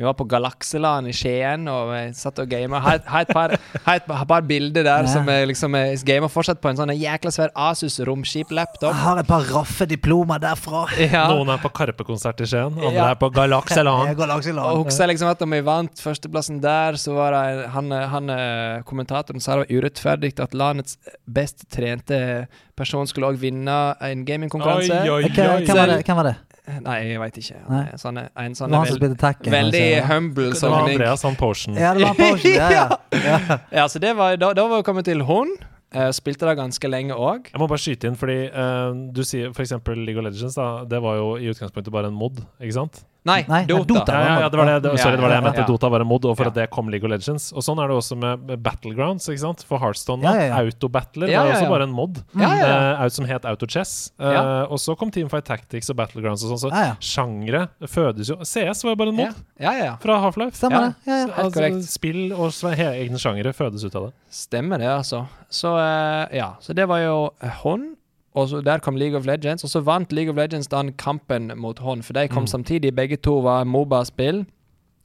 Vi 0.00 0.04
var 0.08 0.14
på 0.16 0.24
Galakseland 0.24 1.06
i 1.06 1.12
Skien 1.14 1.66
og 1.68 1.90
vi 1.92 1.98
satt 2.16 2.38
og 2.40 2.48
gama. 2.48 2.78
Har 2.80 3.02
har 3.06 3.26
et 3.26 3.28
par, 3.36 3.52
har 3.84 3.98
et 4.00 4.06
par 4.08 4.40
bilder 4.42 4.82
der 4.86 5.02
Ja. 5.04 5.06
som 5.06 5.28
er 5.28 5.44
liksom 5.46 5.74
eh, 5.76 5.92
gamer 6.04 6.28
fortsatt 6.32 6.60
på 6.62 6.70
en 6.70 6.76
sånn 6.80 6.92
jækla 6.96 7.30
svær 7.30 7.50
Asus 7.54 8.00
romskip-laptop. 8.00 8.88
Jeg 8.88 9.02
har 9.04 9.18
et 9.20 9.26
par 9.28 9.44
raffe 9.52 9.86
diplomer 9.86 10.40
derfra. 10.42 10.86
Ja. 10.98 11.26
Noen 11.28 11.50
er 11.52 11.58
på 11.62 11.68
Karpe-konsert 11.76 12.40
i 12.40 12.46
Skien, 12.48 12.72
andre 12.72 12.92
Ja. 12.94 13.10
er 13.10 13.14
på 13.20 13.28
Galakseland. 13.30 14.16
Og 14.64 14.86
husker 14.86 15.06
liksom 15.12 15.28
at 15.30 15.38
da 15.38 15.46
vi 15.46 15.60
vant 15.60 16.00
førsteplassen 16.00 16.60
der, 16.62 16.92
så 16.96 17.12
var 17.14 17.32
det 17.36 17.68
han, 17.76 17.90
han 17.90 18.30
eh, 18.30 18.82
kommentatoren 18.88 19.40
sa 19.44 19.56
det 19.58 19.66
var 19.68 19.76
urettferdig 19.82 20.32
at 20.40 20.54
landets 20.54 20.96
best 21.28 21.68
trente 21.70 22.48
person 22.76 23.06
skulle 23.06 23.28
òg 23.28 23.36
vinne 23.38 23.76
en 24.00 24.24
gamingkonkurranse. 24.24 25.02
Hvem 25.04 25.76
var 25.76 25.86
det? 25.92 26.04
Hvem 26.06 26.16
var 26.16 26.24
det? 26.32 26.36
Nei, 26.62 26.96
jeg 27.10 27.18
veit 27.18 27.38
ikke. 27.40 27.56
Han 27.66 27.74
Nei. 27.74 27.82
er 27.90 27.98
Sånn, 27.98 28.18
en 28.22 28.52
sånn 28.54 28.70
var 28.70 28.84
han 28.84 28.86
som 28.92 28.98
spilte 29.00 29.18
Tekken. 29.18 29.50
veldig 29.50 29.80
kanskje, 29.82 29.96
ja. 29.96 30.06
humble 30.06 30.50
Det 30.52 30.68
var. 30.70 30.88
Andreas 30.92 31.24
han 31.26 31.36
Potion. 31.40 31.74
Ja, 31.74 31.90
det 31.96 32.04
var 32.06 32.14
Potion. 32.14 32.54
Ja, 32.60 32.68
ja. 32.70 32.98
ja. 33.18 33.58
Ja, 33.72 33.86
så 33.90 33.98
det 33.98 34.12
var, 34.14 34.36
da, 34.38 34.52
da 34.54 34.66
var 34.70 34.82
vi 34.82 34.86
kommet 34.86 35.08
til 35.10 35.24
hun. 35.26 35.50
Uh, 35.92 36.08
spilte 36.14 36.46
det 36.48 36.54
ganske 36.56 36.88
lenge 36.88 37.12
òg. 37.18 37.50
Jeg 37.50 37.60
må 37.60 37.66
bare 37.68 37.82
skyte 37.82 38.08
inn, 38.08 38.14
fordi 38.16 38.38
uh, 38.54 38.94
du 39.12 39.20
sier 39.28 39.50
f.eks. 39.50 39.74
League 39.90 40.16
of 40.16 40.24
Legends. 40.24 40.54
da 40.56 40.84
Det 40.88 41.02
var 41.04 41.18
jo 41.18 41.34
i 41.36 41.50
utgangspunktet 41.52 41.92
bare 41.92 42.08
en 42.08 42.16
mod, 42.16 42.38
ikke 42.62 42.78
sant? 42.78 43.02
Nei, 43.24 43.44
Nei, 43.46 43.60
Dota. 43.70 43.86
Dota. 43.86 44.14
Ja, 44.18 44.30
ja, 44.42 44.48
det 44.50 44.58
var 44.58 44.66
det, 44.66 44.76
det, 44.82 44.92
sorry, 44.98 45.14
det 45.14 45.22
var 45.22 45.30
det 45.30 45.36
jeg 45.36 45.44
mente. 45.46 45.64
Dota 45.68 45.88
var 45.94 46.02
en 46.02 46.08
mod, 46.10 46.24
og 46.26 46.34
for 46.40 46.48
at 46.50 46.56
det 46.56 46.64
kom 46.74 46.88
League 46.90 47.06
of 47.06 47.12
Legends. 47.12 47.52
Og 47.54 47.62
sånn 47.62 47.78
er 47.78 47.92
det 47.92 47.98
også 48.00 48.16
med 48.18 48.50
Battlegrounds, 48.64 49.28
ikke 49.30 49.42
sant? 49.44 49.62
For 49.68 49.78
Heartstone. 49.78 50.26
Ja, 50.26 50.32
ja, 50.40 50.48
ja. 50.48 50.56
Autobattler 50.64 51.30
Ja, 51.30 51.44
var 51.46 51.54
også 51.54 51.68
bare 51.70 51.86
en 51.86 51.94
mod 51.94 52.18
Ja, 52.34 52.48
ja, 52.50 52.66
ja. 52.66 52.80
eh, 53.04 53.12
som 53.14 53.28
het 53.30 53.46
Autochess. 53.46 54.10
Uh, 54.18 54.32
Ja. 54.32 54.42
Og 54.66 54.80
så 54.82 54.96
kom 54.98 55.10
Teamfight 55.14 55.46
Tactics 55.46 55.90
og 55.92 56.00
Battlegrounds 56.02 56.42
og 56.42 56.50
sånn. 56.56 56.62
Så 56.64 56.72
Ja, 56.74 56.82
ja. 56.90 56.96
sjangre 56.98 57.68
fødes 57.86 58.32
jo 58.32 58.40
CS 58.42 58.82
var 58.82 58.96
jo 58.96 59.00
bare 59.04 59.14
en 59.14 59.20
mod 59.20 59.34
ja, 59.60 59.70
ja. 59.70 59.72
ja. 59.84 59.94
fra 60.02 60.18
Half-Life. 60.26 60.56
Stemmer 60.58 60.80
Ja. 60.80 60.86
det. 60.88 60.94
Ja, 61.06 61.16
ja. 61.22 61.32
Altså, 61.46 61.92
spill 61.92 62.32
og 62.32 62.50
egne 62.74 63.22
sjangre 63.22 63.52
fødes 63.54 63.84
ut 63.86 63.94
av 63.94 64.08
det. 64.08 64.12
Stemmer 64.34 64.78
det, 64.82 64.90
altså. 64.90 65.26
Så 65.52 65.76
uh, 65.78 66.26
ja, 66.34 66.54
så 66.60 66.74
det 66.74 66.88
var 66.90 66.98
jo 67.06 67.30
hånd. 67.62 67.92
Og 68.34 68.48
så 68.48 68.62
Der 68.64 68.78
kom 68.80 68.96
League 68.96 69.16
of 69.18 69.26
Legends, 69.26 69.64
og 69.64 69.70
så 69.70 69.82
vant 69.84 70.12
League 70.12 70.30
of 70.30 70.36
Legends 70.36 70.66
den 70.72 70.92
kampen 70.92 71.52
mot 71.56 71.78
hånd, 71.78 72.02
for 72.04 72.12
de 72.14 72.28
kom 72.28 72.44
Mm. 72.44 72.48
samtidig. 72.48 72.94
Begge 72.94 73.16
to 73.20 73.40
var 73.40 73.64
Moba-spill. 73.64 74.46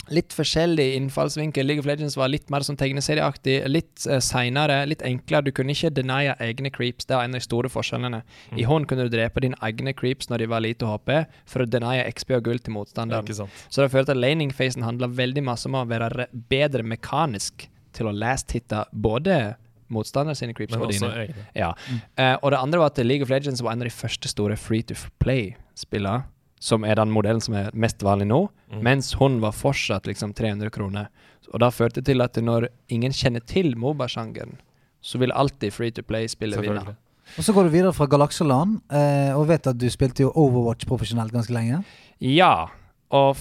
Litt 0.09 0.29
forskjellig 0.31 0.95
innfallsvinkel. 0.95 1.65
League 1.67 1.79
of 1.81 1.85
Legends 1.85 2.15
var 2.15 2.29
litt 2.29 2.49
mer 2.49 2.61
sånn 2.63 2.77
tegneserieaktig. 2.79 3.67
Litt 3.67 4.05
uh, 4.07 4.21
seinere, 4.23 4.87
litt 4.87 5.01
enklere. 5.03 5.43
Du 5.43 5.51
kunne 5.51 5.71
ikke 5.75 5.91
denie 5.93 6.33
egne 6.39 6.71
creeps. 6.71 7.03
Det 7.05 7.13
var 7.17 7.25
en 7.25 7.35
av 7.35 7.41
de 7.41 7.43
store 7.43 7.67
forskjellene. 7.67 8.21
I 8.55 8.63
hånd 8.63 8.87
kunne 8.87 9.09
du 9.09 9.09
drepe 9.17 9.41
dine 9.43 9.55
egne 9.61 9.91
creeps 9.93 10.29
når 10.29 10.37
de 10.37 10.45
var 10.47 10.61
lite 10.63 10.85
HP, 10.87 11.25
for 11.45 11.59
å 11.65 11.69
denie 11.69 12.05
XP 12.07 12.37
og 12.37 12.43
gull 12.47 12.59
til 12.59 12.73
motstanderen. 12.77 13.27
Ja. 13.27 13.47
Så 13.69 13.81
det 13.83 13.91
følte 13.91 14.15
at 14.15 14.21
laning-facen 14.23 14.87
handla 14.87 15.09
veldig 15.11 15.43
masse 15.43 15.65
om 15.67 15.75
å 15.75 15.83
være 15.85 16.09
re- 16.15 16.29
bedre 16.47 16.83
mekanisk 16.87 17.67
til 17.91 18.05
å 18.07 18.15
last-hitte 18.15 18.85
både 18.93 19.57
motstandere 19.93 20.35
sine 20.35 20.53
creeps 20.53 20.73
Men 20.75 20.81
og 20.81 20.89
også 20.91 21.11
dine. 21.11 21.45
Ja. 21.55 21.71
Uh, 22.19 22.35
og 22.41 22.51
det 22.51 22.59
andre 22.59 22.79
var 22.79 22.91
at 22.91 23.01
League 23.05 23.23
of 23.23 23.29
Legends 23.29 23.61
var 23.63 23.71
en 23.75 23.81
av 23.81 23.87
de 23.89 23.93
første 23.93 24.27
store 24.31 24.57
free 24.59 24.83
to 24.83 24.95
play-spillene, 25.23 26.23
som 26.59 26.83
er 26.83 26.95
den 26.97 27.11
modellen 27.13 27.41
som 27.41 27.53
er 27.55 27.71
mest 27.73 28.01
vanlig 28.03 28.27
nå, 28.27 28.47
Mm. 28.67 28.81
mens 28.83 29.13
hun 29.15 29.39
var 29.39 29.53
fortsatt 29.55 30.07
liksom 30.09 30.33
300 30.35 30.69
kroner. 30.69 31.07
Og 31.53 31.59
det 31.61 31.69
førte 31.73 32.01
til 32.03 32.19
at 32.21 32.35
når 32.35 32.67
ingen 32.89 33.13
kjenner 33.15 33.39
til 33.45 33.77
Moba-sjangeren, 33.79 34.57
så 35.01 35.17
vil 35.21 35.31
alltid 35.31 35.71
free 35.71 35.91
to 35.91 36.01
play-spillet 36.03 36.59
vinne. 36.59 36.95
Og 37.37 37.43
så 37.43 37.53
går 37.53 37.63
du 37.63 37.69
videre 37.69 37.93
fra 37.93 38.05
Galakseland, 38.07 38.81
uh, 38.91 39.37
og 39.39 39.47
vet 39.47 39.67
at 39.67 39.77
du 39.77 39.87
spilte 39.89 40.25
jo 40.25 40.33
Overwatch 40.35 40.85
profesjonelt 40.89 41.31
ganske 41.31 41.53
lenge. 41.55 41.83
Ja, 42.19 42.67
og 43.11 43.37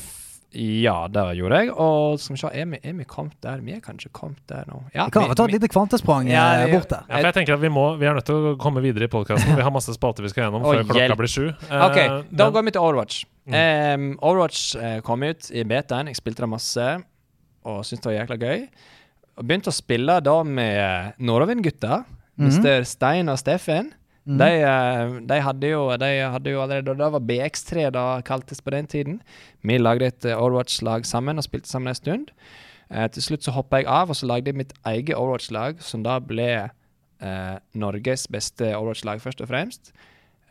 ja, 0.57 0.95
det 1.13 1.23
gjorde 1.39 1.59
jeg. 1.61 1.71
Og 1.77 2.19
skal 2.21 2.35
vi 2.37 2.41
se, 2.41 2.51
er 2.53 2.67
vi, 2.71 2.79
er 2.83 2.93
vi 2.99 3.05
kommet 3.05 3.35
der? 3.45 3.61
Vi 3.65 3.73
er 3.77 3.81
kanskje 3.85 4.09
kommet 4.17 4.41
der 4.49 4.65
nå. 4.71 4.81
Ja, 4.95 5.05
Vi 5.07 5.11
kan 5.17 5.29
vi- 5.29 5.35
ta 5.35 5.45
et 5.45 5.53
lite 5.53 5.69
kvantesprang 5.69 6.29
Ja, 6.31 6.45
eh, 6.63 6.67
vi- 6.67 6.73
bort 6.79 6.89
der. 6.89 7.05
Ja, 7.09 7.17
for 7.19 7.29
jeg 7.29 7.35
tenker 7.35 7.55
at 7.55 7.61
vi, 7.61 7.69
må, 7.69 7.85
vi 7.99 8.07
er 8.07 8.15
nødt 8.15 8.25
til 8.27 8.35
å 8.35 8.57
komme 8.59 8.81
videre 8.83 9.05
i 9.05 9.13
podkasten. 9.13 9.57
Vi 9.57 9.63
har 9.63 9.71
masse 9.71 9.93
spalter 9.95 10.23
vi 10.23 10.29
skal 10.33 10.45
gjennom 10.51 10.63
før 10.65 10.83
klokka 10.85 11.03
hjelp. 11.09 11.17
blir 11.17 11.29
sju. 11.29 11.49
Eh, 11.71 11.87
Ok, 11.87 11.97
da 12.35 12.45
men- 12.45 12.53
går 12.55 12.65
vi 12.65 12.71
til 12.71 12.81
Overwatch. 12.83 13.25
Mm. 13.47 13.55
Um, 13.95 14.19
Overwatch 14.23 14.77
eh, 14.77 15.01
kom 15.03 15.23
ut 15.23 15.51
i 15.53 15.63
betaen. 15.65 16.07
Jeg 16.07 16.17
spilte 16.17 16.43
det 16.43 16.49
masse 16.49 17.03
og 17.65 17.85
syntes 17.85 18.01
det 18.01 18.11
var 18.13 18.27
jækla 18.27 18.39
gøy. 18.41 18.69
Og 19.39 19.45
begynte 19.47 19.69
å 19.69 19.77
spille 19.77 20.21
da 20.23 20.43
med 20.43 20.77
eh, 20.79 21.13
Nordavind-gutta. 21.21 22.05
Mhm. 22.39 22.49
Mr. 22.65 22.85
Stein 22.85 23.29
og 23.29 23.39
Steffen. 23.39 23.93
Mhm. 24.27 24.39
De, 24.41 24.51
eh, 24.67 25.17
de, 25.31 25.41
hadde 25.41 25.69
jo, 25.71 25.83
de 26.03 26.07
hadde 26.35 26.51
jo 26.51 26.63
allerede 26.63 26.97
Det 26.99 27.11
var 27.15 27.27
BX3 27.29 27.91
da 27.95 28.07
kaltes 28.27 28.61
på 28.61 28.75
den 28.75 28.87
tiden. 28.87 29.21
Vi 29.63 29.79
lagde 29.79 30.07
et 30.11 30.25
eh, 30.25 30.35
Overwatch-lag 30.35 31.07
sammen 31.07 31.39
og 31.39 31.47
spilte 31.47 31.71
sammen 31.71 31.95
en 31.95 31.95
stund. 31.95 32.33
Eh, 32.91 33.07
til 33.11 33.23
slutt 33.23 33.47
så 33.47 33.55
hoppa 33.55 33.81
jeg 33.81 33.87
av, 33.87 34.11
og 34.11 34.19
så 34.19 34.27
lagde 34.27 34.51
jeg 34.51 34.59
mitt 34.59 34.75
eget 34.85 35.15
Overwatch-lag, 35.15 35.79
som 35.83 36.03
da 36.03 36.19
ble 36.19 36.51
eh, 36.59 37.57
Norges 37.75 38.27
beste 38.27 38.75
Overwatch-lag, 38.75 39.23
først 39.23 39.41
og 39.47 39.51
fremst. 39.51 39.95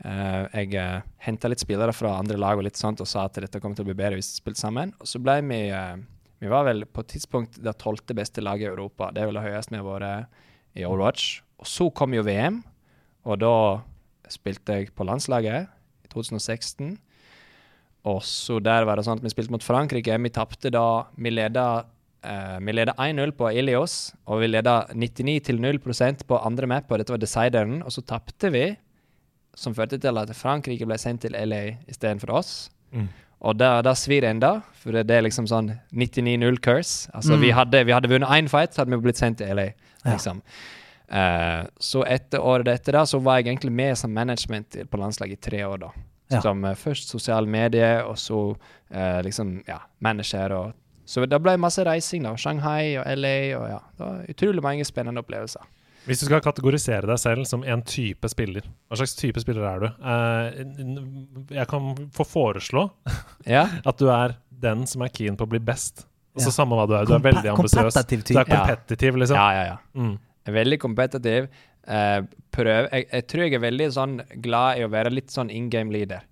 Eh, 0.03 0.41
jeg 0.59 0.75
uh, 0.75 0.99
henta 1.23 1.47
litt 1.47 1.61
spillere 1.63 1.93
fra 1.95 2.17
andre 2.19 2.35
lag 2.39 2.59
og 2.59 2.65
litt 2.67 2.75
sånt 2.75 2.99
og 2.99 3.07
sa 3.07 3.29
at 3.29 3.37
dette 3.39 3.61
kommer 3.63 3.77
til 3.77 3.85
å 3.85 3.87
bli 3.87 3.95
bedre 3.95 4.19
hvis 4.19 4.33
vi 4.33 4.41
spilte 4.41 4.61
sammen. 4.61 4.91
Og 4.99 5.09
så 5.09 5.21
ble 5.23 5.39
vi 5.47 5.61
eh, 5.71 5.95
Vi 6.43 6.51
var 6.51 6.65
vel 6.67 6.83
på 6.85 7.01
et 7.01 7.13
tidspunkt 7.15 7.61
det 7.63 7.77
tolvte 7.79 8.13
beste 8.13 8.43
laget 8.43 8.67
i 8.67 8.73
Europa. 8.73 9.09
Det 9.15 9.23
er 9.23 9.29
vel 9.29 9.39
det 9.39 9.45
høyeste 9.45 9.71
vi 9.71 9.79
har 9.79 9.87
vært 9.87 10.41
i 10.75 10.83
Overwatch. 10.83 11.39
Og 11.63 11.69
så 11.71 11.87
kom 11.95 12.13
jo 12.13 12.25
VM, 12.27 12.59
og 13.25 13.39
da 13.41 13.53
spilte 14.31 14.79
jeg 14.79 14.91
på 14.95 15.05
landslaget 15.07 15.67
i 16.05 16.07
2016. 16.13 16.95
Og 18.05 18.21
så 18.25 18.59
der 18.61 18.85
var 18.85 18.97
det 18.99 19.05
sånn 19.07 19.17
at 19.17 19.25
vi 19.25 19.31
spilte 19.33 19.53
mot 19.53 19.65
Frankrike. 19.65 20.17
Vi 20.21 20.29
tapte 20.33 20.69
da 20.73 21.05
Vi 21.17 21.31
leda 21.33 21.85
eh, 22.23 22.59
1-0 22.61 23.31
på 23.37 23.49
Ilios, 23.53 24.13
og 24.27 24.41
vi 24.43 24.47
leda 24.51 24.85
99 24.93 25.39
til 25.49 25.57
0% 25.61 26.25
på 26.29 26.39
andre 26.45 26.67
map, 26.69 26.91
og 26.91 26.99
dette 27.01 27.13
var 27.13 27.21
decideren. 27.21 27.81
Og 27.83 27.91
så 27.91 28.01
tapte 28.05 28.51
vi, 28.53 28.75
som 29.55 29.73
førte 29.73 29.97
til 30.01 30.17
at 30.17 30.33
Frankrike 30.35 30.85
ble 30.85 30.97
sendt 31.01 31.21
til 31.25 31.31
LA 31.33 31.77
istedenfor 31.89 32.33
oss. 32.37 32.69
Mm. 32.93 33.07
Og 33.45 33.57
da 33.59 33.93
svir 33.97 34.23
enda, 34.25 34.61
for 34.81 34.91
det, 34.95 35.05
det 35.09 35.17
er 35.17 35.25
liksom 35.25 35.45
sånn 35.49 35.73
99-0 35.93 36.57
curse. 36.63 37.09
Altså, 37.13 37.35
Mm. 37.35 37.41
vi, 37.41 37.49
hadde, 37.51 37.85
vi 37.85 37.91
hadde 37.93 38.09
vunnet 38.09 38.29
én 38.29 38.47
fight, 38.49 38.73
så 38.73 38.81
hadde 38.81 38.95
vi 38.95 39.01
blitt 39.05 39.17
sendt 39.21 39.37
til 39.37 39.47
LA, 39.55 39.73
Ja. 40.05 40.17
Eh, 41.09 41.65
så 41.79 42.03
etter 42.07 42.41
året 42.41 42.67
etter 42.71 42.97
da, 42.97 43.05
så 43.05 43.19
var 43.23 43.39
jeg 43.39 43.51
egentlig 43.51 43.71
med 43.71 43.97
som 43.97 44.13
management 44.13 44.77
på 44.89 44.97
landslaget 45.01 45.37
i 45.37 45.49
tre 45.49 45.63
år, 45.65 45.77
da. 45.85 45.91
Ja. 46.33 46.41
Som 46.41 46.63
eh, 46.65 46.75
først 46.75 47.11
sosiale 47.13 47.47
medier, 47.47 48.03
og 48.09 48.17
så 48.17 48.39
uh, 48.55 49.19
liksom, 49.23 49.59
ja, 49.67 49.79
manager 50.01 50.55
og 50.57 50.73
Så 51.05 51.21
det 51.29 51.37
ble 51.37 51.53
masse 51.61 51.83
reising, 51.85 52.23
da. 52.25 52.31
Shanghai 52.35 52.95
og 52.97 53.05
LA 53.17 53.35
og 53.59 53.67
ja. 53.69 53.79
Det 53.97 54.05
var 54.07 54.23
utrolig 54.33 54.63
mange 54.65 54.85
spennende 54.89 55.21
opplevelser. 55.21 55.61
Hvis 56.05 56.19
du 56.21 56.25
skal 56.25 56.41
kategorisere 56.41 57.05
deg 57.09 57.19
selv 57.21 57.45
som 57.49 57.63
en 57.65 57.81
type 57.85 58.29
spiller, 58.29 58.65
hva 58.89 58.97
slags 58.97 59.13
type 59.17 59.41
spiller 59.41 59.65
er 59.69 59.79
du? 59.83 59.87
Eh, 59.89 61.55
jeg 61.59 61.67
kan 61.69 61.93
få 62.13 62.25
foreslå 62.25 62.87
Ja. 63.55 63.67
at 63.85 64.01
du 64.01 64.09
er 64.09 64.35
den 64.49 64.85
som 64.89 65.05
er 65.05 65.13
keen 65.13 65.37
på 65.37 65.45
å 65.45 65.51
bli 65.53 65.61
best. 65.61 66.07
Altså 66.35 66.49
Ja. 66.49 66.57
Samme 66.57 66.77
hva 66.77 66.85
du 66.89 66.93
er. 66.97 67.05
Du 67.05 67.13
er 67.15 67.23
veldig 67.23 67.53
ambisiøs. 67.53 67.95
Du 68.25 68.37
er 68.39 68.49
kompetitiv, 68.49 69.17
liksom. 69.21 69.37
ja, 69.37 69.47
ja, 69.53 69.63
ja. 69.73 69.77
Mm. 69.93 70.17
Veldig 70.45 70.79
kompetitiv. 70.81 71.49
Eh, 71.87 72.21
prøv, 72.53 72.87
jeg, 72.91 73.09
jeg 73.11 73.27
tror 73.29 73.45
jeg 73.45 73.57
er 73.57 73.65
veldig 73.65 73.89
sånn 73.93 74.15
glad 74.41 74.79
i 74.79 74.85
å 74.85 74.93
være 74.93 75.13
litt 75.13 75.33
sånn 75.33 75.51
in 75.53 75.69
game 75.73 75.93
leader. 75.93 76.25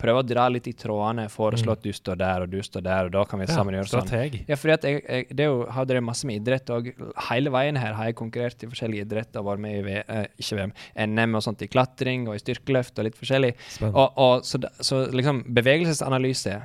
Prøve 0.00 0.22
å 0.22 0.24
dra 0.24 0.46
litt 0.48 0.64
i 0.70 0.72
trådene, 0.72 1.26
foreslå 1.28 1.74
at 1.74 1.82
du 1.84 1.90
står 1.92 2.16
der, 2.22 2.44
og 2.46 2.52
du 2.54 2.62
står 2.64 2.84
der, 2.86 3.08
og 3.08 3.12
da 3.12 3.24
kan 3.28 3.42
vi 3.42 3.48
sammen 3.50 3.74
Ja, 3.74 3.82
gjøre 3.82 3.90
sånn. 3.90 4.38
Ja, 4.48 4.56
fordi 4.56 4.72
at 4.72 4.86
jeg, 4.88 5.02
jeg 5.04 5.36
det 5.36 5.48
jo, 5.50 5.58
har 5.68 5.88
drevet 5.90 6.06
masse 6.06 6.28
med 6.28 6.40
idrett, 6.40 6.72
og 6.72 6.88
hele 7.26 7.52
veien 7.52 7.76
her 7.76 7.92
har 7.98 8.08
jeg 8.08 8.16
konkurrert 8.16 8.64
i 8.64 8.70
forskjellige 8.70 9.04
idretter. 9.04 9.44
Vært 9.44 9.60
med 9.60 9.76
i 9.76 9.82
v, 9.84 9.98
eh, 10.00 10.24
ikke 10.40 10.56
VM, 10.56 10.72
NM 11.04 11.36
og 11.36 11.44
sånt 11.44 11.66
i 11.66 11.68
klatring 11.68 12.24
og 12.30 12.38
i 12.38 12.40
styrkeløft 12.40 12.96
og 12.96 13.10
litt 13.10 13.20
forskjellig. 13.20 13.52
Og, 13.90 14.06
og 14.08 14.48
så, 14.48 14.62
så 14.80 15.02
liksom 15.12 15.44
bevegelsesanalyse 15.60 16.56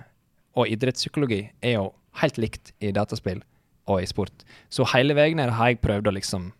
og 0.55 0.71
idrettspsykologi 0.71 1.41
er 1.59 1.75
jo 1.75 1.89
helt 2.21 2.39
likt 2.39 2.71
i 2.79 2.93
dataspill 2.95 3.43
og 3.91 3.99
i 3.99 4.07
sport. 4.07 4.47
Så 4.71 4.87
hele 4.95 5.17
veien 5.17 5.43
her 5.43 5.51
har 5.59 5.73
jeg 5.73 5.83
prøvd 5.83 6.07
å 6.07 6.15
liksom 6.15 6.53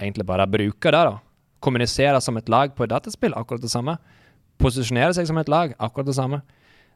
egentlig 0.00 0.26
bare 0.28 0.48
bruke 0.50 0.92
det, 0.92 1.02
da. 1.10 1.18
Kommunisere 1.60 2.20
som 2.24 2.38
et 2.40 2.48
lag 2.48 2.72
på 2.76 2.86
et 2.86 2.92
dataspill, 2.92 3.36
akkurat 3.36 3.62
det 3.62 3.72
samme. 3.72 3.98
Posisjonere 4.60 5.14
seg 5.16 5.28
som 5.28 5.38
et 5.40 5.52
lag, 5.52 5.74
akkurat 5.78 6.08
det 6.08 6.16
samme. 6.16 6.40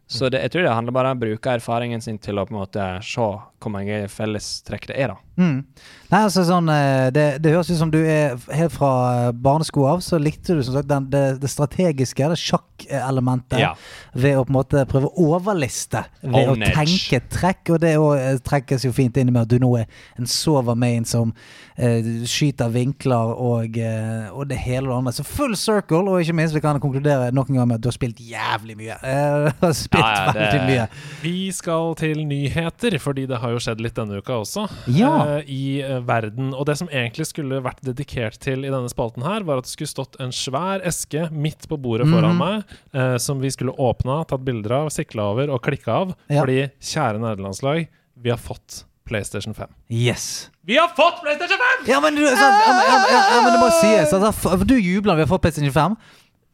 Så 0.07 0.29
det, 0.29 0.43
jeg 0.45 0.53
tror 0.53 0.67
det 0.67 0.73
handler 0.77 0.93
bare 0.93 1.13
om 1.15 1.21
å 1.21 1.25
bruke 1.25 1.53
erfaringen 1.57 2.03
sin 2.05 2.19
til 2.21 2.37
å 2.37 2.45
på 2.45 2.53
en 2.53 2.61
måte 2.61 2.89
se 3.05 3.25
hvor 3.25 3.73
mange 3.73 4.03
fellestrekk 4.13 4.91
det 4.91 4.99
er, 5.01 5.15
da. 5.15 5.34
Mm. 5.37 5.64
Nei, 6.12 6.20
altså 6.28 6.45
sånn 6.47 6.68
eh, 6.70 7.09
det, 7.11 7.24
det 7.43 7.51
høres 7.51 7.70
ut 7.72 7.78
som 7.80 7.91
du 7.91 7.99
er 8.07 8.37
helt 8.55 8.70
fra 8.76 8.91
eh, 9.28 9.32
barnesko 9.35 9.82
av, 9.91 9.99
så 10.05 10.18
likte 10.22 10.55
du 10.55 10.61
som 10.62 10.76
sagt 10.76 10.87
den, 10.87 11.09
det, 11.11 11.22
det 11.43 11.51
strategiske, 11.51 12.28
det 12.30 12.39
sjakkelementet, 12.39 13.59
Ja. 13.59 13.72
ved 14.14 14.37
å 14.39 14.45
på 14.47 14.53
en 14.53 14.59
måte 14.61 14.85
prøve 14.87 15.09
å 15.11 15.26
overliste 15.35 16.05
ved 16.22 16.37
On 16.49 16.55
å 16.55 16.57
edge. 16.62 16.70
tenke 16.76 17.20
trekk. 17.35 17.72
Og 17.74 17.80
det 17.82 17.97
også, 17.99 18.20
eh, 18.20 18.39
trekkes 18.47 18.85
jo 18.87 18.93
fint 18.95 19.16
inn 19.18 19.32
med 19.32 19.43
at 19.43 19.49
du 19.51 19.59
nå 19.59 19.72
er 19.80 19.87
en 20.20 20.26
sover-main 20.30 21.05
som 21.09 21.32
eh, 21.76 22.05
skyter 22.30 22.70
vinkler 22.70 23.35
og, 23.35 23.74
eh, 23.78 24.28
og 24.30 24.47
det 24.53 24.61
hele 24.62 24.87
og 24.87 24.93
det 24.95 24.99
andre. 25.01 25.12
Så 25.18 25.26
full 25.26 25.57
circle, 25.59 26.05
og 26.14 26.22
ikke 26.22 26.37
minst 26.39 26.55
vi 26.55 26.62
kan 26.62 26.78
konkludere 26.78 27.32
nok 27.35 27.51
en 27.51 27.59
gang 27.59 27.68
med 27.72 27.80
at 27.80 27.82
du 27.82 27.91
har 27.91 27.99
spilt 27.99 28.22
jævlig 28.22 28.76
mye. 28.78 29.01
Eh, 29.14 29.51
du 29.51 29.66
har 29.66 29.72
spilt 29.74 30.05
Ja, 30.05 30.14
ja, 30.14 30.32
det- 30.32 30.41
veldig 30.45 30.62
mye. 30.70 30.89
Vi 31.22 31.37
skal 31.53 31.95
til 31.99 32.22
nyheter, 32.26 32.99
fordi 33.03 33.26
det 33.26 33.39
har 33.43 33.51
jo 33.51 33.59
skjedd 33.62 33.80
litt 33.82 33.95
denne 33.99 34.22
uka 34.22 34.39
også. 34.45 34.68
Ja. 34.95 35.24
Eh, 35.25 35.51
I 35.51 35.83
eh, 35.83 35.99
verden. 36.07 36.53
Og 36.55 36.66
det 36.68 36.77
som 36.79 36.89
egentlig 36.93 37.27
skulle 37.31 37.61
vært 37.64 37.81
dedikert 37.87 38.39
til 38.45 38.64
i 38.64 38.70
denne 38.72 38.89
spalten 38.93 39.25
her, 39.27 39.45
var 39.49 39.59
at 39.59 39.64
det 39.68 39.72
skulle 39.75 39.91
stått 39.93 40.16
en 40.20 40.33
svær 40.35 40.85
eske 40.87 41.29
midt 41.33 41.68
på 41.70 41.77
bordet 41.81 42.07
foran 42.11 42.37
Mhm. 42.37 42.39
meg, 42.39 42.64
eh, 42.95 43.16
som 43.18 43.41
vi 43.41 43.51
skulle 43.51 43.72
åpna, 43.77 44.22
tatt 44.27 44.45
bilder 44.45 44.72
av, 44.83 44.89
sikla 44.91 45.31
over 45.33 45.51
og 45.51 45.62
klikka 45.62 45.93
av. 46.05 46.14
Ja. 46.29 46.41
Fordi, 46.43 46.70
kjære 46.81 47.20
nederlandslag, 47.20 47.89
vi 48.20 48.31
har 48.31 48.39
fått 48.39 48.85
PlayStation 49.05 49.53
5. 49.55 49.68
Yes. 49.91 50.51
Vi 50.64 50.77
har 50.79 50.89
fått 50.89 51.20
PlayStation 51.22 51.59
5! 51.59 51.87
Ja, 51.89 52.01
men, 52.01 52.14
du, 52.14 52.22
ja, 52.22 52.31
ja, 52.31 53.07
ja, 53.11 53.43
men 53.45 53.53
det 53.53 53.61
må 53.61 53.68
sies. 53.81 54.12
Altså, 54.16 54.64
du 54.64 54.77
jubler 54.81 55.14
vi 55.18 55.27
har 55.27 55.29
fått 55.29 55.43
PlayStation 55.43 55.72
5. 55.72 55.97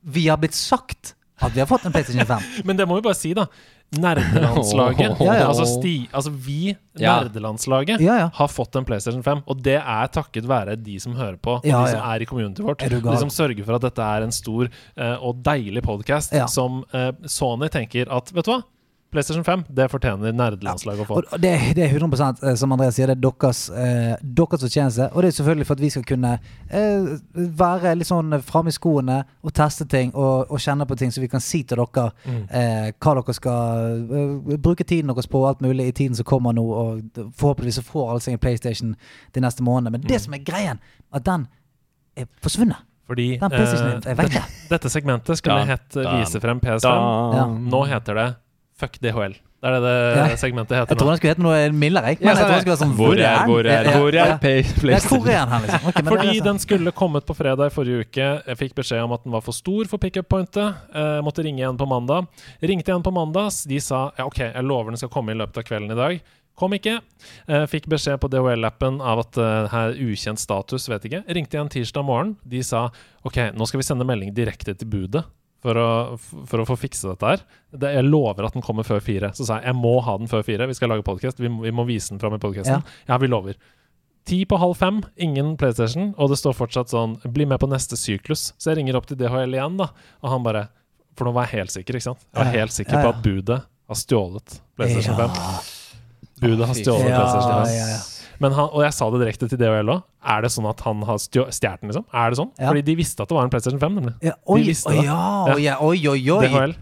Vi 0.03 0.27
har 0.29 0.37
blitt 0.41 0.55
sagt 0.55 1.15
at 1.41 1.53
vi 1.55 1.61
har 1.61 1.67
fått 1.71 1.85
en 1.87 1.93
PlayStation 1.93 2.27
5. 2.27 2.43
Men 2.67 2.77
det 2.77 2.87
må 2.89 2.97
vi 2.99 3.03
bare 3.07 3.15
si, 3.17 3.31
da. 3.33 3.47
Nerdelandslaget. 3.91 5.19
Ja, 5.27 5.35
ja. 5.35 5.47
Altså, 5.49 5.67
sti, 5.67 5.95
altså 6.15 6.31
vi, 6.31 6.77
nerdelandslaget, 7.01 8.01
Ja, 8.05 8.29
har 8.35 8.51
fått 8.51 8.77
en 8.79 8.87
PlayStation 8.87 9.23
5. 9.27 9.43
Og 9.51 9.63
det 9.67 9.79
er 9.81 10.13
takket 10.15 10.47
være 10.49 10.77
de 10.79 10.99
som 11.03 11.17
hører 11.19 11.39
på, 11.43 11.59
og 11.59 11.67
de 11.67 11.73
som 11.75 11.99
er 11.99 12.23
i 12.23 12.29
communityet 12.31 12.67
vårt. 12.67 12.85
De 12.87 13.17
som 13.19 13.33
sørger 13.35 13.65
for 13.67 13.81
at 13.81 13.87
dette 13.89 14.11
er 14.17 14.27
en 14.27 14.35
stor 14.35 14.71
uh, 14.71 15.17
og 15.19 15.43
deilig 15.47 15.83
podkast 15.87 16.37
som 16.53 16.85
uh, 16.95 17.11
Sony 17.27 17.71
tenker 17.73 18.11
at 18.11 18.31
Vet 18.35 18.47
du 18.47 18.55
hva? 18.55 18.61
PlayStation 19.11 19.43
5, 19.45 19.65
det 19.75 19.87
fortjener 19.91 20.33
nerdelandslaget 20.33 21.03
å 21.03 21.07
få. 21.09 21.17
Og 21.21 21.41
det, 21.43 21.51
det 21.75 21.83
er 21.85 21.95
100 21.97 22.29
eh, 22.47 22.55
som 22.61 22.73
Andreas 22.73 22.95
sier, 22.95 23.11
det 23.11 23.17
er 23.19 23.23
deres, 23.25 23.63
eh, 23.75 24.13
deres 24.23 24.63
fortjeneste. 24.63 25.09
Og 25.15 25.23
det 25.25 25.29
er 25.33 25.37
selvfølgelig 25.39 25.67
for 25.67 25.75
at 25.75 25.83
vi 25.83 25.91
skal 25.91 26.05
kunne 26.07 26.33
eh, 26.71 27.09
være 27.63 27.95
litt 27.99 28.07
sånn 28.11 28.37
framme 28.47 28.71
i 28.71 28.77
skoene 28.77 29.17
og 29.43 29.55
teste 29.57 29.87
ting 29.91 30.13
og, 30.15 30.47
og 30.51 30.63
kjenne 30.63 30.87
på 30.87 30.99
ting, 31.01 31.11
så 31.11 31.23
vi 31.25 31.31
kan 31.33 31.43
si 31.43 31.63
til 31.65 31.81
dere 31.83 32.07
Mm. 32.21 32.43
eh, 32.55 32.91
hva 33.01 33.15
dere 33.17 33.35
skal 33.35 34.05
eh, 34.15 34.57
bruke 34.63 34.85
tiden 34.87 35.11
deres 35.11 35.27
på, 35.31 35.41
alt 35.49 35.61
mulig 35.65 35.89
i 35.91 35.93
tiden 35.97 36.15
som 36.19 36.25
kommer 36.29 36.53
nå. 36.55 36.63
Og 36.63 37.01
forhåpentligvis 37.39 37.81
så 37.81 37.85
får 37.87 38.11
alle 38.13 38.21
seg 38.25 38.37
en 38.37 38.43
PlayStation 38.43 38.93
de 39.35 39.41
neste 39.43 39.65
månedene. 39.67 39.97
Men 39.99 40.05
det 40.07 40.21
Mm. 40.21 40.25
som 40.25 40.35
er 40.35 40.45
greien, 40.45 40.79
at 41.13 41.25
den 41.27 41.49
er 42.17 42.27
forsvunnet. 42.43 42.77
Fordi 43.11 43.39
Den 43.41 43.53
eh, 43.53 44.01
er 44.07 44.15
vekk. 44.15 44.37
dette 44.71 44.91
segmentet 44.93 45.37
skulle 45.41 45.65
ja, 45.65 45.73
hett 45.75 45.97
Vise 45.99 46.39
frem 46.41 46.61
PS5. 46.63 46.87
Ja. 47.35 47.47
Nå 47.51 47.81
heter 47.91 48.15
det 48.15 48.29
Fuck 48.81 48.99
DHL. 49.03 49.37
Det 49.61 49.69
er 49.69 49.75
det 49.77 49.81
det 49.85 50.21
heter 50.25 50.39
segmentet 50.41 50.73
Jeg 50.73 50.81
heter 50.87 50.97
tror 50.97 51.05
nå. 51.05 51.13
den 51.13 51.19
skulle 51.21 51.33
hete 51.35 51.43
noe 51.45 51.57
mildere. 51.77 52.13
jeg. 52.15 52.21
Ja, 52.23 52.31
Men 52.31 52.31
jeg 52.31 52.41
tror 52.41 52.55
den 52.55 52.63
skulle 52.63 52.73
være 52.73 52.81
sånn 52.81 52.95
Hvor 52.97 53.13
er, 53.13 53.43
hvor 53.45 53.67
er, 53.69 53.89
hvor 53.93 54.09
er 54.09 54.17
ja. 54.17 54.23
Ja, 54.25 54.39
hvor 54.41 55.29
er 55.29 55.67
liksom? 55.67 55.89
okay, 55.91 56.05
Fordi 56.15 56.31
er 56.33 56.47
den 56.47 56.61
skulle 56.63 56.95
kommet 56.97 57.27
på 57.29 57.37
fredag 57.37 57.69
i 57.69 57.75
forrige 57.75 58.07
uke. 58.07 58.29
Jeg 58.49 58.61
fikk 58.63 58.75
beskjed 58.81 59.05
om 59.05 59.13
at 59.13 59.27
den 59.27 59.37
var 59.37 59.45
for 59.45 59.53
stor 59.53 59.91
for 59.91 60.01
pickup-pointet. 60.01 60.81
Jeg 60.97 61.27
måtte 61.27 61.45
ringe 61.45 61.61
igjen 61.61 61.77
på 61.77 61.89
mandag. 61.93 62.31
Ringte 62.65 62.89
igjen 62.95 63.05
på 63.05 63.13
mandag. 63.13 63.53
De 63.69 63.81
sa 63.85 64.07
ja, 64.17 64.25
OK, 64.25 64.41
jeg 64.49 64.65
lover 64.65 64.95
den 64.95 65.03
skal 65.03 65.13
komme 65.13 65.37
i 65.37 65.41
løpet 65.43 65.61
av 65.61 65.69
kvelden 65.69 65.93
i 65.93 65.99
dag. 66.01 66.23
Kom 66.61 66.75
ikke. 66.77 66.99
Eh, 67.49 67.67
fikk 67.73 67.87
beskjed 67.89 68.19
på 68.21 68.29
DHL-appen 68.33 68.99
av 69.01 69.23
at 69.23 69.37
eh, 69.41 69.69
her 69.73 69.95
ukjent 69.97 70.41
status, 70.41 70.89
vet 70.93 71.07
ikke. 71.09 71.23
Ringte 71.37 71.57
igjen 71.57 71.71
tirsdag 71.73 72.05
morgen. 72.05 72.35
De 72.45 72.61
sa 72.65 72.87
OK, 73.29 73.39
nå 73.57 73.69
skal 73.69 73.81
vi 73.81 73.87
sende 73.87 74.09
melding 74.09 74.33
direkte 74.37 74.75
til 74.77 74.89
budet. 74.93 75.25
For 75.61 75.77
å, 75.77 75.89
for 76.49 76.63
å 76.63 76.65
få 76.65 76.77
fikse 76.81 77.11
dette 77.11 77.27
her. 77.35 77.43
Det, 77.69 77.91
jeg 77.93 78.07
lover 78.07 78.47
at 78.49 78.55
den 78.57 78.65
kommer 78.65 78.87
før 78.87 79.03
fire. 79.05 79.29
Så 79.37 79.45
sa 79.45 79.59
jeg 79.59 79.69
jeg 79.69 79.77
må 79.77 79.99
ha 80.07 80.15
den 80.17 80.31
før 80.31 80.45
fire. 80.47 80.69
Vi 80.71 80.77
skal 80.79 80.89
lage 80.95 81.05
podkast. 81.05 81.43
Vi, 81.43 81.51
vi 81.53 81.73
må 81.77 81.85
vise 81.89 82.15
den 82.15 82.23
fram 82.23 82.39
i 82.39 82.41
podkasten. 82.41 82.81
Ja. 83.11 83.19
vi 83.21 83.29
lover. 83.29 83.59
Ti 84.29 84.39
på 84.49 84.57
halv 84.61 84.77
fem, 84.79 85.01
ingen 85.21 85.55
PlayStation, 85.61 86.15
og 86.21 86.31
det 86.33 86.39
står 86.41 86.55
fortsatt 86.57 86.93
sånn 86.93 87.17
'bli 87.25 87.47
med 87.49 87.61
på 87.61 87.69
neste 87.69 87.97
syklus'. 87.97 88.53
Så 88.61 88.71
jeg 88.71 88.79
ringer 88.81 88.97
opp 88.97 89.09
til 89.09 89.17
DHL 89.21 89.57
igjen, 89.57 89.79
da, 89.81 89.91
og 90.23 90.31
han 90.31 90.45
bare 90.45 90.69
For 91.19 91.27
nå 91.27 91.33
var 91.35 91.49
jeg 91.49 91.59
helt 91.59 91.73
sikker, 91.75 91.97
ikke 91.99 92.07
sant? 92.07 92.23
Jeg 92.33 92.39
var 92.39 92.53
Ja, 92.55 92.61
helt 92.61 92.73
sikker 92.73 92.97
ja, 92.97 93.03
på 93.03 93.09
at 93.11 93.23
budet 93.25 93.57
har 93.91 93.97
stjålet 93.99 94.61
PlayStation 94.79 95.17
5. 95.19 95.31
Budet 96.41 96.67
har 96.71 96.79
stjålet 96.79 97.11
Ja, 97.11 97.19
PlayStation 97.19 97.67
5. 97.67 98.20
Men 98.41 98.55
han, 98.57 98.71
og 98.73 98.81
jeg 98.87 98.95
sa 98.97 99.07
det 99.13 99.21
direkte 99.21 99.49
til 99.53 99.59
DHL 99.61 99.91
òg. 99.93 100.03
Er 100.33 100.41
det 100.47 100.51
sånn 100.55 100.69
at 100.71 100.81
han 100.87 101.03
har 101.09 101.19
stjå- 101.21 101.49
stjålet 101.53 101.83
den, 101.83 101.91
liksom? 101.93 102.07
Er 102.17 102.33
det 102.33 102.39
sånn? 102.41 102.51
Ja. 102.57 102.71
Fordi 102.71 102.83
de 102.87 102.95
visste 102.97 103.21
at 103.25 103.29
det 103.29 103.37
var 103.37 103.45
en 103.45 103.53
PlayStation 103.53 103.81
5, 103.83 103.99
nemlig. 104.01 104.15
Ja, 104.25 104.33
oi, 104.49 104.63
visste 104.65 104.89
oi, 104.89 104.97
det. 104.97 105.05
ja, 105.11 105.21
oi, 105.55 105.61
ja, 105.67 105.77
oi, 105.85 105.99
oi, 106.09 106.23
oi. 106.39 106.47
DHL. 106.49 106.75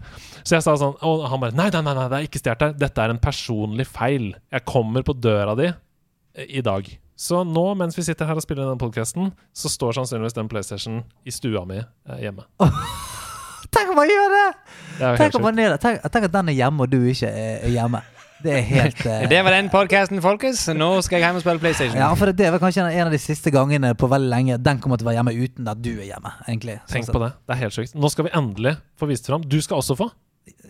Så 0.47 0.55
jeg 0.55 0.63
sa 0.65 0.75
sånn, 0.79 0.95
og 1.03 1.25
han 1.29 1.41
bare 1.43 1.55
nei, 1.59 1.67
nei, 1.75 1.81
nei, 1.83 1.93
nei, 1.97 2.07
det 2.13 2.17
er 2.21 2.29
ikke 2.29 2.39
stjålet. 2.41 2.63
her. 2.69 2.73
Dette 2.85 3.03
er 3.03 3.13
en 3.13 3.19
personlig 3.19 3.85
feil. 3.91 4.31
Jeg 4.55 4.65
kommer 4.71 5.03
på 5.03 5.13
døra 5.19 5.55
di 5.59 5.67
eh, 5.67 6.45
i 6.47 6.63
dag. 6.65 6.87
Så 7.19 7.41
nå, 7.43 7.65
mens 7.75 7.97
vi 7.99 8.05
sitter 8.07 8.29
her 8.29 8.39
og 8.39 8.45
spiller 8.45 8.63
denne 8.63 8.79
podkasten, 8.79 9.33
så 9.51 9.67
står 9.67 9.97
sannsynligvis 9.99 10.37
den 10.37 10.47
PlayStation 10.47 11.01
i 11.27 11.33
stua 11.35 11.65
mi 11.67 11.81
eh, 11.83 12.21
hjemme. 12.23 12.47
Tenk 13.75 13.91
om 13.91 13.99
han 13.99 14.09
gjør 14.09 14.31
det! 14.33 14.45
Det 14.99 15.09
Tenk, 15.19 15.35
om 15.35 15.43
han 15.49 15.59
det. 15.59 15.81
Tenk, 15.83 15.99
tenk 16.09 16.25
at 16.29 16.33
den 16.33 16.49
er 16.49 16.55
hjemme, 16.57 16.85
og 16.87 16.89
du 16.89 17.03
ikke 17.11 17.29
er 17.29 17.67
hjemme. 17.69 18.01
Det 18.43 18.53
er 18.55 18.63
helt 18.63 19.01
uh... 19.05 19.25
Det 19.31 19.39
var 19.43 19.55
den 19.55 19.67
podkasten, 19.73 20.21
folkens. 20.23 20.61
Nå 20.75 20.89
skal 21.05 21.19
jeg 21.19 21.27
hjem 21.27 21.39
og 21.39 21.43
spille 21.43 21.63
PlayStation. 21.63 21.99
Ja, 21.99 22.09
for 22.19 22.31
det 22.31 22.51
var 22.53 22.61
kanskje 22.63 22.85
en 22.87 23.09
av 23.09 23.13
de 23.15 23.19
siste 23.21 23.51
gangene 23.51 23.91
på 23.99 24.07
veldig 24.11 24.31
lenge 24.31 24.59
den 24.63 24.79
kommer 24.83 24.99
til 24.99 25.07
å 25.07 25.11
være 25.11 25.19
hjemme 25.19 25.35
uten 25.35 25.71
at 25.73 25.83
du 25.83 25.91
er 25.97 26.07
hjemme. 26.13 26.33
egentlig 26.47 26.79
Tenk 26.91 27.11
på 27.11 27.23
det. 27.25 27.33
Det 27.43 27.55
er 27.57 27.61
helt 27.65 27.75
sjukt. 27.75 27.97
Nå 27.99 28.11
skal 28.13 28.29
vi 28.29 28.35
endelig 28.39 28.77
få 28.99 29.09
vist 29.11 29.27
det 29.27 29.33
fram. 29.33 29.43
Du 29.43 29.59
skal 29.63 29.83
også 29.83 29.97
få 29.99 30.09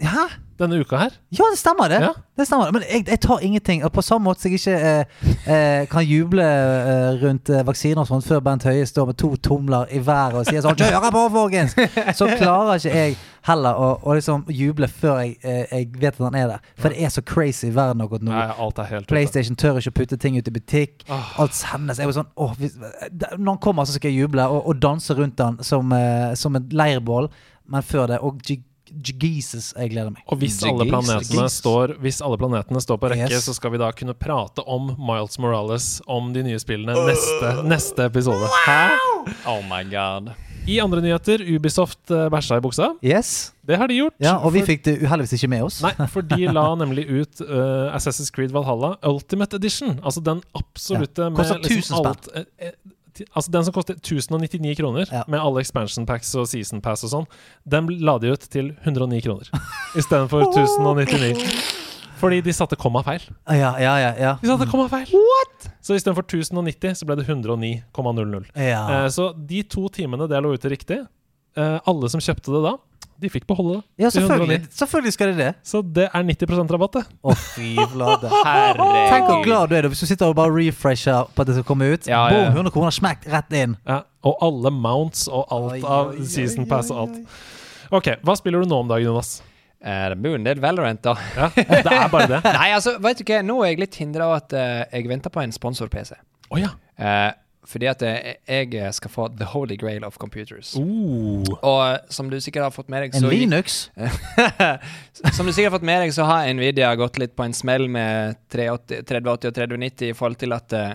Hæ? 0.01 0.27
denne 0.59 0.79
uka 0.79 0.97
her. 0.97 1.15
Ja, 1.31 1.43
det 1.51 1.59
stemmer, 1.59 1.87
det. 1.87 2.01
Ja. 2.03 2.11
det 2.37 2.47
stemmer. 2.47 2.71
Men 2.71 2.83
jeg, 2.89 3.05
jeg 3.07 3.19
tar 3.19 3.39
ingenting. 3.39 3.83
Og 3.85 3.91
på 3.91 4.01
samme 4.01 4.27
måte 4.27 4.41
som 4.41 4.51
jeg 4.51 4.59
ikke 4.59 4.75
eh, 4.75 5.23
eh, 5.55 5.87
kan 5.91 6.05
juble 6.05 6.43
eh, 6.43 7.23
rundt 7.23 7.49
eh, 7.49 7.65
vaksiner 7.67 8.03
og 8.03 8.09
sånt 8.09 8.27
før 8.27 8.43
Bent 8.43 8.67
Høie 8.67 8.85
står 8.87 9.11
med 9.11 9.19
to 9.21 9.33
tomler 9.35 9.89
i 9.91 10.01
været 10.05 10.39
og 10.41 10.47
sier 10.49 10.63
sånn 10.65 10.77
'Kjør 10.79 11.09
på, 11.15 11.25
folkens!' 11.35 11.75
Så 12.19 12.27
klarer 12.35 12.79
ikke 12.79 12.95
jeg 12.95 13.17
heller 13.47 13.77
å, 13.79 13.89
å 14.03 14.15
liksom 14.17 14.43
juble 14.51 14.87
før 14.91 15.21
jeg, 15.23 15.37
eh, 15.43 15.63
jeg 15.71 15.91
vet 15.95 16.19
at 16.19 16.25
han 16.25 16.35
er 16.35 16.47
der. 16.53 16.71
For 16.77 16.91
det 16.91 17.05
er 17.05 17.13
så 17.13 17.23
crazy 17.23 17.69
i 17.69 17.75
verden 17.75 18.03
akkurat 18.03 18.25
nå. 18.25 18.33
Nei, 18.35 18.47
alt 18.51 18.81
er 18.83 18.91
helt 18.91 19.07
ute. 19.07 19.13
PlayStation 19.13 19.55
tør 19.55 19.79
ikke 19.79 19.93
å 19.95 19.99
putte 20.01 20.19
ting 20.19 20.37
ut 20.37 20.47
i 20.47 20.55
butikk. 20.55 21.05
Oh. 21.07 21.35
Alt 21.45 21.55
sendes. 21.55 22.01
Jeg 22.03 22.11
var 22.11 22.19
sånn, 22.19 22.33
åh, 22.35 22.57
hvis, 22.59 22.75
når 23.37 23.53
han 23.53 23.61
kommer, 23.63 23.87
så 23.87 23.95
skal 23.95 24.11
jeg 24.11 24.25
juble 24.25 24.43
og, 24.51 24.65
og 24.67 24.83
danse 24.83 25.15
rundt 25.15 25.39
han 25.39 25.61
som, 25.63 25.95
eh, 25.95 26.33
som 26.35 26.59
en 26.59 26.67
leirbål. 26.67 27.31
Men 27.69 27.85
før 27.85 28.07
det 28.09 28.17
Og 28.25 28.39
Jesus, 28.91 29.71
jeg 29.77 29.91
gleder 29.93 30.11
meg. 30.13 30.23
Og 30.27 30.37
hvis 30.41 30.57
alle, 30.65 30.85
planetene 30.89 31.47
står, 31.53 31.95
hvis 32.03 32.21
alle 32.25 32.37
planetene 32.41 32.81
står 32.83 32.97
på 33.01 33.09
rekke, 33.13 33.29
Yes. 33.31 33.45
så 33.45 33.53
skal 33.57 33.71
vi 33.71 33.77
da 33.81 33.91
kunne 33.91 34.13
prate 34.17 34.63
om 34.65 34.91
Miles 34.97 35.39
Morales, 35.39 36.01
om 36.07 36.31
de 36.33 36.43
nye 36.43 36.59
spillene, 36.59 36.93
neste, 37.07 37.53
neste 37.69 38.05
episode. 38.09 38.49
Hæ? 38.65 38.81
Oh 39.47 39.61
my 39.69 39.83
god. 39.91 40.31
I 40.69 40.75
andre 40.83 41.01
nyheter, 41.01 41.41
Ubisoft 41.55 42.11
uh, 42.13 42.27
bæsja 42.29 42.57
i 42.59 42.61
buksa. 42.61 42.91
Yes. 43.01 43.53
Det 43.65 43.77
har 43.79 43.87
de 43.89 43.95
gjort. 43.95 44.13
Ja, 44.21 44.35
og 44.37 44.51
vi 44.53 44.59
For- 44.61 44.67
fikk 44.73 44.83
det 44.85 44.95
uheldigvis 45.01 45.33
ikke 45.39 45.49
med 45.49 45.63
oss. 45.65 45.79
Nei, 45.81 45.93
for 46.13 46.21
de 46.21 46.45
la 46.51 46.65
nemlig 46.77 47.07
ut 47.09 47.41
uh, 47.41 47.89
Assassin's 47.95 48.29
Creed 48.33 48.51
Valhalla 48.53 48.95
Ultimate 49.07 49.55
Edition. 49.57 49.97
Altså 50.03 50.21
den 50.25 50.43
absolutte 50.57 51.25
Ja, 51.25 51.29
med 51.33 51.45
1000 51.45 51.81
spenn. 51.89 52.11
alt 52.11 52.29
eh, 52.35 52.45
eh, 52.69 52.75
Altså 53.35 53.51
Den 53.51 53.63
som 53.67 53.73
koster 53.73 53.95
1099 53.99 54.75
kroner, 54.79 55.05
Ja. 55.11 55.23
med 55.27 55.39
alle 55.39 55.59
expansion 55.61 56.05
packs 56.05 56.33
og 56.35 56.47
season 56.47 56.81
pass 56.81 57.03
og 57.03 57.09
sånn, 57.11 57.27
den 57.67 57.87
la 57.99 58.17
de 58.19 58.31
ut 58.33 58.39
til 58.49 58.71
109 58.85 59.21
kroner 59.25 59.49
istedenfor 59.95 60.47
1099. 60.53 61.37
Fordi 62.19 62.41
de 62.43 62.51
satte 62.51 62.75
komma 62.75 62.99
feil. 63.03 63.21
Ah, 63.47 63.55
Ja, 63.55 63.69
ja, 63.79 63.93
ja. 63.97 64.09
ja. 64.19 64.31
De 64.41 64.47
satte 64.49 64.65
komma 64.67 64.89
feil. 64.91 65.07
What? 65.15 65.69
Så 65.81 65.95
istedenfor 65.95 66.25
1090 66.27 66.97
så 66.99 67.05
ble 67.07 67.15
det 67.15 67.25
109,00. 67.29 68.49
ja. 68.59 68.81
Eh, 69.05 69.07
så 69.09 69.29
de 69.47 69.63
to 69.63 69.87
timene 69.89 70.27
det 70.27 70.41
lå 70.43 70.51
ute 70.53 70.69
riktig, 70.69 70.99
eh, 71.55 71.79
alle 71.87 72.09
som 72.11 72.19
kjøpte 72.19 72.51
det 72.51 72.63
da, 72.65 72.73
de 73.19 73.29
fikk 73.31 73.45
beholde 73.49 73.79
det. 73.79 73.83
ja 74.05 74.11
selvfølgelig. 74.13 74.59
Selvfølgelig 74.75 75.13
skal 75.15 75.31
det 75.31 75.37
det. 75.37 75.49
Så 75.67 75.81
det 75.81 76.07
er 76.07 76.23
90% 76.23 76.73
rabatt, 76.75 76.99
det. 76.99 77.03
Å, 77.21 77.35
fy 77.35 77.73
flate. 77.91 78.31
Herregud. 78.47 79.01
Tenk 79.11 79.27
hvor 79.29 79.43
glad 79.45 79.69
du 79.71 79.75
er 79.77 79.85
da 79.87 79.91
hvis 79.91 80.03
du 80.05 80.09
sitter 80.09 80.31
og 80.31 80.37
bare 80.39 80.53
refresher 80.55 81.29
på 81.35 81.43
at 81.43 81.51
det 81.51 81.59
skal 81.59 81.67
komme 81.67 81.91
ut. 81.91 82.07
Ja, 82.09 82.25
ja. 82.31 82.47
Boom, 82.49 82.63
100 82.63 82.75
kroner 82.75 82.95
smekt 82.95 83.27
rett 83.31 83.53
inn. 83.59 83.75
Ja, 83.89 84.01
og 84.27 84.41
alle 84.45 84.71
mounts 84.75 85.27
og 85.27 85.45
alt 85.51 85.77
Oi, 85.77 85.83
av 85.83 86.13
oi, 86.13 86.23
oi, 86.23 86.31
season 86.31 86.65
oi, 86.65 86.69
pass 86.71 86.91
og 86.93 87.03
alt. 87.05 87.37
Ok, 87.99 88.13
hva 88.25 88.35
spiller 88.37 88.63
du 88.63 88.69
nå 88.69 88.83
om 88.83 88.91
dagen, 88.91 89.09
Jonas? 89.09 89.39
Eh, 89.79 90.05
det 90.11 90.17
blir 90.19 90.35
jo 90.35 90.39
en 90.39 90.47
del 90.47 90.59
Valorant, 90.63 90.99
da. 91.03 91.15
Ja, 91.37 91.51
det 91.55 91.83
er 91.83 92.09
bare 92.11 92.27
det. 92.27 92.41
Nei, 92.59 92.71
altså, 92.75 92.97
vet 93.03 93.21
du 93.21 93.27
hva, 93.29 93.43
nå 93.47 93.61
er 93.63 93.73
jeg 93.73 93.83
litt 93.85 93.99
hindra 94.01 94.27
av 94.27 94.39
at 94.41 94.55
uh, 94.55 94.81
jeg 94.91 95.07
venter 95.09 95.33
på 95.33 95.43
en 95.43 95.55
sponsor-PC. 95.55 96.17
Oh, 96.49 96.59
ja. 96.59 96.73
Eh, 96.99 97.29
fordi 97.69 97.85
at 97.91 98.01
jeg 98.01 98.93
skal 98.97 99.11
få 99.13 99.27
the 99.37 99.45
holy 99.51 99.75
grail 99.77 100.03
of 100.07 100.17
computers. 100.17 100.71
Oh. 100.79 101.45
Og 101.61 102.09
som 102.09 102.29
du 102.31 102.39
sikkert 102.41 102.65
har 102.65 102.73
fått 102.73 102.89
med 102.89 103.03
deg, 103.05 103.15
En 103.19 103.29
Linux. 103.29 103.91
Som 105.35 105.45
du 105.45 105.53
sikkert 105.53 105.69
har 105.71 105.75
fått 105.77 105.85
med 105.85 106.01
deg, 106.03 106.13
så 106.15 106.25
har 106.25 106.47
Nvidia 106.53 106.93
gått 106.97 107.19
litt 107.21 107.35
på 107.37 107.45
en 107.45 107.53
smell 107.53 107.85
med 107.91 108.39
380, 108.53 109.03
3080 109.09 109.51
og 109.51 109.57
3090 109.59 110.09
i 110.09 110.15
forhold 110.17 110.39
til 110.41 110.55
at 110.55 110.73
eh, 110.77 110.93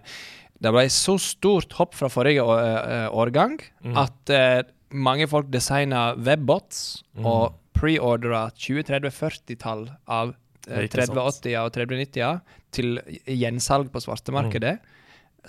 det 0.65 0.73
ble 0.75 0.85
så 0.93 1.15
stort 1.21 1.75
hopp 1.79 1.95
fra 1.99 2.09
forrige 2.13 2.43
eh, 2.43 3.07
årgang 3.13 3.59
Mm. 3.85 3.99
at 4.01 4.31
eh, 4.33 4.63
mange 4.95 5.27
folk 5.29 5.51
designa 5.53 6.15
webbots 6.17 7.03
Mm. 7.15 7.27
og 7.29 7.55
preordra 7.77 8.49
20-30-40-tall 8.59 9.87
av 10.09 10.33
Det 10.65 10.73
er 10.73 10.81
eh, 10.81 10.89
ikke 10.89 11.05
sant. 11.07 11.19
3080 11.45 11.57
og 11.61 11.73
3090 11.75 12.41
til 12.75 12.99
gjensalg 13.29 13.91
på 13.93 14.01
svartemarkedet. 14.03 14.79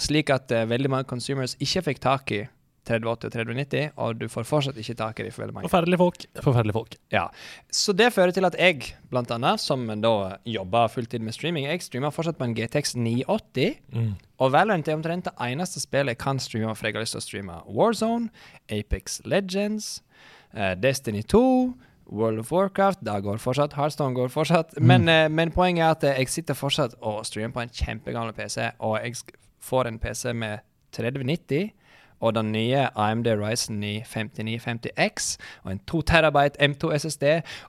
Slik 0.01 0.31
at 0.33 0.51
uh, 0.51 0.65
veldig 0.69 0.91
mange 0.91 1.09
consumers 1.09 1.55
ikke 1.63 1.85
fikk 1.89 2.03
tak 2.03 2.35
i 2.35 2.43
3080 2.85 3.25
og 3.25 3.33
3090, 3.33 3.93
og 3.97 4.19
du 4.19 4.27
får 4.29 4.45
fortsatt 4.45 4.77
ikke 4.77 4.95
tak 4.99 5.19
i 5.19 5.25
dem 5.25 5.33
for 5.33 5.43
veldig 5.43 5.55
mange. 5.55 5.69
Forferdelige 5.69 6.01
folk. 6.01 6.25
Forferdelige 6.45 6.75
folk. 6.75 6.97
Ja, 7.11 7.25
Så 7.71 7.93
det 7.93 8.11
fører 8.13 8.31
til 8.31 8.45
at 8.45 8.55
jeg, 8.59 8.95
blant 9.09 9.31
annet, 9.31 9.59
som 9.59 9.87
da 10.01 10.37
jobber 10.45 10.87
fulltid 10.87 11.19
med 11.19 11.33
streaming, 11.33 11.65
jeg 11.65 11.81
streamer 11.81 12.13
fortsatt 12.13 12.37
på 12.37 12.45
en 12.45 12.53
GTX 12.55 12.95
980. 12.95 13.79
Mm. 13.93 14.13
Og 14.37 14.51
Valorant 14.51 14.87
er 14.87 14.99
omtrent 14.99 15.25
det 15.25 15.33
eneste 15.41 15.81
spillet 15.81 16.13
jeg 16.13 16.21
kan 16.21 16.39
streame, 16.39 16.75
for 16.75 16.87
jeg 16.87 16.95
har 16.95 17.05
lyst 17.05 17.17
til 17.17 17.23
å 17.23 17.25
streame 17.25 17.57
Warzone, 17.65 18.29
Apex 18.69 19.21
Legends, 19.25 20.03
uh, 20.53 20.75
Destiny 20.77 21.23
2, 21.23 21.73
World 22.05 22.39
of 22.39 22.51
Warcraft. 22.51 23.01
Det 23.01 23.23
går 23.23 23.41
fortsatt. 23.41 23.73
Heartstone 23.73 24.13
går 24.13 24.29
fortsatt. 24.29 24.77
Men, 24.79 25.09
eh, 25.09 25.27
men 25.27 25.51
poenget 25.51 25.81
er 25.81 25.89
at 25.89 26.19
jeg 26.19 26.29
sitter 26.29 26.53
fortsatt 26.53 26.93
og 27.01 27.25
streamer 27.25 27.53
på 27.53 27.63
en 27.63 27.69
kjempegammel 27.73 28.33
PC, 28.33 28.69
og 28.79 28.99
jeg 29.01 29.15
får 29.65 29.89
en 29.91 29.99
PC 29.99 30.33
med 30.33 30.59
3090. 30.95 31.71
Og 32.23 32.31
den 32.33 32.47
nye 32.55 32.85
AMD 32.95 33.27
Ryzen 33.37 33.75
9 33.81 33.89
5950X 34.07 35.25
og 35.65 35.71
en 35.73 35.79
2 35.91 35.99
TB 36.01 36.37
M2 36.63 36.93
SSD 36.97 37.23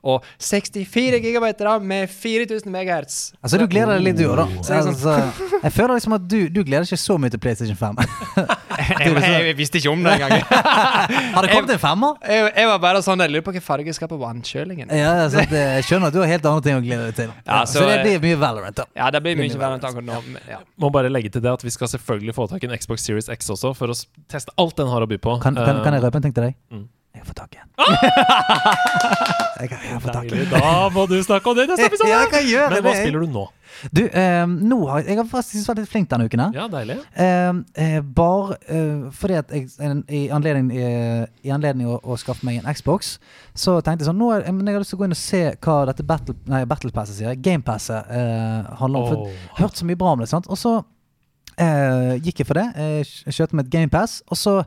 og 0.07 0.23
64 0.39 1.19
GB 1.21 1.49
RAM 1.67 1.81
med 1.85 2.07
4000 2.07 2.71
MHz. 2.71 3.17
Altså, 3.43 3.57
du 3.59 3.67
gleder 3.67 3.97
deg 3.97 4.05
litt, 4.07 4.17
du 4.17 4.23
òg, 4.31 4.37
da. 4.39 4.45
Så 4.63 4.71
sånn- 4.71 4.87
Altså, 4.93 5.59
jeg 5.63 5.73
føler 5.75 5.93
liksom 5.99 6.13
at 6.15 6.29
du, 6.31 6.37
du 6.47 6.63
gleder 6.63 6.87
deg 6.87 6.93
ikke 6.93 7.03
så 7.03 7.17
mye 7.19 7.29
til 7.35 7.39
PlayStation 7.43 7.75
5. 7.75 7.99
Jeg, 9.07 9.13
jeg, 9.47 9.55
visste 9.57 9.79
ikke 9.79 9.91
om 9.91 10.03
det 10.03 10.13
engang. 10.17 10.43
Har 11.35 11.45
det 11.45 11.51
kommet 11.51 11.71
en 11.73 11.81
femmer? 11.81 12.17
Jeg, 12.27 12.51
jeg 12.55 12.69
var 12.69 12.79
bare 12.83 13.01
sånn 13.05 13.21
Jeg 13.23 13.31
lurer 13.33 13.45
på 13.45 13.53
hvilken 13.53 13.65
farge 13.65 13.89
jeg 13.89 13.97
skal 13.97 14.09
på 14.11 14.19
vannkjølingen. 14.21 14.91
Ja, 14.93 15.13
så 15.31 15.41
at, 15.43 15.53
eh, 15.55 15.77
jeg 15.77 15.87
skjønner 15.87 16.11
at 16.11 16.17
du 16.17 16.19
har 16.21 16.29
helt 16.31 16.47
andre 16.49 16.65
ting 16.65 16.77
å 16.77 16.83
glede 16.83 17.09
deg 17.09 17.17
til. 17.17 17.31
Ja, 17.47 17.61
så, 17.65 17.79
så, 17.79 17.85
det 17.89 17.97
eh, 17.99 18.03
blir 18.05 18.21
mye 18.27 18.41
Valorant, 18.41 18.77
da. 18.77 18.87
Ja, 18.97 19.09
det 19.13 19.23
blir 19.25 19.37
mye, 19.39 19.49
mye 19.49 19.61
Valorant, 19.61 19.87
Valorant. 19.87 20.11
akkurat 20.11 20.27
nå. 20.27 20.35
men 20.35 20.53
Ja. 20.53 20.61
Må 20.81 20.91
bare 20.93 21.11
legge 21.13 21.31
til 21.33 21.43
det 21.45 21.53
at 21.53 21.65
vi 21.65 21.73
skal 21.73 21.91
selvfølgelig 21.95 22.37
få 22.37 22.49
tak 22.51 22.65
i 22.65 22.69
en 22.69 22.75
Xbox 22.77 23.07
Series 23.07 23.31
X 23.33 23.51
også, 23.55 23.73
for 23.77 23.93
å 23.93 23.97
teste 24.31 24.53
alt 24.61 24.77
den 24.79 24.91
har 24.91 25.05
å 25.05 25.09
by 25.09 25.19
på. 25.21 25.39
Kan, 25.43 25.57
kan, 25.57 25.77
Eh, 25.77 25.83
kan 25.83 25.93
jeg 25.97 26.03
røpe 26.03 26.21
en 26.21 26.27
ting 26.27 26.35
til 26.35 26.49
deg? 26.49 26.57
Mm. 26.73 26.85
Jeg 27.17 27.25
fått 27.27 27.39
tak 27.41 27.55
i 27.57 27.59
en. 27.61 27.69
jeg, 29.59 29.69
har- 29.71 29.85
jeg 29.89 30.01
fått 30.03 30.13
tak 30.13 30.31
i 30.31 30.39
en. 30.41 30.49
Da 30.51 30.71
må 30.93 31.05
du 31.09 31.15
snakke 31.25 31.49
om 31.51 31.55
det 31.57 31.65
i 31.67 31.69
neste 31.71 31.87
episode! 31.89 32.09
Ja, 32.11 32.19
jeg 32.25 32.31
kan 32.33 32.45
gjøre 32.47 32.69
Men 32.75 32.83
hva 32.85 32.91
det. 32.93 33.01
spiller 33.03 33.23
du 33.25 33.31
nå? 33.33 33.45
Du, 33.93 34.01
eh, 34.07 34.45
nå 34.47 34.77
har 34.89 35.01
jeg, 35.03 35.07
jeg 35.11 35.17
har 35.19 35.27
faktisk 35.29 35.67
vært 35.69 35.81
litt 35.83 35.89
flink 35.91 36.07
denne 36.09 36.25
uken. 36.29 36.41
her 36.45 36.55
Ja, 36.57 36.65
deilig. 36.71 36.95
Eh, 37.13 37.59
eh, 37.83 37.97
bare 38.17 38.57
eh, 38.73 39.03
fordi 39.13 39.35
at 39.37 39.51
jeg 39.53 39.67
en, 39.85 39.99
i 40.09 40.21
anledning, 40.33 40.71
eh, 40.77 41.25
i 41.45 41.51
anledning 41.53 41.89
å, 41.93 41.99
å 42.01 42.17
skaffe 42.17 42.47
meg 42.47 42.61
en 42.63 42.69
Xbox, 42.73 43.15
så 43.57 43.75
tenkte 43.85 44.01
jeg 44.05 44.09
sånn 44.11 44.17
Nå 44.21 44.31
er, 44.37 44.47
men 44.51 44.65
jeg 44.71 44.77
har 44.79 44.81
lyst 44.85 44.93
til 44.95 44.99
å 44.99 45.03
gå 45.03 45.09
inn 45.09 45.17
og 45.17 45.21
se 45.21 45.43
hva 45.53 45.77
dette 45.91 46.05
Battle, 46.07 46.37
nei, 46.49 46.63
Battle 46.69 46.93
Passet 46.95 47.19
sier. 47.19 47.35
Gamepasset 47.37 48.09
eh, 48.09 48.71
handler 48.81 48.99
om. 49.03 49.09
For 49.11 49.25
Åh. 49.27 49.33
jeg 49.35 49.55
har 49.59 49.65
hørt 49.67 49.81
så 49.83 49.89
mye 49.91 49.99
bra 50.01 50.15
om 50.17 50.23
det. 50.25 50.29
sant? 50.31 50.49
Og 50.49 50.57
så 50.57 50.73
eh, 51.59 52.15
gikk 52.25 52.41
jeg 52.41 52.49
for 52.49 52.57
det. 52.63 52.67
Jeg 53.27 53.37
kjøpte 53.41 53.59
meg 53.59 53.67
et 53.69 53.73
GamePass, 53.77 54.19
og 54.31 54.39
så 54.41 54.57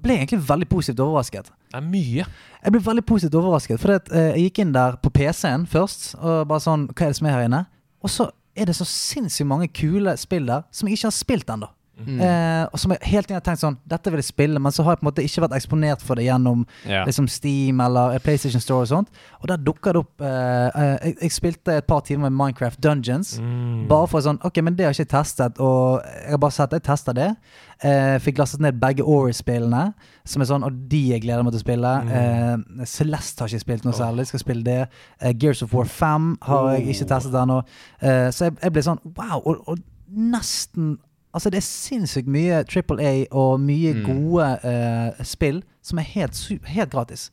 ble 0.00 0.16
jeg 0.16 0.24
egentlig 0.26 0.42
veldig 0.48 0.68
positivt 0.70 1.00
overrasket. 1.06 1.50
Det 1.70 1.78
er 1.78 1.86
mye. 1.86 2.24
Jeg 2.64 2.74
ble 2.74 2.82
veldig 2.82 3.04
positivt 3.06 3.38
overrasket. 3.38 3.80
For 3.80 3.94
eh, 3.94 4.30
jeg 4.34 4.48
gikk 4.48 4.62
inn 4.64 4.74
der 4.74 4.98
på 5.02 5.12
PC-en 5.14 5.68
først, 5.70 6.14
og 6.18 6.48
bare 6.50 6.64
sånn 6.64 6.88
Hva 6.90 7.06
er 7.06 7.12
det 7.12 7.20
som 7.20 7.28
er 7.30 7.36
her 7.36 7.46
inne? 7.46 7.64
Og 8.02 8.10
så 8.10 8.30
er 8.58 8.66
det 8.66 8.74
så 8.76 8.86
sinnssykt 8.88 9.48
mange 9.48 9.68
kule 9.72 10.16
spill 10.18 10.48
der 10.50 10.66
som 10.74 10.88
jeg 10.88 10.98
ikke 10.98 11.10
har 11.12 11.16
spilt 11.16 11.52
ennå. 11.54 11.70
Mm. 12.06 12.20
Eh, 12.24 12.64
og 12.72 12.80
som 12.80 12.94
jeg 12.94 13.10
helt 13.12 13.30
inn 13.30 13.36
har 13.36 13.42
tenkt 13.44 13.60
sånn 13.60 13.76
Dette 13.88 14.10
vil 14.12 14.22
jeg 14.22 14.30
spille, 14.30 14.60
men 14.62 14.72
så 14.72 14.84
har 14.86 14.94
jeg 14.94 15.00
på 15.00 15.04
en 15.04 15.08
måte 15.10 15.24
ikke 15.26 15.42
vært 15.44 15.56
eksponert 15.58 16.04
for 16.04 16.16
det 16.16 16.26
gjennom 16.26 16.62
yeah. 16.86 17.04
liksom 17.08 17.28
Steam 17.30 17.82
eller 17.84 18.14
eh, 18.16 18.22
PlayStation 18.24 18.62
Store 18.62 18.86
og 18.86 18.90
sånt. 18.90 19.20
Og 19.40 19.50
der 19.50 19.60
dukker 19.60 19.96
det 19.96 20.02
opp 20.04 20.24
eh, 20.24 20.68
eh, 20.68 20.94
jeg, 21.10 21.16
jeg 21.26 21.34
spilte 21.36 21.76
et 21.80 21.88
par 21.88 22.04
timer 22.06 22.30
med 22.30 22.38
Minecraft 22.38 22.80
Dungeons. 22.82 23.34
Mm. 23.42 23.84
Bare 23.90 24.08
for 24.10 24.24
sånn 24.24 24.40
Ok, 24.46 24.62
men 24.64 24.78
det 24.78 24.86
har 24.86 24.94
jeg 24.94 25.04
ikke 25.04 25.16
testet, 25.18 25.60
og 25.60 26.00
jeg 26.06 26.32
har 26.32 26.40
bare 26.40 26.56
sett 26.56 26.78
jeg 26.78 26.86
tester 26.86 27.16
det. 27.16 27.28
Eh, 27.84 28.16
fikk 28.24 28.40
lastet 28.40 28.64
ned 28.64 28.80
begge 28.80 29.04
Ori-spillene, 29.04 29.84
som 30.28 30.44
er 30.44 30.48
sånn, 30.48 30.64
og 30.66 30.80
de 30.90 31.02
jeg 31.12 31.24
gleder 31.24 31.44
meg 31.44 31.54
til 31.54 31.60
å 31.60 31.66
spille. 31.66 31.92
Eh, 32.16 32.88
Celeste 32.88 33.44
har 33.44 33.52
ikke 33.52 33.66
spilt 33.66 33.86
noe 33.88 33.96
særlig, 33.96 34.28
skal 34.30 34.44
spille 34.44 34.66
det. 34.66 34.80
Gears 35.40 35.64
of 35.66 35.76
War 35.76 35.88
5 35.88 36.32
har 36.48 36.72
jeg 36.74 36.94
ikke 36.94 37.12
testet 37.12 37.36
ennå. 37.42 37.62
Så 38.00 38.48
jeg, 38.48 38.58
jeg 38.62 38.74
ble 38.74 38.84
sånn 38.84 39.00
wow, 39.16 39.40
og, 39.44 39.64
og 39.68 39.80
nesten 40.10 40.98
Altså, 41.34 41.50
det 41.52 41.60
er 41.60 41.66
sinnssykt 41.66 42.26
mye 42.26 42.64
Triple 42.66 43.02
A 43.06 43.12
og 43.30 43.60
mye 43.62 43.92
Mm. 43.94 44.02
gode 44.06 44.46
uh, 44.64 45.22
spill 45.22 45.62
som 45.82 45.98
er 45.98 46.08
helt, 46.16 46.34
helt 46.66 46.90
gratis. 46.90 47.30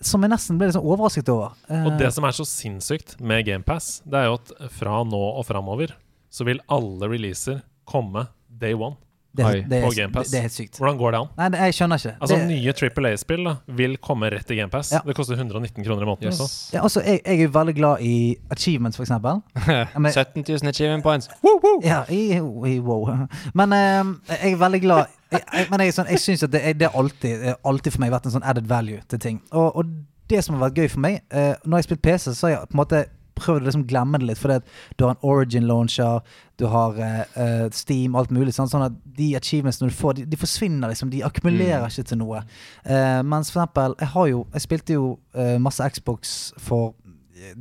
Som 0.00 0.22
jeg 0.24 0.30
nesten 0.32 0.58
ble 0.58 0.70
sånn 0.72 0.84
overrasket 0.84 1.28
over. 1.28 1.52
Uh, 1.70 1.86
Og 1.86 1.98
det 2.00 2.10
som 2.12 2.24
er 2.24 2.32
så 2.36 2.44
sinnssykt 2.48 3.18
med 3.20 3.44
GamePass, 3.46 4.02
det 4.08 4.14
er 4.22 4.24
jo 4.30 4.38
at 4.40 4.52
fra 4.72 5.02
nå 5.04 5.20
og 5.38 5.44
framover 5.46 5.92
så 6.32 6.44
vil 6.48 6.60
alle 6.68 7.08
releaser 7.08 7.60
komme 7.86 8.26
day 8.48 8.72
one. 8.74 8.96
Det, 9.34 9.44
Oi, 9.44 9.62
det, 9.66 9.80
på 9.82 9.90
er, 9.90 9.94
Game 9.96 10.12
Pass. 10.14 10.28
det, 10.28 10.32
det 10.32 10.38
er 10.38 10.42
helt 10.46 10.54
sykt. 10.54 10.78
Hvordan 10.78 10.98
går 10.98 11.10
det 11.10 11.20
an? 11.20 11.30
Nei, 11.38 11.48
det, 11.50 11.62
jeg 11.66 11.74
skjønner 11.74 11.98
ikke. 11.98 12.12
Altså 12.20 12.36
det, 12.38 12.44
Nye 12.52 12.74
Triple 12.78 13.10
A-spill 13.10 13.48
vil 13.80 13.96
komme 13.98 14.30
rett 14.30 14.46
til 14.46 14.60
GamePass. 14.60 14.92
Ja. 14.94 15.00
Det 15.06 15.16
koster 15.18 15.34
119 15.34 15.84
kroner 15.84 16.06
i 16.06 16.08
måneden. 16.08 16.30
Yes. 16.30 16.54
Ja, 16.74 16.84
altså, 16.86 17.02
jeg, 17.02 17.20
jeg 17.26 17.48
er 17.48 17.50
veldig 17.56 17.74
glad 17.74 18.04
i 18.06 18.14
achievements, 18.54 19.00
eksempel. 19.02 19.42
17 20.14 20.44
000 20.48 20.70
achievement 20.70 21.02
points. 21.02 21.28
Woo, 21.42 21.58
woo. 21.64 21.82
Ja, 21.82 22.04
i, 22.08 22.38
i, 22.38 22.78
wow. 22.78 23.10
Men 23.54 23.74
um, 23.74 24.14
jeg 24.30 24.52
er 24.52 24.56
veldig 24.62 24.82
glad 24.86 25.04
jeg, 25.32 25.40
jeg, 25.52 25.66
Men 25.70 25.82
jeg, 25.82 25.94
sånn, 25.96 26.10
jeg 26.14 26.22
syns 26.22 26.46
at 26.46 26.54
det, 26.54 26.62
det 26.78 26.86
er 26.86 26.94
alltid, 26.94 27.42
det 27.42 27.56
alltid 27.66 27.96
for 27.96 28.04
meg 28.04 28.14
vært 28.14 28.30
en 28.30 28.36
sånn 28.36 28.46
added 28.46 28.70
value 28.70 29.02
til 29.10 29.18
ting. 29.18 29.42
Og, 29.50 29.80
og 29.80 29.90
det 30.30 30.44
som 30.44 30.54
har 30.54 30.68
vært 30.68 30.78
gøy 30.78 30.88
for 30.92 31.02
meg 31.04 31.18
uh, 31.34 31.58
Når 31.64 31.74
jeg 31.74 31.80
har 31.80 31.88
spilt 31.88 32.04
PC, 32.06 32.30
så 32.32 32.46
har 32.46 32.54
jeg 32.54 32.70
på 32.70 32.78
en 32.78 32.84
måte 32.84 33.04
prøvd 33.38 33.62
å 33.62 33.68
liksom 33.68 33.86
glemme 33.90 34.20
det 34.20 34.28
litt. 34.28 34.40
For 34.40 34.60
du 34.96 35.04
har 35.04 35.14
en 35.14 35.24
origin 35.26 35.66
launcher, 35.68 36.20
du 36.60 36.66
har 36.70 36.98
eh, 37.02 37.68
Steam, 37.74 38.14
alt 38.16 38.32
mulig. 38.34 38.54
Sånn, 38.54 38.70
sånn 38.70 38.86
at 38.86 38.98
de 39.18 39.32
achievementsene 39.38 39.90
du 39.90 39.96
får, 39.96 40.20
de, 40.20 40.26
de 40.30 40.40
forsvinner 40.40 40.92
liksom. 40.92 41.12
De 41.12 41.24
akkumulerer 41.26 41.84
Mm. 41.84 41.90
ikke 41.90 42.08
til 42.08 42.18
noe. 42.20 42.42
Uh, 42.86 43.20
mens 43.26 43.50
for 43.50 43.60
eksempel, 43.62 43.94
jeg 44.00 44.08
har 44.14 44.26
jo 44.30 44.46
Jeg 44.52 44.62
spilte 44.62 44.94
jo 44.94 45.06
uh, 45.34 45.58
masse 45.60 45.90
Xbox 45.96 46.52
for 46.58 46.94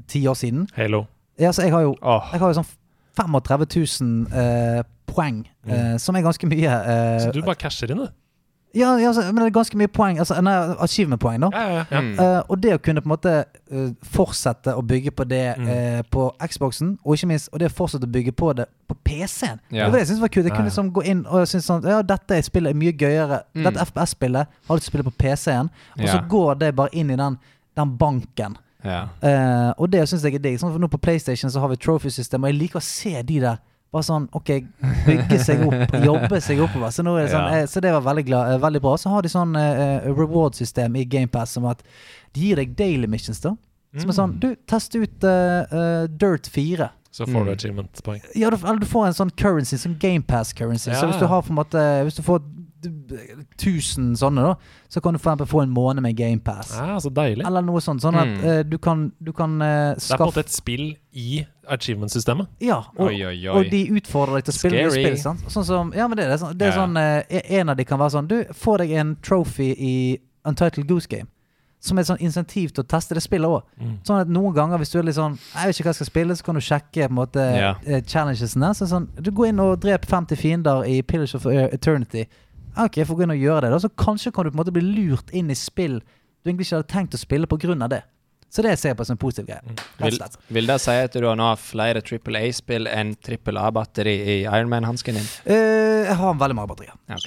ti 0.07 0.28
år 0.28 0.38
siden. 0.38 0.67
Halo. 0.76 1.05
Ja, 1.39 1.51
så 1.51 1.65
jeg 1.65 1.74
har 1.74 1.82
jo 1.82 1.95
oh. 2.01 2.30
jeg 2.32 2.39
har 2.39 2.51
jo 2.51 2.59
sånn 2.61 2.69
35 3.17 3.65
000 4.01 4.41
eh, 4.41 4.84
poeng, 5.05 5.43
eh, 5.67 5.95
som 6.01 6.15
er 6.17 6.24
ganske 6.26 6.47
mye. 6.49 6.78
Så 7.21 7.34
du 7.34 7.41
bare 7.45 7.59
casher 7.61 7.91
inn, 7.93 8.01
du? 8.01 8.22
Ja, 8.74 8.97
ja, 8.97 9.07
altså, 9.07 9.21
men 9.30 9.36
det 9.43 9.45
er 9.45 9.53
ganske 9.59 9.78
mye 9.78 9.88
poeng. 9.93 10.17
Altså, 10.19 10.36
nei, 10.41 10.53
achievement-poeng, 10.82 11.41
da. 11.43 11.49
Ja, 11.53 11.63
ja, 11.69 11.84
ja. 11.91 12.01
Mm. 12.01 12.13
uh, 12.19 12.39
og 12.49 12.57
det 12.63 12.71
å 12.74 12.80
kunne 12.82 13.01
på 13.03 13.05
en 13.09 13.13
måte 13.13 13.34
uh, 13.71 13.91
fortsette 14.15 14.74
å 14.74 14.82
bygge 14.82 15.11
på 15.13 15.28
det 15.30 15.43
Mm. 15.59 15.67
uh, 15.69 16.01
på 16.09 16.26
Xboxen, 16.49 16.95
og 17.05 17.15
ikke 17.17 17.28
minst 17.30 17.49
og 17.53 17.59
det 17.61 17.69
å 17.69 17.76
fortsette 17.78 18.07
å 18.09 18.11
bygge 18.11 18.32
på 18.32 18.53
det 18.57 18.65
på 18.89 18.95
PC-en. 19.05 19.59
Ja. 19.71 19.86
Det 19.86 19.91
var 19.91 19.97
det 19.97 20.01
jeg 20.03 20.07
syntes 20.07 20.21
var 20.26 20.34
kult. 20.34 20.45
Jeg 20.49 20.55
kunne 20.55 20.69
liksom 20.71 20.91
gå 20.95 21.03
inn 21.05 21.26
og 21.28 21.47
synes 21.47 21.65
sånn 21.69 21.86
Ja, 21.88 22.01
dette 22.01 22.41
spillet 22.43 22.74
er 22.74 22.80
mye 22.82 22.93
gøyere. 22.97 23.41
Mm. 23.53 23.63
Dette 23.69 23.86
FPS-spillet 23.86 24.47
har 24.67 24.76
lyst 24.80 24.88
til 24.88 24.91
å 24.91 24.93
spille 24.95 25.07
på 25.11 25.17
PC-en, 25.24 25.69
og 25.99 26.07
så 26.09 26.19
går 26.30 26.55
det 26.65 26.76
bare 26.76 26.89
inn 26.93 27.11
i 27.13 27.15
den, 27.19 27.38
den 27.78 27.97
banken. 27.97 28.57
ja. 28.84 29.03
Eh, 29.21 29.69
og 29.78 29.89
det 29.91 30.07
syns 30.09 30.24
jeg 30.26 30.36
er 30.36 30.39
digg. 30.43 30.57
Sånn, 30.59 30.74
for 30.74 30.80
nå 30.82 30.89
på 30.91 30.97
PlayStation 30.99 31.51
så 31.51 31.59
har 31.63 31.69
vi 31.71 31.78
trophy-system, 31.78 32.43
og 32.43 32.49
jeg 32.51 32.59
liker 32.59 32.82
å 32.82 32.84
se 32.84 33.21
de 33.24 33.39
der 33.39 33.61
bare 33.93 34.03
sånn 34.07 34.25
OK, 34.33 34.49
bygge 35.05 35.37
seg 35.45 35.61
opp, 35.67 35.93
jobbe 36.09 36.39
seg 36.41 36.59
oppover. 36.65 36.89
Så, 36.95 37.05
nå 37.05 37.13
er 37.19 37.27
det 37.27 37.33
sånn, 37.35 37.45
Ja. 37.51 37.59
eh, 37.61 37.67
så 37.69 37.81
det 37.85 37.91
var 37.93 38.01
veldig, 38.07 38.25
glad, 38.27 38.51
eh, 38.55 38.61
veldig 38.63 38.81
bra. 38.81 38.95
Så 38.97 39.13
har 39.13 39.21
de 39.25 39.29
sånn 39.31 39.53
eh, 39.59 40.07
reward-system 40.09 40.97
i 40.97 41.05
GamePass 41.05 41.53
som 41.57 41.65
at 41.69 41.83
de 42.33 42.41
gir 42.49 42.55
deg 42.59 42.75
daily 42.75 43.07
missions, 43.07 43.39
da. 43.45 43.53
Som 43.95 44.09
er 44.09 44.17
sånn 44.17 44.39
Du, 44.41 44.55
test 44.65 44.95
ut 44.97 45.23
uh, 45.23 45.63
uh, 45.69 46.07
Dirt 46.09 46.47
4. 46.49 46.89
Så 47.13 47.27
får 47.29 47.43
du 47.45 47.51
Mm. 47.51 47.53
achievement-poeng. 47.53 48.21
Ja, 48.35 48.49
du, 48.49 48.55
eller 48.57 48.79
du 48.81 48.87
får 48.89 49.05
en 49.11 49.13
sånn 49.13 49.31
currency, 49.37 49.77
sånn 49.77 49.99
GamePass-currency. 50.01 50.89
Ja. 50.89 50.97
Så 50.97 51.11
hvis 51.11 51.19
du 51.21 51.27
har 51.29 51.43
på 51.45 51.51
en 51.53 51.59
måte 51.59 51.83
Hvis 52.07 52.15
du 52.17 52.23
får 52.25 52.39
d- 52.81 53.19
1000 53.61 54.15
sånne, 54.17 54.41
da, 54.47 54.55
så 54.89 54.99
kan 54.99 55.13
du 55.13 55.19
for 55.21 55.29
eksempel 55.31 55.47
få 55.51 55.61
en 55.61 55.69
måned 55.75 56.01
med 56.01 56.17
GamePass. 56.17 56.73
Ja, 56.75 56.97
så 56.97 57.11
deilig. 57.13 57.45
Eller 57.45 57.61
noe 57.61 57.79
sånt. 57.85 58.01
Sånn 58.01 58.17
at 58.17 58.27
Mm. 58.27 58.43
uh, 58.43 58.63
du 58.63 58.77
kan, 58.79 59.11
du 59.21 59.31
kan 59.31 59.61
eh, 59.61 59.93
Det 59.93 60.09
er 60.11 60.17
på 60.17 60.23
en 60.25 60.31
måte 60.33 60.39
et 60.39 60.49
spill 60.49 60.95
i 61.13 61.45
achievement-systemet. 61.70 62.47
Ja, 62.59 62.78
og, 62.97 63.07
Oi, 63.07 63.24
oi, 63.26 63.36
oi. 63.47 63.53
og 63.55 63.70
de 63.72 63.82
utfordrer 63.97 64.39
deg 64.39 64.45
til 64.47 64.53
å 64.53 64.57
spille 64.57 64.78
nye 64.82 64.89
Scary. 64.91 65.03
spill. 65.03 65.18
Sant? 65.22 65.39
Sånn 65.53 65.66
som, 65.68 65.93
ja, 65.95 66.07
men 66.07 66.18
det 66.18 66.26
er, 66.28 66.38
sånn, 66.38 66.57
det 66.57 66.68
er 66.68 66.72
Ja. 66.76 66.86
sånn 66.86 66.97
eh, 66.97 67.41
En 67.59 67.70
av 67.70 67.78
de 67.78 67.86
kan 67.86 67.99
være 67.99 68.11
sånn 68.11 68.28
Du, 68.28 68.43
få 68.53 68.78
deg 68.78 68.91
en 68.91 69.16
trophy 69.22 69.72
i 69.78 70.20
Untitled 70.45 70.88
Goose 70.88 71.07
Game. 71.07 71.28
Som 71.80 71.97
er 71.97 72.01
et 72.01 72.07
sånn 72.07 72.22
insentiv 72.24 72.72
til 72.74 72.84
å 72.84 72.88
teste 72.88 73.14
det 73.14 73.24
spillet 73.24 73.47
òg. 73.47 73.64
Mm. 73.82 73.97
Sånn 74.03 74.22
at 74.22 74.28
noen 74.28 74.53
ganger 74.55 74.78
hvis 74.80 74.91
du 74.91 74.99
er 74.99 75.03
litt 75.03 75.16
sånn 75.16 75.38
Jeg 75.55 75.68
vet 75.68 75.76
ikke 75.80 75.84
hva 75.84 75.91
jeg 75.93 75.95
skal 75.95 76.11
spille, 76.11 76.36
så 76.36 76.43
kan 76.43 76.55
du 76.55 76.61
sjekke 76.61 77.07
på 77.07 77.11
en 77.11 77.16
måte 77.16 77.43
eh, 77.86 78.01
challengesene. 78.01 78.74
Så 78.76 78.88
sånn, 78.88 79.07
du 79.22 79.32
går 79.32 79.47
inn 79.49 79.59
og 79.59 79.80
dreper 79.82 80.07
50 80.07 80.36
fiender 80.38 80.84
i 80.86 81.01
Pillage 81.01 81.36
of 81.36 81.45
Eternity. 81.45 82.26
Ok, 82.78 82.97
jeg 82.97 83.07
får 83.07 83.16
gå 83.16 83.24
inn 83.24 83.32
og 83.32 83.38
gjøre 83.38 83.61
det. 83.61 83.72
Da. 83.72 83.78
Så 83.80 83.89
kanskje 83.89 84.32
kan 84.34 84.45
du 84.45 84.51
på 84.51 84.57
en 84.57 84.64
måte 84.66 84.74
bli 84.74 84.82
lurt 84.82 85.30
inn 85.32 85.49
i 85.51 85.53
spill 85.55 86.01
du 86.43 86.49
egentlig 86.51 86.68
ikke 86.68 86.80
hadde 86.82 86.91
tenkt 86.91 87.16
å 87.16 87.20
spille 87.22 87.47
av 87.47 87.89
det. 87.89 88.03
Så 88.53 88.61
det 88.61 88.75
ser 88.77 88.91
jeg 88.91 88.97
på 88.99 89.05
som 89.07 89.15
en 89.15 89.21
positiv 89.21 89.47
greie. 89.47 89.61
Vil, 89.97 90.13
slett. 90.13 90.35
vil 90.53 90.67
det 90.69 90.75
si 90.83 90.93
at 90.93 91.15
du 91.17 91.25
har 91.25 91.37
nå 91.39 91.45
har 91.47 91.57
flere 91.57 92.03
Triple 92.05 92.37
A-spill 92.45 92.85
enn 92.85 93.15
Triple 93.25 93.57
A-batteri 93.57 94.13
i 94.13 94.35
Ironman-hansken 94.43 95.17
din? 95.17 95.29
Uh, 95.47 96.03
jeg 96.05 96.17
har 96.19 96.35
veldig 96.37 96.57
mange 96.59 96.69
batterier. 96.69 96.93
Ja, 97.09 97.17
ok. 97.17 97.25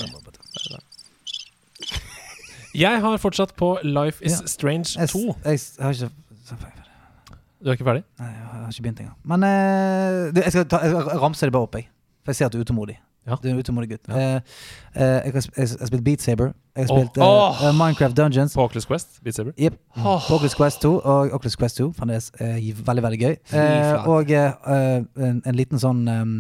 Jeg 2.76 3.00
har 3.02 3.18
fortsatt 3.18 3.56
på 3.58 3.72
Life 3.82 4.22
Is 4.24 4.38
Ja. 4.38 4.46
Strange 4.46 5.06
2. 5.08 5.18
jeg, 5.44 5.58
jeg 5.58 5.84
har 5.84 5.92
ikke 5.96 6.10
Du 7.58 7.70
er 7.70 7.72
ikke 7.74 7.88
ferdig? 7.88 8.04
Nei, 8.20 8.30
jeg 8.30 8.46
har 8.52 8.70
ikke 8.70 8.82
begynt 8.84 9.00
engang. 9.00 9.16
Men 9.24 9.42
uh, 9.48 10.44
jeg 10.44 10.52
skal 10.54 10.68
ta, 10.70 10.82
jeg 10.84 11.20
ramser 11.24 11.50
det 11.50 11.56
bare 11.56 11.66
opp, 11.66 11.74
jeg. 11.74 11.88
For 12.22 12.30
jeg 12.30 12.36
ser 12.36 12.46
at 12.46 12.54
du 12.54 12.60
er 12.60 12.68
utålmodig. 12.68 13.00
Ja. 13.26 13.34
Du 13.42 13.48
er 13.48 13.56
en 13.56 13.58
utålmodig 13.58 13.96
gutt. 13.96 14.06
Ja. 14.12 14.14
Uh, 14.14 14.62
eh, 14.94 15.26
jeg 15.26 15.34
har 15.34 15.86
spilt 15.90 16.04
Beat 16.06 16.22
Saber. 16.22 16.54
Jeg 16.76 16.86
har 16.90 17.24
oh, 17.24 17.56
eh, 17.62 17.68
eh, 17.68 17.74
Minecraft 17.74 18.16
Dungeons. 18.16 18.54
På 18.54 18.64
Oculus 18.66 18.84
Quest? 18.86 19.18
Beat 19.24 19.34
Saber? 19.34 19.52
Yep. 19.58 19.78
På 19.96 20.34
Oculus 20.36 20.54
Quest 20.54 20.82
2 20.82 20.90
og 20.98 21.32
Oculus 21.32 21.56
Quest 21.56 21.78
2. 21.80 21.86
Fremdeles 21.96 22.30
uh, 22.40 22.56
veldig, 22.86 23.02
veldig 23.06 23.20
gøy. 23.22 23.36
Eh, 23.56 24.08
og 24.12 24.30
uh, 24.30 25.04
en, 25.16 25.42
en 25.46 25.56
liten 25.56 25.80
sånn 25.80 26.02
um, 26.08 26.34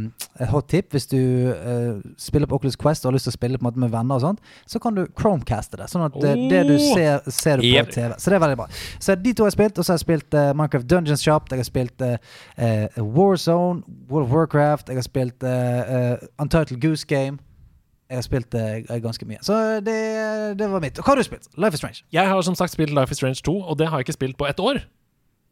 hot 0.50 0.68
tip 0.68 0.92
hvis 0.92 1.06
du 1.08 1.16
eh, 1.54 1.96
spiller 2.20 2.46
på 2.50 2.58
Oculus 2.58 2.76
Quest 2.76 3.04
og 3.04 3.10
har 3.10 3.16
lyst 3.16 3.24
til 3.30 3.32
å 3.32 3.36
spille 3.38 3.58
måte 3.64 3.80
med 3.80 3.90
venner 3.94 4.18
og 4.18 4.20
sånt, 4.26 4.40
så 4.68 4.80
kan 4.82 4.94
du 4.98 5.06
Chromecaste 5.16 5.78
det. 5.80 5.88
Sånn 5.92 6.04
at 6.08 6.16
eh, 6.20 6.36
det 6.52 6.62
du 6.68 6.74
Oh. 6.76 6.92
ser, 6.92 7.22
ser 7.32 7.56
du 7.56 7.62
på 7.64 7.72
Yep. 7.72 7.90
TV. 7.94 8.12
Så 8.20 8.30
det 8.30 8.36
er 8.36 8.42
veldig 8.44 8.56
bra. 8.60 8.66
Så 9.00 9.14
de 9.16 9.32
to 9.32 9.44
har 9.46 9.48
jeg 9.50 9.56
spilt, 9.56 9.78
og 9.80 9.84
så 9.88 9.94
har 9.94 9.98
jeg 10.00 10.04
spilt 10.04 10.34
eh, 10.36 10.52
Minecraft 10.52 10.86
Dungeons 10.90 11.24
Shop. 11.24 11.48
Jeg 11.50 11.62
har 11.62 11.68
spilt 11.70 12.04
eh, 12.04 12.18
eh, 12.60 13.00
Warzone, 13.00 13.82
World 14.10 14.28
of 14.28 14.34
Warcraft. 14.36 14.88
Jeg 14.92 15.00
har 15.00 15.06
spilt 15.08 15.42
eh, 15.48 15.96
eh, 16.12 16.28
Untitled 16.42 16.80
Goose 16.84 17.06
Game. 17.08 17.38
Jeg 18.06 18.16
har 18.16 18.22
spilt 18.22 18.52
det 18.52 18.86
ganske 19.02 19.26
mye. 19.26 19.38
Så 19.42 19.80
det, 19.82 19.96
det 20.58 20.68
var 20.70 20.82
mitt. 20.82 20.98
Hva 21.00 21.10
har 21.14 21.18
du 21.18 21.26
spilt? 21.26 21.48
Life 21.58 21.74
is 21.74 21.82
Strange. 21.82 22.04
Jeg 22.14 22.28
har 22.30 22.42
som 22.46 22.54
sagt 22.54 22.72
spilt 22.76 22.94
Life 22.94 23.10
Is 23.10 23.18
Strange 23.18 23.42
2, 23.42 23.56
og 23.60 23.78
det 23.80 23.88
har 23.90 23.98
jeg 23.98 24.06
ikke 24.06 24.18
spilt 24.18 24.38
på 24.38 24.46
ett 24.46 24.60
år. 24.62 24.78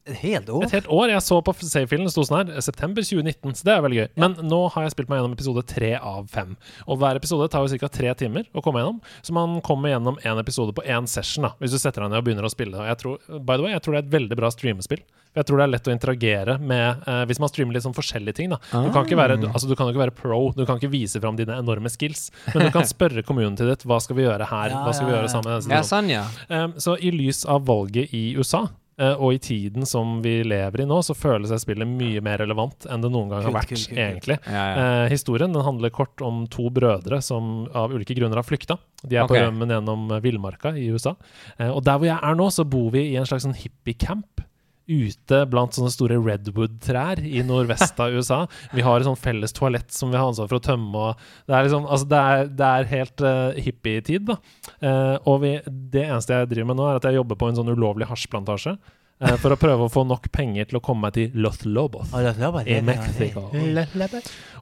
Et 0.04 0.16
helt 0.20 0.50
år? 0.52 0.66
Et 0.66 0.74
helt 0.76 0.88
år. 0.92 1.08
Jeg 1.14 1.24
så 1.24 1.38
på 1.44 1.54
save-filen, 1.56 2.04
det 2.04 2.12
sto 2.12 2.26
sånn 2.28 2.42
her, 2.42 2.60
september 2.64 3.04
2019, 3.04 3.54
så 3.56 3.64
det 3.64 3.72
er 3.72 3.84
veldig 3.86 4.00
gøy. 4.02 4.08
Men 4.20 4.36
nå 4.44 4.60
har 4.74 4.84
jeg 4.84 4.92
spilt 4.92 5.08
meg 5.08 5.22
gjennom 5.22 5.36
episode 5.36 5.64
tre 5.70 5.94
av 5.96 6.26
fem. 6.32 6.52
Og 6.84 7.00
hver 7.00 7.16
episode 7.20 7.48
tar 7.52 7.64
jo 7.64 7.80
ca. 7.80 7.88
tre 7.88 8.12
timer 8.20 8.44
å 8.52 8.60
komme 8.64 8.82
gjennom, 8.82 9.00
så 9.24 9.36
man 9.36 9.58
kommer 9.64 9.94
gjennom 9.94 10.20
én 10.20 10.40
episode 10.42 10.76
på 10.76 10.84
én 10.84 11.08
session, 11.08 11.48
da, 11.48 11.54
hvis 11.62 11.72
du 11.72 11.80
setter 11.80 12.04
deg 12.04 12.12
ned 12.12 12.20
og 12.20 12.28
begynner 12.28 12.44
å 12.44 12.52
spille. 12.52 12.76
Og 12.76 12.90
jeg 12.90 13.00
tror, 13.00 13.40
by 13.40 13.56
the 13.56 13.64
way, 13.64 13.72
jeg 13.72 13.86
tror 13.86 13.96
det 13.96 14.02
er 14.02 14.06
et 14.06 14.16
veldig 14.18 14.40
bra 14.42 14.52
streamespill. 14.52 15.04
Jeg 15.34 15.48
tror 15.48 15.58
det 15.58 15.64
er 15.64 15.72
lett 15.72 15.88
å 15.88 15.94
interagere 15.94 16.58
med 16.62 17.08
eh, 17.10 17.24
hvis 17.26 17.40
man 17.42 17.50
streamer 17.50 17.74
litt 17.74 17.82
sånn 17.82 17.96
forskjellige 17.96 18.36
ting. 18.38 18.52
da 18.52 18.60
Du 18.70 18.92
kan 18.94 19.02
ikke 19.02 19.18
være, 19.18 19.40
du, 19.40 19.48
altså, 19.48 19.66
du 19.66 19.74
kan 19.74 19.88
jo 19.88 19.94
ikke 19.96 20.04
være 20.04 20.14
pro, 20.20 20.38
du 20.54 20.62
kan 20.68 20.78
ikke 20.78 20.92
vise 20.92 21.18
fram 21.18 21.40
dine 21.40 21.56
enorme 21.58 21.90
skills, 21.90 22.28
men 22.52 22.68
du 22.68 22.70
kan 22.76 22.86
spørre 22.86 23.24
communityet 23.26 23.72
ditt 23.72 23.88
hva 23.88 23.98
skal 24.04 24.20
vi 24.20 24.28
gjøre 24.28 24.46
her, 24.52 24.76
hva 24.84 24.94
skal 24.94 25.08
vi 25.10 25.16
gjøre 25.16 25.32
sammen. 25.32 25.56
Ja, 25.56 25.82
sesongen?» 25.82 25.90
sånn, 25.90 26.12
ja. 26.12 26.24
Um, 26.52 26.76
så 26.78 26.94
i 27.00 27.10
lys 27.14 27.42
av 27.50 27.66
valget 27.66 28.14
i 28.14 28.28
USA, 28.38 28.68
og 28.94 29.34
i 29.34 29.38
tiden 29.42 29.86
som 29.88 30.20
vi 30.22 30.36
lever 30.46 30.84
i 30.84 30.86
nå, 30.86 31.00
så 31.02 31.16
føles 31.18 31.50
det 31.50 31.58
spillet 31.62 31.88
mye 31.88 32.20
mer 32.22 32.38
relevant 32.44 32.86
enn 32.86 33.02
det 33.02 33.10
noen 33.10 33.32
gang 33.32 33.42
har 33.42 33.54
vært, 33.56 33.72
kult, 33.72 33.80
kult, 33.80 33.90
kult. 33.90 34.02
egentlig. 34.04 34.36
ja, 34.46 34.64
ja. 34.70 34.84
Eh, 35.04 35.06
historien 35.10 35.54
den 35.54 35.66
handler 35.66 35.90
kort 35.94 36.22
om 36.24 36.44
to 36.52 36.68
brødre 36.74 37.20
som 37.24 37.66
av 37.74 37.94
ulike 37.94 38.14
grunner 38.14 38.38
har 38.40 38.46
flykta. 38.46 38.78
De 39.02 39.18
er 39.18 39.28
på 39.28 39.36
rømmen 39.38 39.74
gjennom 39.74 40.06
eh, 40.14 40.22
villmarka 40.24 40.74
i 40.78 40.86
USA. 40.94 41.16
Eh, 41.58 41.70
og 41.70 41.82
der 41.86 41.98
hvor 41.98 42.08
jeg 42.08 42.18
er 42.18 42.38
nå, 42.38 42.48
så 42.54 42.66
bor 42.68 42.90
vi 42.94 43.08
i 43.10 43.18
en 43.20 43.26
slags 43.28 43.46
sånn 43.48 43.56
hippiecamp. 43.58 44.44
Ute 44.84 45.38
blant 45.48 45.72
sånne 45.76 45.92
store 45.92 46.18
redwood-trær 46.20 47.22
i 47.24 47.40
nordvest 47.46 48.00
av 48.04 48.12
USA. 48.12 48.42
Vi 48.74 48.84
har 48.84 49.00
et 49.00 49.08
sånn 49.08 49.16
felles 49.16 49.54
toalett 49.56 49.94
som 49.94 50.12
vi 50.12 50.18
har 50.20 50.28
ansvar 50.28 50.50
for 50.50 50.60
å 50.60 50.64
tømme. 50.64 51.06
Det 51.48 51.56
er 51.56 51.64
liksom, 51.64 51.86
altså 51.88 52.10
det 52.10 52.20
er, 52.20 52.50
det 52.60 52.68
er 52.68 52.90
helt 52.90 53.24
uh, 53.24 53.62
hippietid, 53.64 54.28
da. 54.28 54.36
Eh, 54.84 55.16
og 55.30 55.40
vi, 55.44 55.54
det 55.92 56.04
eneste 56.04 56.36
jeg 56.36 56.50
driver 56.52 56.72
med 56.72 56.80
nå, 56.80 56.90
er 56.90 57.00
at 57.00 57.08
jeg 57.08 57.16
jobber 57.16 57.40
på 57.40 57.48
en 57.48 57.58
sånn 57.60 57.72
ulovlig 57.72 58.10
hasjplantasje. 58.10 58.76
Eh, 59.24 59.36
for 59.40 59.54
å 59.54 59.58
prøve 59.60 59.86
å 59.88 59.90
få 59.92 60.04
nok 60.06 60.30
penger 60.32 60.68
til 60.70 60.78
å 60.78 60.82
komme 60.84 61.06
meg 61.08 61.16
til 61.16 61.30
Los 61.40 61.64
Lobos 61.64 62.12
Å, 62.14 62.20
det 62.24 62.36
bare- 62.38 62.68
i 62.68 62.80
Mexico. 62.84 63.48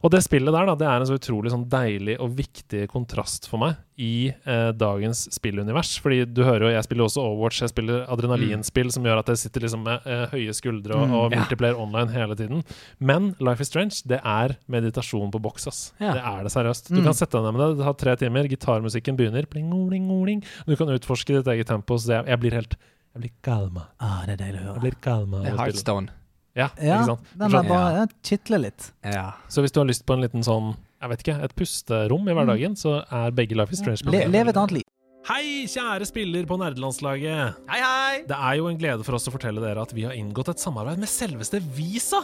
Og 0.03 0.11
det 0.11 0.23
spillet 0.25 0.51
der, 0.53 0.65
da, 0.67 0.75
det 0.75 0.87
er 0.87 0.99
en 1.03 1.07
så 1.07 1.15
utrolig 1.19 1.51
sånn 1.53 1.67
deilig 1.71 2.17
og 2.19 2.33
viktig 2.35 2.87
kontrast 2.91 3.47
for 3.47 3.61
meg 3.61 3.77
i 4.01 4.33
eh, 4.33 4.71
dagens 4.73 5.27
spillunivers. 5.35 5.93
Fordi 6.01 6.23
du 6.25 6.41
hører 6.43 6.65
jo, 6.67 6.71
jeg 6.73 6.83
spiller 6.87 7.05
også 7.05 7.21
Overwatch, 7.23 7.59
jeg 7.61 7.69
spiller 7.71 8.05
adrenalinspill 8.11 8.89
som 8.91 9.05
gjør 9.05 9.21
at 9.21 9.29
jeg 9.31 9.41
sitter 9.43 9.61
liksom 9.67 9.83
med 9.85 10.07
eh, 10.09 10.25
høye 10.33 10.55
skuldre 10.57 10.97
og, 10.97 11.03
Mm, 11.03 11.13
og 11.19 11.33
multiplayer 11.35 11.77
online 11.79 12.09
hele 12.15 12.35
tiden. 12.39 12.63
Men 12.99 13.35
Life 13.43 13.61
is 13.61 13.67
Strange, 13.69 14.01
det 14.07 14.19
er 14.23 14.55
meditasjon 14.71 15.31
på 15.33 15.41
boks, 15.43 15.67
ass. 15.67 15.81
Ja. 16.01 16.13
Det 16.17 16.23
er 16.23 16.43
det 16.47 16.51
seriøst. 16.55 16.89
Du 16.89 16.99
Mm. 17.01 17.03
kan 17.09 17.13
sette 17.13 17.37
deg 17.37 17.43
ned 17.43 17.53
med 17.53 17.61
det, 17.63 17.77
det 17.77 17.85
tar 17.85 17.93
tre 18.01 18.15
timer, 18.23 18.47
gitarmusikken 18.49 19.17
begynner, 19.19 19.45
pling, 19.49 19.69
oling, 19.73 20.09
oling. 20.09 20.43
Du 20.65 20.75
kan 20.75 20.87
utforske 20.87 21.35
ditt 21.37 21.47
eget 21.53 21.67
tempo, 21.67 21.95
så 21.99 22.17
jeg, 22.17 22.25
jeg 22.27 22.39
blir 22.39 22.51
helt 22.59 22.75
Jeg 23.13 23.21
blir 23.27 23.33
kalma. 23.45 23.83
Ah, 24.01 24.23
det 24.25 24.33
er 24.39 24.39
deilig 24.47 24.61
å 24.63 24.71
Jeg 24.73 24.81
blir 24.87 24.95
kalma. 25.05 25.41
Det 25.43 25.51
er. 25.51 25.57
Heartstone. 25.59 26.13
Ja, 26.57 26.67
Ja, 26.81 26.99
ikke 27.01 27.11
sant? 27.11 27.29
den 27.37 27.55
er 27.57 27.67
bare 27.67 27.91
ja, 27.97 28.05
kitler 28.25 28.61
litt. 28.61 28.87
Ja. 29.05 29.25
Så 29.49 29.61
hvis 29.61 29.73
du 29.73 29.79
har 29.81 29.87
lyst 29.89 30.05
på 30.05 30.13
en 30.17 30.21
liten 30.25 30.45
sånn, 30.45 30.71
jeg 31.01 31.11
vet 31.11 31.23
ikke, 31.25 31.35
et 31.45 31.53
pusterom 31.57 32.29
i 32.29 32.33
hverdagen, 32.37 32.75
så 32.77 32.99
er 33.05 33.33
begge 33.37 33.57
Life 33.57 33.73
is 33.73 33.81
Strange. 33.81 34.05
Le, 34.09 34.23
leve 34.33 34.49
et 34.53 34.57
annet 34.57 34.75
liv. 34.79 34.85
Hei, 35.29 35.65
kjære 35.69 36.05
spiller 36.09 36.45
på 36.49 36.57
nerdelandslaget. 36.59 37.61
Hei, 37.69 37.79
hei! 37.85 38.23
Det 38.27 38.35
er 38.37 38.57
jo 38.59 38.65
en 38.67 38.77
glede 38.81 39.05
for 39.07 39.15
oss 39.17 39.29
å 39.29 39.33
fortelle 39.33 39.61
dere 39.63 39.85
at 39.85 39.93
vi 39.95 40.03
har 40.09 40.17
inngått 40.17 40.49
et 40.51 40.59
samarbeid 40.65 40.99
med 40.99 41.07
selveste 41.09 41.61
Visa. 41.77 42.19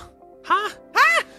Hæ? 0.50 0.58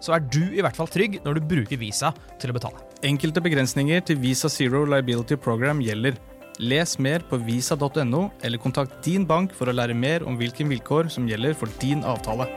så 0.00 0.16
er 0.16 0.24
du 0.24 0.42
i 0.46 0.62
hvert 0.64 0.76
fall 0.78 0.90
trygg 0.90 1.20
når 1.24 1.38
du 1.38 1.48
bruker 1.52 1.80
Visa 1.80 2.12
til 2.40 2.52
å 2.52 2.56
betale. 2.56 2.82
Enkelte 3.06 3.42
begrensninger 3.44 4.02
til 4.06 4.18
Visa 4.22 4.50
Zero 4.50 4.84
Liability 4.88 5.38
Program 5.38 5.82
gjelder. 5.84 6.18
Les 6.58 6.96
mer 6.98 7.22
på 7.30 7.38
visa.no, 7.38 8.22
eller 8.42 8.58
kontakt 8.58 8.98
din 9.06 9.26
bank 9.26 9.54
for 9.54 9.70
å 9.70 9.76
lære 9.76 9.94
mer 9.94 10.26
om 10.26 10.34
hvilke 10.40 10.66
vilkår 10.66 11.10
som 11.14 11.28
gjelder 11.30 11.54
for 11.54 11.70
din 11.78 12.02
avtale. 12.02 12.48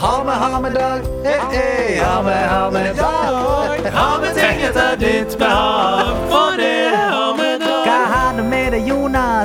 Ha 0.00 0.24
med, 0.24 0.34
ha 0.34 0.60
med 0.60 0.72
dag, 0.72 1.00
eh, 1.24 1.54
eh, 1.60 2.04
ha 2.04 2.22
med, 2.22 2.48
ha 2.48 2.70
med 2.70 2.96
dag. 2.96 3.92
Ha 3.92 4.20
med 4.20 4.34
ting 4.34 4.62
etter 4.64 4.96
ditt 4.96 5.36
behag, 5.38 6.16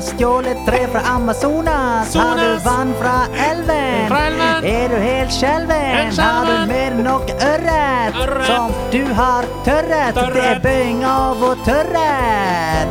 Stjålet 0.05 0.57
tre 0.65 0.87
fra 0.87 1.01
Amazonas? 1.15 2.15
Har 2.15 2.35
du 2.37 2.59
vann 2.63 2.93
fra 3.01 3.15
elven? 3.49 4.07
Fra 4.07 4.19
elven. 4.27 4.65
Er 4.65 4.89
du 4.89 4.95
helt 4.95 5.33
skjelven? 5.33 6.11
Har 6.19 6.45
du 6.45 6.67
med 6.69 6.99
nok 7.03 7.31
ørret 7.33 8.19
som 8.45 8.73
du 8.91 9.01
har 9.17 9.47
tørret? 9.65 10.15
Det 10.15 10.43
er 10.45 10.61
bøying 10.63 11.01
av 11.09 11.41
å 11.43 11.53
tørre. 11.65 12.05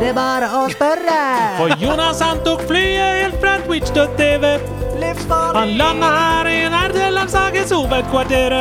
Det 0.01 0.09
er 0.11 0.17
bare 0.17 0.51
å 0.59 0.65
spørre. 0.73 1.19
For 1.61 1.75
Jonas 1.79 2.19
han 2.21 2.43
tok 2.43 2.65
flyet 2.67 3.21
helt 3.23 3.39
fra 3.39 3.57
Twitch.tv. 3.63 4.57
Han 5.55 5.77
landa 5.79 6.09
her 6.11 6.51
i 6.51 6.59
nerdelandslagets 6.71 7.71
hovedkvarter. 7.71 8.57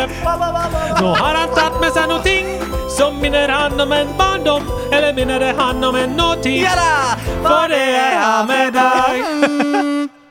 Nå 1.00 1.12
har 1.18 1.42
han 1.42 1.54
tatt 1.58 1.80
med 1.82 1.94
seg 1.94 2.10
noe 2.10 2.22
ting 2.26 2.73
som 2.96 3.20
minner 3.20 3.48
han 3.48 3.80
om 3.80 3.92
en 3.92 4.08
barndom. 4.18 4.62
Eller 4.92 5.14
minner 5.14 5.40
det 5.40 5.54
han 5.58 5.84
om 5.84 5.96
en 5.96 6.16
nåtid. 6.16 6.62
Ja 6.62 6.74
da! 6.78 7.16
For 7.42 7.68
det 7.72 7.84
jeg 7.90 8.18
har 8.20 8.46
med 8.46 8.74
deg. 8.76 10.10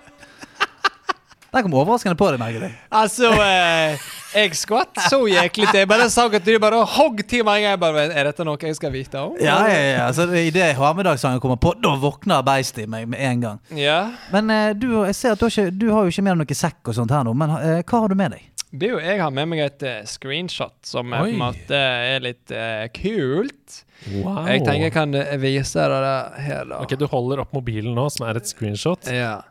Den 1.53 1.61
kom 1.67 1.73
overraskende 1.77 2.17
på 2.17 2.31
deg, 2.33 2.39
merket 2.41 2.63
jeg. 2.65 2.73
Altså, 2.97 3.29
eh, 3.37 4.05
jeg 4.33 4.55
skvatt 4.57 4.97
så 5.05 5.19
jæklig 5.29 5.67
til. 5.69 5.83
Jeg 5.83 5.89
bare 5.91 6.07
sa 6.09 6.25
at 6.25 6.47
du 6.47 6.55
bare 6.57 6.79
hogg 6.95 7.21
til 7.29 7.43
meg. 7.45 7.61
Jeg 7.67 7.77
bare, 7.83 8.07
er 8.09 8.29
dette 8.31 8.47
noe 8.47 8.57
jeg 8.57 8.73
skal 8.79 8.89
vite 8.95 9.21
om? 9.21 9.35
Ja, 9.37 9.59
ja, 9.69 9.83
ja. 9.91 10.07
Så 10.17 10.25
Idet 10.33 10.71
Harmedagsangen 10.79 11.43
kommer 11.43 11.59
på, 11.61 11.75
da 11.77 11.93
våkner 12.01 12.41
beistet 12.47 12.87
i 12.87 12.89
meg 12.89 13.05
med 13.11 13.21
en 13.21 13.43
gang. 13.45 13.61
Ja. 13.77 13.99
Men 14.33 14.49
eh, 14.49 14.71
du, 14.73 15.03
jeg 15.03 15.19
ser 15.19 15.35
at 15.35 15.43
du 15.43 15.45
har, 15.45 15.53
ikke, 15.53 15.77
du 15.77 15.91
har 15.91 16.07
jo 16.07 16.15
ikke 16.15 16.25
med 16.25 16.33
deg 16.33 16.41
noe 16.41 16.59
sekk 16.63 16.89
og 16.89 16.97
sånt 16.97 17.13
her 17.13 17.27
nå, 17.27 17.35
men 17.37 17.53
eh, 17.59 17.83
hva 17.85 18.01
har 18.01 18.09
du 18.09 18.17
med 18.17 18.33
deg? 18.33 18.49
Det 18.73 18.87
er 18.87 18.93
jo, 18.95 19.01
jeg 19.05 19.19
har 19.21 19.33
med 19.33 19.51
meg 19.51 19.59
et 19.67 19.83
uh, 19.85 19.99
screenshot 20.09 20.73
som 20.87 21.13
er 21.13 21.21
på 21.21 21.29
en 21.29 21.41
måte 21.43 21.77
er 21.77 22.23
litt 22.25 22.49
uh, 22.49 22.87
kult. 22.95 23.83
Wow. 24.17 24.47
Jeg 24.49 24.63
tenker 24.65 24.87
jeg 24.87 24.95
kan 24.95 25.13
eh, 25.19 25.35
vise 25.39 25.77
deg 25.77 25.93
det 25.93 26.45
her, 26.47 26.63
da. 26.71 26.79
Ok, 26.81 26.95
Du 26.97 27.05
holder 27.11 27.43
opp 27.45 27.53
mobilen 27.53 27.93
nå, 27.93 28.07
som 28.15 28.25
er 28.25 28.41
et 28.41 28.49
screenshot. 28.49 29.05
Ja. 29.13 29.43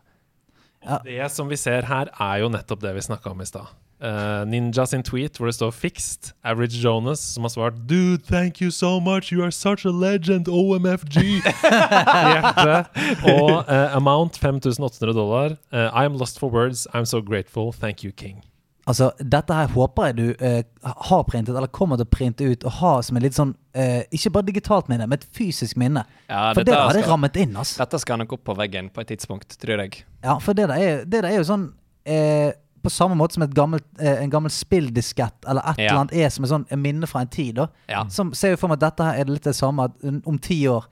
Det 1.07 1.31
som 1.31 1.47
vi 1.47 1.55
ser 1.55 1.87
her, 1.87 2.11
er 2.19 2.43
jo 2.43 2.51
nettopp 2.51 2.83
det 2.83 2.91
vi 2.97 3.07
snakka 3.07 3.31
om 3.31 3.39
i 3.39 3.47
stad. 3.47 3.71
Uh, 4.03 4.43
Ninja 4.43 4.83
sin 4.83 5.05
tweet 5.07 5.39
hvor 5.39 5.47
det 5.47 5.55
står 5.55 5.71
'fixed'. 5.71 6.33
Average 6.43 6.83
Jonas 6.83 7.23
som 7.23 7.47
har 7.47 7.55
svart 7.55 7.79
'Dude, 7.87 8.19
thank 8.27 8.59
you 8.59 8.71
so 8.71 8.99
much. 8.99 9.31
You 9.31 9.45
are 9.45 9.51
such 9.51 9.85
a 9.85 9.93
legend. 9.95 10.51
OMFG'. 10.51 11.39
Hjerte. 12.27 12.83
Og 13.23 13.63
uh, 13.71 13.95
amount 13.95 14.35
5800 14.35 15.13
dollar. 15.15 15.55
I 15.71 16.03
I'm 16.03 16.19
lost 16.19 16.39
for 16.39 16.51
words. 16.51 16.87
I'm 16.93 17.05
so 17.05 17.21
grateful. 17.21 17.71
Thank 17.71 18.03
you, 18.03 18.11
king. 18.11 18.43
Altså, 18.85 19.11
Dette 19.19 19.55
her 19.55 19.67
håper 19.71 20.09
jeg 20.09 20.15
du 20.17 20.43
eh, 20.43 20.63
har 20.83 21.21
printet, 21.23 21.55
eller 21.55 21.69
kommer 21.71 21.95
til 21.99 22.03
å 22.07 22.11
printe 22.11 22.43
ut, 22.43 22.65
og 22.67 22.71
ha 22.81 22.93
som 23.01 23.15
et 23.17 23.23
litt 23.23 23.37
sånn 23.37 23.53
eh, 23.79 24.01
Ikke 24.11 24.31
bare 24.35 24.47
digitalt 24.49 24.89
minne, 24.91 25.07
men 25.07 25.19
et 25.21 25.27
fysisk 25.35 25.77
minne. 25.79 26.03
Ja, 26.27 26.49
For 26.53 26.63
det 26.67 26.73
der 26.73 26.89
hadde 26.89 27.05
rammet 27.07 27.37
inn, 27.39 27.55
Altså. 27.55 27.77
Dette 27.79 28.01
skal 28.03 28.19
nok 28.19 28.33
opp 28.35 28.43
på 28.49 28.55
veggen 28.59 28.89
på 28.91 29.01
et 29.05 29.13
tidspunkt, 29.13 29.55
tror 29.61 29.85
jeg. 29.85 30.03
Ja, 30.23 30.35
for 30.43 30.53
det 30.57 30.67
der 30.67 30.75
er, 30.83 31.05
det 31.05 31.21
der 31.23 31.29
er 31.31 31.37
jo 31.39 31.47
sånn 31.47 31.69
eh, 32.05 32.51
På 32.83 32.91
samme 32.91 33.15
måte 33.15 33.37
som 33.37 33.45
gammelt, 33.55 33.85
eh, 34.03 34.19
en 34.25 34.29
gammel 34.33 34.51
spilldiskett 34.51 35.45
eller 35.47 35.63
et 35.71 35.79
Ja. 35.79 35.85
eller 35.93 36.01
annet 36.01 36.17
er 36.25 36.29
som 36.35 36.43
et 36.43 36.51
sånn 36.51 36.67
minne 36.83 37.07
fra 37.07 37.21
en 37.23 37.31
tid. 37.31 37.55
da 37.55 37.67
Ja. 37.87 38.03
Som 38.11 38.33
ser 38.35 38.51
jo 38.51 38.57
for 38.57 38.67
meg 38.67 38.83
at 38.83 38.89
dette 38.91 39.03
her 39.07 39.21
er 39.21 39.31
litt 39.31 39.43
det 39.47 39.55
samme. 39.55 39.85
At 39.85 40.27
om 40.27 40.37
ti 40.37 40.65
år 40.67 40.83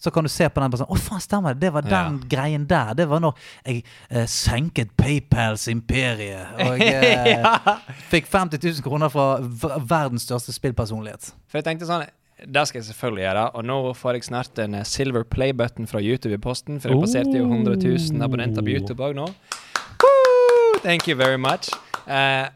så 0.00 0.10
kan 0.10 0.26
du 0.26 0.28
se 0.28 0.48
på 0.52 0.60
den 0.60 0.74
sånn 0.76 0.90
Å, 0.90 0.98
faen, 1.00 1.22
stemmer 1.22 1.54
det! 1.54 1.64
Det 1.64 1.70
var 1.72 1.86
den 1.86 2.18
greien 2.28 2.66
der. 2.68 2.92
Det 2.98 3.06
var 3.08 3.22
når 3.24 3.38
jeg 3.64 3.84
eh, 4.10 4.26
senket 4.28 4.92
PayPals 5.00 5.68
imperie. 5.72 6.42
Og 6.66 6.82
eh, 6.88 7.46
fikk 8.10 8.28
50 8.28 8.60
000 8.60 8.84
kroner 8.84 9.12
fra 9.12 9.38
verdens 9.80 10.26
største 10.28 10.52
spillpersonlighet. 10.56 11.32
For 11.48 11.62
jeg 11.62 11.70
tenkte 11.70 11.88
sånn 11.88 12.04
det 12.44 12.64
skal 12.68 12.80
jeg 12.80 12.88
selvfølgelig 12.88 13.22
gjøre, 13.22 13.42
og 13.56 13.62
nå 13.64 13.76
får 13.96 14.16
jeg 14.18 14.26
snart 14.26 14.58
en 14.60 14.74
eh, 14.80 14.88
silver 14.88 15.22
play-button 15.24 15.86
fra 15.88 16.02
YouTube 16.02 16.34
i 16.34 16.40
posten, 16.42 16.80
for 16.82 16.92
jeg 16.92 17.04
passerte 17.06 17.38
jo 17.38 17.46
100 17.46 17.78
000 17.78 18.26
abonnenter 18.26 18.64
på 18.66 18.74
YouTube 18.74 19.06
òg 19.06 19.14
nå. 19.16 19.28
Woo! 20.02 20.80
Thank 20.82 21.08
you 21.08 21.16
very 21.16 21.38
much. 21.40 21.70
Eh, 22.04 22.50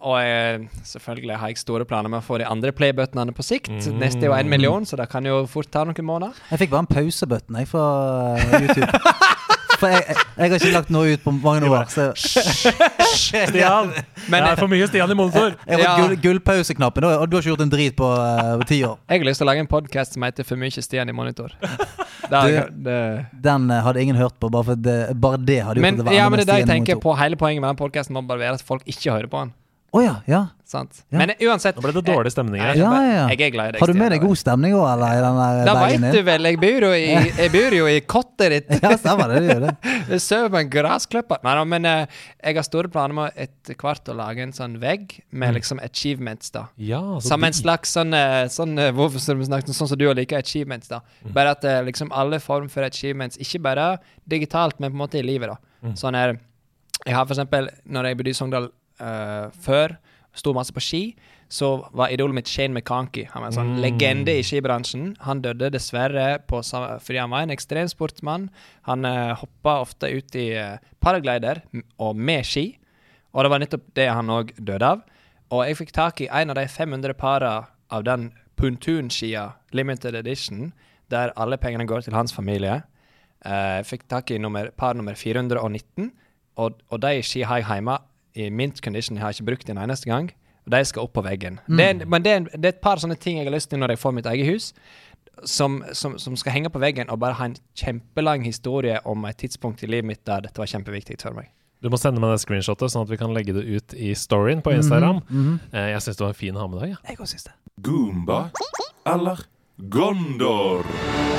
og 0.00 0.16
jeg, 0.22 0.68
selvfølgelig 0.88 1.36
har 1.40 1.52
jeg 1.52 1.60
store 1.60 1.84
planer 1.88 2.12
med 2.12 2.22
å 2.22 2.24
få 2.24 2.38
de 2.40 2.46
andre 2.48 2.72
play-buttonene 2.72 3.34
på 3.36 3.44
sikt. 3.44 3.72
Neste 4.00 4.24
er 4.24 4.30
jo 4.30 4.36
en 4.36 4.48
million, 4.52 4.86
så 4.88 4.96
det 5.00 5.08
kan 5.12 5.26
jo 5.28 5.42
fort 5.50 5.70
ta 5.72 5.84
noen 5.84 6.06
måneder. 6.08 6.36
Jeg 6.50 6.64
fikk 6.64 6.74
bare 6.74 6.86
en 6.86 6.92
pausebutton 6.94 7.60
jeg 7.60 7.70
fra 7.70 7.86
eh, 8.38 8.64
YouTube. 8.64 8.90
For 9.74 9.90
jeg, 9.90 10.04
jeg, 10.06 10.16
jeg 10.38 10.50
har 10.52 10.60
ikke 10.60 10.72
lagt 10.74 10.90
noe 10.94 11.14
ut 11.14 11.24
på 11.24 11.32
mange 11.34 11.68
år. 11.68 11.88
Så 11.92 12.04
Stian! 12.14 13.90
Men 14.30 14.44
det 14.46 14.52
er 14.52 14.60
for 14.60 14.70
mye 14.70 14.86
Stian 14.88 15.10
i 15.10 15.16
monitor. 15.18 15.56
jeg 15.66 15.80
har 15.80 15.84
Ja. 15.84 15.94
gull, 15.98 16.14
gullpauseknappen, 16.22 17.04
og 17.08 17.26
du 17.28 17.36
har 17.36 17.42
ikke 17.42 17.50
gjort 17.52 17.64
en 17.66 17.72
drit 17.72 17.96
på 17.98 18.08
ti 18.64 18.74
ti 18.74 18.78
år. 18.86 18.96
jeg 19.10 19.20
har 19.20 19.28
lyst 19.28 19.42
til 19.42 19.46
å 19.46 19.50
lage 19.50 19.64
en 19.64 19.70
podkast 19.70 20.16
som 20.16 20.24
heter 20.26 20.46
For 20.46 20.56
mye 20.60 20.70
Stian 20.82 21.10
i 21.10 21.16
monitor. 21.16 21.52
Der, 22.24 22.70
du, 22.70 22.84
det, 22.86 23.26
Den 23.44 23.66
eh, 23.70 23.82
hadde 23.84 24.00
ingen 24.00 24.16
hørt 24.16 24.38
på, 24.40 24.48
bare, 24.48 24.64
for 24.64 24.80
det, 24.80 24.94
bare 25.20 25.36
det 25.36 25.58
hadde 25.60 25.82
gjort 25.82 25.84
men, 25.84 25.98
at 25.98 26.00
det 26.00 26.06
var 26.06 26.14
ja, 26.16 26.24
enda 26.24 26.30
men 26.30 26.40
det 26.40 26.46
mer 26.46 26.46
er 26.46 26.46
det 26.46 26.56
jeg 26.56 26.64
Stian 26.64 26.78
tenker 26.78 27.02
på. 27.02 27.12
Hele 27.20 27.36
poenget 27.36 27.60
med 27.60 27.68
den 27.74 27.80
podkasten 27.82 28.16
må 28.16 28.22
bare 28.24 28.40
være 28.40 28.56
at 28.56 28.64
folk 28.64 28.86
ikke 28.88 29.12
hører 29.12 29.28
på 29.28 29.42
den. 29.44 29.52
Å 29.94 30.00
ja, 30.02 30.14
ja. 30.26 30.42
Sant? 30.66 31.04
Ja. 31.12 31.20
Men 31.20 31.30
uansett 31.44 31.76
Nå 31.76 31.82
ble 31.84 31.92
det 31.94 32.00
dårlig 32.08 32.30
stemning 32.32 32.58
her. 32.58 32.74
Ja, 32.74 32.88
ja, 32.98 33.10
ja. 33.12 33.24
jeg 33.30 33.44
er 33.46 33.50
glad 33.54 33.68
i 33.68 33.74
deg. 33.76 33.82
Har 33.84 33.90
du 33.92 33.98
med 34.00 34.10
deg 34.10 34.22
god 34.24 34.38
stemning 34.40 34.72
òg, 34.74 34.86
eller? 34.90 35.18
I 35.18 35.20
den 35.22 35.36
der 35.38 35.68
Da 35.68 35.74
veit 35.78 36.06
du 36.16 36.18
vel, 36.26 36.48
jeg 36.48 36.58
bor 36.64 36.86
jo 36.88 36.90
i, 36.96 37.04
jeg 37.36 37.52
bor 37.52 37.76
jo 37.78 37.90
i 37.92 38.00
kottet 38.14 38.54
ditt. 38.56 38.72
Ja, 38.84 38.90
stemmer 38.98 39.30
det. 39.30 39.42
du 39.44 39.50
gjør 39.52 39.62
det. 39.68 39.74
Jeg 40.14 40.22
sover 40.24 40.50
på 40.52 40.58
en 40.60 40.72
gressklipper. 40.72 41.40
Nei, 41.46 41.54
da, 41.56 41.62
men 41.68 41.86
eh, 41.88 42.18
jeg 42.42 42.58
har 42.58 42.66
store 42.66 42.90
planer 42.92 43.16
med 43.16 43.38
etter 43.46 43.78
hvert 43.80 44.10
å 44.12 44.16
lage 44.18 44.44
en 44.44 44.52
sånn 44.56 44.74
vegg 44.82 45.14
med 45.32 45.54
liksom 45.56 45.80
achievements, 45.84 46.50
da. 46.52 46.66
Ja, 46.76 47.00
så 47.20 47.30
Som 47.32 47.46
en 47.46 47.56
slags 47.56 47.94
sånn, 47.96 48.12
eh, 48.18 48.42
sånn 48.52 48.76
eh, 48.80 48.92
Hvorfor 48.96 49.22
skal 49.22 49.38
vi 49.40 49.48
snakke 49.48 49.72
sånn 49.76 49.90
som 49.94 50.00
du 50.00 50.04
liker 50.10 50.42
achievements, 50.42 50.90
da. 50.92 51.00
Bare 51.34 51.54
at 51.56 51.64
eh, 51.70 51.80
liksom 51.86 52.12
alle 52.12 52.42
form 52.44 52.68
for 52.72 52.84
achievements, 52.84 53.40
ikke 53.40 53.62
bare 53.64 53.88
digitalt, 54.28 54.76
men 54.80 54.92
på 54.92 54.98
en 54.98 55.04
måte 55.06 55.22
i 55.22 55.24
livet, 55.24 55.54
da. 55.54 55.94
Sånn 56.00 56.18
her 56.18 56.36
Jeg 57.04 57.14
har 57.16 57.24
for 57.24 57.36
eksempel, 57.36 57.70
når 57.88 58.10
jeg 58.10 58.20
bodde 58.20 58.34
i 58.34 58.36
Sogndal 58.42 58.72
eh, 59.00 59.46
før, 59.64 59.96
sto 60.34 60.52
masse 60.56 60.74
på 60.74 60.82
ski, 60.82 61.02
så 61.48 61.68
var 61.94 62.10
idolet 62.10 62.34
mitt 62.34 62.50
Shane 62.50 62.74
McConkey. 62.74 63.28
Han 63.30 63.44
var 63.44 63.52
en 63.52 63.56
sånn 63.56 63.74
legende 63.82 64.32
i 64.34 64.42
skibransjen. 64.42 65.12
Han 65.22 65.42
døde 65.44 65.70
dessverre 65.70 66.40
på, 66.48 66.58
fordi 66.64 67.20
han 67.20 67.30
var 67.30 67.44
en 67.44 67.54
ekstremsportsmann. 67.54 68.48
Han 68.88 69.06
uh, 69.06 69.36
hoppa 69.38 69.76
ofte 69.84 70.10
ut 70.10 70.34
i 70.40 70.48
uh, 70.58 70.80
paraglider 71.04 71.62
og 72.02 72.16
med 72.18 72.48
ski, 72.48 72.72
og 73.30 73.44
det 73.44 73.52
var 73.52 73.62
nettopp 73.62 73.84
det 73.94 74.08
han 74.10 74.32
òg 74.34 74.50
døde 74.58 74.88
av. 74.96 75.04
Og 75.54 75.62
jeg 75.68 75.78
fikk 75.78 75.94
tak 75.94 76.24
i 76.24 76.30
en 76.32 76.50
av 76.50 76.58
de 76.58 76.66
500 76.66 77.14
para 77.20 77.52
av 77.94 78.02
den 78.06 78.32
Puntun-skia, 78.58 79.52
limited 79.72 80.14
edition, 80.14 80.72
der 81.10 81.34
alle 81.36 81.58
pengene 81.60 81.86
går 81.86 82.06
til 82.06 82.14
hans 82.14 82.32
familie. 82.34 82.82
Eh, 83.44 83.76
Jeg 83.82 83.86
fikk 83.86 84.08
tak 84.08 84.30
i 84.30 84.38
nummer, 84.38 84.70
par 84.70 84.94
nummer 84.94 85.14
419, 85.14 86.12
og, 86.56 86.78
og 86.90 87.02
de 87.02 87.22
skia 87.22 87.50
har 87.50 87.62
jeg 87.62 87.66
hjemme 87.68 87.98
i 88.34 88.50
mint 88.50 88.80
condition. 88.84 89.16
Jeg 89.16 89.24
har 89.24 89.34
ikke 89.36 89.46
brukt 89.52 89.70
en 89.70 89.78
eneste 89.78 90.10
gang. 90.10 90.30
Og 90.64 90.72
de 90.72 90.80
skal 90.88 91.02
opp 91.04 91.12
på 91.12 91.22
veggen. 91.26 91.58
Det 91.68 91.84
er, 91.84 92.06
men 92.08 92.22
det 92.24 92.30
er, 92.32 92.46
det 92.54 92.64
er 92.64 92.72
et 92.72 92.80
par 92.84 92.96
sånne 93.02 93.18
ting 93.20 93.36
jeg 93.36 93.44
har 93.46 93.52
lyst 93.52 93.68
til 93.70 93.78
når 93.82 93.92
jeg 93.94 94.00
får 94.00 94.14
mitt 94.16 94.26
eget 94.30 94.48
hus, 94.48 94.70
som, 95.44 95.82
som, 95.92 96.14
som 96.18 96.36
skal 96.40 96.54
henge 96.54 96.70
på 96.72 96.80
veggen 96.80 97.10
og 97.12 97.18
bare 97.20 97.36
ha 97.36 97.48
en 97.50 97.56
kjempelang 97.76 98.46
historie 98.46 98.96
om 99.04 99.26
et 99.28 99.36
tidspunkt 99.42 99.82
i 99.84 99.90
livet 99.90 100.08
mitt 100.08 100.22
der 100.24 100.40
dette 100.46 100.62
var 100.62 100.70
kjempeviktig 100.70 101.18
for 101.20 101.36
meg. 101.36 101.50
Du 101.84 101.90
må 101.92 101.98
sende 102.00 102.22
meg 102.22 102.32
det 102.32 102.40
screenshotet, 102.40 102.94
sånn 102.94 103.04
at 103.04 103.10
vi 103.12 103.18
kan 103.20 103.34
legge 103.36 103.52
det 103.52 103.64
ut 103.68 103.92
i 103.98 104.14
storyen 104.16 104.62
på 104.64 104.72
Instagram. 104.72 105.18
Eh, 105.74 105.90
Jeg 105.92 106.00
syns 106.06 106.16
det 106.16 106.24
var 106.24 106.32
en 106.32 106.38
fin 106.38 106.56
ha 106.56 106.64
med 106.70 106.80
deg. 106.80 106.94
Ja. 106.94 107.00
Jeg 107.10 107.18
også 107.20 107.34
syns 107.36 107.44
det. 107.50 107.56
Goomba 107.84 108.38
eller 109.04 109.42
Gondor? 109.78 110.84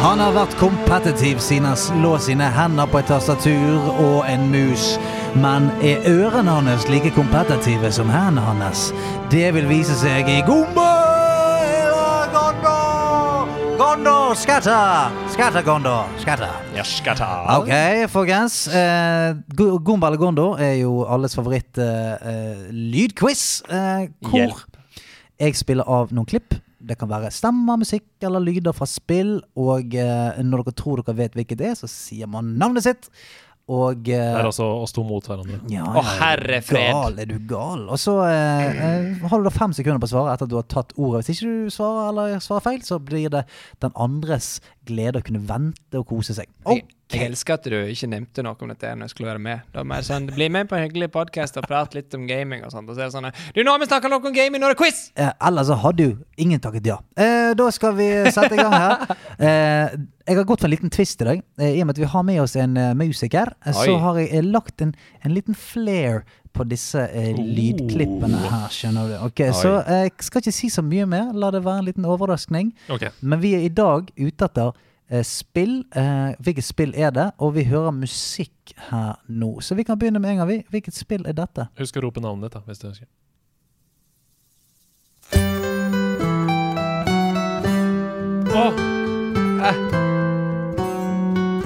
Han 0.04 0.20
har 0.20 0.34
vært 0.36 0.58
kompetitiv 0.60 1.38
siden 1.40 1.70
han 1.70 2.02
lå 2.04 2.18
sine 2.20 2.50
hender 2.52 2.90
på 2.92 3.00
et 3.00 3.08
tastatur 3.08 3.86
og 3.96 4.26
en 4.28 4.50
mus. 4.52 4.98
Men 5.40 5.70
er 5.80 6.04
ørene 6.12 6.58
hans 6.68 6.84
like 6.92 7.14
kompetitive 7.16 7.94
som 7.96 8.12
hendene 8.12 8.44
hans? 8.60 8.90
Det 9.32 9.54
vil 9.56 9.70
vise 9.72 9.96
seg 10.02 10.28
i 10.28 10.42
Gombe 10.48 10.84
Gondor! 12.36 13.48
Gondor, 13.80 14.36
skatter! 14.36 15.16
Skatter, 15.32 15.64
Gondor, 15.64 16.12
skatter. 16.20 16.52
Ja, 16.76 16.84
skal 16.84 17.24
Ok, 17.56 17.72
folkens. 18.12 18.66
Eh, 18.68 19.32
Go- 19.56 19.78
Gomba 19.80 20.12
eller 20.12 20.20
Gondor 20.20 20.60
er 20.60 20.76
jo 20.82 21.06
alles 21.08 21.40
favoritt 21.40 21.80
eh, 21.80 22.20
eh, 22.20 22.68
lydquiz. 22.72 23.64
Eh, 23.72 24.10
hvor 24.28 24.38
Hjelp. 24.44 24.80
jeg 25.40 25.56
spiller 25.56 25.88
av 25.88 26.12
noen 26.12 26.28
klipp. 26.28 26.60
Det 26.86 26.98
kan 27.02 27.10
være 27.10 27.32
stemmer, 27.34 27.80
musikk 27.82 28.06
eller 28.28 28.44
lyder 28.44 28.76
fra 28.78 28.86
spill. 28.90 29.40
Og 29.58 29.96
eh, 29.98 30.44
når 30.46 30.68
dere 30.68 30.78
tror 30.78 31.02
dere 31.02 31.18
vet 31.24 31.36
hvilket 31.40 31.60
det 31.62 31.72
er, 31.74 31.80
så 31.80 31.90
sier 31.92 32.30
man 32.32 32.54
navnet 32.62 32.86
sitt. 32.86 33.10
Og 33.66 34.06
eh, 34.14 34.20
Det 34.22 34.42
er 34.44 34.46
altså 34.46 34.68
oss 34.84 34.94
to 34.94 35.02
mot 35.02 35.26
hverandre. 35.26 35.58
ja, 35.74 35.86
Å, 35.90 36.02
herre 36.20 36.60
fred. 36.62 36.92
Gal, 36.94 37.16
er 37.24 37.30
du 37.32 37.40
gal? 37.50 37.88
Og 37.90 37.98
så 37.98 38.14
eh, 38.28 38.78
eh, 38.78 39.24
har 39.26 39.42
du 39.42 39.48
da 39.48 39.54
fem 39.56 39.74
sekunder 39.74 39.98
på 40.04 40.06
å 40.06 40.12
svare 40.12 40.36
etter 40.36 40.46
at 40.46 40.52
du 40.54 40.60
har 40.60 40.68
tatt 40.70 40.94
ordet. 41.02 41.24
Hvis 41.26 41.40
ikke 41.40 41.50
du 41.50 41.74
svarer 41.74 42.12
eller 42.12 42.36
svarer 42.46 42.66
feil, 42.68 42.84
så 42.86 43.00
blir 43.02 43.34
det 43.34 43.42
den 43.82 43.96
andres 43.98 44.60
glede 44.86 45.18
å 45.24 45.26
kunne 45.26 45.42
vente 45.50 45.98
og 45.98 46.06
kose 46.14 46.38
seg. 46.38 46.52
Jeg, 46.70 46.86
Jeg 47.14 47.30
elsker 47.30 47.60
at 47.60 47.68
du 47.70 47.76
ikke 47.92 48.08
nevnte 48.10 48.44
noe 48.46 48.58
om 48.58 48.72
dette 48.72 48.90
når 48.98 49.06
jeg 49.06 49.14
skulle 49.14 49.30
være 49.30 49.42
med. 49.46 49.66
Det 49.70 49.78
var 49.78 49.88
mer 49.92 50.06
sånn, 50.08 50.26
Bli 50.34 50.48
med 50.52 50.70
på 50.72 50.78
en 50.78 50.86
hyggelig 50.88 51.12
podkast 51.14 51.60
og 51.62 51.68
prate 51.70 52.00
litt 52.00 52.16
om 52.18 52.26
gaming 52.30 52.64
og 52.66 52.74
sånt. 52.74 52.90
Og 52.90 52.98
så 52.98 53.06
er 53.06 53.12
det 53.12 53.16
sånn 53.16 53.30
Du, 53.54 53.62
nå 53.62 53.76
har 53.76 53.82
vi 53.84 53.90
snakka 53.90 54.10
noe 54.10 54.26
om 54.26 54.36
gaming, 54.36 54.62
nå 54.64 54.72
er 54.72 54.74
det 54.74 54.80
quiz! 54.80 55.04
Eh, 55.14 55.30
ellers 55.50 55.70
så 55.70 55.78
hadde 55.84 56.08
jo 56.10 56.16
ingen 56.42 56.64
takket 56.64 56.90
ja. 56.90 56.98
Eh, 57.14 57.52
da 57.58 57.68
skal 57.76 57.94
vi 58.00 58.10
sette 58.34 58.58
i 58.58 58.62
gang 58.62 58.76
her. 58.76 59.06
Eh, 59.36 59.92
jeg 60.26 60.38
har 60.38 60.46
gått 60.48 60.62
for 60.64 60.70
en 60.70 60.72
liten 60.72 60.92
twist 60.94 61.20
i 61.22 61.26
dag. 61.28 61.42
Eh, 61.60 61.74
I 61.76 61.82
og 61.84 61.90
med 61.90 61.98
at 61.98 62.00
vi 62.00 62.08
har 62.10 62.24
med 62.24 62.40
oss 62.40 62.54
en 62.58 62.78
uh, 62.80 62.94
musiker, 62.98 63.52
Oi. 63.68 63.74
så 63.76 63.98
har 64.00 64.20
jeg 64.22 64.30
eh, 64.32 64.46
lagt 64.48 64.82
en, 64.82 64.94
en 65.28 65.34
liten 65.36 65.58
flair 65.60 66.24
på 66.56 66.64
disse 66.70 67.04
eh, 67.12 67.36
lydklippene 67.36 68.40
her, 68.48 68.68
skjønner 68.74 69.12
du. 69.12 69.16
Ok, 69.28 69.44
Så 69.56 69.76
eh, 69.82 70.06
jeg 70.08 70.28
skal 70.28 70.44
ikke 70.44 70.56
si 70.56 70.72
så 70.74 70.84
mye 70.86 71.08
mer. 71.10 71.32
La 71.36 71.52
det 71.54 71.66
være 71.66 71.84
en 71.84 71.90
liten 71.90 72.08
overraskning. 72.10 72.72
Okay. 72.96 73.12
Men 73.22 73.44
vi 73.44 73.56
er 73.58 73.66
i 73.68 73.72
dag 73.76 74.08
ute 74.16 74.48
etter 74.48 74.72
eh, 74.72 74.92
spill. 75.24 75.84
Eh, 75.96 76.34
hvilket 76.40 76.64
spill 76.66 76.96
er 76.98 77.12
det? 77.16 77.28
Og 77.38 77.54
vi 77.56 77.64
hører 77.70 77.92
musikk 77.94 78.74
her 78.90 79.20
nå. 79.28 79.60
Så 79.62 79.76
vi 79.76 79.84
kan 79.84 80.00
begynne 80.00 80.20
med 80.20 80.32
en 80.32 80.38
gang. 80.38 80.48
vi. 80.50 80.64
Hvilket 80.70 80.94
spill 80.98 81.26
er 81.28 81.34
dette? 81.38 81.68
Husk 81.78 81.98
å 81.98 82.02
rope 82.08 82.22
navnet 82.24 82.50
ditt, 82.50 82.58
da, 82.58 82.66
hvis 82.66 82.80
du 82.82 82.88
husker. 82.90 83.08
Å! 88.56 88.66
Eh. 89.66 89.78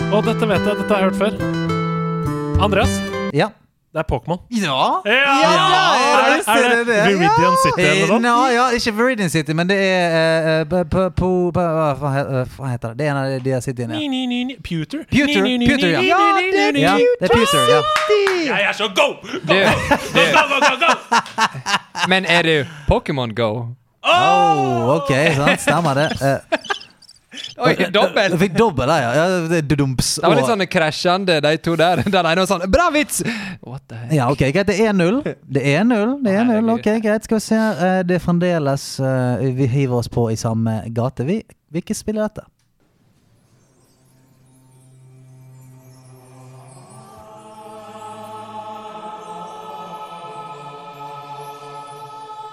oh, 0.09 0.21
dette 0.25 0.47
vet 0.49 0.65
jeg. 0.65 0.77
Dette 0.79 0.93
har 0.93 0.99
jeg 0.99 1.09
hørt 1.09 1.19
før. 1.19 1.33
Andreas, 2.63 2.95
Ja. 3.33 3.51
Det 3.93 3.99
er 3.99 4.03
Pokémon. 4.03 4.37
Ja! 4.51 5.01
Ja! 5.05 5.11
Ja, 5.41 6.53
er, 6.53 6.83
det, 6.85 6.97
er 6.97 7.05
det 7.05 7.13
Viridian 7.19 7.55
City 7.63 7.81
eller 7.81 8.07
noe? 8.07 8.19
Nå, 8.21 8.33
ja, 8.53 8.67
ikke 8.77 8.91
Viridian 8.93 9.29
City, 9.29 9.51
men 9.57 9.69
det 9.69 9.77
er 9.81 10.17
eh, 10.17 10.59
eh, 10.61 10.83
hva, 10.93 12.11
eh, 12.19 12.69
heter 12.69 12.93
det? 12.93 12.99
Det 12.99 13.07
er 13.07 13.11
en 13.11 13.17
av 13.17 13.43
de 13.47 13.61
cityene. 13.65 13.97
Ni. 13.97 14.55
Pewter? 14.61 15.01
Pewter, 15.09 15.41
Pewter, 15.65 15.89
ja. 15.89 16.01
Ja, 16.05 16.21
det 16.45 17.31
er 17.31 17.33
Pewter, 17.33 17.65
ja. 17.73 17.81
Jeg 18.45 18.69
er 18.69 18.77
så 18.77 18.91
go! 18.93 19.07
Go, 19.23 19.57
Go, 20.13 20.29
go, 20.51 20.59
go, 20.59 20.75
go! 20.85 20.93
men 22.07 22.25
er 22.25 22.41
det 22.41 22.67
Pokémon 22.87 23.33
Go? 23.33 23.51
Oh, 24.03 24.95
ok, 24.95 25.11
sant, 25.35 25.61
stemmer 25.61 25.93
det. 25.93 26.09
Oi, 27.59 27.73
dobbel! 27.93 28.33
Jeg 28.33 28.39
fikk 28.43 28.57
dobbel 28.57 28.91
der, 28.91 29.05
ja. 29.05 29.25
det. 29.51 29.61
Det 29.69 29.77
var 29.79 30.35
litt 30.37 30.49
sånn 30.49 30.65
krasjende, 30.71 31.39
de 31.43 31.53
to 31.63 31.75
der. 31.79 32.03
Den 32.05 32.19
ene 32.21 32.43
var 32.43 32.49
sånn 32.49 32.65
Bra 32.71 32.89
vits! 32.95 33.21
What 33.65 33.83
the 33.87 33.99
heck? 34.03 34.13
Ja, 34.15 34.29
ok, 34.31 34.43
greit. 34.55 34.69
Det 34.69 34.77
er 34.79 34.93
1-0. 34.93 35.19
Det 35.45 35.63
er 35.63 35.83
1-0. 35.83 36.15
Det 36.25 36.35
er 36.35 36.47
0 36.51 36.73
Ok, 36.75 36.89
greit. 37.03 37.27
Skal 37.27 37.39
vi 37.41 37.45
se. 37.47 37.59
Eh, 37.59 37.99
Det 38.09 38.19
er 38.19 38.23
fremdeles 38.23 38.85
eh, 38.99 39.49
Vi 39.57 39.67
hiver 39.71 39.99
oss 40.01 40.09
på 40.11 40.29
i 40.31 40.37
samme 40.39 40.81
gate. 40.95 41.27
Vi, 41.27 41.41
hvilket 41.73 41.97
spill 41.99 42.19
er 42.19 42.27
dette? 42.29 42.47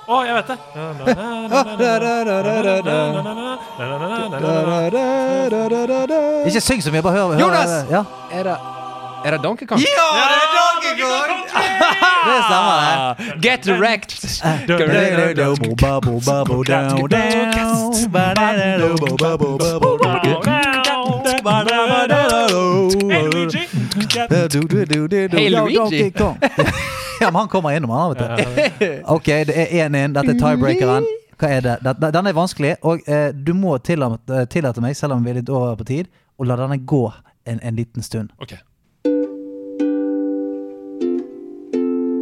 Å, 0.07 0.17
jeg 0.23 0.35
vet 0.37 0.47
det. 0.47 0.57
Ikke 6.47 6.63
syng 6.63 6.83
så 6.85 6.93
mye, 6.95 7.03
bare 7.03 7.17
hør. 7.17 7.33
hør 7.33 7.41
Jonas! 7.41 7.73
Ja, 7.91 8.05
Er 8.31 8.43
det, 8.47 8.57
er 9.25 9.31
det 9.35 9.41
Donkey 9.43 9.67
Kong? 9.67 9.81
ja 9.83 9.87
det 10.31 10.39
er 10.39 10.49
Donkey 10.55 10.93
Kong! 11.03 11.43
det 12.27 12.39
stemmer, 12.47 12.77
det. 13.19 13.43
Get 13.43 13.67
wrecked! 13.67 14.23
Hey, 24.31 25.51
Ja, 25.51 25.65
Luigi. 25.65 26.13
Ja, 27.21 27.31
men 27.31 27.35
han 27.35 27.49
kommer 27.49 27.73
innom, 27.77 27.91
han, 27.91 28.15
vet 28.15 28.79
du. 28.79 29.03
Ok, 29.05 29.25
det 29.49 29.55
er 29.57 29.89
1-1. 29.89 30.13
Dette 30.13 30.35
er 30.35 30.41
tiebreakeren. 30.43 31.07
Hva 31.41 31.49
er 31.53 31.61
det? 31.65 31.77
Den- 32.13 32.27
er 32.29 32.33
vanskelig, 32.37 32.75
og 32.83 33.01
eh, 33.09 33.31
du 33.33 33.55
må 33.57 33.79
tillate, 33.79 34.47
tillate 34.53 34.81
meg, 34.85 34.97
selv 34.97 35.17
om 35.17 35.25
vi 35.25 35.31
er 35.33 35.39
litt 35.41 35.49
over 35.53 35.77
på 35.81 35.85
tid, 35.89 36.09
å 36.37 36.45
la 36.45 36.57
denne 36.61 36.77
gå 36.85 37.07
en, 37.47 37.61
en 37.63 37.77
liten 37.77 38.03
stund. 38.05 38.33
Ok. 38.41 38.53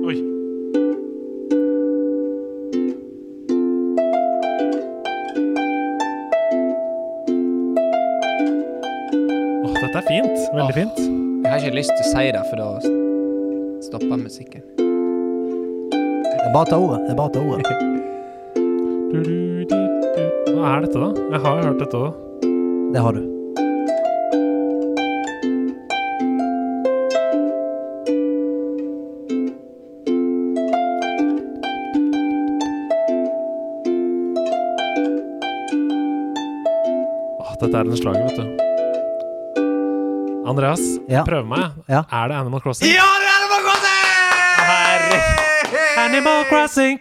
Oi. 0.07 0.17
Åh, 9.65 9.75
dette 9.83 9.99
er 9.99 10.09
fint. 10.09 10.39
Veldig 10.55 10.75
fint. 10.75 11.24
Jeg 11.55 11.61
har 11.61 11.67
ikke 11.69 11.79
lyst 11.79 11.93
til 11.95 12.03
å 12.03 12.11
si 12.11 12.23
det, 12.35 12.41
for 12.51 12.59
da 12.59 12.67
stopper 13.87 14.19
musikken. 14.19 14.63
Det 14.75 16.41
er 16.43 16.51
bare 16.51 16.65
å 16.65 16.71
ta 16.73 16.79
ordet. 16.83 16.97
Det 17.05 17.13
er 17.13 17.19
bare 17.21 17.31
å 17.31 17.35
ta 17.37 17.43
ordet. 17.47 17.63
Du, 19.13 19.21
du, 19.23 19.23
du, 19.71 19.77
du. 20.17 20.51
Hva 20.51 20.73
er 20.73 20.83
dette, 20.83 20.99
da? 20.99 21.15
Jeg 21.31 21.41
har 21.47 21.63
hørt 21.63 21.79
dette 21.79 21.95
òg. 21.95 22.11
Det 22.91 23.07
har 23.07 23.15
du. 23.15 23.23
Åh, 37.39 37.57
dette 37.63 37.75
er 37.79 37.85
en 37.87 37.99
slager, 38.03 38.27
vet 38.27 38.43
du. 38.43 38.74
Andreas, 40.47 40.81
Ja. 41.09 41.25
prøv 41.25 41.47
meg. 41.49 41.73
Ja. 41.89 42.03
Er 42.13 42.29
det 42.29 42.37
Animal 42.37 42.61
Crossing? 42.61 42.91
Ja, 42.93 43.03
det 43.21 43.29
er 43.29 43.37
Animal 43.41 43.61
Crossing! 43.65 44.01
Animal 45.99 46.45
Crossing! 46.51 46.99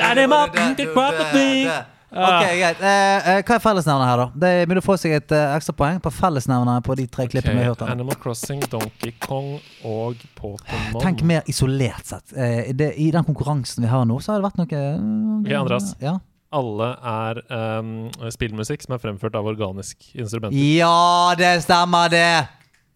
Animal 0.00 0.48
Crossing! 0.94 1.68
Ok, 2.16 2.44
greit. 2.48 2.80
Eh, 2.80 3.28
eh, 3.28 3.42
hva 3.44 3.56
er 3.56 3.60
fellesnevnet 3.60 4.06
her, 4.08 4.16
da? 4.22 4.26
Det 4.40 4.48
er 4.62 4.68
mulig 4.70 4.80
å 4.80 4.86
få 4.86 4.94
seg 5.00 5.12
et 5.18 5.32
eh, 5.36 5.56
ekstrapoeng 5.56 5.98
på 6.00 6.12
fellesnevnet 6.14 6.84
på 6.86 6.94
de 6.96 7.04
tre 7.12 7.26
klippene 7.28 7.58
vi 7.58 7.64
har 7.66 7.74
hørt. 7.74 7.82
Her. 7.84 7.90
Animal 7.92 8.16
Crossing, 8.22 8.62
Donkey 8.72 9.12
Kong 9.20 9.58
og 9.84 10.22
Pokémon. 10.38 11.00
Tenk 11.02 11.24
mer 11.28 11.42
isolert 11.50 12.06
sett. 12.08 12.32
Eh, 12.32 12.70
det, 12.72 12.92
I 13.02 13.10
den 13.12 13.26
konkurransen 13.26 13.84
vi 13.84 13.90
har 13.90 14.06
nå, 14.08 14.16
så 14.24 14.32
har 14.32 14.40
det 14.40 14.46
vært 14.48 14.62
noe 14.62 14.86
Ok, 15.42 15.52
Andreas. 15.60 15.90
Ja, 16.00 16.14
Alle 16.56 16.90
er 17.12 17.40
um, 17.80 17.94
spillmusikk 18.32 18.84
som 18.86 18.96
er 18.96 19.00
fremført 19.02 19.34
av 19.36 19.46
organisk 19.50 20.08
instrumenter. 20.16 20.56
ja 20.56 21.34
det 21.38 21.54
stemmer, 21.66 22.08
det! 22.12 22.28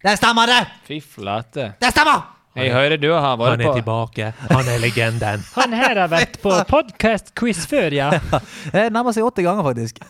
Det 0.01 0.15
stemmer, 0.17 0.49
det! 0.49 0.61
Fy 0.87 0.97
flate. 1.05 1.73
Det 1.81 1.91
stemmer! 1.93 2.23
Jeg 2.57 2.73
hører 2.73 2.97
du 2.99 3.07
har 3.13 3.37
vært 3.39 3.61
på 3.63 3.73
tilbake. 3.77 4.31
Han 4.49 4.67
er 4.67 4.81
legenden. 4.83 5.43
Han 5.59 5.71
her 5.77 6.01
har 6.01 6.09
vært 6.11 6.39
på 6.43 6.51
podcast-quiz 6.73 7.61
før, 7.69 7.93
ja. 7.95 8.09
Det 8.73 8.89
Nærmer 8.91 9.15
seg 9.15 9.23
80 9.29 9.45
ganger, 9.47 9.63
faktisk. 9.69 10.01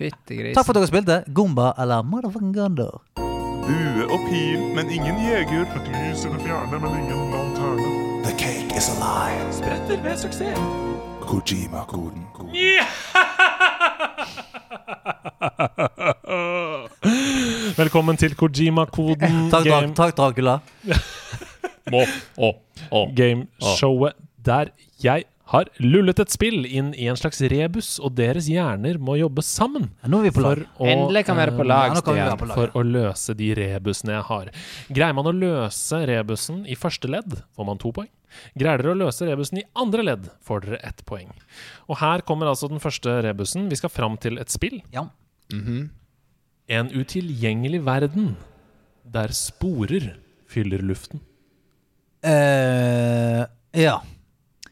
Fytti 0.00 0.40
Takk 0.54 0.64
for 0.64 0.72
at 0.72 0.80
dere 0.80 0.88
spilte. 0.90 1.18
Gumba 1.36 1.70
eller 1.78 2.02
Motherfucking 2.06 2.54
Gunder. 2.56 2.96
Bue 3.20 4.06
og 4.08 4.24
pil, 4.26 4.64
men 4.74 4.90
ingen 4.90 5.20
jeger. 5.22 5.68
Et 5.78 5.92
lys 5.94 6.24
i 6.26 6.32
det 6.32 6.40
fjerne, 6.42 6.80
men 6.82 6.96
ingen 7.04 7.30
lanterne. 7.36 7.92
The 8.26 8.34
cake 8.40 8.74
is 8.76 8.90
alive. 8.96 9.46
Spretter 9.60 10.02
ved 10.02 10.18
suksess. 10.24 10.99
Kojima-koden. 11.30 12.26
Velkommen 17.76 18.16
til 18.16 18.34
Kojima-koden 18.34 19.34
Takk, 19.52 19.64
game, 19.64 19.94
takk 19.94 20.16
Dracula. 20.16 20.58
Må, 21.92 22.02
å, 22.34 22.50
å. 22.90 23.04
gameshowet 23.14 24.12
der 24.46 24.64
jeg 25.04 25.24
har 25.50 25.66
lullet 25.82 26.20
et 26.22 26.30
spill 26.30 26.62
inn 26.66 26.92
i 26.94 27.08
en 27.10 27.16
slags 27.18 27.40
rebus, 27.50 27.96
og 27.98 28.14
deres 28.18 28.46
hjerner 28.46 28.98
må 29.02 29.16
jobbe 29.18 29.42
sammen 29.42 29.88
Ja, 30.02 30.08
nå 30.12 30.20
er 30.20 30.28
vi 30.28 30.30
på 30.36 30.44
lag. 30.44 30.60
for 30.62 30.84
å, 30.84 30.88
Endelig 30.92 31.24
kan 31.26 31.36
vi 31.36 31.42
være 31.42 31.56
på 31.56 31.64
eh, 31.64 31.70
lag, 31.72 31.88
Ja, 31.90 31.94
være 31.98 32.04
Stian. 32.04 32.38
på 32.38 32.48
lag. 32.50 32.56
for 32.60 32.78
å 32.78 32.84
løse 32.86 33.34
de 33.40 33.48
rebusene 33.58 34.14
jeg 34.14 34.22
har. 34.30 34.50
Greier 34.94 35.16
man 35.18 35.26
å 35.26 35.34
løse 35.34 36.00
rebusen 36.06 36.62
i 36.70 36.76
første 36.78 37.10
ledd, 37.10 37.40
får 37.56 37.66
man 37.66 37.78
to 37.82 37.90
poeng. 37.92 38.08
Greier 38.54 38.78
dere 38.78 38.94
å 38.94 38.98
løse 39.00 39.26
rebusen 39.26 39.58
i 39.58 39.64
andre 39.74 40.04
ledd, 40.06 40.28
får 40.46 40.60
dere 40.68 40.78
ett 40.86 41.02
poeng. 41.04 41.32
Og 41.90 41.98
her 41.98 42.22
kommer 42.22 42.46
altså 42.46 42.68
den 42.70 42.78
første 42.78 43.16
rebusen. 43.26 43.66
Vi 43.68 43.74
skal 43.80 43.90
fram 43.90 44.16
til 44.22 44.38
et 44.38 44.50
spill. 44.54 44.80
Ja. 44.94 45.08
Mhm. 45.52 45.90
En 46.70 46.92
utilgjengelig 46.94 47.82
verden 47.82 48.36
der 49.04 49.32
sporer 49.34 50.12
fyller 50.46 50.78
luften. 50.86 51.18
Uh, 52.22 53.46
ja. 53.74 53.96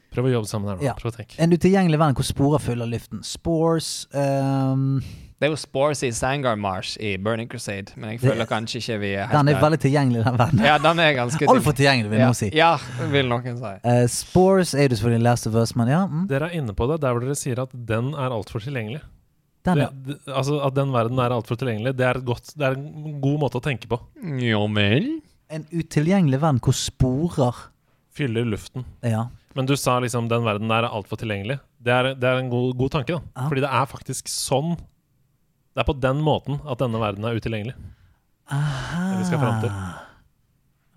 Prøv 0.09 0.29
å 0.29 0.35
jobbe 0.39 0.49
sammen 0.49 0.71
her 0.71 0.79
nå. 0.79 0.85
Ja. 0.87 0.97
Prøv 0.97 1.13
å 1.13 1.17
tenke. 1.19 1.37
En 1.41 1.53
utilgjengelig 1.53 1.99
verden 2.01 2.17
hvor 2.17 2.27
sporer 2.27 2.63
fyller 2.63 2.89
luften. 2.89 3.25
Spores 3.25 4.07
um... 4.13 5.01
Det 5.39 5.47
er 5.47 5.53
jo 5.53 5.57
Spores 5.61 6.01
i 6.03 6.09
Sangar 6.11 6.57
Marsh 6.59 6.97
i 6.99 7.13
Burning 7.15 7.47
Crusade, 7.47 7.93
men 7.95 8.11
jeg 8.11 8.19
føler 8.25 8.47
kanskje 8.49 8.81
ikke 8.81 8.97
vi 8.99 9.11
er 9.15 9.29
Den 9.31 9.47
er 9.47 9.55
der. 9.55 9.61
veldig 9.61 9.77
tilgjengelig, 9.85 10.23
den 10.25 10.39
verden. 10.41 10.63
Ja, 10.67 10.73
den 10.83 10.99
er 10.99 11.13
ganske 11.15 11.47
Altfor 11.53 11.77
tilgjengelig, 11.77 12.09
vil 12.11 12.19
ja. 12.19 12.27
noen 12.27 12.39
si. 12.41 12.49
Ja, 12.57 12.73
vil 13.13 13.29
noen 13.31 13.61
si. 13.61 13.71
Uh, 13.85 14.01
Spores 14.11 14.73
er 14.75 14.89
jo 14.89 14.97
selvfølgelig 14.99 15.23
Last 15.29 15.47
of 15.47 15.55
Us, 15.55 15.71
men 15.79 15.93
ja. 15.93 16.01
Mm. 16.11 16.25
Dere 16.27 16.49
er 16.49 16.59
inne 16.59 16.75
på 16.75 16.89
det 16.91 16.99
der 17.05 17.15
hvor 17.15 17.23
dere 17.23 17.39
sier 17.39 17.63
at 17.63 17.71
den 17.71 18.11
er 18.19 18.35
altfor 18.35 18.65
tilgjengelig. 18.65 18.99
Den, 19.69 19.79
ja. 19.85 19.87
det, 20.09 20.17
altså 20.27 20.59
At 20.67 20.75
den 20.75 20.91
verden 20.91 21.23
er 21.23 21.37
altfor 21.37 21.55
tilgjengelig, 21.59 21.95
det 22.01 22.09
er, 22.09 22.19
godt, 22.27 22.51
det 22.59 22.67
er 22.67 22.75
en 22.75 23.19
god 23.23 23.41
måte 23.45 23.61
å 23.61 23.63
tenke 23.63 23.87
på. 23.91 24.01
Ja 24.43 24.59
vel? 24.75 25.07
En 25.55 25.63
utilgjengelig 25.71 26.41
verden 26.43 26.59
hvor 26.67 26.75
sporer 26.75 27.63
Fyller 28.15 28.45
luften. 28.49 28.85
Ja. 29.05 29.27
Men 29.57 29.65
du 29.69 29.75
sa 29.77 29.99
liksom 30.01 30.27
den 30.31 30.43
verden 30.45 30.69
der 30.71 30.85
er 30.87 30.93
altfor 30.93 31.19
tilgjengelig. 31.21 31.59
Det 31.81 31.93
er, 31.93 32.09
det 32.19 32.27
er 32.29 32.39
en 32.41 32.49
god, 32.51 32.73
god 32.77 32.91
tanke, 32.97 33.15
da. 33.17 33.21
Ja. 33.37 33.47
Fordi 33.49 33.61
det 33.63 33.69
er 33.71 33.85
faktisk 33.89 34.27
sånn 34.31 34.75
Det 34.75 35.83
er 35.83 35.87
på 35.87 35.95
den 36.01 36.19
måten 36.25 36.57
at 36.67 36.81
denne 36.81 36.99
verden 36.99 37.23
er 37.29 37.37
utilgjengelig. 37.37 37.75
Aha. 38.51 39.01
Det 39.13 39.19
vi 39.21 39.27
skal 39.29 39.39
fram 39.43 39.59
til. 39.63 39.75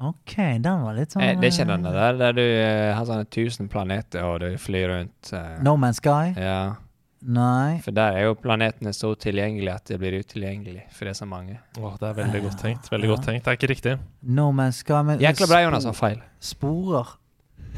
OK, 0.02 0.32
den 0.64 0.80
var 0.82 0.96
litt 0.96 1.12
sånn 1.14 1.22
Eh, 1.22 1.36
det 1.38 1.46
er 1.46 1.52
ikke 1.52 1.66
den 1.68 1.84
der 1.86 2.16
der 2.18 2.32
du 2.34 2.42
eh, 2.42 2.88
har 2.96 3.04
sånne 3.06 3.28
tusen 3.30 3.68
planeter 3.70 4.24
og 4.26 4.40
du 4.42 4.48
flyr 4.58 4.88
rundt. 4.90 5.30
eh, 5.36 5.60
No 5.62 5.76
Man's 5.78 6.00
Sky? 6.02 6.32
Ja, 6.40 6.74
Nei. 7.22 7.78
for 7.84 7.94
der 7.94 8.16
er 8.18 8.24
jo 8.26 8.34
planetene 8.34 8.90
så 8.92 9.12
tilgjengelige 9.14 9.74
at 9.74 9.84
det 9.92 9.98
blir 10.02 10.16
utilgjengelig, 10.18 10.82
for 10.90 11.06
det 11.06 11.12
er 11.12 11.18
så 11.20 11.26
mange. 11.30 11.58
Åh, 11.78 11.92
det 12.00 12.08
er 12.08 12.16
veldig 12.18 12.40
godt 12.48 12.58
tenkt. 12.64 12.88
Veldig 12.90 13.08
Ja. 13.08 13.14
godt 13.14 13.24
tenkt. 13.28 13.44
Det 13.44 13.52
er 13.52 13.58
ikke 13.60 13.70
riktig. 13.70 13.92
No 14.22 14.48
Man's 14.52 14.80
Sky 14.82 15.02
men, 15.06 15.20
Jækla 15.22 15.46
bra, 15.46 15.60
Jonas, 15.62 15.84
har 15.84 15.92
feil. 15.94 16.20
Sporer 16.40 17.18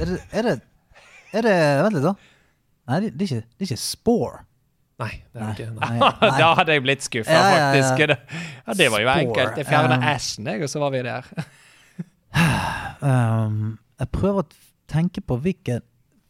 Er 0.00 0.04
det 0.06 0.20
Er 0.32 0.42
det, 0.42 0.60
er 1.32 1.42
det 1.42 1.54
Vent 1.84 1.94
litt, 1.94 2.02
da. 2.02 2.14
Nei, 2.88 3.00
det, 3.00 3.12
det, 3.18 3.30
er 3.30 3.36
ikke, 3.36 3.46
det 3.58 3.60
er 3.60 3.70
ikke 3.70 3.80
Spore. 3.84 4.40
Nei, 4.98 5.10
det 5.32 5.42
er 5.42 5.46
det 5.46 5.54
ikke. 5.58 5.74
Nei. 5.74 5.90
Nei, 5.98 6.10
nei. 6.22 6.30
da 6.38 6.54
hadde 6.54 6.72
jeg 6.72 6.82
blitt 6.82 7.02
skuffa, 7.02 7.32
Ja, 7.32 7.44
ja, 7.50 7.56
ja. 7.58 7.82
faktisk. 7.82 8.26
Ja, 8.66 8.74
det 8.80 8.90
var 8.92 9.00
jo 9.00 9.08
Spore, 9.08 9.20
enkelt. 9.28 9.56
Jeg 9.58 9.66
fjerna 9.66 9.96
um, 10.00 10.04
S-en, 10.16 10.46
jeg, 10.46 10.62
og 10.62 10.68
så 10.70 10.78
var 10.80 10.90
vi 10.96 11.02
der. 11.02 11.24
Um, 13.04 13.78
jeg 14.00 14.08
prøver 14.14 14.42
å 14.42 14.46
tenke 14.90 15.20
på 15.20 15.36
hvilken 15.44 15.82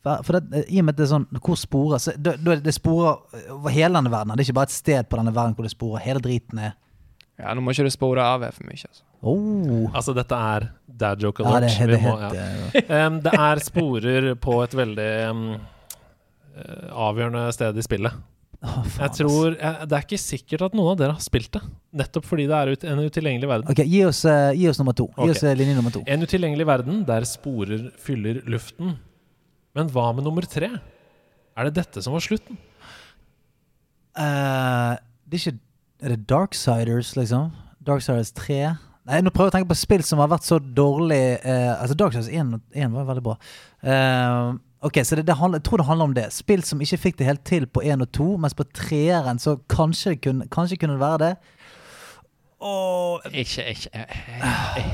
For 0.05 0.36
det, 0.36 0.64
I 0.68 0.81
og 0.82 0.85
med 0.85 0.94
at 0.94 1.01
det 1.01 1.05
er 1.06 1.12
sånn 1.14 1.26
hvor 1.40 1.56
sporer 1.56 2.01
så, 2.02 2.12
det, 2.20 2.36
det 2.64 2.74
sporer 2.76 3.22
over 3.55 3.72
hele 3.72 3.97
denne 3.97 4.12
verden. 4.12 4.35
Det 4.35 4.44
er 4.44 4.51
ikke 4.51 4.59
bare 4.59 4.68
et 4.68 4.76
sted 4.76 5.09
på 5.09 5.20
denne 5.20 5.32
verden 5.32 5.56
hvor 5.56 5.64
det 5.64 5.72
sporer. 5.72 6.05
Hele 6.05 6.20
driten 6.24 6.60
er 6.60 6.74
Ja, 7.40 7.55
Nå 7.56 7.64
må 7.64 7.72
ikke 7.72 7.86
du 7.89 7.90
spore 7.90 8.22
av 8.22 8.44
her 8.47 8.52
for 8.55 8.68
mye. 8.68 8.78
altså. 8.78 9.02
oh. 9.22 9.89
Altså, 9.90 10.12
dette 10.14 10.36
er 10.36 10.68
dad 10.86 11.24
joke 11.24 11.43
Ja, 11.43 11.56
det, 11.64 11.72
det, 11.90 12.02
må- 12.05 12.18
ja. 12.20 13.06
um, 13.09 13.16
det 13.24 13.32
er 13.32 13.62
sporer 13.64 14.28
på 14.39 14.60
et 14.62 14.76
veldig 14.78 15.09
um, 15.31 15.43
eh, 16.55 16.93
avgjørende 17.09 17.48
sted 17.56 17.81
i 17.81 17.86
spillet. 17.89 18.20
Oh, 18.64 18.85
faen, 18.85 19.02
Jeg 19.02 19.10
tror, 19.18 19.56
jeg, 19.59 19.89
Det 19.89 19.97
er 19.97 20.05
ikke 20.06 20.20
sikkert 20.20 20.62
at 20.68 20.76
noen 20.78 20.93
av 20.93 21.01
dere 21.01 21.16
har 21.16 21.24
spilt 21.24 21.51
det. 21.56 21.60
Nettopp 22.01 22.28
fordi 22.28 22.47
det 22.48 22.60
er 22.60 22.70
ut, 22.72 22.86
en 22.93 23.02
utilgjengelig 23.02 23.51
verden. 23.51 23.72
Ok, 23.72 23.82
gi 23.89 24.05
oss, 24.06 24.22
uh, 24.28 24.52
gi 24.56 24.68
oss 24.70 24.81
nummer 24.81 24.97
to. 24.97 25.09
Gi 25.16 25.26
okay. 25.26 25.35
oss 25.35 25.43
eh, 25.44 25.56
linje 25.59 25.74
nummer 25.76 25.93
to. 25.97 26.05
En 26.06 26.24
utilgjengelig 26.24 26.68
verden 26.70 27.02
der 27.09 27.26
sporer 27.28 27.90
fyller 28.01 28.40
luften. 28.48 28.94
Men 29.75 29.91
hva 29.91 30.11
med 30.15 30.27
nummer 30.27 30.47
tre? 30.47 30.71
Er 31.55 31.69
det 31.69 31.77
dette 31.79 32.03
som 32.03 32.15
var 32.15 32.23
slutten? 32.23 32.59
Uh, 34.15 34.95
det 35.27 35.39
er 35.39 35.41
ikke 35.41 35.59
Er 36.05 36.13
det 36.15 36.27
Darksiders, 36.31 37.15
liksom? 37.17 37.51
Darksiders 37.87 38.31
3? 38.37 38.59
Nei, 39.05 39.19
nå 39.21 39.33
prøver 39.35 39.49
jeg 39.49 39.53
å 39.53 39.57
tenke 39.59 39.73
på 39.73 39.79
spill 39.79 40.05
som 40.07 40.21
har 40.23 40.31
vært 40.33 40.47
så 40.47 40.59
dårlig 40.59 41.23
uh, 41.45 41.75
Altså, 41.81 41.97
Darksiders 41.99 42.31
1, 42.31 42.55
1 42.75 42.95
var 42.95 43.09
veldig 43.09 43.25
bra. 43.25 43.35
Uh, 43.85 44.55
ok, 44.87 45.01
så 45.05 45.19
det, 45.19 45.27
det 45.29 45.37
handler, 45.41 45.61
Jeg 45.61 45.69
tror 45.69 45.83
det 45.83 45.89
handler 45.91 46.11
om 46.11 46.17
det. 46.17 46.29
Spill 46.35 46.65
som 46.67 46.83
ikke 46.85 47.01
fikk 47.09 47.19
det 47.21 47.29
helt 47.29 47.45
til 47.49 47.67
på 47.67 47.83
1 47.83 48.07
og 48.07 48.13
2, 48.15 48.29
mens 48.45 48.57
på 48.59 48.67
3-eren 48.79 49.43
så 49.43 49.59
kanskje 49.71 50.15
det 50.15 50.23
kunne, 50.29 50.49
kanskje 50.53 50.79
kunne 50.81 50.97
det 50.97 51.03
være 51.03 51.23
det. 51.25 51.35
Og 52.65 53.27
Ikke, 53.33 53.67
ikke 53.75 53.91
jeg, 53.93 54.21
jeg, 54.41 54.85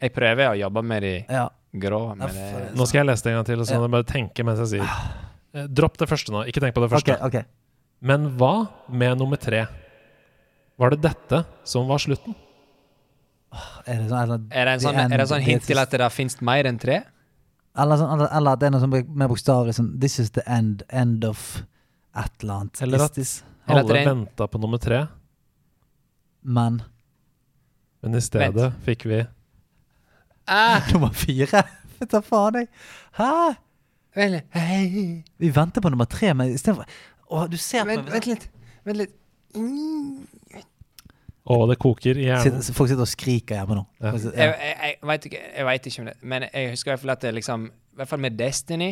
jeg 0.00 0.12
prøver 0.14 0.52
å 0.52 0.58
jobbe 0.62 0.82
med 0.86 1.04
de 1.04 1.14
ja. 1.26 1.48
Grå, 1.74 2.14
men 2.16 2.28
jeg, 2.28 2.70
Nå 2.76 2.86
skal 2.88 3.00
jeg 3.02 3.06
lese 3.10 3.24
det 3.24 3.32
en 3.32 3.38
gang 3.38 3.46
til, 3.46 3.64
så 3.66 3.74
Ja. 3.74 3.80
kan 3.80 3.90
bare 3.90 4.04
tenke 4.04 4.44
mens 4.44 4.58
jeg 4.58 4.80
sier. 4.80 4.88
Eh, 5.54 5.66
Dropp 5.66 5.96
det 5.98 6.08
første 6.08 6.32
nå. 6.32 6.46
Ikke 6.48 6.60
tenk 6.60 6.74
på 6.74 6.80
det 6.84 6.90
første. 6.90 7.12
første. 7.12 7.24
okay. 7.26 7.44
Men 8.00 8.36
hva 8.38 8.68
med 8.88 9.18
nummer 9.18 9.36
tre? 9.36 9.66
Var 10.78 10.90
det 10.90 11.00
dette 11.02 11.44
som 11.64 11.88
var 11.88 11.98
slutten? 11.98 12.34
Er 13.86 13.96
det 14.02 14.08
sånn, 14.10 14.22
eller, 14.22 14.40
er 14.52 14.64
det 14.68 14.72
en 14.74 14.80
sånn, 14.80 14.98
er 15.12 15.16
det 15.16 15.28
sånn 15.28 15.40
hint 15.42 15.62
til 15.64 15.78
at 15.80 15.90
det 15.90 16.12
fins 16.12 16.40
mer 16.44 16.64
enn 16.68 16.78
tre? 16.78 17.02
eller, 17.78 17.96
sånn, 17.96 18.10
eller, 18.12 18.28
eller 18.36 18.52
at 18.52 18.58
det 18.60 18.66
er 18.66 18.70
noe 18.74 18.80
sånn 18.82 19.16
mer 19.16 19.28
bokstavelig 19.28 19.74
sånn 19.78 20.00
This 20.00 20.18
is 20.18 20.30
the 20.30 20.42
end. 20.50 20.82
End 20.90 21.24
of 21.24 21.62
et 22.16 22.42
eller 22.42 22.54
annet. 22.54 22.82
Eller 22.82 23.04
at- 23.04 23.42
Alle 23.68 24.04
venta 24.04 24.46
på 24.48 24.60
nummer 24.60 24.78
tre, 24.78 25.06
Men 26.42 26.82
men 28.02 28.14
i 28.14 28.20
stedet 28.20 28.72
fikk 28.84 29.04
vi 29.04 29.26
Ah, 30.48 30.80
nummer 30.92 31.12
fire? 31.12 31.62
Vet 31.98 32.10
da 32.12 32.20
faen, 32.24 32.62
jeg. 32.62 32.68
Hæ? 33.18 33.30
hei. 34.18 35.22
Vi 35.38 35.50
venter 35.54 35.82
på 35.84 35.90
nummer 35.92 36.08
tre, 36.10 36.32
men 36.34 36.50
istedenfor 36.54 36.88
Å, 37.30 37.44
du 37.52 37.56
ser 37.60 37.84
på 37.84 37.90
Vent, 37.92 38.04
meg 38.08 38.14
vent 38.16 38.26
litt. 38.30 38.46
Vent 38.88 38.98
litt. 39.02 39.12
Mm. 39.54 40.24
Å, 41.48 41.56
det 41.70 41.76
koker 41.80 42.18
i 42.20 42.24
hjernen. 42.26 42.60
Sitter- 42.62 42.74
Folk 42.76 42.90
sitter 42.90 43.04
og 43.04 43.08
skriker 43.10 43.60
hjemme 43.60 43.76
nå. 43.78 43.84
Ja. 44.02 44.12
Sitter- 44.16 44.38
Jeg, 44.38 44.48
Ja. 44.48 44.64
jeg, 44.66 44.76
jeg, 45.00 45.08
vet 45.12 45.26
ikke, 45.30 45.42
jeg 45.56 45.66
vet 45.68 45.86
ikke 45.90 46.00
om 46.02 46.08
det, 46.10 46.16
men 46.22 46.42
jeg 46.52 46.70
husker 46.72 46.90
i 46.90 46.92
hvert 46.94 47.00
fall 47.04 47.10
at 47.14 47.20
det 47.22 47.34
liksom 47.34 47.66
I 47.68 47.96
hvert 48.00 48.08
fall 48.08 48.20
med 48.24 48.38
Destiny 48.38 48.90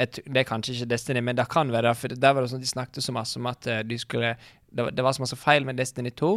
jeg, 0.00 0.10
t- 0.16 0.22
Det 0.26 0.40
er 0.42 0.46
kanskje 0.48 0.74
ikke 0.78 0.88
Destiny, 0.94 1.20
men 1.26 1.36
det 1.38 1.44
kan 1.52 1.68
være 1.72 1.92
For 1.98 2.08
der 2.16 2.32
var 2.36 2.42
det 2.46 2.50
sånn 2.52 2.60
at 2.62 2.66
de 2.66 2.70
snakket 2.72 3.04
så 3.04 3.12
masse 3.14 3.36
om 3.40 3.46
at 3.50 3.66
eh, 3.70 3.82
de 3.86 3.98
skulle 4.00 4.32
det, 4.72 4.84
var- 4.86 4.90
det 4.96 5.04
var 5.04 5.12
så 5.16 5.22
masse 5.24 5.36
feil 5.38 5.64
med 5.68 5.76
Destiny 5.80 6.10
2. 6.16 6.30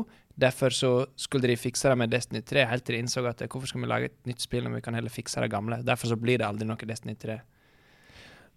Derfor 0.44 0.74
så 0.74 0.92
skulle 1.16 1.48
de 1.52 1.56
fikse 1.60 1.90
det 1.92 1.98
med 2.02 2.10
Destiny 2.14 2.42
3, 2.42 2.64
helt 2.72 2.84
til 2.88 2.96
de 2.98 3.02
innså 3.06 3.22
at 3.30 3.42
eh, 3.46 3.48
hvorfor 3.52 3.70
skal 3.70 3.84
vi 3.86 3.90
lage 3.92 4.10
et 4.12 4.16
nytt 4.30 4.42
spill 4.42 4.64
når 4.66 4.80
vi 4.80 4.82
kan 4.88 4.98
heller 4.98 5.14
fikse 5.14 5.42
det 5.44 5.52
gamle? 5.54 5.82
Derfor 5.86 6.08
så 6.14 6.18
blir 6.20 6.42
det 6.42 6.48
aldri 6.48 6.66
noe 6.70 6.78
Destiny 6.90 7.14
3. 7.22 7.40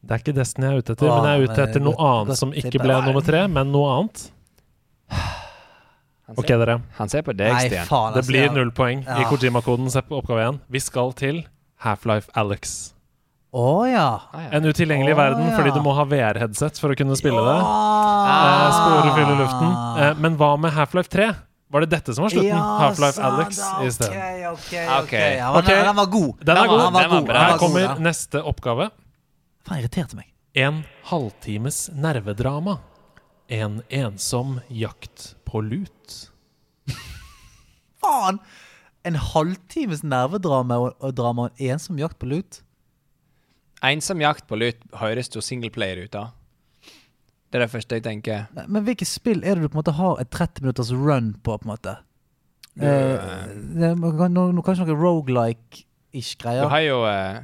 Det 0.06 0.14
er 0.14 0.22
ikke 0.22 0.34
Destiny 0.36 0.66
jeg 0.68 0.72
er 0.78 0.82
ute 0.84 0.92
etter, 0.96 1.08
Åh, 1.10 1.16
men 1.20 1.28
jeg 1.30 1.36
er 1.40 1.50
ute 1.52 1.62
etter 1.68 1.82
noe 1.84 1.96
annet 2.08 2.38
som 2.38 2.52
ikke 2.56 2.80
ble 2.82 2.96
nummer 3.06 3.24
tre, 3.26 3.44
men 3.48 3.70
noe 3.74 3.92
annet. 3.98 4.26
Ok, 6.36 6.48
dere. 6.50 6.80
han 6.98 7.08
ser 7.12 7.22
på 7.22 7.32
deg, 7.38 7.52
Nei, 7.54 7.68
Stian. 7.68 7.86
faen. 7.86 8.12
Det 8.16 8.22
altså, 8.24 8.32
blir 8.32 8.50
null 8.56 8.72
poeng 8.74 9.04
i 9.06 9.26
Kojima-koden. 9.30 9.86
Se 9.94 10.02
på 10.02 10.18
oppgave 10.18 10.42
én. 10.48 10.58
Vi 10.74 10.80
skal 10.82 11.12
til 11.14 11.44
Half-Life 11.84 12.32
Alex. 12.34 12.94
Å 13.56 13.86
ja. 13.88 14.08
Ah, 14.32 14.42
ja. 14.44 14.48
En 14.58 14.68
utilgjengelig 14.68 15.14
oh, 15.14 15.18
verden 15.18 15.46
ja. 15.48 15.56
fordi 15.56 15.70
du 15.72 15.80
må 15.80 15.94
ha 15.96 16.04
VR-headset 16.04 16.76
for 16.80 16.92
å 16.92 16.96
kunne 16.98 17.16
spille 17.16 17.40
det. 17.40 17.54
Ah. 17.64 18.66
Eh, 18.66 18.66
Spore 18.76 19.12
fyller 19.16 19.38
luften. 19.40 19.70
Eh, 20.02 20.18
men 20.20 20.36
hva 20.40 20.50
med 20.60 20.74
Half-Life 20.76 21.08
3? 21.12 21.30
Var 21.72 21.86
det 21.86 21.88
dette 21.94 22.14
som 22.14 22.26
var 22.26 22.34
slutten? 22.34 22.50
Ja, 22.52 22.64
Half-Life 22.82 23.22
Alex 23.24 23.62
i 23.80 23.88
stedet. 23.94 24.12
Okay, 24.12 24.44
okay, 24.50 24.84
okay. 24.98 24.98
ok. 25.00 25.14
Ja, 25.40 25.48
men 25.54 25.62
Ok. 25.62 25.70
Den, 25.72 25.96
var 25.96 26.10
god. 26.12 26.44
Den 26.44 26.60
er 26.60 26.68
god. 26.68 26.82
Den 26.82 26.92
var 26.92 27.00
den 27.00 27.14
var 27.14 27.24
god. 27.24 27.32
Her 27.36 27.58
kommer 27.62 27.88
god, 27.88 28.04
neste 28.04 28.42
oppgave. 28.52 28.90
Faen, 29.66 29.80
irriterte 29.80 30.20
meg. 30.20 30.28
En 30.56 30.84
halvtimes 31.08 31.80
nervedrama. 31.96 32.76
En 33.48 33.80
ensom 33.88 34.60
jakt 34.68 35.32
på 35.48 35.64
lut. 35.64 36.20
Faen! 38.04 38.44
En 39.06 39.16
halvtimes 39.32 40.04
nervedrama 40.04 40.80
og, 40.82 40.94
og 41.00 41.16
drama 41.16 41.48
og 41.48 41.60
en 41.60 41.76
ensom 41.76 41.98
jakt 42.04 42.20
på 42.20 42.28
lut? 42.30 42.60
Ensom 43.84 44.20
jakt 44.20 44.46
på 44.48 44.56
lut 44.58 44.76
høres 45.00 45.28
jo 45.34 45.40
singleplayer 45.44 46.04
ut 46.06 46.14
av. 46.14 46.30
Det 47.50 47.60
er 47.60 47.66
det 47.66 47.70
første 47.70 47.94
jeg 47.98 48.02
tenker. 48.04 48.46
Nei, 48.56 48.64
Men 48.68 48.84
hvilke 48.84 49.06
spill 49.06 49.44
er 49.44 49.54
det 49.54 49.62
du 49.62 49.68
på 49.68 49.76
en 49.78 49.82
måte 49.84 49.94
har 49.98 50.20
et 50.20 50.30
30 50.30 50.62
minutters 50.64 50.90
run 50.92 51.34
på, 51.44 51.58
på 51.58 51.64
en 51.68 51.72
måte? 51.74 51.96
Eh, 52.76 53.52
det, 53.76 53.90
er- 53.92 54.16
kan- 54.18 54.32
no, 54.34 54.50
no, 54.52 54.62
kanskje 54.62 54.86
noe 54.86 54.96
rogelike-ish 55.00 56.36
Du 56.38 56.42
greier? 56.44 56.68
har 56.68 56.80
jo 56.84 57.04
eh, 57.06 57.42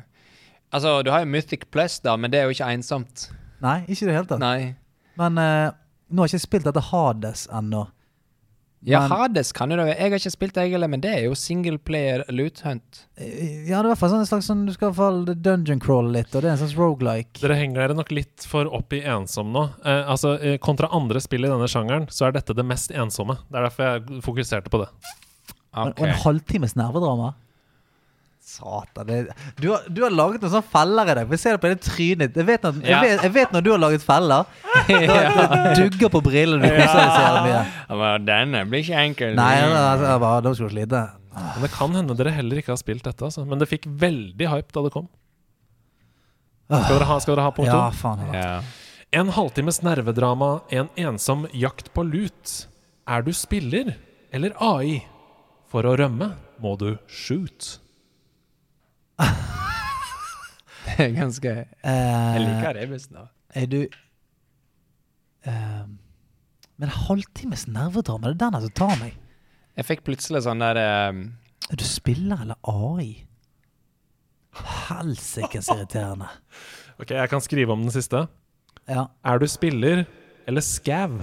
Altså, 0.73 1.03
du 1.05 1.11
har 1.13 1.21
jo 1.21 1.27
Mythic 1.27 1.67
Plus, 1.71 1.99
da, 2.01 2.17
men 2.17 2.31
det 2.33 2.41
er 2.41 2.45
jo 2.49 2.55
ikke 2.57 2.69
ensomt. 2.73 3.27
Nei, 3.61 3.83
ikke 3.87 4.07
i 4.07 4.09
det 4.09 4.15
hele 4.17 4.27
tatt. 4.31 4.41
Nei. 4.41 4.75
Men 5.21 5.37
eh, 5.39 5.71
nå 6.11 6.23
har 6.23 6.29
jeg 6.31 6.39
ikke 6.41 6.47
spilt 6.49 6.65
dette 6.65 6.81
Hades 6.89 7.47
ennå. 7.53 7.83
Ja, 8.85 9.01
Men- 9.01 9.11
Hades 9.11 9.53
kan 9.53 9.71
jo 9.71 9.77
det. 9.77 9.97
Jeg 9.97 10.11
har 10.11 10.19
ikke 10.19 10.31
spilt 10.33 10.55
det, 10.55 10.71
jeg 10.73 10.91
men 10.91 11.01
det 11.01 11.11
er 11.15 11.23
jo 11.25 11.35
singleplayer 11.39 12.25
loot 12.31 12.61
hunt. 12.65 13.07
Eh, 13.17 13.69
Ja, 13.69 13.79
det 13.81 13.87
er 13.87 13.93
i 13.93 13.95
hvert 13.95 13.99
fall 13.99 14.11
sånn 14.11 14.21
en 14.21 14.27
slags 14.27 14.47
sånn 14.51 14.67
Du 14.67 14.73
skal 14.73 14.89
i 14.89 14.91
hvert 14.91 14.97
fall 14.97 15.25
dungeon 15.25 15.79
crawl 15.79 16.11
litt, 16.11 16.35
og 16.35 16.43
det 16.43 16.51
er 16.51 16.57
en 16.57 16.59
slags 16.59 16.75
rogelike. 16.77 17.39
Dere 17.41 17.55
henger 17.55 17.75
dere 17.87 17.95
nok 17.95 18.11
litt 18.11 18.41
for 18.45 18.67
opp 18.67 18.93
i 18.93 19.01
ensom 19.03 19.53
nå. 19.53 19.69
Eh, 19.85 20.03
altså, 20.11 20.35
eh, 20.43 20.59
Kontra 20.59 20.89
andre 20.93 21.21
spill 21.21 21.45
i 21.45 21.49
denne 21.49 21.69
sjangeren, 21.71 22.09
så 22.11 22.27
er 22.27 22.33
dette 22.33 22.55
det 22.57 22.65
mest 22.67 22.91
ensomme. 22.91 23.39
Det 23.51 23.55
er 23.61 23.69
derfor 23.69 23.85
jeg 24.01 24.23
fokuserte 24.23 24.69
på 24.69 24.83
det. 24.83 24.89
Okay. 25.75 25.91
Ok. 25.93 26.01
Og 26.01 26.07
en 26.09 26.15
halvtimes 26.15 26.75
nervedrama? 26.75 27.35
Satan. 28.53 29.07
Det, 29.09 29.19
du, 29.59 29.71
har, 29.71 29.87
du 29.89 30.03
har 30.05 30.13
laget 30.13 30.43
noen 30.43 30.53
sånne 30.53 30.71
feller 30.75 31.09
i 31.13 31.17
dag. 31.19 31.31
Vi 31.31 31.39
ser 31.41 31.57
det 31.57 31.63
på 31.63 31.71
det 31.73 31.79
trynet. 31.87 32.37
Jeg 32.37 32.49
vet, 32.49 32.67
når, 32.67 32.83
jeg, 32.85 33.01
vet, 33.07 33.25
jeg 33.27 33.35
vet 33.39 33.57
når 33.57 33.65
du 33.65 33.71
har 33.73 33.83
laget 33.87 34.05
feller. 34.05 34.53
Da 34.93 35.47
det 35.53 35.73
dugger 35.79 36.13
på 36.13 36.23
brillene. 36.27 36.69
Du 36.69 36.77
koser 36.77 37.01
deg 37.01 37.17
så 37.17 37.43
mye. 37.47 37.63
Ja, 37.63 37.99
men 38.03 38.29
denne 38.29 38.63
blir 38.69 38.85
ikke 38.85 39.03
enkel. 39.09 39.35
Nei, 39.39 39.55
altså, 39.65 40.19
da 40.45 40.55
skal 40.55 40.69
du 40.69 40.75
slite. 40.77 41.03
Men 41.33 41.65
Det 41.65 41.73
kan 41.73 41.97
hende 41.97 42.17
dere 42.19 42.35
heller 42.37 42.61
ikke 42.61 42.75
har 42.75 42.81
spilt 42.81 43.07
dette, 43.09 43.25
altså. 43.25 43.47
men 43.49 43.61
det 43.63 43.69
fikk 43.71 43.89
veldig 43.89 44.49
hype 44.53 44.75
da 44.77 44.85
det 44.87 44.93
kom. 44.95 45.09
Skal 46.73 46.97
dere 46.97 47.09
ha, 47.09 47.19
skal 47.21 47.37
dere 47.37 47.47
ha 47.49 47.55
punkt 47.57 47.73
Ja, 47.73 47.83
faen. 47.97 48.23
Ja. 48.33 48.43
Ja. 48.43 48.83
En 49.13 49.29
halvtimes 49.37 49.83
nervedrama, 49.85 50.63
en 50.73 50.89
ensom 50.97 51.45
jakt 51.53 51.91
på 51.93 52.05
lut. 52.09 52.53
Er 53.05 53.25
du 53.27 53.33
spiller 53.37 53.97
eller 54.33 54.57
AI? 54.57 55.03
For 55.73 55.85
å 55.89 55.95
rømme 55.97 56.31
må 56.63 56.75
du 56.81 56.95
shoot. 57.09 57.77
Det 59.19 60.99
er 61.07 61.13
ganske 61.17 61.49
Jeg 61.49 61.67
Eh, 61.85 62.39
liker 62.43 62.75
rebusen, 62.77 63.15
da. 63.17 63.27
er 63.55 63.67
du 63.71 63.79
uh, 65.47 65.85
Men 66.79 66.89
en 66.89 66.97
halvtimes 67.09 67.67
nervedrama, 67.69 68.33
det 68.33 68.43
er 68.43 68.51
den 68.51 68.61
som 68.67 68.75
tar 68.77 68.97
meg. 69.01 69.15
Jeg 69.79 69.87
fikk 69.89 70.03
plutselig 70.05 70.43
sånn 70.45 70.61
der 70.61 70.77
eh, 70.81 71.21
Er 71.73 71.77
du 71.81 71.85
spiller 71.87 72.43
eller 72.45 72.59
AI? 72.69 73.25
Helsikes 74.53 75.71
irriterende. 75.73 76.29
Ok, 77.01 77.11
Jeg 77.17 77.31
kan 77.33 77.41
skrive 77.41 77.73
om 77.73 77.87
den 77.87 77.95
siste. 77.95 78.27
Ja. 78.91 79.07
Er 79.25 79.39
du 79.41 79.47
spiller 79.49 80.05
eller 80.47 80.61
scav 80.67 81.23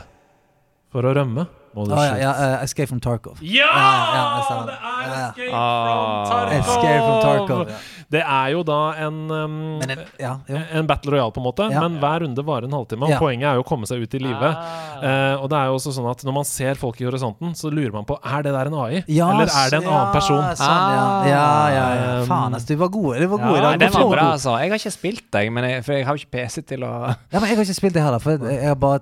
for 0.90 1.06
å 1.06 1.12
rømme? 1.14 1.46
Må 1.76 1.86
du 1.86 1.94
ja, 1.94 2.16
ja 2.18 2.32
uh, 2.34 2.64
Escape 2.64 2.88
from 2.90 3.00
Tarkov. 3.04 3.38
Ja! 3.46 3.68
ja, 3.70 4.24
det 4.66 4.76
er. 4.76 5.30
Escape 5.30 5.50
Ah. 5.54 6.26
from 6.26 6.32
Tarkov! 6.32 6.60
Escape 6.60 7.00
from 7.06 7.20
Tarkov. 7.24 7.74
Det 8.10 8.22
er 8.26 8.48
jo 8.56 8.64
da 8.66 8.78
en 9.06 9.18
um, 9.30 9.58
en, 9.86 9.92
ja, 10.18 10.32
jo. 10.50 10.58
en 10.80 10.88
battle 10.90 11.12
royale, 11.14 11.30
på 11.36 11.38
en 11.44 11.46
måte, 11.46 11.68
Ja. 11.70 11.84
men 11.86 12.00
hver 12.02 12.24
runde 12.26 12.42
varer 12.48 12.66
en 12.66 12.74
halvtime. 12.74 13.06
Og 13.06 13.10
Ja. 13.14 13.20
Poenget 13.22 13.46
er 13.52 13.60
jo 13.60 13.62
å 13.62 13.68
komme 13.70 13.86
seg 13.86 14.02
ut 14.02 14.14
i 14.18 14.22
live. 14.24 14.50
Ah. 14.50 14.98
Uh, 15.00 15.44
og 15.44 15.50
det 15.52 15.60
er 15.60 15.66
jo 15.70 15.76
også 15.78 15.94
sånn 15.94 16.10
at 16.10 16.24
når 16.26 16.34
man 16.40 16.48
ser 16.50 16.74
folk 16.82 16.98
i 17.02 17.06
horisonten, 17.06 17.54
så 17.56 17.70
lurer 17.72 17.94
man 17.94 18.06
på 18.10 18.18
Er 18.26 18.42
det 18.44 18.52
der 18.56 18.66
en 18.72 18.74
AI, 18.74 19.04
Ja, 19.08 19.30
eller 19.32 19.46
er 19.54 19.70
det 19.70 19.84
en 19.84 19.88
annen 19.94 20.12
person. 20.16 20.42
Ja, 20.42 20.56
sånn, 20.58 20.90
ja. 20.96 21.06
ja, 21.30 21.70
ja, 21.70 21.86
ja. 22.00 22.10
Um, 22.24 22.28
Faen, 22.28 22.54
altså, 22.58 22.68
du 22.74 22.76
var 22.82 22.90
god. 22.90 23.20
Du 23.22 23.28
var 23.28 23.38
god 23.46 23.58
i 23.58 23.62
dag. 23.62 23.80
Den 23.80 23.94
var 23.94 24.04
var 24.10 24.16
bra, 24.16 24.26
altså. 24.34 24.58
Jeg 24.60 24.70
har 24.74 24.82
ikke 24.82 24.92
spilt 24.98 25.26
deg, 25.32 25.52
men 25.54 25.64
jeg, 25.70 25.86
for 25.86 25.94
jeg 25.94 26.06
har 26.10 26.18
jo 26.18 26.26
ikke 26.26 26.34
PC 26.40 26.66
til 26.74 26.84
å 26.84 26.92
Ja, 27.14 27.40
men 27.40 27.48
jeg 27.50 27.58
har 27.62 27.64
ikke 27.70 27.78
spilt 27.78 27.94
det 27.94 28.02
heller, 28.04 28.20
for 28.20 28.32
jeg 28.50 28.68
har 28.68 28.76
bare 28.76 29.00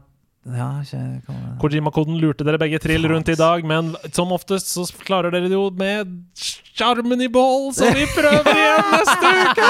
Ja, 0.56 0.84
Kojima-koden 1.60 2.16
lurte 2.22 2.46
dere 2.48 2.60
begge 2.62 2.80
trill 2.80 3.04
rundt 3.10 3.28
i 3.30 3.36
dag, 3.36 3.66
men 3.68 3.96
som 4.16 4.32
oftest 4.32 4.68
så 4.72 4.86
klarer 5.04 5.32
dere 5.34 5.50
det 5.52 5.58
jo 5.58 5.68
med 5.76 6.08
sjarmen 6.40 7.22
i 7.22 7.28
behold, 7.28 7.76
så 7.76 7.92
vi 7.92 8.06
prøver 8.16 8.54
igjen 8.56 8.86
neste 8.96 9.28
uke! 9.44 9.68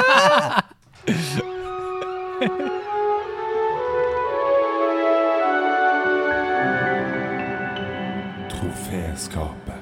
Troféskapet. 8.53 9.81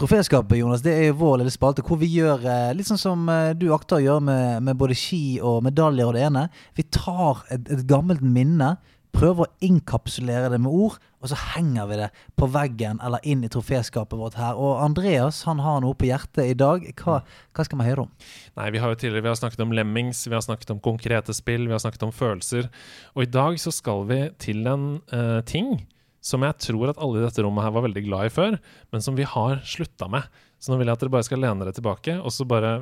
Troféskapet, 0.00 0.58
Jonas, 0.58 0.80
det 0.80 0.94
er 0.96 1.10
jo 1.10 1.18
vår 1.20 1.42
lille 1.42 1.52
spalte 1.52 1.84
hvor 1.84 1.98
vi 2.00 2.08
gjør 2.14 2.40
eh, 2.48 2.70
litt 2.72 2.88
sånn 2.88 3.00
som 3.00 3.28
eh, 3.28 3.50
du 3.52 3.66
akter 3.76 3.98
å 3.98 4.04
gjøre 4.06 4.24
med, 4.24 4.62
med 4.64 4.78
både 4.80 4.96
ski 4.96 5.36
og 5.44 5.60
medaljer 5.66 6.08
og 6.08 6.16
det 6.16 6.22
ene. 6.30 6.46
Vi 6.78 6.86
tar 6.88 7.42
et, 7.52 7.68
et 7.68 7.84
gammelt 7.90 8.24
minne, 8.24 8.78
prøver 9.14 9.46
å 9.46 9.66
inkapsulere 9.66 10.50
det 10.52 10.58
med 10.62 10.72
ord, 10.72 10.98
og 11.20 11.30
så 11.32 11.36
henger 11.54 11.88
vi 11.90 11.98
det 12.00 12.08
på 12.38 12.48
veggen 12.50 13.00
eller 13.04 13.24
inn 13.28 13.44
i 13.44 13.50
troféskapet 13.52 14.18
vårt 14.18 14.38
her. 14.40 14.56
Og 14.56 14.80
Andreas 14.80 15.42
han 15.48 15.60
har 15.64 15.82
noe 15.84 15.96
på 15.98 16.08
hjertet 16.08 16.52
i 16.52 16.56
dag. 16.58 16.86
Hva, 17.00 17.20
hva 17.56 17.66
skal 17.66 17.80
vi 17.80 17.88
høre 17.90 18.06
om? 18.06 18.12
Nei, 18.56 18.70
vi 18.74 18.82
har 18.82 18.92
jo 18.92 19.00
tidligere 19.02 19.26
vi 19.28 19.32
har 19.32 19.40
snakket 19.40 19.64
om 19.66 19.74
lemmings, 19.76 20.22
vi 20.26 20.36
har 20.36 20.44
snakket 20.46 20.74
om 20.74 20.82
konkrete 20.84 21.36
spill, 21.36 21.68
vi 21.68 21.76
har 21.76 21.82
snakket 21.82 22.06
om 22.08 22.14
følelser. 22.14 22.70
Og 23.16 23.26
i 23.26 23.30
dag 23.30 23.60
så 23.60 23.74
skal 23.74 24.06
vi 24.08 24.20
til 24.40 24.64
en 24.70 24.92
uh, 25.12 25.40
ting 25.48 25.76
som 26.24 26.44
jeg 26.44 26.56
tror 26.60 26.92
at 26.92 27.00
alle 27.00 27.20
i 27.20 27.24
dette 27.24 27.42
rommet 27.44 27.64
her 27.64 27.72
var 27.74 27.86
veldig 27.86 28.04
glad 28.04 28.28
i 28.28 28.32
før, 28.32 28.56
men 28.92 29.04
som 29.04 29.16
vi 29.16 29.24
har 29.28 29.62
slutta 29.64 30.08
med. 30.12 30.28
Så 30.60 30.72
nå 30.72 30.80
vil 30.80 30.90
jeg 30.90 30.98
at 30.98 31.04
dere 31.04 31.14
bare 31.14 31.26
skal 31.26 31.40
lene 31.40 31.64
dere 31.64 31.76
tilbake, 31.76 32.18
og 32.20 32.32
så 32.34 32.44
bare 32.48 32.80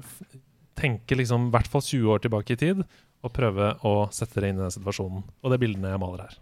tenke 0.78 1.18
liksom 1.18 1.48
i 1.48 1.52
hvert 1.54 1.70
fall 1.70 1.84
20 1.84 2.14
år 2.14 2.22
tilbake 2.24 2.54
i 2.54 2.60
tid, 2.60 2.82
og 3.22 3.34
prøve 3.34 3.72
å 3.86 3.96
sette 4.14 4.38
dere 4.38 4.52
inn 4.52 4.60
i 4.60 4.64
den 4.66 4.74
situasjonen. 4.74 5.24
Og 5.42 5.54
er 5.54 5.62
bildene 5.62 5.94
jeg 5.94 6.02
maler 6.02 6.28
her. 6.28 6.38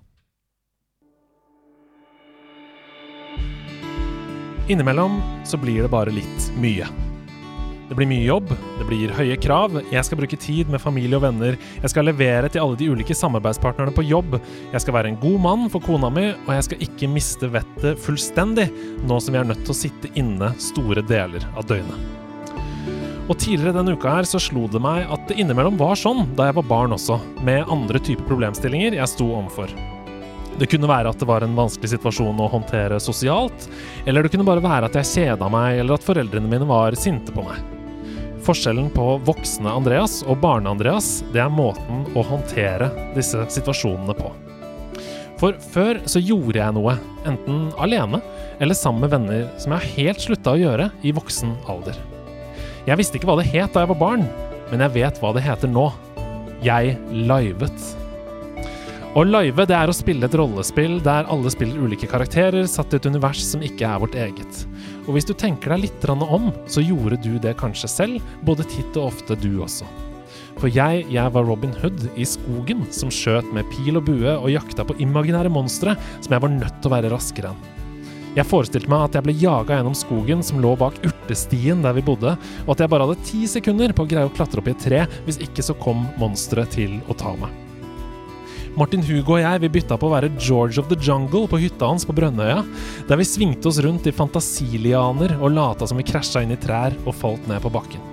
Innimellom 4.66 5.20
så 5.46 5.58
blir 5.62 5.84
det 5.84 5.92
bare 5.92 6.10
litt 6.10 6.48
mye. 6.58 6.88
Det 7.86 7.94
blir 7.94 8.08
mye 8.10 8.24
jobb, 8.26 8.48
det 8.80 8.86
blir 8.88 9.12
høye 9.14 9.36
krav, 9.38 9.76
jeg 9.92 10.02
skal 10.08 10.18
bruke 10.18 10.38
tid 10.42 10.72
med 10.72 10.82
familie 10.82 11.20
og 11.20 11.22
venner, 11.22 11.54
jeg 11.54 11.92
skal 11.92 12.08
levere 12.08 12.50
til 12.50 12.64
alle 12.64 12.80
de 12.80 12.88
ulike 12.90 13.14
samarbeidspartnerne 13.14 13.94
på 13.94 14.08
jobb, 14.08 14.40
jeg 14.72 14.82
skal 14.82 14.98
være 14.98 15.12
en 15.12 15.20
god 15.22 15.38
mann 15.46 15.70
for 15.70 15.86
kona 15.86 16.10
mi, 16.10 16.32
og 16.34 16.52
jeg 16.56 16.66
skal 16.66 16.86
ikke 16.88 17.12
miste 17.14 17.54
vettet 17.54 18.02
fullstendig, 18.02 18.72
nå 19.06 19.22
som 19.22 19.38
vi 19.38 19.44
er 19.44 19.50
nødt 19.54 19.62
til 19.62 19.76
å 19.76 19.80
sitte 19.84 20.14
inne 20.18 20.50
store 20.58 21.06
deler 21.06 21.46
av 21.54 21.70
døgnet. 21.70 22.25
Og 23.26 23.34
tidligere 23.42 23.74
denne 23.74 23.96
uka 23.98 24.12
her 24.18 24.28
så 24.28 24.38
slo 24.42 24.68
det 24.70 24.78
meg 24.82 25.08
at 25.10 25.24
det 25.26 25.40
innimellom 25.42 25.78
var 25.80 25.98
sånn 25.98 26.28
da 26.38 26.46
jeg 26.48 26.56
var 26.60 26.68
barn 26.70 26.94
også, 26.94 27.18
med 27.46 27.66
andre 27.72 27.98
typer 27.98 28.28
problemstillinger 28.28 28.94
jeg 29.00 29.10
sto 29.10 29.26
overfor. 29.34 29.72
Det 30.56 30.68
kunne 30.72 30.88
være 30.88 31.10
at 31.10 31.20
det 31.20 31.28
var 31.28 31.44
en 31.44 31.56
vanskelig 31.58 31.90
situasjon 31.92 32.38
å 32.40 32.48
håndtere 32.48 33.00
sosialt, 33.02 33.66
eller 34.06 34.24
det 34.24 34.32
kunne 34.32 34.46
bare 34.46 34.64
være 34.64 34.88
at 34.88 34.96
jeg 35.02 35.10
kjeda 35.10 35.50
meg, 35.52 35.82
eller 35.82 35.98
at 35.98 36.06
foreldrene 36.06 36.48
mine 36.48 36.68
var 36.70 36.96
sinte 36.96 37.34
på 37.34 37.44
meg. 37.44 37.60
Forskjellen 38.46 38.88
på 38.94 39.18
voksne 39.26 39.74
Andreas 39.74 40.20
og 40.24 40.38
barne-Andreas, 40.40 41.26
det 41.34 41.42
er 41.42 41.52
måten 41.52 42.06
å 42.14 42.24
håndtere 42.24 42.92
disse 43.18 43.42
situasjonene 43.52 44.16
på. 44.16 44.32
For 45.36 45.58
før 45.74 45.98
så 46.08 46.22
gjorde 46.22 46.62
jeg 46.62 46.78
noe, 46.78 46.94
enten 47.28 47.66
alene 47.76 48.22
eller 48.62 48.78
sammen 48.78 49.04
med 49.04 49.16
venner, 49.18 49.48
som 49.60 49.74
jeg 49.74 49.82
har 49.82 49.96
helt 49.98 50.28
slutta 50.30 50.54
å 50.54 50.62
gjøre 50.62 50.92
i 51.04 51.12
voksen 51.16 51.58
alder. 51.68 52.15
Jeg 52.86 53.00
visste 53.00 53.18
ikke 53.18 53.26
hva 53.26 53.40
det 53.40 53.48
het 53.50 53.72
da 53.74 53.82
jeg 53.82 53.90
var 53.90 53.98
barn, 53.98 54.20
men 54.70 54.82
jeg 54.84 54.94
vet 54.94 55.16
hva 55.18 55.32
det 55.34 55.42
heter 55.42 55.70
nå. 55.70 55.88
Jeg 56.62 56.94
livet. 57.10 57.86
Å 59.16 59.24
live 59.26 59.64
det 59.66 59.74
er 59.74 59.90
å 59.90 59.96
spille 59.96 60.28
et 60.28 60.36
rollespill 60.38 61.00
der 61.02 61.26
alle 61.32 61.50
spiller 61.50 61.82
ulike 61.82 62.06
karakterer 62.06 62.68
satt 62.70 62.94
i 62.94 63.00
et 63.00 63.08
univers 63.08 63.40
som 63.42 63.64
ikke 63.64 63.88
er 63.88 64.02
vårt 64.02 64.14
eget. 64.14 64.60
Og 65.06 65.16
hvis 65.16 65.26
du 65.26 65.32
tenker 65.34 65.74
deg 65.74 65.86
litt 65.86 66.06
om, 66.14 66.52
så 66.70 66.84
gjorde 66.84 67.18
du 67.24 67.40
det 67.42 67.56
kanskje 67.58 67.90
selv, 67.90 68.34
både 68.46 68.68
titt 68.70 68.94
og 68.94 69.08
ofte 69.08 69.38
du 69.40 69.56
også. 69.64 69.88
For 70.60 70.70
jeg, 70.70 71.08
jeg 71.10 71.32
var 71.34 71.48
Robin 71.48 71.74
Hood 71.82 72.06
i 72.14 72.28
skogen, 72.28 72.86
som 72.94 73.10
skjøt 73.10 73.50
med 73.56 73.66
pil 73.74 73.98
og 73.98 74.06
bue 74.06 74.36
og 74.36 74.52
jakta 74.52 74.86
på 74.86 74.98
imaginære 75.02 75.50
monstre 75.50 75.96
som 76.20 76.36
jeg 76.36 76.44
var 76.44 76.54
nødt 76.54 76.78
til 76.78 76.92
å 76.92 76.94
være 76.94 77.10
raskere 77.16 77.50
enn. 77.50 77.75
Jeg 78.36 78.44
forestilte 78.50 78.90
meg 78.92 79.06
at 79.06 79.14
jeg 79.16 79.24
ble 79.24 79.34
jaga 79.40 79.78
gjennom 79.78 79.94
skogen 79.96 80.42
som 80.44 80.60
lå 80.60 80.74
bak 80.76 80.98
urtestien 81.08 81.80
der 81.80 81.94
vi 81.96 82.04
bodde, 82.04 82.34
og 82.66 82.74
at 82.74 82.82
jeg 82.82 82.92
bare 82.92 83.06
hadde 83.08 83.24
ti 83.24 83.46
sekunder 83.48 83.94
på 83.96 84.04
å 84.04 84.10
greie 84.10 84.28
å 84.28 84.32
klatre 84.36 84.60
opp 84.60 84.68
i 84.68 84.74
et 84.74 84.82
tre, 84.84 85.06
hvis 85.24 85.40
ikke 85.46 85.64
så 85.64 85.76
kom 85.80 86.04
monsteret 86.20 86.76
til 86.76 86.98
å 87.08 87.16
ta 87.16 87.32
meg. 87.40 87.62
Martin 88.76 89.00
Hugo 89.00 89.38
og 89.38 89.40
jeg 89.40 89.60
vi 89.62 89.70
bytta 89.78 89.96
på 89.96 90.10
å 90.10 90.12
være 90.12 90.28
George 90.36 90.76
of 90.82 90.90
the 90.90 90.98
Jungle 91.00 91.48
på 91.48 91.62
hytta 91.62 91.88
hans 91.88 92.04
på 92.04 92.12
Brønnøya, 92.12 92.58
der 93.08 93.16
vi 93.16 93.24
svingte 93.24 93.70
oss 93.70 93.80
rundt 93.80 94.04
i 94.04 94.12
fantasilianer 94.12 95.38
og 95.38 95.56
lata 95.56 95.88
som 95.88 95.96
vi 95.96 96.04
krasja 96.04 96.44
inn 96.44 96.52
i 96.52 96.60
trær 96.60 96.92
og 97.06 97.16
falt 97.16 97.48
ned 97.48 97.64
på 97.64 97.72
bakken. 97.72 98.04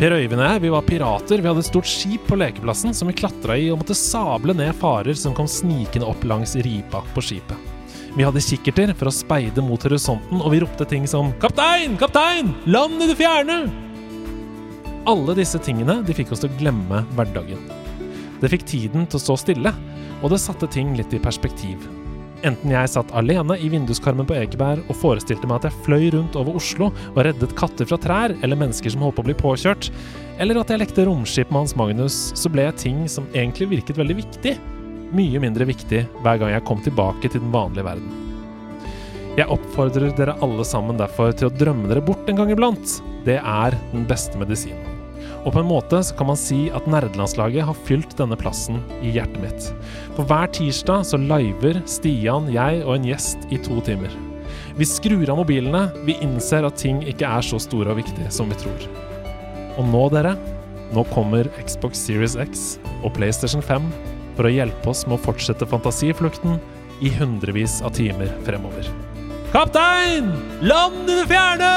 Per 0.00 0.16
Øyvind 0.16 0.40
og 0.40 0.48
jeg 0.48 0.64
vi 0.64 0.72
var 0.72 0.88
pirater, 0.88 1.44
vi 1.44 1.52
hadde 1.52 1.60
et 1.60 1.68
stort 1.68 1.86
skip 1.86 2.24
på 2.30 2.40
lekeplassen 2.40 2.96
som 2.96 3.12
vi 3.12 3.18
klatra 3.20 3.60
i 3.60 3.68
og 3.68 3.82
måtte 3.84 3.98
sable 3.98 4.56
ned 4.56 4.72
farer 4.80 5.20
som 5.20 5.36
kom 5.36 5.52
snikende 5.52 6.08
opp 6.08 6.24
langs 6.24 6.56
ripa 6.64 7.04
på 7.12 7.28
skipet. 7.28 7.73
Vi 8.14 8.22
hadde 8.22 8.38
kikkerter 8.38 8.92
for 8.94 9.10
å 9.10 9.14
speide 9.14 9.62
mot 9.66 9.82
horisonten, 9.82 10.38
og 10.38 10.52
vi 10.54 10.60
ropte 10.62 10.86
ting 10.86 11.06
som 11.10 11.32
'Kaptein! 11.42 11.96
Kaptein! 11.98 12.52
Land 12.64 13.02
i 13.02 13.08
det 13.10 13.16
fjerne!' 13.18 13.72
Alle 15.04 15.34
disse 15.34 15.58
tingene 15.58 15.98
de 16.06 16.14
fikk 16.14 16.30
oss 16.30 16.44
til 16.44 16.48
å 16.52 16.58
glemme 16.60 17.02
hverdagen. 17.18 17.58
Det 18.38 18.52
fikk 18.52 18.62
tiden 18.70 19.08
til 19.08 19.18
å 19.18 19.24
stå 19.24 19.36
stille, 19.42 19.72
og 20.22 20.30
det 20.30 20.38
satte 20.38 20.70
ting 20.70 20.94
litt 20.94 21.12
i 21.12 21.18
perspektiv. 21.18 21.82
Enten 22.44 22.70
jeg 22.70 22.92
satt 22.92 23.10
alene 23.18 23.56
i 23.58 23.70
vinduskarmen 23.72 24.28
på 24.28 24.36
Ekeberg 24.36 24.84
og 24.86 24.98
forestilte 25.00 25.48
meg 25.48 25.58
at 25.58 25.70
jeg 25.72 25.82
fløy 25.86 26.10
rundt 26.14 26.36
over 26.36 26.54
Oslo 26.60 26.90
og 26.92 27.20
reddet 27.24 27.56
katter 27.58 27.88
fra 27.88 27.98
trær 27.98 28.36
eller 28.44 28.60
mennesker 28.60 28.92
som 28.92 29.02
holdt 29.02 29.16
på 29.16 29.24
å 29.24 29.28
bli 29.30 29.36
påkjørt, 29.42 29.90
eller 30.38 30.60
at 30.60 30.70
jeg 30.70 30.84
lekte 30.84 31.08
romskip 31.08 31.50
med 31.50 31.64
Hans 31.64 31.74
Magnus, 31.74 32.30
så 32.36 32.52
ble 32.52 32.68
jeg 32.68 32.78
ting 32.84 33.02
som 33.08 33.26
egentlig 33.34 33.72
virket 33.72 33.98
veldig 33.98 34.18
viktig, 34.22 34.54
mye 35.14 35.40
mindre 35.42 35.66
viktig 35.68 36.04
hver 36.24 36.40
gang 36.40 36.54
jeg 36.54 36.66
kom 36.68 36.82
tilbake 36.84 37.30
til 37.30 37.42
den 37.42 37.52
vanlige 37.54 37.86
verden. 37.86 38.20
Jeg 39.34 39.50
oppfordrer 39.50 40.12
dere 40.14 40.36
alle 40.46 40.62
sammen 40.66 40.98
derfor 40.98 41.32
til 41.34 41.48
å 41.48 41.54
drømme 41.58 41.88
dere 41.90 42.04
bort 42.04 42.28
en 42.30 42.38
gang 42.38 42.52
iblant. 42.54 43.00
Det 43.26 43.40
er 43.40 43.74
den 43.90 44.04
beste 44.06 44.38
medisinen. 44.38 44.90
Og 45.44 45.52
på 45.52 45.60
en 45.60 45.68
måte 45.68 45.98
så 46.06 46.14
kan 46.16 46.30
man 46.30 46.38
si 46.40 46.68
at 46.72 46.86
nerdelandslaget 46.88 47.66
har 47.68 47.82
fylt 47.88 48.14
denne 48.16 48.38
plassen 48.40 48.78
i 49.04 49.12
hjertet 49.16 49.42
mitt. 49.42 49.66
For 50.16 50.24
hver 50.28 50.48
tirsdag 50.54 51.04
så 51.08 51.20
liver 51.20 51.82
Stian, 51.90 52.48
jeg 52.52 52.80
og 52.86 52.94
en 52.96 53.10
gjest 53.10 53.44
i 53.52 53.58
to 53.64 53.80
timer. 53.84 54.14
Vi 54.78 54.86
skrur 54.88 55.28
av 55.30 55.38
mobilene, 55.42 55.84
vi 56.06 56.16
innser 56.24 56.66
at 56.66 56.80
ting 56.80 57.02
ikke 57.06 57.28
er 57.28 57.44
så 57.44 57.60
store 57.62 57.92
og 57.92 58.00
viktige 58.00 58.30
som 58.32 58.48
vi 58.50 58.58
tror. 58.62 58.88
Og 59.78 59.86
nå, 59.90 60.06
dere, 60.14 60.34
nå 60.94 61.04
kommer 61.12 61.50
Xbox 61.60 62.06
Series 62.06 62.38
X 62.40 62.76
og 63.02 63.12
PlayStation 63.18 63.62
5 63.62 63.90
for 64.34 64.48
å 64.48 64.52
hjelpe 64.52 64.90
oss 64.90 65.04
med 65.08 65.18
å 65.18 65.24
fortsette 65.24 65.68
fantasiflukten 65.68 66.58
i 67.04 67.10
hundrevis 67.18 67.80
av 67.84 67.94
timer 67.96 68.30
fremover. 68.46 68.88
Kaptein! 69.54 70.30
Land 70.66 71.08
i 71.08 71.20
det 71.20 71.26
fjerne! 71.30 71.72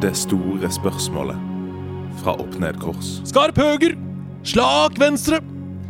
Det 0.00 0.12
store 0.14 0.68
spørsmålet 0.70 1.36
fra 2.22 2.36
opp-ned-kors. 2.38 3.18
Skarp 3.26 3.58
høger! 3.60 3.96
Slak 4.46 5.00
venstre! 5.02 5.42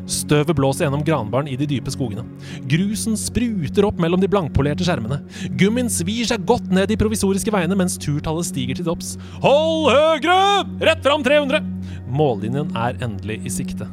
Støvet 0.06 0.54
blåser 0.56 0.86
gjennom 0.86 1.02
granbaren 1.06 1.48
i 1.50 1.56
de 1.58 1.66
dype 1.68 1.90
skogene. 1.92 2.24
Grusen 2.70 3.18
spruter 3.18 3.88
opp 3.88 3.98
mellom 4.02 4.22
de 4.22 4.30
blankpolerte 4.30 4.86
skjermene. 4.86 5.18
Gummien 5.58 5.90
svir 5.92 6.28
seg 6.28 6.46
godt 6.48 6.70
ned 6.74 6.90
de 6.90 6.98
provisoriske 7.00 7.52
veiene 7.54 7.78
mens 7.78 7.98
turtallet 8.02 8.48
stiger 8.48 8.78
til 8.78 8.86
topps. 8.88 9.16
Hold 9.44 9.90
høyre! 9.90 10.38
Rett 10.86 11.02
fram 11.06 11.26
300! 11.26 11.62
Mållinjen 12.06 12.70
er 12.78 12.98
endelig 13.02 13.40
i 13.44 13.52
sikte. 13.52 13.90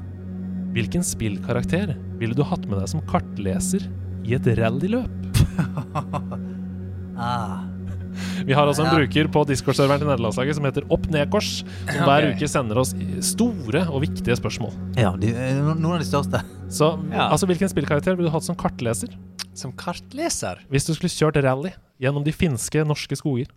Hvilken 0.73 1.05
spillkarakter 1.05 1.95
ville 2.21 2.37
du 2.37 2.45
hatt 2.45 2.65
med 2.69 2.79
deg 2.79 2.89
som 2.93 3.03
kartleser 3.09 3.89
i 4.23 4.37
et 4.37 4.49
rallyløp? 4.61 5.09
Ah. 7.13 7.72
Vi 8.45 8.53
har 8.53 8.67
altså 8.67 8.83
en 8.85 8.91
Ja. 8.91 8.97
bruker 8.99 9.27
på 9.31 9.45
Discord-serveren 9.47 9.99
til 10.03 10.07
nederlandslaget 10.09 10.55
som 10.55 10.63
heter 10.67 10.83
Opp 10.91 11.05
Nedkors, 11.13 11.63
som 11.91 12.03
hver 12.07 12.29
uke 12.33 12.47
sender 12.49 12.77
oss 12.81 12.93
store 13.21 13.85
og 13.89 14.01
viktige 14.03 14.35
spørsmål. 14.39 14.73
Ja, 14.97 15.11
de, 15.17 15.33
eh, 15.35 15.61
noen 15.61 15.93
av 15.95 15.99
de 15.99 16.05
største. 16.09 16.43
Så 16.69 16.91
Ja. 17.11 17.29
altså, 17.29 17.45
hvilken 17.47 17.69
spillkarakter 17.69 18.15
ville 18.17 18.29
du 18.29 18.33
hatt 18.33 18.43
som 18.43 18.55
kartleser? 18.55 19.09
Som 19.53 19.71
kartleser. 19.73 20.57
Hvis 20.71 20.85
du 20.87 20.93
skulle 20.93 21.09
kjørt 21.13 21.41
rally 21.43 21.71
gjennom 22.01 22.23
de 22.23 22.31
finske, 22.31 22.83
norske 22.85 23.15
skoger? 23.15 23.47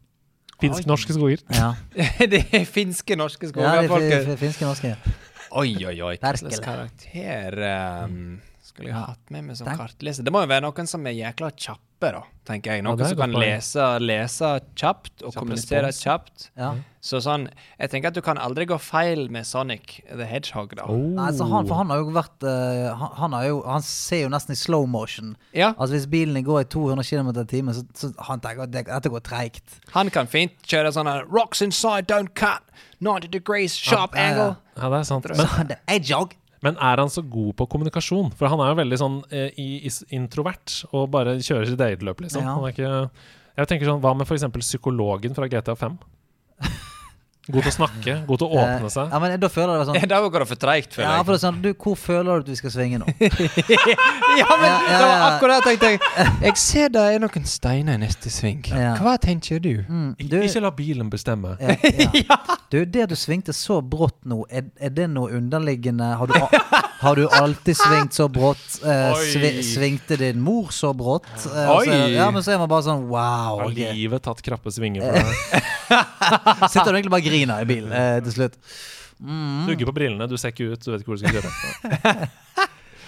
Finsk-norske 0.61 1.13
skoger. 1.13 1.41
Ja, 1.53 1.75
det 2.27 2.47
er 2.53 2.65
finske 2.65 3.17
norske 3.17 3.49
skoger, 3.51 3.83
ja, 3.83 3.89
fi- 3.89 4.37
finske 4.41 4.65
norske. 4.65 4.97
Oi, 5.53 5.75
oi, 5.87 6.01
oi. 6.03 6.17
Hvilken 6.17 6.63
karakter 6.65 8.05
um, 8.05 8.41
skulle 8.77 8.93
jeg 8.93 9.01
hatt 9.01 9.31
med 9.33 9.45
meg 9.49 9.57
som 9.59 9.67
Tenk. 9.71 9.81
kartleser? 9.81 10.25
Det 10.27 10.33
må 10.35 10.45
jo 10.45 10.49
være 10.53 10.65
noen 10.69 10.87
som 10.91 11.07
er 11.09 11.15
jækla 11.17 11.49
kjappe, 11.57 12.11
da, 12.13 12.21
tenker 12.45 12.75
jeg. 12.77 12.83
Noen 12.85 13.01
er 13.01 13.09
som 13.09 13.21
kan 13.23 13.33
lese, 13.41 13.85
lese 14.05 14.51
kjapt 14.77 15.23
og 15.25 15.31
Kjapp 15.33 15.39
kommunisere 15.41 15.87
respons. 15.89 16.03
kjapt. 16.05 16.51
Ja. 16.61 16.75
Så 17.07 17.21
sånn 17.23 17.47
Jeg 17.79 17.89
tenker 17.93 18.11
at 18.11 18.15
du 18.19 18.21
kan 18.27 18.37
aldri 18.43 18.67
gå 18.67 18.77
feil 18.83 19.31
med 19.33 19.47
Sonic 19.47 20.03
the 20.11 20.27
Hedgehog, 20.29 20.75
da. 20.77 20.85
Oh. 20.91 20.99
Nei, 21.17 21.31
altså 21.31 21.47
han, 21.49 21.67
for 21.71 21.79
han 21.81 21.89
har 21.95 22.03
jo 22.03 22.11
vært 22.13 22.45
uh, 22.45 22.93
han, 23.01 23.11
han, 23.23 23.33
har 23.39 23.47
jo, 23.49 23.63
han 23.65 23.83
ser 23.87 24.25
jo 24.27 24.29
nesten 24.35 24.53
i 24.53 24.61
slow 24.61 24.85
motion. 24.87 25.37
Ja, 25.55 25.73
Altså 25.79 25.95
Hvis 25.97 26.07
bilen 26.11 26.45
går 26.45 26.67
i 26.67 26.69
200 26.77 27.05
km 27.09 27.31
i 27.41 27.47
timen, 27.47 27.75
så, 27.79 27.87
så 27.95 28.13
han 28.29 28.41
tenker 28.45 28.67
at 28.67 28.73
det- 28.75 28.87
dette 28.91 29.09
går 29.09 29.21
treigt. 29.25 29.81
han 29.95 30.11
kan 30.11 30.27
fint 30.27 30.53
kjøre 30.67 30.93
sånn 30.93 31.09
Rocks 31.33 31.63
inside, 31.63 32.07
don't 32.11 32.35
cut. 32.35 32.61
90 33.01 33.29
degrees, 33.31 33.73
sharp 33.77 34.15
Ja, 34.17 34.21
ja, 34.21 34.27
ja. 34.27 34.33
angle. 34.33 34.57
Ja, 34.77 34.89
det 34.91 34.99
er 34.99 35.05
sant. 35.05 35.27
Men, 35.29 35.77
Så 35.89 36.03
jog. 36.11 36.35
Men 36.65 36.79
er 36.81 37.03
han 37.03 37.13
så 37.13 37.23
god 37.23 37.55
på 37.59 37.67
kommunikasjon? 37.73 38.31
For 38.39 38.49
han 38.53 38.63
er 38.65 38.73
jo 38.73 38.81
veldig 38.81 38.99
sånn 39.01 39.17
eh, 39.35 39.51
i, 39.61 39.91
introvert 40.17 40.79
og 40.93 41.11
bare 41.15 41.37
kjører 41.41 41.69
sitt 41.73 41.85
eget 41.89 42.05
løp, 42.07 42.23
liksom. 42.25 42.47
Ja. 42.47 42.57
Han 42.57 42.67
er 42.69 42.75
ikke 42.77 42.93
Jeg 43.57 43.71
tenker 43.73 43.91
sånn, 43.91 44.03
Hva 44.05 44.15
med 44.17 44.29
f.eks. 44.29 44.49
psykologen 44.61 45.37
fra 45.37 45.49
GTA 45.53 45.77
5? 45.77 45.99
God 47.47 47.63
til 47.63 47.71
å 47.71 47.75
snakke, 47.77 48.15
god 48.27 48.41
til 48.43 48.47
å 48.49 48.57
åpne 48.59 48.87
Eh, 48.87 48.91
seg. 48.91 49.13
Ja, 49.13 49.19
men 49.23 49.35
Da 49.41 49.49
føler 49.53 49.71
jeg 49.71 49.79
det 49.79 49.87
var 49.87 49.89
sånn 50.01 50.09
Da 50.13 50.19
går 50.35 50.43
det 50.43 50.49
for 50.51 50.59
treigt, 50.65 50.95
føler 50.97 51.07
Ja, 51.13 51.19
for 51.23 51.31
det 51.33 51.39
er 51.39 51.43
sånn, 51.47 51.61
du, 51.63 51.69
Hvor 51.79 51.95
føler 52.01 52.41
du 52.41 52.43
at 52.43 52.49
vi 52.51 52.57
skal 52.59 52.73
svinge 52.75 52.99
nå? 52.99 53.07
Ja, 54.41 54.49
men 54.59 54.67
Ja, 54.67 54.81
ja, 54.83 54.97
det 54.99 55.07
var 55.07 55.23
akkurat 55.29 55.65
det 55.69 55.75
jeg 55.77 55.81
tenkte. 55.85 56.27
Jeg 56.47 56.57
ser 56.61 56.91
det 56.93 57.05
er 57.15 57.23
noen 57.23 57.47
steiner 57.49 57.97
i 57.97 58.01
neste 58.03 58.31
sving. 58.35 58.65
Hva 58.99 59.15
tenker 59.23 59.61
du? 59.63 59.71
Mm, 59.87 60.11
du, 60.19 60.37
Ikke 60.43 60.61
la 60.65 60.73
bilen 60.75 61.09
bestemme. 61.13 61.55
ja, 61.61 61.77
ja. 62.19 62.39
du, 62.73 62.81
det 62.85 63.07
at 63.07 63.13
du 63.15 63.17
svingte 63.19 63.55
så 63.57 63.79
brått 63.81 64.19
nå, 64.29 64.43
er, 64.51 64.67
er 64.83 64.91
det 64.97 65.07
noe 65.15 65.31
underliggende 65.39 66.11
Har 66.21 66.27
du, 66.31 66.37
har 67.05 67.17
du 67.21 67.25
alltid 67.31 67.79
svingt 67.79 68.17
så 68.19 68.27
brått? 68.33 68.81
Eh, 68.83 69.23
svi, 69.31 69.53
svingte 69.67 70.19
din 70.21 70.43
mor 70.43 70.73
så 70.75 70.91
brått? 70.97 71.29
Eh, 71.47 71.73
Oi! 71.77 71.85
så 71.87 71.95
Oi. 71.95 72.13
ja, 72.17 72.29
men 72.35 72.43
så 72.45 72.57
er 72.57 72.61
man 72.65 72.71
bare 72.75 72.87
sånn 72.91 73.07
wow. 73.11 73.63
Har 73.63 73.73
livet 73.77 74.27
tatt 74.27 74.43
krappe 74.45 74.73
svinger 74.75 75.07
for 75.07 75.23
deg? 75.23 75.75
Sitter 76.73 76.91
du 76.91 76.97
egentlig 76.99 77.15
bare 77.15 77.23
og 77.23 77.29
griner 77.31 77.65
i 77.65 77.69
bilen 77.69 77.93
eh, 77.95 78.19
til 78.27 78.37
slutt? 78.39 78.59
Mm. 79.17 79.67
Dugger 79.71 79.89
på 79.89 79.97
brillene, 79.97 80.29
du 80.29 80.37
ser 80.41 80.53
ikke 80.53 80.73
ut, 80.75 80.83
du 80.83 80.91
vet 80.93 81.05
ikke 81.05 81.13
hvor 81.13 81.21
du 81.21 81.25
skal 81.25 81.39
kjøre. 81.39 82.29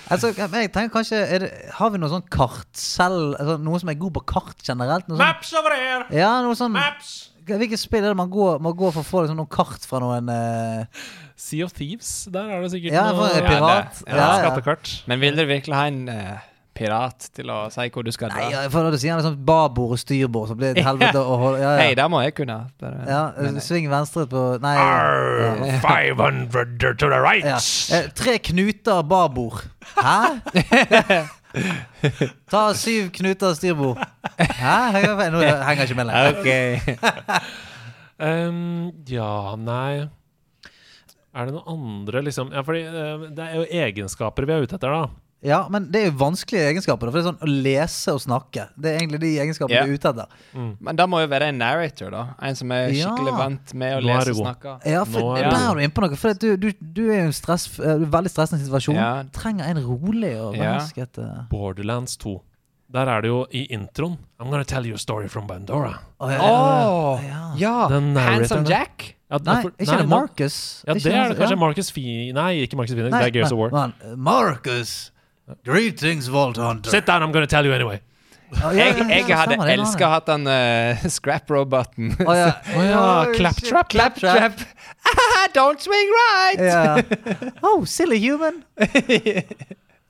Altså, 0.09 0.31
jeg 0.33 0.71
tenker 0.73 0.89
kanskje 0.89 1.19
er 1.21 1.43
det, 1.43 1.49
Har 1.77 1.91
vi 1.93 1.99
noe 2.01 2.09
sånn 2.09 2.25
kart 2.33 2.69
selv? 2.81 3.35
Altså, 3.37 3.59
noe 3.61 3.81
som 3.83 3.91
er 3.93 3.99
god 4.01 4.15
på 4.17 4.23
kart 4.33 4.63
generelt? 4.65 5.05
Noe 5.05 5.19
sånn, 5.19 5.25
Maps 5.27 5.51
over 5.61 5.75
her! 5.77 6.07
ja, 6.17 6.31
noe 6.45 6.57
sånn 6.57 6.73
Maps! 6.73 7.11
Hvilke 7.49 7.77
spill 7.81 8.05
er 8.05 8.13
det 8.13 8.19
man 8.19 8.31
går, 8.33 8.59
man 8.65 8.73
går 8.77 8.93
for 8.97 9.05
å 9.05 9.09
få 9.09 9.23
liksom, 9.25 9.39
noen 9.41 9.51
kart 9.53 9.85
fra 9.89 10.01
noen 10.01 10.29
eh, 10.33 11.05
Sea 11.39 11.65
of 11.65 11.73
Thieves, 11.77 12.11
der 12.33 12.51
er 12.57 12.65
det 12.65 12.73
sikkert 12.75 12.97
Ja, 12.97 13.07
noe 13.17 13.29
pirat. 13.41 14.01
Ja, 14.05 14.11
ja, 14.11 14.19
ja. 14.19 14.29
skattekart. 14.43 14.91
Men 15.09 15.23
vil 15.23 15.37
dere 15.39 15.49
virkelig 15.49 15.77
ha 15.77 15.87
en 15.89 16.01
eh, 16.13 16.48
pirat 16.79 17.27
til 17.35 17.51
å 17.51 17.59
si 17.75 17.87
hvor 17.95 18.07
du 18.07 18.11
skal 18.15 18.31
dra? 18.33 18.41
Nei, 18.45 18.53
ja, 18.55 18.63
for 18.73 18.87
når 18.87 18.95
du 18.95 19.01
sier 19.03 19.19
liksom 19.19 19.37
babord 19.49 19.97
og 19.97 20.01
styrbord, 20.01 20.49
så 20.53 20.57
blir 20.59 20.73
det 20.73 20.83
et 20.85 20.87
helvete 20.91 21.21
å 21.21 21.39
holde 21.43 21.61
ja, 21.63 21.73
Hei, 21.81 21.89
ja. 21.93 21.99
det 22.01 22.07
må 22.13 22.23
jeg 22.25 22.37
kunne. 22.39 22.59
Bare, 22.81 23.03
ja, 23.11 23.23
men, 23.39 23.59
eh, 23.59 23.65
Sving 23.67 23.89
venstre 23.93 24.25
på 24.31 24.45
Nei. 24.65 24.75
Arr, 24.79 25.65
Ja. 25.69 25.81
500 25.83 26.95
to 27.01 27.11
the 27.11 27.19
right! 27.23 27.45
Ja. 27.45 27.59
Eh, 27.99 28.09
tre 28.19 28.39
knuter 28.51 29.03
babord. 29.09 29.67
Hæ? 29.99 30.39
Ta 32.53 32.63
syv 32.77 33.09
knuter 33.17 33.55
styrbord. 33.57 33.99
Hæ? 34.39 34.77
Nå 35.33 35.41
henger 35.43 35.83
jeg 35.83 35.89
ikke 35.91 35.99
med 36.03 36.13
lenger. 36.13 36.37
Okay. 36.39 36.79
Um, 38.19 38.89
ja, 39.07 39.55
nei 39.55 40.09
Er 41.31 41.47
det 41.47 41.53
noen 41.55 41.69
andre, 41.71 42.19
liksom 42.27 42.49
Ja, 42.51 42.65
fordi 42.67 42.81
uh, 42.91 43.29
det 43.31 43.45
er 43.45 43.53
jo 43.61 43.67
egenskaper 43.85 44.43
vi 44.49 44.57
er 44.57 44.65
ute 44.67 44.75
etter, 44.75 44.91
da. 44.91 45.05
Ja, 45.41 45.69
men 45.71 45.85
det 45.93 46.01
er 46.03 46.07
jo 46.11 46.17
vanskelige 46.19 46.65
egenskaper. 46.73 47.13
For 47.13 47.15
det 47.15 47.21
er 47.23 47.29
sånn 47.29 47.43
Å 47.47 47.51
lese 47.63 48.11
og 48.11 48.19
snakke 48.25 48.65
Det 48.75 48.91
er 48.91 48.97
egentlig 48.99 49.21
de 49.23 49.29
egenskapene 49.39 49.77
yeah. 49.77 49.87
du 49.87 49.93
er 49.93 50.01
ute 50.01 50.11
etter. 50.11 50.27
Men 50.83 50.97
da 50.99 51.07
må 51.07 51.21
jo 51.23 51.29
være 51.31 51.53
en 51.53 51.59
narrator, 51.63 52.11
da. 52.11 52.23
En 52.43 52.57
som 52.59 52.73
er 52.75 52.89
Ja. 52.91 53.13
skikkelig 53.13 53.35
vant 53.39 53.75
med 53.79 53.95
å 53.99 54.01
lese 54.03 54.31
og 54.35 54.41
snakke. 54.43 54.73
Ja, 54.85 55.05
for 55.05 55.37
er 55.39 55.43
Der 55.45 55.51
du- 55.51 55.57
er 55.57 55.75
du 55.75 55.81
inne 55.85 55.95
på 55.95 56.03
noe. 56.03 56.17
For 56.17 56.35
du, 56.35 56.57
du, 56.57 56.73
du 56.83 57.03
er 57.11 57.15
jo 57.21 57.23
i 57.23 57.27
en 57.29 57.33
stress, 57.33 57.69
eh, 57.79 58.03
veldig 58.03 58.31
stressende 58.35 58.65
situasjon. 58.67 58.97
Ja. 58.99 59.23
Trenger 59.33 59.65
en 59.71 59.77
rolig 59.87 60.35
og 60.41 60.57
Ja. 60.57 60.73
mennesket 60.75 61.19
eh, 61.23 61.45
Borderlands 61.51 62.17
2. 62.19 62.41
Der 62.91 63.07
er 63.07 63.21
det 63.21 63.29
jo 63.29 63.47
i 63.53 63.67
introen 63.71 64.17
I'm 64.41 64.51
gonna 64.51 64.65
tell 64.65 64.85
you 64.87 64.95
a 64.95 64.99
story 64.99 65.29
from 65.29 65.47
Bandora. 65.47 65.99
Oh, 66.19 66.31
ja, 66.31 66.39
Åh, 66.41 67.21
ja. 67.23 67.55
ja! 67.55 67.89
Handsome. 67.89 68.67
Jack. 68.67 69.15
Ja, 69.31 69.39
Nei, 69.45 69.61
for- 69.63 69.71
ikke 69.79 69.87
nei, 69.93 69.97
det. 69.99 70.09
Marcus? 70.09 70.85
Ja, 70.87 70.95
Ikke 70.95 71.03
det 71.05 71.13
er 71.15 71.29
det 71.29 71.37
kanskje 71.39 71.51
ja. 71.51 71.57
Marcus 71.57 71.91
Fee... 71.93 72.33
Nei, 72.33 72.53
ikke 72.67 72.77
Marcus 72.77 72.95
Phoenix. 72.95 73.11
Nei, 73.13 73.21
det 73.21 73.29
er 73.29 73.39
Gears 73.39 73.53
men- 73.53 73.61
of 73.67 73.73
War. 73.73 73.93
eh, 74.03 74.17
Marcus! 74.17 75.11
Greetings, 75.65 76.29
Vault 76.29 76.57
Hunter. 76.57 76.91
Sit 76.91 77.07
down, 77.07 77.23
I'm 77.23 77.33
gonna 77.33 77.47
tell 77.47 77.65
you 77.67 77.73
anyway. 77.73 78.01
Ja, 78.49 78.71
ja, 78.73 78.85
Jeg, 78.85 78.97
ja, 78.97 79.17
jeg 79.29 79.37
hadde 79.37 79.57
elska 79.75 80.07
å 80.07 80.13
ha 80.15 80.21
den 80.25 80.47
uh, 80.49 81.03
scrap-roboten. 81.17 82.15
Å, 82.25 82.37
ja. 82.37 82.47
oh, 82.77 82.85
ja, 82.85 83.03
claptrap. 83.37 83.91
Claptrap. 83.93 84.63
Don't 85.57 85.85
swing 85.85 86.15
right! 86.17 87.13
Oh, 87.63 87.85
silly 87.85 88.21
human! 88.23 88.63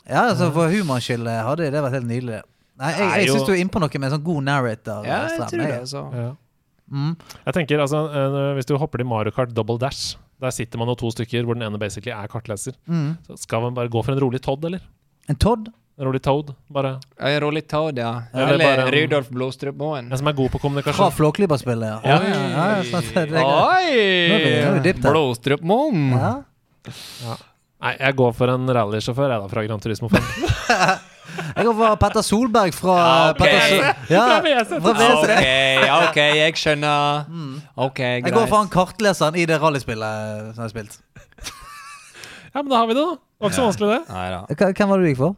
Ja, 0.08 0.28
altså 0.30 0.48
For 0.54 0.70
humorens 0.72 1.04
skyld 1.04 1.28
hadde 1.28 1.68
det 1.74 1.82
vært 1.84 1.98
helt 1.98 2.08
nydelig. 2.08 2.42
Nei, 2.78 2.92
Jeg, 2.94 3.08
jeg 3.24 3.34
syns 3.34 3.48
du 3.48 3.52
er 3.52 3.60
inne 3.60 3.74
på 3.74 3.82
noe 3.82 3.90
med 3.98 4.06
en 4.06 4.14
sånn 4.14 4.24
god 4.28 4.46
narrator. 4.46 5.06
Ja, 5.06 5.24
jeg 5.34 5.50
tror 5.50 5.64
det. 5.64 5.72
Altså. 5.82 6.04
Ja. 6.14 6.28
Mm. 6.88 7.10
Jeg 7.44 7.56
tenker, 7.58 7.82
altså, 7.84 8.04
eh, 8.16 8.36
Hvis 8.56 8.68
du 8.70 8.76
hopper 8.80 9.02
til 9.02 9.08
Mario 9.10 9.34
Kart 9.34 9.50
Double 9.52 9.76
Dash, 9.82 10.14
der 10.40 10.54
sitter 10.54 10.80
man 10.80 10.88
jo 10.88 10.94
to 11.02 11.10
stykker 11.12 11.44
hvor 11.44 11.58
den 11.58 11.66
ene 11.66 11.80
basically 11.80 12.14
er 12.14 12.30
kartleser. 12.30 12.78
Mm. 12.86 13.18
Så 13.26 13.42
Skal 13.42 13.66
man 13.66 13.76
bare 13.76 13.90
gå 13.92 14.00
for 14.06 14.14
en 14.14 14.22
rolig 14.22 14.40
Todd, 14.44 14.64
eller? 14.70 14.84
En 15.28 15.36
Todd? 15.36 15.68
Rolig 15.98 16.20
Toad, 16.22 16.52
bare. 16.70 16.92
En 17.18 17.40
rolig 17.42 17.64
Toad, 17.68 17.96
ja. 17.98 18.22
Eller 18.32 18.52
Eller 18.54 18.64
bare 18.64 18.82
en- 18.86 18.92
Rudolf 18.94 19.28
Blodstrup-Moen. 19.34 20.12
En 20.12 20.18
som 20.20 20.28
er 20.30 20.32
god 20.38 20.50
på 20.52 20.58
Fra 20.60 20.68
kommunikasjon. 20.68 21.10
Flåklypa-spillet, 21.16 21.88
ja. 21.88 21.98
Ja. 22.04 22.20
ja, 22.22 22.42
ja, 22.48 22.66
ja, 22.76 22.82
sant, 22.86 23.14
det. 24.84 24.94
Blodstrup-Moen. 25.02 26.10
Ja. 26.14 27.34
Nei, 27.82 27.92
jeg 27.98 28.14
går 28.18 28.32
for 28.34 28.48
en 28.54 28.66
rallysjåfør, 28.74 29.30
jeg, 29.34 29.42
da, 29.42 29.48
fra 29.50 29.64
Gran 29.66 29.80
Turismo 29.82 30.08
5. 30.08 30.22
Jeg 31.38 31.66
går 31.68 31.74
for 31.76 31.96
Petter 32.00 32.24
Solberg 32.24 32.72
fra 32.74 32.94
Ja, 32.98 33.30
ok. 33.30 33.38
Petter 33.38 33.94
ja, 34.14 34.22
Fra 34.24 34.38
VSS. 34.42 34.86
OK, 34.88 36.08
OK, 36.08 36.16
jeg 36.38 36.56
skjønner. 36.58 37.26
OK, 37.76 37.98
greit. 38.00 38.24
Jeg 38.26 38.34
går 38.34 38.46
for 38.48 38.56
han 38.62 38.70
kartleseren 38.72 39.36
i 39.38 39.44
det 39.46 39.58
rallyspillet 39.62 40.54
som 40.56 40.64
jeg 40.64 40.64
har 40.64 40.72
spilt. 40.72 40.96
Ja, 42.54 42.62
men 42.62 42.70
da 42.72 42.80
har 42.80 42.88
vi 42.90 42.96
det, 42.96 43.04
da. 43.04 43.16
Det 43.38 43.44
var 43.44 43.50
ikke 43.50 43.58
så 43.60 43.66
vanskelig, 43.68 43.88
det. 43.94 44.08
Nei 44.14 44.30
da. 44.34 44.40
Hva- 44.50 44.72
Hvem 44.74 44.88
var 44.88 44.98
det 44.98 45.04
du 45.06 45.10
gikk 45.12 45.20
for? 45.22 45.36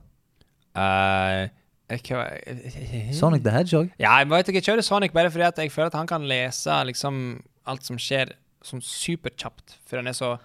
Eh, 0.80 1.48
jeg- 1.90 2.02
hva- 2.08 3.14
Sonic 3.14 3.42
the 3.44 3.50
Hedgehog? 3.50 3.90
Ja, 3.98 4.18
jeg 4.18 4.28
vet 4.30 4.48
ikke, 4.48 4.60
jeg 4.62 4.64
kjører 4.70 4.82
Sonic 4.86 5.12
bare 5.12 5.30
fordi 5.30 5.44
at 5.46 5.56
jeg 5.58 5.70
føler 5.72 5.86
at 5.86 5.94
han 5.94 6.06
kan 6.06 6.22
lese 6.28 6.70
liksom 6.86 7.42
alt 7.66 7.84
som 7.84 7.96
skjer, 7.98 8.32
sånn 8.64 8.80
superkjapt. 8.82 9.76
For 9.86 9.96
han 9.96 10.06
er 10.06 10.12
så 10.16 10.38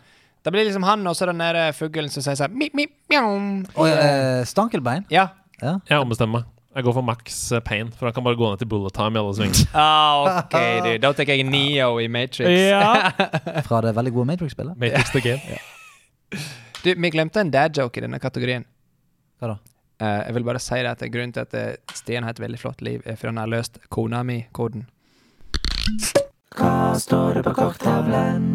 Det 0.45 0.52
blir 0.53 0.64
liksom 0.68 0.84
han 0.86 1.07
og 1.07 1.15
så 1.15 1.26
den 1.26 1.40
der 1.40 1.72
fuglen 1.73 2.07
som 2.11 2.22
sier 2.22 2.36
sånn 2.38 2.53
mip, 2.53 2.73
mip, 2.77 2.91
mjau. 3.10 3.65
Og 3.77 3.88
eh, 3.88 4.44
Stankelbein? 4.45 5.06
Ja. 5.10 5.30
Ja. 5.60 5.80
Jeg 5.90 5.98
ombestemmer 5.99 6.41
meg. 6.44 6.44
Jeg 6.76 6.84
går 6.84 6.94
for 6.94 7.02
Max 7.02 7.52
eh, 7.52 7.60
Payne, 7.61 7.90
for 7.91 8.06
han 8.06 8.14
kan 8.14 8.23
bare 8.23 8.36
gå 8.38 8.49
ned 8.52 8.60
til 8.60 8.68
bullet 8.68 8.94
time 8.94 9.15
i 9.15 9.22
alle 9.23 9.34
sving. 9.34 9.56
Ah, 9.73 10.44
OK, 10.44 10.53
du. 10.84 10.98
Da 10.99 11.14
tenker 11.14 11.34
jeg 11.40 11.45
Neo 11.49 11.98
i 11.98 12.06
Matrix. 12.07 12.49
Ja. 12.52 13.10
Fra 13.65 13.82
det 13.82 13.95
veldig 13.95 14.14
gode 14.14 14.27
Matrix-spillet? 14.27 14.77
Matrix 14.77 15.10
the 15.15 15.22
Game. 15.22 15.41
Du, 16.86 16.94
vi 16.94 17.10
glemte 17.10 17.41
en 17.41 17.49
dad 17.49 17.74
joke 17.78 17.98
i 17.98 18.03
denne 18.03 18.20
kategorien. 18.22 18.62
Hva 19.41 19.56
da? 19.56 19.56
Uh, 19.98 20.20
jeg 20.28 20.36
vil 20.36 20.44
bare 20.45 20.60
si 20.62 20.78
det 20.86 20.91
at 20.91 20.99
grunnen 21.10 21.32
til 21.34 21.41
at 21.41 21.56
Sten 21.56 21.98
Stian 21.98 22.28
har 22.28 22.36
et 22.36 22.41
veldig 22.44 22.60
flott 22.62 22.84
liv, 22.86 22.99
er 23.10 23.18
fordi 23.18 23.32
han 23.32 23.40
har 23.41 23.49
løst 23.49 23.80
kona 23.90 24.20
mi-koden. 24.28 24.84
Hva 26.53 26.94
står 27.02 27.40
det 27.40 27.44
på 27.48 27.56
korktavlen? 27.57 28.45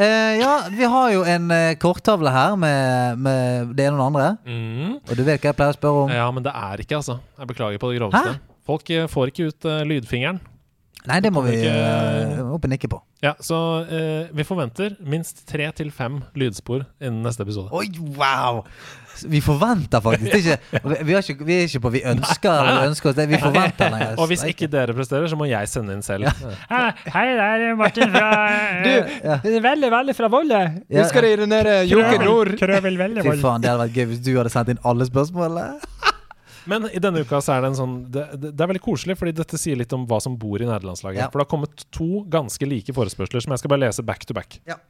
Uh, 0.00 0.32
ja, 0.40 0.54
vi 0.72 0.88
har 0.94 1.12
jo 1.12 1.26
en 1.28 1.52
uh, 1.52 1.74
korttavle 1.82 2.32
her 2.32 2.56
med, 2.56 3.20
med 3.20 3.76
det 3.76 3.90
ene 3.90 3.98
og 3.98 4.00
det 4.00 4.06
andre. 4.06 4.30
Mm. 4.48 4.94
Og 5.04 5.12
du 5.12 5.20
vet 5.26 5.44
hva 5.44 5.52
jeg 5.52 5.58
pleier 5.60 5.76
å 5.76 5.76
spørre 5.76 6.06
om? 6.06 6.14
Ja, 6.22 6.30
men 6.32 6.46
det 6.46 6.56
er 6.56 6.84
ikke, 6.86 7.02
altså. 7.02 7.18
Jeg 7.36 7.52
beklager 7.52 7.84
på 7.84 7.92
det 7.92 8.00
groveste. 8.00 8.32
Hæ? 8.32 8.62
Folk 8.70 8.94
eh, 8.96 9.04
får 9.12 9.34
ikke 9.34 9.50
ut 9.50 9.68
uh, 9.68 9.82
lydfingeren. 9.92 10.40
Nei, 11.08 11.20
det 11.24 11.30
må 11.32 11.40
vi 11.46 11.54
Ikke- 11.56 11.70
eh, 11.72 12.40
opp 12.52 12.64
og 12.64 12.70
nikke 12.70 12.88
på. 12.92 13.00
Ja, 13.22 13.34
Så 13.40 13.56
eh, 13.88 14.28
vi 14.32 14.44
forventer 14.44 14.96
minst 15.00 15.46
tre 15.48 15.70
til 15.76 15.90
fem 15.90 16.22
lydspor 16.36 16.84
innen 17.00 17.22
neste 17.24 17.40
episode. 17.44 17.68
Oi, 17.72 17.86
wow! 18.16 18.64
Vi 19.28 19.40
forventer 19.44 20.00
faktisk 20.00 20.34
ikke, 20.38 20.54
vi, 21.04 21.12
er 21.12 21.20
ikke, 21.20 21.44
vi 21.44 21.56
er 21.58 21.66
ikke 21.66 21.80
på 21.84 21.90
vi 21.92 22.00
ønsker 22.08 22.48
eller 22.52 22.78
vi 22.80 22.88
ønsker 22.92 23.10
oss 23.10 23.16
det. 23.18 23.26
Vi 23.28 23.40
forventer 23.42 23.90
det. 23.92 24.08
Og 24.18 24.28
hvis 24.30 24.44
ikke 24.48 24.68
dere 24.72 24.94
presterer, 24.96 25.26
så 25.28 25.36
må 25.36 25.48
jeg 25.50 25.68
sende 25.68 25.92
inn 25.96 26.02
selv. 26.04 26.28
Hei, 27.16 27.26
det 27.36 27.48
er 27.48 27.74
Martin 27.76 28.12
fra 28.14 28.30
Du, 28.84 28.90
det 29.44 29.56
er 29.58 29.64
veldig, 29.66 29.90
veldig 29.92 30.16
fra 30.16 30.30
Volle. 30.32 30.62
Husker 30.94 31.26
du 31.26 31.42
den 31.44 31.52
der 31.56 31.82
Joker 31.90 32.24
Nord? 32.24 32.54
Krøvel 32.60 32.96
veldig 33.00 33.24
Fy 33.26 33.36
faen, 33.42 33.60
det 33.64 33.72
hadde 33.72 33.84
vært 33.88 33.96
gøy 33.98 34.08
hvis 34.14 34.22
du 34.24 34.32
hadde 34.38 34.52
sendt 34.56 34.72
inn 34.76 34.80
alle 34.84 35.08
spørsmålene. 35.10 35.80
Men 36.68 36.88
i 36.92 37.00
denne 37.02 37.22
uka 37.24 37.40
så 37.44 37.56
er 37.56 37.64
det 37.64 37.72
en 37.72 37.78
sånn 37.78 37.96
det, 38.12 38.26
det, 38.40 38.54
er 38.56 38.70
veldig 38.72 38.84
koselig, 38.84 39.16
fordi 39.20 39.34
dette 39.38 39.60
sier 39.60 39.78
litt 39.80 39.92
om 39.96 40.06
hva 40.10 40.20
som 40.22 40.36
bor 40.40 40.60
i 40.60 40.68
nederlandslaget. 40.68 41.22
Ja. 41.22 41.28
For 41.32 41.40
det 41.40 41.46
har 41.46 41.52
kommet 41.52 41.84
to 41.94 42.24
ganske 42.30 42.68
like 42.68 42.94
forespørsler 42.96 43.44
som 43.44 43.54
jeg 43.54 43.62
skal 43.62 43.74
bare 43.74 43.86
lese 43.86 44.04
back 44.06 44.26
to 44.28 44.36
back. 44.36 44.60
Ja. 44.68 44.80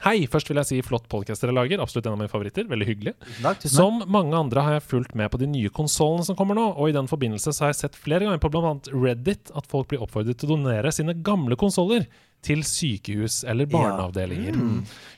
Hei, 0.00 0.22
først 0.30 0.48
vil 0.48 0.56
jeg 0.56 0.68
si 0.68 0.76
flott 0.86 1.08
podcast 1.12 1.42
dere 1.42 1.52
lager. 1.52 1.80
Absolutt 1.82 2.06
en 2.06 2.14
av 2.14 2.20
mine 2.22 2.30
favoritter. 2.32 2.64
Veldig 2.70 2.86
hyggelig. 2.88 3.12
Takk. 3.42 3.66
Som 3.68 3.98
mange 4.08 4.38
andre 4.38 4.62
har 4.64 4.76
jeg 4.78 4.86
fulgt 4.86 5.16
med 5.18 5.28
på 5.32 5.40
de 5.42 5.48
nye 5.50 5.72
konsollene 5.76 6.24
som 6.24 6.38
kommer 6.38 6.56
nå, 6.56 6.70
og 6.72 6.88
i 6.88 6.94
den 6.96 7.10
forbindelse 7.10 7.52
så 7.52 7.66
har 7.66 7.74
jeg 7.74 7.82
sett 7.82 7.98
flere 7.98 8.24
ganger 8.24 8.40
på 8.40 8.52
bl.a. 8.54 8.72
Reddit 8.94 9.52
at 9.52 9.68
folk 9.68 9.90
blir 9.90 10.00
oppfordret 10.06 10.40
til 10.40 10.48
å 10.48 10.56
donere 10.56 10.94
sine 10.94 11.18
gamle 11.26 11.58
konsoller 11.60 12.06
til 12.44 12.62
sykehus 12.64 13.42
eller 13.48 13.68
barneavdelinger. 13.70 14.56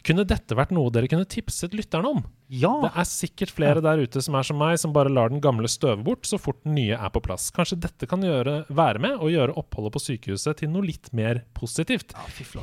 Kunne 0.07 0.25
dette 0.27 0.57
vært 0.59 0.73
noe 0.75 0.91
dere 0.95 1.11
kunne 1.11 1.29
tipset 1.31 1.75
lytterne 1.77 2.11
om? 2.17 2.23
Ja. 2.53 2.73
Det 2.83 2.91
er 2.99 3.09
sikkert 3.09 3.55
flere 3.55 3.83
der 3.85 4.03
ute 4.03 4.21
som 4.25 4.37
er 4.37 4.47
som 4.49 4.59
meg, 4.61 4.75
som 4.83 4.93
bare 4.95 5.13
lar 5.13 5.33
den 5.33 5.41
gamle 5.45 5.71
støve 5.71 6.03
bort 6.05 6.29
så 6.29 6.41
fort 6.43 6.61
den 6.67 6.77
nye 6.77 6.99
er 6.99 7.15
på 7.15 7.23
plass. 7.25 7.49
Kanskje 7.55 7.81
dette 7.87 8.09
kan 8.11 8.25
gjøre, 8.27 8.63
være 8.69 9.03
med 9.03 9.17
og 9.23 9.33
gjøre 9.33 9.57
oppholdet 9.63 9.95
på 9.97 10.03
sykehuset 10.03 10.61
til 10.61 10.73
noe 10.75 10.85
litt 10.89 11.13
mer 11.17 11.45
positivt. 11.57 12.13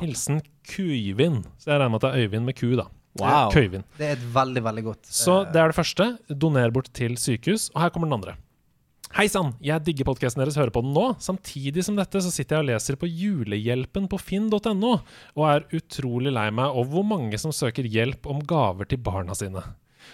Hilsen 0.02 0.42
Kuivin. 0.70 1.42
Så 1.58 1.72
jeg 1.72 1.80
regner 1.80 1.94
med 1.94 2.02
at 2.02 2.08
det 2.08 2.12
er 2.12 2.28
Øyvind 2.28 2.50
med 2.50 2.58
ku, 2.60 2.68
da. 2.78 2.86
Wow. 3.18 3.50
Køyvin. 3.50 3.82
Det 3.98 4.06
er 4.06 4.14
et 4.14 4.28
veldig, 4.34 4.62
veldig 4.68 4.84
godt. 4.86 5.08
Så 5.10 5.40
det 5.50 5.58
er 5.58 5.72
det 5.72 5.78
første. 5.80 6.12
Doner 6.30 6.70
bort 6.70 6.92
til 6.94 7.16
sykehus. 7.18 7.70
Og 7.74 7.82
her 7.82 7.90
kommer 7.94 8.06
den 8.10 8.20
andre. 8.20 8.36
Hei 9.10 9.24
sann, 9.26 9.56
jeg 9.58 9.82
digger 9.82 10.06
podkasten 10.06 10.38
deres, 10.38 10.54
hører 10.54 10.70
på 10.70 10.84
den 10.84 10.92
nå. 10.94 11.08
Samtidig 11.18 11.82
som 11.82 11.96
dette 11.98 12.20
så 12.22 12.30
sitter 12.30 12.60
jeg 12.60 12.62
og 12.62 12.68
leser 12.68 12.96
på 13.00 13.08
julehjelpen 13.10 14.04
på 14.06 14.20
finn.no, 14.22 14.92
og 15.34 15.46
er 15.50 15.66
utrolig 15.74 16.30
lei 16.30 16.46
meg 16.54 16.70
over 16.70 16.92
hvor 16.92 17.08
mange 17.16 17.40
som 17.42 17.50
søker 17.50 17.88
hjelp 17.90 18.30
om 18.30 18.38
gaver 18.46 18.86
til 18.86 19.02
barna 19.02 19.34
sine. 19.34 19.64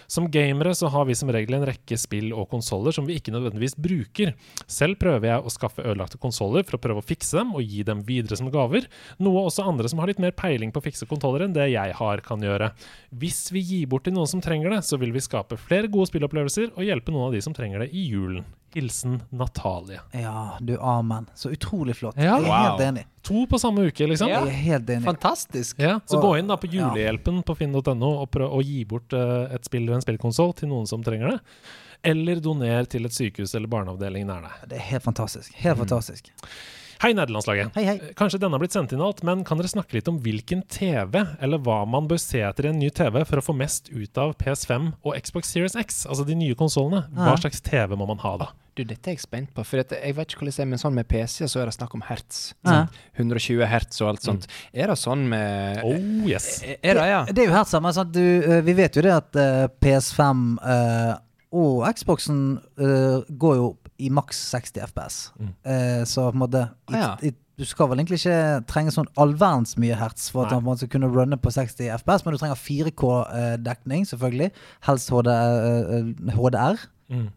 Som 0.09 0.31
gamere 0.33 0.73
så 0.75 0.89
har 0.89 1.05
vi 1.05 1.15
som 1.17 1.29
regel 1.29 1.59
en 1.59 1.67
rekke 1.69 1.97
spill 1.99 2.33
og 2.33 2.49
konsoller 2.49 2.95
som 2.95 3.05
vi 3.05 3.19
ikke 3.19 3.35
nødvendigvis 3.35 3.77
bruker. 3.77 4.33
Selv 4.65 4.97
prøver 5.01 5.29
jeg 5.29 5.45
å 5.45 5.53
skaffe 5.53 5.85
ødelagte 5.85 6.19
konsoller 6.21 6.65
for 6.65 6.79
å 6.79 6.81
prøve 6.81 7.05
å 7.05 7.05
fikse 7.05 7.37
dem 7.37 7.53
og 7.53 7.69
gi 7.69 7.85
dem 7.87 8.01
videre 8.07 8.37
som 8.39 8.49
gaver, 8.53 8.89
noe 9.21 9.45
også 9.45 9.69
andre 9.69 9.93
som 9.93 10.01
har 10.01 10.09
litt 10.09 10.21
mer 10.25 10.33
peiling 10.37 10.73
på 10.73 10.81
å 10.81 10.87
fikse 10.89 11.09
kontroller 11.09 11.45
enn 11.45 11.55
det 11.55 11.69
jeg 11.69 11.97
har, 12.01 12.25
kan 12.25 12.41
gjøre. 12.43 12.73
Hvis 13.13 13.45
vi 13.53 13.61
gir 13.61 13.89
bort 13.93 14.09
til 14.09 14.17
noen 14.17 14.33
som 14.33 14.41
trenger 14.43 14.73
det, 14.73 14.83
så 14.89 14.97
vil 14.97 15.13
vi 15.13 15.23
skape 15.23 15.61
flere 15.61 15.91
gode 15.91 16.09
spillopplevelser 16.09 16.73
og 16.73 16.87
hjelpe 16.87 17.13
noen 17.13 17.29
av 17.29 17.37
de 17.37 17.45
som 17.45 17.55
trenger 17.55 17.85
det 17.85 17.93
i 17.93 18.09
julen. 18.09 18.47
Hilsen 18.77 19.17
Natalie. 19.33 19.99
Ja, 20.13 20.57
du 20.61 20.75
amen. 20.77 21.25
Så 21.35 21.49
utrolig 21.53 21.95
flott. 21.97 22.17
Ja. 22.21 22.37
Jeg 22.37 22.45
er 22.45 22.61
helt 22.67 22.83
enig. 22.85 23.05
To 23.27 23.45
på 23.49 23.57
samme 23.59 23.87
uke, 23.89 24.05
liksom. 24.07 24.29
Ja. 24.29 24.43
Jeg 24.45 24.53
er 24.53 24.61
helt 24.67 24.91
enig. 24.93 25.07
Fantastisk. 25.09 25.79
Ja, 25.81 25.97
så 26.05 26.19
Og- 26.19 26.23
gå 26.27 26.31
inn 26.39 26.47
da 26.47 26.55
på 26.61 26.69
julehjelpen 26.71 27.41
på 27.43 27.57
finn.no 27.57 28.11
og 28.21 28.29
prøv 28.31 28.53
å 28.53 28.61
gi 28.63 28.83
bort 28.85 29.13
uh, 29.17 29.49
et 29.53 29.65
spill 29.65 29.83
eller 29.87 29.97
en 29.97 30.05
spillkonsoll 30.05 30.53
til 30.61 30.69
noen 30.69 30.87
som 30.87 31.03
trenger 31.03 31.33
det. 31.35 31.39
Eller 32.05 32.39
doner 32.39 32.85
til 32.85 33.05
et 33.09 33.11
sykehus 33.15 33.55
eller 33.57 33.67
barneavdeling 33.67 34.27
nær 34.29 34.45
deg. 34.45 34.69
Det 34.69 34.77
er 34.77 34.85
helt 34.93 35.03
fantastisk. 35.03 35.53
Helt 35.57 35.81
fantastisk. 35.81 36.29
Hei, 36.97 37.11
nederlandslaget. 37.13 37.75
Hei, 37.77 37.83
hei. 37.85 37.95
Eh, 38.01 38.13
Kanskje 38.17 38.39
denne 38.41 38.57
har 38.57 38.61
blitt 38.63 38.73
sendt 38.73 38.93
inn 38.95 39.01
alt, 39.05 39.19
men 39.27 39.43
kan 39.45 39.59
dere 39.59 39.69
snakke 39.69 39.93
litt 39.93 40.07
om 40.09 40.15
hvilken 40.23 40.63
TV, 40.65 41.19
eller 41.45 41.61
hva 41.61 41.83
man 41.85 42.07
bør 42.09 42.17
se 42.21 42.41
etter 42.41 42.65
i 42.65 42.71
en 42.71 42.79
ny 42.81 42.89
TV 42.89 43.19
for 43.21 43.37
å 43.37 43.43
få 43.45 43.53
mest 43.53 43.91
ut 43.93 44.17
av 44.17 44.33
PS5 44.39 44.87
og 45.05 45.13
Xbox 45.21 45.51
Series 45.53 45.77
X, 45.77 46.07
altså 46.09 46.25
de 46.25 46.37
nye 46.39 46.57
konsollene? 46.57 47.03
Hva 47.13 47.35
slags 47.37 47.61
TV 47.61 47.93
må 47.99 48.07
man 48.09 48.23
ha 48.25 48.33
da? 48.41 48.49
Du, 48.77 48.83
dette 48.85 49.09
er 49.09 49.15
jeg 49.15 49.23
spent 49.27 49.53
på. 49.53 49.61
For 49.65 49.81
jeg 49.81 50.13
vet 50.17 50.33
ikke 50.33 50.43
hvordan 50.43 50.55
det 50.57 50.63
er, 50.65 50.69
men 50.73 50.81
sånn 50.81 50.97
med 50.97 51.07
PC 51.09 51.45
så 51.49 51.61
er 51.61 51.69
det 51.69 51.77
snakk 51.77 51.93
om 51.97 52.03
hertz. 52.05 52.41
Ja. 52.65 52.83
Sånn 53.17 53.29
120 53.29 53.69
hertz 53.69 54.01
og 54.01 54.11
alt 54.11 54.25
sånt. 54.25 54.49
Er 54.73 54.89
det 54.93 54.97
sånn 55.01 55.25
med 55.29 55.81
Oh, 55.85 55.97
yes. 56.29 56.61
Er 56.65 56.77
er 56.81 56.99
det, 57.01 57.07
ja? 57.09 57.21
Det 57.29 57.41
er 57.45 57.49
jo 57.49 57.55
helt 57.57 57.71
samme. 57.71 57.93
Sånn, 57.93 58.11
Du, 58.13 58.21
eh, 58.21 58.61
vi 58.65 58.77
vet 58.77 58.97
jo 58.97 59.05
det 59.05 59.13
at 59.13 59.37
uh, 59.37 59.65
PS5 59.81 60.45
uh, 60.61 61.15
og 61.57 61.85
Xboxen 61.97 62.41
uh, 62.77 63.21
går 63.29 63.57
jo 63.61 63.67
i 63.99 64.09
maks 64.13 64.39
60 64.51 64.81
FPS. 64.91 65.17
Mm. 65.39 65.51
Eh, 65.65 66.03
så 66.05 66.27
på 66.31 66.35
en 66.37 66.43
måte 66.43 66.63
Ah, 66.91 66.97
ja. 66.97 67.11
it, 67.21 67.35
Du 67.57 67.65
skal 67.65 67.87
vel 67.89 67.97
egentlig 67.97 68.19
ikke 68.21 68.65
trenge 68.69 68.91
sånn 68.93 69.07
all 69.17 69.31
verdens 69.33 69.73
mye 69.81 69.95
hertz 69.97 70.27
for 70.29 70.45
at 70.45 70.51
Nei. 70.53 70.59
man 70.67 70.77
skal 70.77 70.91
kunne 70.93 71.09
runne 71.09 71.39
på 71.41 71.49
60 71.49 71.89
FPS, 71.97 72.21
men 72.25 72.35
du 72.35 72.37
trenger 72.37 72.59
4K-dekning, 72.61 74.05
selvfølgelig. 74.05 74.51
Helst 74.85 75.09
HD, 75.09 75.31
eh, 75.33 76.35
HDR. 76.37 76.77
Mm. 77.09 77.29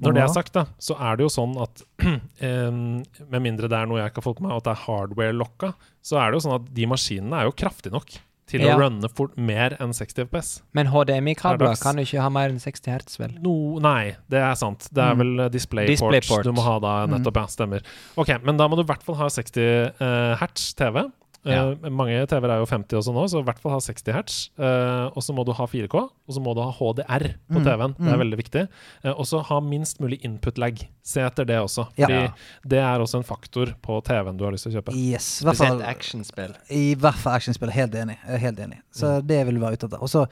Når 0.00 0.14
det 0.16 0.22
er 0.24 0.32
sagt, 0.32 0.54
da, 0.56 0.64
så 0.80 0.96
er 0.98 1.16
det 1.20 1.26
jo 1.26 1.30
sånn 1.30 1.54
at 1.62 1.82
Med 2.42 3.42
mindre 3.44 3.68
det 3.68 3.76
er 3.76 3.86
noe 3.90 4.00
jeg 4.00 4.10
ikke 4.10 4.22
har 4.22 4.28
fått 4.30 4.40
med 4.40 4.48
meg, 4.50 4.56
at 4.62 4.64
det 4.68 4.72
er 4.74 4.84
hardware-lokka, 4.86 5.72
så 6.02 6.18
er 6.22 6.30
det 6.32 6.38
jo 6.40 6.44
sånn 6.46 6.56
at 6.56 6.70
de 6.74 6.86
maskinene 6.88 7.36
er 7.42 7.48
jo 7.50 7.54
kraftige 7.58 7.92
nok 7.94 8.16
til 8.48 8.62
Ja. 8.64 8.74
å 8.74 8.80
runne 8.80 9.08
fort 9.14 9.36
mer 9.36 9.76
enn 9.78 9.92
60 9.92 10.24
FPS. 10.26 10.62
Men 10.74 10.88
HDMI-kabler 10.88 11.76
kan 11.82 11.96
jo 12.00 12.04
ikke 12.08 12.22
ha 12.24 12.28
mer 12.32 12.48
enn 12.48 12.58
60 12.58 12.90
hertz, 12.90 13.18
vel? 13.20 13.34
No, 13.44 13.78
nei, 13.78 14.16
det 14.28 14.40
er 14.40 14.54
sant. 14.56 14.88
Det 14.92 15.02
er 15.04 15.14
Mm. 15.14 15.18
vel 15.18 15.40
eh, 15.44 15.48
DisplayPort 15.50 16.12
display 16.16 16.42
du 16.42 16.52
må 16.52 16.62
ha 16.64 16.78
da, 16.80 16.94
nettopp. 17.06 17.36
Ja, 17.36 17.46
stemmer. 17.46 17.82
Ok, 18.16 18.32
Men 18.42 18.56
da 18.56 18.66
må 18.68 18.76
du 18.76 18.82
i 18.82 18.88
hvert 18.88 19.02
fall 19.04 19.16
ha 19.16 19.28
60 19.28 19.92
uh, 20.00 20.34
hertz 20.40 20.72
TV. 20.74 21.04
Eh, 21.46 21.54
Uh, 21.54 21.88
mange 21.94 22.16
TV-er 22.28 22.50
er 22.50 22.58
jo 22.60 22.66
50 22.66 22.98
også 22.98 23.12
nå, 23.14 23.22
så 23.30 23.38
i 23.40 23.44
hvert 23.46 23.60
fall 23.62 23.72
ha 23.72 23.78
60 23.80 24.12
hertz. 24.12 24.38
Uh, 24.58 25.06
og 25.16 25.22
så 25.22 25.32
må 25.32 25.44
du 25.46 25.52
ha 25.54 25.66
4K, 25.70 25.94
og 25.94 26.34
så 26.34 26.42
må 26.42 26.52
du 26.52 26.60
ha 26.60 26.72
HDR 26.74 27.24
på 27.48 27.60
Mm, 27.60 27.64
TV-en. 27.64 27.94
Det 27.96 28.08
er 28.10 28.16
mm. 28.18 28.22
veldig 28.24 28.38
viktig. 28.40 28.64
Uh, 29.04 29.12
og 29.14 29.24
så 29.30 29.40
ha 29.46 29.60
minst 29.64 30.00
mulig 30.02 30.18
input-lag. 30.26 30.82
Se 31.06 31.20
etter 31.24 31.46
det 31.48 31.56
også. 31.62 31.86
Fordi 31.94 32.12
Ja. 32.18 32.32
det 32.66 32.78
er 32.82 32.98
også 33.00 33.18
en 33.22 33.24
faktor 33.24 33.72
på 33.80 34.00
TV-en 34.04 34.36
du 34.36 34.44
har 34.44 34.52
lyst 34.52 34.66
til 34.66 34.74
å 34.74 34.80
kjøpe. 34.82 34.92
Yes, 34.98 35.40
i 35.40 35.44
hvert 35.46 35.56
fall, 35.56 35.78
Spesielt 35.78 35.88
actionspill. 35.88 36.54
i 36.70 36.94
hvert 36.94 37.14
fall 37.22 37.38
actionspill. 37.38 37.70
Helt 37.70 37.94
enig. 37.94 38.18
Helt 38.26 38.58
enig. 38.58 38.82
Mm. 38.82 38.92
Så 38.92 39.14
det 39.26 39.46
vil 39.46 39.54
vi 39.54 39.60
være 39.64 39.78
ute 39.78 39.86
etter. 39.86 40.02
Og 40.02 40.08
så 40.10 40.26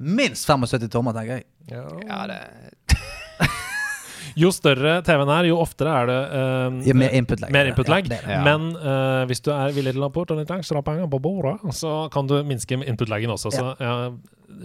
minst 0.00 0.46
75 0.48 0.88
tommer, 0.90 1.12
tenker 1.12 1.38
jeg. 1.38 1.44
Ja, 1.70 2.26
det 2.26 2.40
Jo 4.36 4.50
større 4.52 4.98
TV-en 5.06 5.30
er, 5.32 5.46
jo 5.48 5.56
oftere 5.62 5.92
er 6.02 6.08
det 6.10 6.18
uh, 6.28 6.80
Ja, 6.84 6.94
mer 6.94 7.14
input 7.16 7.40
lag. 7.40 7.52
Mer 7.54 7.70
input 7.70 7.88
lag. 7.88 8.04
Ja, 8.04 8.16
det. 8.16 8.18
Ja. 8.28 8.40
Men 8.44 8.66
uh, 8.76 9.24
hvis 9.30 9.40
du 9.40 9.48
er 9.54 9.72
villig 9.72 9.94
til 9.96 10.04
å 10.04 10.10
bort 10.12 10.30
litt 10.36 10.50
langs, 10.52 10.68
på 10.68 11.20
bordet, 11.24 11.56
så 11.72 12.10
kan 12.12 12.28
du 12.28 12.36
minske 12.44 12.76
input 12.84 13.08
lagen 13.08 13.32
også. 13.32 13.52
Så 13.54 13.64
ja, 13.80 14.10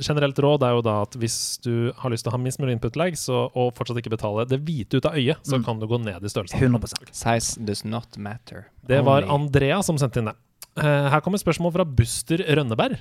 generelt 0.03 0.39
råd 0.43 0.64
er 0.68 0.76
jo 0.76 0.81
da 0.85 1.02
at 1.06 1.15
hvis 1.19 1.38
du 1.64 1.91
har 1.98 2.11
lyst 2.11 2.26
til 2.26 2.31
å 2.31 2.35
ha 2.35 2.41
minst 2.41 2.60
mulig 2.60 2.76
input-lag, 2.77 3.15
så- 3.18 3.49
og 3.56 3.73
fortsatt 3.76 3.98
ikke 4.02 4.11
betale 4.14 4.45
det 4.48 4.60
hvite 4.65 4.98
ut 4.99 5.06
av 5.06 5.14
øyet, 5.15 5.38
så 5.43 5.57
Mm. 5.57 5.65
kan 5.65 5.80
du 5.80 5.88
gå 5.88 5.98
ned 6.03 6.23
i 6.23 6.27
størrelse. 6.27 6.56
100% 6.60 7.11
Size 7.11 7.60
does 7.65 7.85
not 7.85 8.18
matter. 8.18 8.68
Det 8.85 9.03
var 9.03 9.23
Andrea 9.23 9.81
som 9.84 9.98
sendte 9.98 10.18
inn 10.19 10.26
det. 10.26 10.35
Uh, 10.77 11.10
her 11.10 11.19
kommer 11.22 11.38
spørsmål 11.38 11.73
fra 11.73 11.84
Buster 11.85 12.38
Rønneberg. 12.38 12.99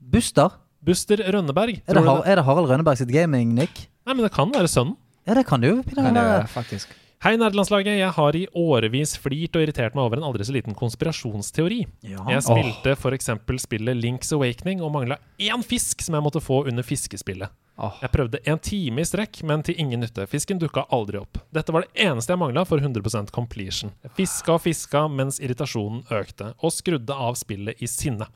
Buster? 0.00 0.50
Buster 0.84 1.16
Rønneberg. 1.16 1.80
Er 1.88 1.94
det, 1.94 2.04
er 2.26 2.36
det 2.36 2.44
Harald 2.44 2.68
Rønneberg 2.68 2.96
sitt 2.96 3.08
gaming-nick? 3.08 3.88
Nei, 4.06 4.14
men 4.14 4.22
det 4.24 4.32
kan 4.32 4.50
være 4.52 4.68
sønnen. 4.68 4.96
Ja, 5.28 5.34
det 5.36 5.44
kan 5.44 5.60
det 5.60 5.68
jo. 5.68 5.82
Kan 5.92 6.14
du 6.16 6.20
være, 6.20 6.48
faktisk. 6.48 6.94
Hei, 7.20 7.34
nerdelandslaget. 7.36 7.98
Jeg 7.98 8.14
har 8.14 8.36
i 8.38 8.44
årevis 8.56 9.16
flirt 9.20 9.56
og 9.58 9.64
irritert 9.64 9.96
meg 9.98 10.06
over 10.06 10.20
en 10.20 10.24
aldri 10.28 10.44
så 10.46 10.54
liten 10.54 10.76
konspirasjonsteori. 10.78 11.82
Ja. 12.06 12.22
Jeg 12.30 12.44
spilte 12.46 12.94
for 12.96 13.16
eksempel 13.16 13.58
spillet 13.60 13.98
Link's 13.98 14.30
Awakening 14.32 14.80
og 14.86 14.92
mangla 14.94 15.18
én 15.42 15.64
fisk 15.66 16.04
som 16.06 16.14
jeg 16.16 16.24
måtte 16.24 16.40
få 16.40 16.62
under 16.70 16.86
fiskespillet. 16.86 17.52
Oh. 17.76 17.98
Jeg 18.00 18.12
prøvde 18.14 18.40
en 18.48 18.62
time 18.62 19.02
i 19.02 19.10
strekk, 19.10 19.42
men 19.50 19.66
til 19.66 19.76
ingen 19.82 20.00
nytte. 20.06 20.24
Fisken 20.30 20.62
dukka 20.62 20.86
aldri 20.94 21.20
opp. 21.20 21.42
Dette 21.54 21.74
var 21.74 21.84
det 21.84 22.06
eneste 22.06 22.32
jeg 22.32 22.40
mangla 22.40 22.64
for 22.70 22.80
100% 22.80 23.34
completion. 23.34 23.92
Jeg 24.06 24.14
fiska 24.22 24.56
og 24.56 24.64
fiska 24.64 25.04
mens 25.12 25.42
irritasjonen 25.42 26.06
økte, 26.22 26.54
og 26.62 26.74
skrudde 26.74 27.18
av 27.28 27.36
spillet 27.38 27.82
i 27.82 27.90
sinne. 27.90 28.30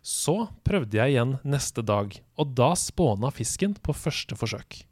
Så 0.00 0.38
prøvde 0.64 1.02
jeg 1.02 1.16
igjen 1.16 1.36
neste 1.42 1.82
dag, 1.82 2.14
og 2.38 2.56
da 2.56 2.72
spåna 2.78 3.34
fisken 3.34 3.74
på 3.74 3.94
første 4.06 4.38
forsøk. 4.38 4.84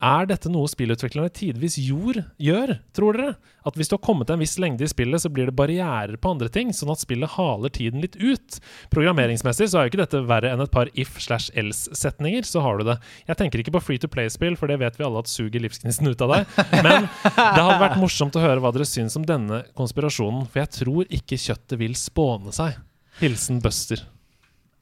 Er 0.00 0.24
dette 0.24 0.48
noe 0.48 0.64
spillutviklerne 0.70 1.28
tidvis 1.36 1.74
gjør, 1.76 2.70
tror 2.96 3.16
dere? 3.18 3.32
At 3.68 3.74
hvis 3.76 3.90
du 3.90 3.98
har 3.98 4.02
kommet 4.06 4.30
til 4.30 4.38
en 4.38 4.40
viss 4.40 4.54
lengde 4.56 4.86
i 4.86 4.88
spillet, 4.88 5.20
så 5.20 5.28
blir 5.28 5.50
det 5.50 5.56
barrierer 5.58 6.16
på 6.16 6.30
andre 6.32 6.48
ting, 6.52 6.70
sånn 6.72 6.92
at 6.94 7.02
spillet 7.02 7.34
haler 7.34 7.72
tiden 7.74 8.00
litt 8.00 8.16
ut? 8.16 8.56
Programmeringsmessig 8.94 9.68
så 9.68 9.76
er 9.76 9.84
jo 9.84 9.92
ikke 9.92 10.00
dette 10.00 10.22
verre 10.30 10.54
enn 10.54 10.64
et 10.64 10.72
par 10.72 10.88
if 10.96 11.18
slash 11.20 11.52
else-setninger, 11.60 12.48
så 12.48 12.62
har 12.64 12.80
du 12.80 12.86
det. 12.88 12.96
Jeg 13.28 13.40
tenker 13.42 13.60
ikke 13.60 13.74
på 13.76 13.82
free 13.90 14.00
to 14.00 14.08
play-spill, 14.08 14.56
for 14.56 14.72
det 14.72 14.78
vet 14.80 14.96
vi 14.96 15.04
alle 15.04 15.20
at 15.20 15.28
suger 15.28 15.60
livsgnisten 15.66 16.08
ut 16.08 16.24
av 16.24 16.32
deg. 16.32 16.54
Men 16.80 17.04
det 17.04 17.60
hadde 17.60 17.82
vært 17.82 18.00
morsomt 18.00 18.40
å 18.40 18.44
høre 18.46 18.64
hva 18.64 18.72
dere 18.72 18.88
syns 18.88 19.18
om 19.20 19.28
denne 19.28 19.66
konspirasjonen, 19.76 20.48
for 20.48 20.64
jeg 20.64 20.72
tror 20.80 21.12
ikke 21.20 21.40
kjøttet 21.44 21.76
vil 21.82 21.98
spåne 21.98 22.56
seg. 22.56 22.80
Hilsen 23.20 23.60
Buster. 23.60 24.06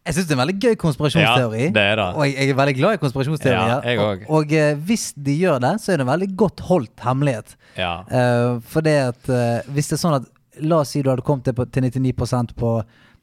Jeg 0.09 0.17
syns 0.17 0.29
det 0.29 0.33
er 0.33 0.39
en 0.39 0.41
veldig 0.41 0.57
gøy 0.65 0.77
konspirasjonsteori. 0.81 1.63
Ja, 1.67 1.73
det 1.77 1.85
er 1.85 2.01
det. 2.01 2.09
Og 2.17 2.25
jeg, 2.25 2.35
jeg 2.41 2.55
er 2.55 2.59
veldig 2.63 2.75
glad 2.79 2.97
i 2.97 3.01
konspirasjonsteorier. 3.03 3.85
Ja, 3.85 4.07
og 4.07 4.25
og 4.39 4.53
eh, 4.57 4.73
hvis 4.89 5.11
de 5.15 5.37
gjør 5.37 5.61
det, 5.65 5.75
så 5.85 5.93
er 5.93 6.01
det 6.01 6.07
en 6.07 6.13
veldig 6.15 6.31
godt 6.41 6.65
holdt 6.71 7.05
hemmelighet. 7.05 7.55
Ja. 7.77 7.93
Eh, 8.09 8.59
for 8.73 8.87
det 8.87 8.97
at 9.11 9.31
eh, 9.31 9.69
Hvis 9.77 9.93
det 9.93 9.99
er 9.99 10.05
sånn 10.07 10.19
at 10.19 10.29
La 10.65 10.81
oss 10.83 10.91
si 10.91 11.05
du 11.05 11.11
hadde 11.13 11.23
kommet 11.23 11.45
til, 11.47 11.55
på, 11.55 11.69
til 11.71 11.85
99% 11.87 12.57
på 12.59 12.71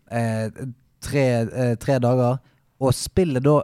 eh, 0.07 0.45
tre, 1.03 1.26
eh, 1.44 1.74
tre 1.82 1.98
dager, 1.99 2.38
og 2.80 2.94
spillet 2.95 3.44
da 3.44 3.57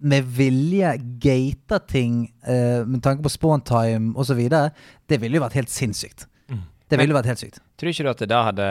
med 0.00 0.28
vilje 0.36 0.92
gater 1.20 1.82
ting 1.90 2.22
eh, 2.46 2.86
med 2.86 3.02
tanke 3.04 3.24
på 3.24 3.32
spawntime 3.32 4.14
osv., 4.18 4.40
det 5.10 5.20
ville 5.20 5.40
jo 5.40 5.44
vært 5.44 5.58
helt 5.58 5.72
sinnssykt. 5.72 6.26
Mm. 6.48 6.62
Det 6.88 7.00
ville 7.00 7.16
vært 7.16 7.32
helt 7.32 7.42
sykt. 7.42 7.60
Tror 7.80 7.92
ikke 7.92 8.06
du 8.06 8.12
at 8.12 8.22
det 8.22 8.30
da 8.32 8.44
hadde 8.48 8.68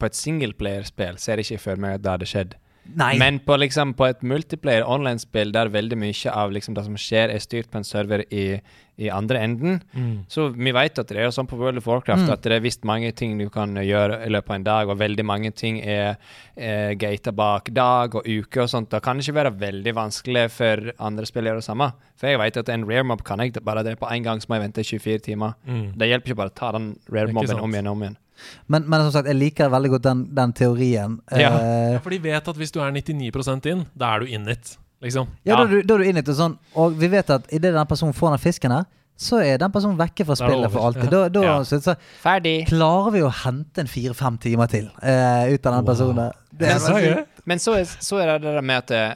På 0.00 0.08
et 0.08 0.16
singleplayerspill 0.18 1.20
ser 1.22 1.38
jeg 1.38 1.46
ikke 1.46 1.62
for 1.68 1.80
meg 1.80 1.98
at 1.98 2.04
det 2.04 2.14
hadde 2.14 2.30
skjedd. 2.30 2.56
Nei. 2.94 3.14
Men 3.18 3.38
på, 3.40 3.56
liksom, 3.56 3.94
på 3.96 4.04
et 4.10 4.20
multiplayer 4.22 4.84
online-spill 4.84 5.52
der 5.54 5.70
veldig 5.72 5.96
mye 5.98 6.32
av 6.32 6.52
liksom, 6.52 6.74
det 6.76 6.84
som 6.84 6.96
skjer, 7.00 7.30
er 7.32 7.40
styrt 7.40 7.70
på 7.72 7.78
en 7.80 7.86
server 7.88 8.24
i, 8.30 8.60
i 9.00 9.08
andre 9.10 9.40
enden 9.40 9.80
Mm. 9.94 10.24
Så 10.28 10.48
vi 10.54 10.70
vet 10.72 10.98
at 10.98 11.08
det 11.08 11.16
er 11.18 11.30
sånn 11.34 11.48
på 11.48 11.56
World 11.58 11.78
of 11.80 11.86
Warcraft 11.88 12.26
Mm. 12.28 12.32
at 12.32 12.42
det 12.42 12.52
er 12.52 12.60
visst 12.60 12.84
mange 12.84 13.10
ting 13.16 13.38
du 13.38 13.48
kan 13.50 13.74
gjøre 13.74 14.20
i 14.26 14.30
løpet 14.30 14.50
av 14.50 14.56
en 14.56 14.64
dag, 14.64 14.88
og 14.88 14.98
veldig 15.00 15.24
mange 15.24 15.50
ting 15.54 15.80
er, 15.80 16.16
er 16.56 16.94
gata 16.94 17.32
bak 17.32 17.70
dag 17.74 18.14
og 18.14 18.26
uke 18.28 18.62
og 18.62 18.68
sånt. 18.68 18.90
Da 18.90 19.00
kan 19.00 19.16
det 19.16 19.24
ikke 19.26 19.38
være 19.40 19.54
veldig 19.58 19.94
vanskelig 19.94 20.50
for 20.50 20.92
andre 20.98 21.26
spill 21.26 21.44
å 21.44 21.54
gjøre 21.54 21.62
det 21.64 21.68
samme. 21.68 21.92
For 22.16 22.28
jeg 22.28 22.38
vet 22.38 22.56
at 22.56 22.68
en 22.68 22.86
rare 22.88 23.04
mob 23.04 23.24
kan 23.24 23.40
jeg 23.40 23.54
bare 23.64 23.82
drepe 23.82 24.06
én 24.12 24.22
gang, 24.22 24.40
så 24.40 24.46
må 24.48 24.60
jeg 24.60 24.68
vente 24.68 24.84
24 24.84 25.18
timer. 25.30 25.54
Mm. 25.66 25.96
Det 25.98 26.08
hjelper 26.12 26.30
ikke 26.34 26.42
bare 26.44 26.52
å 26.52 26.58
ta 26.60 26.72
den 26.72 26.92
rare 27.10 27.32
mobben 27.32 27.58
om 27.60 27.72
igjen 27.72 27.88
og 27.88 27.96
om 27.96 28.02
igjen. 28.06 28.16
Men, 28.68 28.88
men 28.88 29.00
som 29.06 29.12
sagt, 29.12 29.26
jeg 29.28 29.36
liker 29.36 29.68
veldig 29.70 29.90
godt 29.90 30.02
den, 30.02 30.24
den 30.34 30.52
teorien. 30.52 31.20
Ja. 31.32 31.50
Uh, 31.54 31.92
Ja, 31.94 31.98
for 32.04 32.10
de 32.10 32.18
vet 32.22 32.48
at 32.48 32.56
hvis 32.56 32.72
du 32.72 32.80
er 32.80 32.90
99% 32.92 33.66
inn, 33.70 33.86
da 33.96 34.14
er 34.14 34.20
du 34.20 34.26
in 34.26 34.48
it. 34.48 34.76
Liksom. 35.02 35.28
Ja, 35.44 35.56
Da, 35.56 35.62
er 35.64 35.66
du- 35.68 35.82
da 35.82 35.94
er 35.94 35.98
du 35.98 36.04
in 36.04 36.16
it 36.16 36.28
og 36.28 36.36
sånn, 36.36 36.58
og 36.74 36.94
vi 36.98 37.08
vet 37.08 37.30
at 37.30 37.46
idet 37.52 37.74
den 37.74 37.86
personen 37.86 38.14
får 38.16 38.30
den 38.30 38.38
fisken 38.38 38.70
her, 38.72 38.84
så 39.16 39.38
er 39.44 39.58
den 39.58 39.70
personen 39.70 39.96
vekke 39.98 40.24
fra 40.26 40.34
Da 40.34 40.46
det 40.46 40.50
spillet 40.54 40.72
for 40.72 40.86
alltid. 40.88 41.10
Da, 41.10 41.28
da 41.28 41.42
Ja. 41.42 41.58
så, 41.62 41.78
så 41.80 41.94
Ferdig. 42.22 42.66
klarer 42.66 43.12
vi 43.12 43.20
å 43.20 43.30
hente 43.30 43.78
en 43.84 43.86
fire-fem 43.86 44.38
timer 44.38 44.66
til 44.66 44.86
uh, 45.02 45.44
ut 45.52 45.66
av 45.66 45.72
den 45.74 45.84
Wow. 45.84 45.86
personen. 45.86 46.32
er 46.60 46.78
Så. 46.78 47.26
Men 47.46 47.58
så 47.58 47.74
er, 47.78 47.84
så 47.84 48.16
er 48.22 48.38
det 48.38 48.54
det 48.56 48.64
med 48.64 48.76
at 48.76 48.90
eh, 48.90 49.14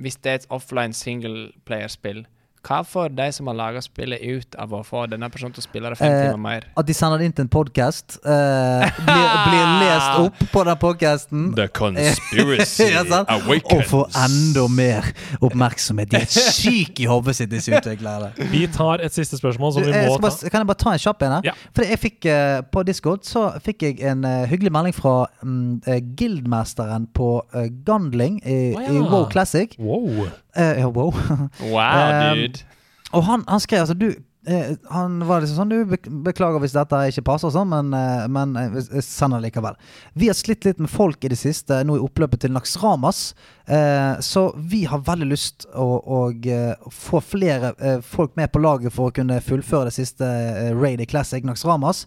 hvis 0.00 0.16
det 0.20 0.30
er 0.30 0.34
et 0.34 0.46
offline 0.50 0.92
singleplayer-spill, 0.92 2.26
hva 2.66 2.82
får 2.84 3.12
de 3.16 3.28
som 3.32 3.48
har 3.50 3.56
laga 3.58 3.82
spillet, 3.82 4.20
ut 4.20 4.56
av 4.58 4.72
å 4.74 4.82
få 4.86 5.06
denne 5.10 5.28
personen 5.32 5.54
til 5.54 5.62
å 5.62 5.66
spille 5.66 5.92
det 5.92 5.98
fem 6.00 6.12
Eh, 6.12 6.24
timer 6.26 6.40
mer? 6.42 6.66
At 6.76 6.86
de 6.88 6.94
sender 6.96 7.20
det 7.20 7.28
inn 7.28 7.34
til 7.36 7.46
en 7.46 7.50
podkast, 7.52 8.18
eh, 8.24 8.98
blir, 8.98 9.28
blir 9.48 9.72
lest 9.82 10.18
opp 10.24 10.42
på 10.52 10.64
den 10.68 10.80
podkasten. 10.82 11.44
The 11.58 11.68
conspiracy 11.68 12.88
Ja, 12.96 13.04
Awakens. 13.04 13.72
Og 13.72 13.84
får 13.90 14.18
enda 14.24 14.66
mer 14.72 15.10
oppmerksomhet. 15.44 16.10
De 16.12 16.22
er 16.22 16.28
syke 16.58 17.04
i 17.04 17.08
hodet 17.10 17.36
sitt, 17.38 17.50
disse 17.52 17.72
utviklerne. 17.74 18.32
Vi 18.52 18.64
tar 18.74 19.04
et 19.04 19.14
siste 19.14 19.38
spørsmål 19.40 19.76
som 19.76 19.86
vi 19.86 19.92
må 19.94 20.16
ta. 20.16 20.22
bare, 20.26 20.50
kan 20.50 20.64
jeg 20.64 20.70
bare 20.72 20.82
ta 20.82 20.94
en 20.94 21.04
kjapp 21.04 21.24
en 21.26 21.36
her? 21.38 21.50
Ja. 21.50 21.56
Fordi 21.76 21.92
jeg 21.92 22.02
fikk 22.02 22.28
uh, 22.28 22.58
På 22.72 22.82
Discord 22.86 23.24
så 23.28 23.44
fikk 23.64 23.84
jeg 23.86 24.02
en 24.08 24.24
uh, 24.26 24.44
hyggelig 24.50 24.72
melding 24.74 24.96
fra 24.96 25.14
um, 25.42 25.78
uh, 25.86 25.98
guildmesteren 26.18 27.08
på 27.14 27.30
uh, 27.54 27.66
Gundling 27.86 28.40
i, 28.44 28.58
oh, 28.74 28.82
ja. 28.82 28.92
i 28.92 29.02
WoW 29.04 29.28
Classic. 29.32 29.74
Wow. 29.78 30.28
Eh, 30.56 30.80
ja, 30.80 30.88
wow. 30.88 31.12
Wow, 31.60 32.32
Um, 32.32 32.38
dude. 32.46 32.64
Og 33.12 33.24
han, 33.24 33.44
han 33.48 33.60
skrev 33.60 33.80
altså 33.86 33.94
du 33.96 34.08
eh, 34.48 34.74
Han 34.92 35.14
var 35.24 35.40
liksom 35.40 35.56
sånn 35.62 35.70
Du, 35.72 35.96
beklager 36.26 36.60
hvis 36.60 36.74
dette 36.76 36.98
ikke 37.08 37.22
passer 37.24 37.52
sånn, 37.54 37.68
men, 37.72 37.88
eh, 37.96 38.26
men 38.32 38.52
eh, 38.56 38.74
jeg- 38.92 39.04
sender 39.04 39.40
likevel. 39.44 39.76
Vi 40.16 40.28
har 40.28 40.36
slitt 40.36 40.64
litt 40.68 40.78
med 40.80 40.90
folk 40.92 41.24
i 41.24 41.30
det 41.32 41.38
siste, 41.40 41.82
nå 41.88 41.96
i 41.96 42.02
oppløpet 42.04 42.40
til 42.44 42.52
Naxramas. 42.52 43.34
Eh, 43.68 44.20
så 44.24 44.46
vi 44.56 44.82
har 44.88 45.00
veldig 45.04 45.28
lyst 45.30 45.66
å, 45.72 45.86
å 46.00 46.20
eh, 46.32 46.74
få 46.92 47.20
flere 47.24 47.74
eh, 47.80 48.00
folk 48.04 48.36
med 48.40 48.52
på 48.52 48.60
laget 48.64 48.92
for 48.92 49.08
å 49.08 49.14
kunne 49.16 49.40
fullføre 49.44 49.88
det 49.88 49.96
siste 49.96 50.24
eh, 50.28 50.72
Raid 50.76 51.00
i 51.04 51.08
Classic 51.08 51.44
Naxramas. 51.44 52.06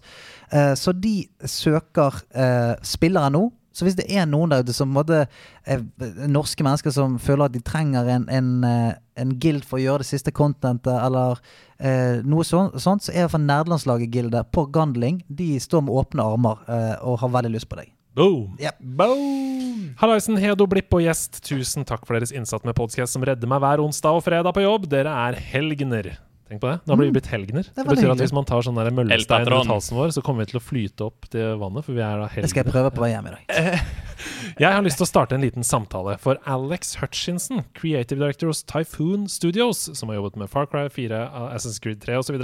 Eh, 0.50 0.74
så 0.78 0.94
de 0.94 1.16
søker 1.46 2.22
eh, 2.34 2.74
spillere 2.86 3.30
nå. 3.34 3.48
Så 3.72 3.86
hvis 3.86 3.96
det 3.98 4.06
er 4.12 4.28
noen 4.28 4.52
der 4.52 4.64
ute 4.64 4.74
som 4.76 4.92
måtte, 4.92 5.24
er 5.64 5.84
norske 6.30 6.64
mennesker 6.64 6.94
som 6.94 7.18
føler 7.22 7.48
at 7.48 7.54
de 7.54 7.62
trenger 7.64 8.08
en, 8.12 8.28
en, 8.32 8.50
eh, 8.68 8.92
en 9.20 9.34
guild 9.40 9.64
for 9.68 9.80
å 9.80 9.84
gjøre 9.84 10.04
det 10.04 10.10
siste 10.10 10.34
contentet, 10.34 10.92
eller 10.94 11.40
eh, 11.78 12.20
noe 12.24 12.44
sånt, 12.46 12.78
sånt, 12.82 13.04
så 13.04 13.12
er 13.12 13.22
i 13.22 13.24
hvert 13.24 13.36
fall 13.36 13.48
nerdelandslaget-gildet 13.48 14.52
på 14.54 14.66
Gandling 14.74 15.22
De 15.28 15.54
står 15.60 15.86
med 15.86 15.96
åpne 16.02 16.28
armer 16.34 16.62
eh, 16.68 16.94
og 17.00 17.20
har 17.24 17.34
veldig 17.40 17.54
lyst 17.56 17.70
på 17.70 17.80
deg. 17.80 17.92
Boom. 18.12 18.58
Yep. 18.60 18.80
Boom! 18.80 19.94
Hallaisen, 20.00 20.36
Hedo, 20.36 20.66
Blipp 20.68 20.92
og 20.92 21.00
gjest, 21.04 21.40
tusen 21.46 21.86
takk 21.88 22.04
for 22.04 22.18
deres 22.18 22.34
innsats 22.34 22.66
med 22.68 22.76
podkast 22.76 23.16
som 23.16 23.24
redder 23.24 23.48
meg 23.48 23.62
hver 23.64 23.80
onsdag 23.80 24.18
og 24.18 24.26
fredag 24.26 24.52
på 24.52 24.66
jobb. 24.66 24.84
Dere 24.92 25.14
er 25.28 25.40
helgener. 25.52 26.12
Tenk 26.52 26.60
på 26.60 26.68
det. 26.68 26.78
Da 26.84 26.96
blir 26.98 27.08
vi 27.08 27.16
blitt 27.16 27.30
helgener. 27.32 27.64
Det, 27.64 27.72
det 27.78 27.86
betyr 27.88 28.02
hyggelig. 28.02 28.18
at 28.18 28.22
hvis 28.26 28.34
man 28.36 28.46
tar 28.48 28.64
sånn 28.66 28.76
der 28.76 28.90
møllestein 28.92 29.46
rundt 29.48 29.70
halsen 29.72 29.96
vår, 29.96 30.10
så 30.12 30.22
kommer 30.24 30.44
vi 30.44 30.52
til 30.52 30.60
å 30.60 30.62
flyte 30.62 31.06
opp 31.06 31.28
til 31.32 31.56
vannet, 31.62 31.86
for 31.86 31.96
vi 31.96 32.04
er 32.04 32.20
da 32.20 32.28
Det 32.28 32.50
skal 32.52 32.66
jeg 32.66 32.74
prøve 32.74 32.92
på 32.92 33.04
vei 33.06 33.12
hjem 33.14 33.30
i 33.30 33.36
dag. 33.38 33.52
Jeg 34.60 34.68
har 34.68 34.84
lyst 34.84 35.00
til 35.00 35.06
å 35.06 35.08
starte 35.08 35.34
en 35.34 35.42
liten 35.42 35.64
samtale, 35.66 36.14
for 36.22 36.38
Alex 36.46 36.98
Hutchinson, 37.00 37.64
creative 37.74 38.20
director 38.20 38.50
hos 38.52 38.60
Typhoon 38.68 39.24
Studios, 39.32 39.80
som 39.98 40.12
har 40.12 40.20
jobbet 40.20 40.36
med 40.44 40.50
Far 40.52 40.68
Cry 40.70 40.84
4, 40.92 41.22
Assassin's 41.56 41.80
Creed 41.82 42.02
3 42.04 42.20
osv., 42.20 42.36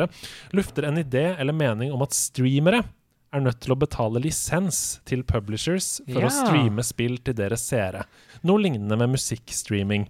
lufter 0.57 0.89
en 0.89 0.99
idé 0.99 1.29
eller 1.37 1.55
mening 1.55 1.93
om 1.95 2.03
at 2.03 2.17
streamere 2.17 2.83
er 3.29 3.45
nødt 3.45 3.61
til 3.61 3.75
å 3.75 3.79
betale 3.79 4.23
lisens 4.25 5.03
til 5.09 5.23
publishers 5.29 5.99
for 6.09 6.25
å 6.25 6.33
streame 6.33 6.85
spill 6.87 7.19
til 7.21 7.37
deres 7.37 7.67
seere. 7.69 8.07
Noe 8.49 8.65
lignende 8.65 8.97
med 8.97 9.13
musikkstreaming. 9.19 10.09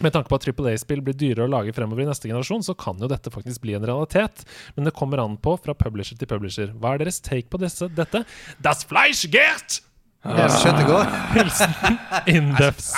Med 0.00 0.14
tanke 0.14 0.30
på 0.32 0.38
at 0.38 0.46
Triple 0.46 0.72
A-spill 0.72 1.02
blir 1.04 1.16
dyrere 1.16 1.44
å 1.44 1.52
lage 1.52 1.74
fremover 1.76 2.06
i 2.06 2.08
neste 2.08 2.30
generasjon, 2.30 2.64
så 2.64 2.72
kan 2.78 3.00
jo 3.00 3.08
dette 3.10 3.32
faktisk 3.32 3.60
bli 3.66 3.74
en 3.76 3.84
realitet. 3.84 4.46
Men 4.76 4.88
det 4.88 4.94
kommer 4.96 5.20
an 5.20 5.36
på 5.36 5.58
fra 5.60 5.76
publisher 5.76 6.16
til 6.20 6.30
publisher. 6.30 6.72
Hva 6.80 6.94
er 6.96 7.04
deres 7.04 7.20
take 7.20 7.50
på 7.52 7.60
disse, 7.60 7.90
dette? 7.92 8.24
Das 8.64 8.86
Fleisch 8.88 9.26
geht! 9.30 9.82
Ja, 10.24 10.48
Kjøttet 10.52 10.84
går. 10.88 11.12
Hilsen 11.32 12.00
Indefs. 12.36 12.90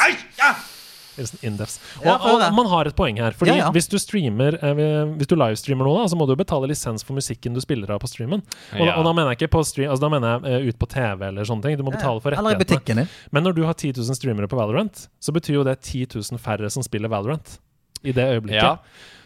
Indefs. 1.43 1.79
Og, 2.01 2.07
Ja, 2.07 2.17
og 2.17 2.55
man 2.57 2.67
har 2.71 2.89
et 2.89 2.97
poeng 2.97 3.19
her. 3.21 3.35
Fordi 3.37 3.53
Ja, 3.53 3.57
ja. 3.67 3.71
hvis 3.75 3.89
du 3.89 3.99
streamer 4.01 4.57
eh, 4.57 4.83
Hvis 5.19 5.29
du 5.29 5.35
livestreamer 5.37 5.85
noe, 5.85 6.03
da, 6.03 6.09
så 6.09 6.17
må 6.17 6.27
du 6.27 6.35
betale 6.37 6.69
lisens 6.71 7.05
for 7.05 7.15
musikken 7.19 7.55
du 7.55 7.61
spiller 7.61 7.91
av 7.93 8.01
på 8.01 8.09
streamen. 8.11 8.43
Og, 8.79 8.87
og 8.89 9.05
da 9.05 9.13
mener 9.13 9.33
jeg 9.35 9.43
ikke 9.43 9.53
på 9.59 9.65
stream 9.69 9.91
Altså 9.93 10.07
da 10.07 10.13
mener 10.15 10.39
jeg 10.49 10.63
eh, 10.63 10.69
ut 10.73 10.79
på 10.81 10.89
TV 10.95 11.27
eller 11.29 11.45
sånne 11.49 11.63
ting. 11.69 11.77
Du 11.81 11.85
må 11.87 11.93
betale 11.95 12.21
for 12.25 12.33
rettighetene. 12.33 13.07
Men 13.31 13.45
når 13.49 13.59
du 13.59 13.63
har 13.69 13.75
10 13.77 13.93
000 14.01 14.19
streamere 14.19 14.49
på 14.49 14.57
Valorant, 14.59 15.07
så 15.21 15.33
betyr 15.37 15.61
jo 15.61 15.65
det 15.69 15.79
10 15.83 16.07
000 16.17 16.41
færre 16.43 16.71
som 16.73 16.83
spiller 16.87 17.13
Valorant 17.13 17.59
i 18.03 18.13
det 18.17 18.25
øyeblikket. 18.37 18.63
Ja. 18.63 18.77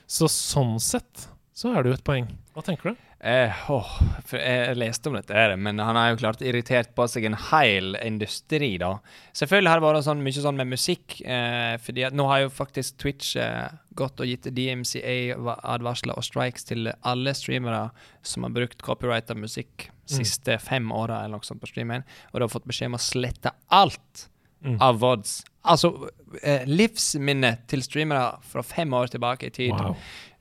Så 0.07 0.29
sånn 0.31 0.77
sett 0.83 1.29
så 1.57 1.73
er 1.73 1.83
det 1.83 1.91
jo 1.95 1.97
et 1.97 2.05
poeng. 2.05 2.27
Hva 2.55 2.63
tenker 2.67 2.93
du? 2.93 2.97
Eh, 3.27 3.63
oh, 3.75 3.89
jeg, 4.31 4.77
leste 4.79 5.11
om 5.11 5.17
dette, 5.17 5.35
her, 5.35 5.57
men 5.59 5.81
han 5.83 5.97
har 5.99 6.13
jo 6.13 6.19
klart 6.21 6.45
irritert 6.47 6.93
på 6.95 7.09
seg 7.11 7.25
en 7.27 7.35
hel 7.49 7.97
industri, 7.99 8.77
da. 8.79 8.93
Selvfølgelig 9.35 9.73
har 9.73 9.81
det 9.81 9.87
vært 9.89 10.07
sånn, 10.07 10.23
mye 10.23 10.45
sånn 10.45 10.61
med 10.61 10.71
musikk, 10.71 11.17
eh, 11.27 11.75
fordi 11.83 12.05
at 12.07 12.15
nå 12.15 12.29
har 12.31 12.45
jo 12.45 12.53
faktisk 12.55 13.01
Twitch 13.03 13.33
eh, 13.43 13.67
gått 13.99 14.23
og 14.23 14.31
gitt 14.31 14.47
DMCA-advarsler 14.55 16.15
og 16.15 16.27
strikes 16.29 16.69
til 16.69 16.93
alle 17.03 17.35
streamere 17.35 17.89
som 18.23 18.47
har 18.47 18.55
brukt 18.55 18.85
copyrighta 18.87 19.35
musikk 19.39 19.89
siste 20.07 20.55
fem 20.63 20.87
åra 20.95 21.25
eller 21.25 21.41
noe 21.41 21.47
sånt 21.49 21.65
på 21.65 21.73
streamen, 21.73 22.07
og 22.31 22.39
de 22.39 22.47
har 22.47 22.53
fått 22.53 22.69
beskjed 22.71 22.93
om 22.93 22.99
å 23.01 23.03
slette 23.03 23.55
alt 23.75 24.29
Mm. 24.65 24.79
av 24.81 24.97
VODs. 24.99 25.45
Altså, 25.69 26.09
eh, 26.43 26.65
livsminnet 26.67 27.67
til 27.69 27.83
streamere 27.85 28.39
fra 28.43 28.63
fem 28.63 28.91
år 28.97 29.11
tilbake 29.13 29.47
i 29.47 29.51
tid 29.51 29.71
Wow. 29.71 29.97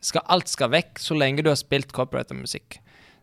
Skal, 0.05 0.25
alt 0.31 0.51
skal 0.51 0.73
vekk 0.73 1.01
så 1.01 1.17
lenge 1.17 1.45
du 1.45 1.51
har 1.51 1.59
spilt 1.59 1.93
copyrighted 1.95 2.37
musikk. 2.37 2.79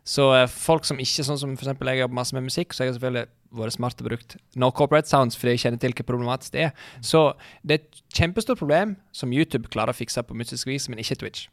Så 0.08 0.32
eh, 0.34 0.48
folk 0.50 0.86
som 0.88 0.98
ikke, 1.02 1.24
sånn 1.26 1.38
som 1.38 1.52
for 1.54 1.66
eksempel 1.66 1.92
jeg 1.92 2.02
jobber 2.02 2.18
masse 2.18 2.34
med 2.34 2.46
musikk, 2.48 2.74
så 2.74 2.82
har 2.82 2.90
jeg 2.90 2.98
selvfølgelig 2.98 3.28
vært 3.52 3.76
smart 3.76 4.00
og 4.00 4.08
brukt 4.08 4.34
no 4.58 4.70
copyright 4.74 5.10
sounds 5.10 5.36
fordi 5.36 5.54
jeg 5.54 5.62
kjenner 5.66 5.82
til 5.82 5.94
hvor 5.98 6.08
problematisk 6.08 6.54
det 6.56 6.64
er. 6.68 6.72
Så 7.04 7.20
det 7.62 7.76
er 7.76 7.84
et 7.84 8.02
kjempestort 8.16 8.60
problem 8.60 8.96
som 9.14 9.34
YouTube 9.34 9.70
klarer 9.72 9.94
å 9.94 9.98
fikse 9.98 10.24
på 10.26 10.36
mystisk 10.38 10.70
vis, 10.70 10.88
men 10.90 11.02
ikke 11.02 11.20
Twitch. 11.22 11.46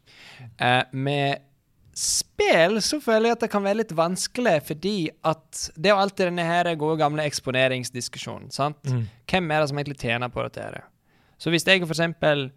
Eh, 0.58 0.82
med 0.90 1.46
spill 2.00 2.78
så 2.84 3.00
føler 3.02 3.28
jeg 3.28 3.36
at 3.36 3.44
det 3.44 3.50
kan 3.52 3.64
være 3.66 3.82
litt 3.82 3.94
vanskelig, 3.96 4.56
fordi 4.70 4.94
at 5.26 5.64
det 5.76 5.90
er 5.90 5.94
jo 5.94 6.02
alltid 6.02 6.30
denne 6.30 6.46
her 6.46 6.70
gode 6.80 6.96
gamle 7.02 7.26
eksponeringsdiskusjonen, 7.28 8.50
sant? 8.54 8.80
Mm. 8.88 9.04
Hvem 9.30 9.50
er 9.50 9.62
det 9.62 9.70
som 9.70 9.80
egentlig 9.82 10.00
tjener 10.00 10.32
på 10.32 10.46
dette 10.46 10.64
her? 10.64 10.82
Så 11.40 11.52
hvis 11.52 11.66
jeg 11.66 11.82
for 11.84 11.94
eksempel 11.94 12.48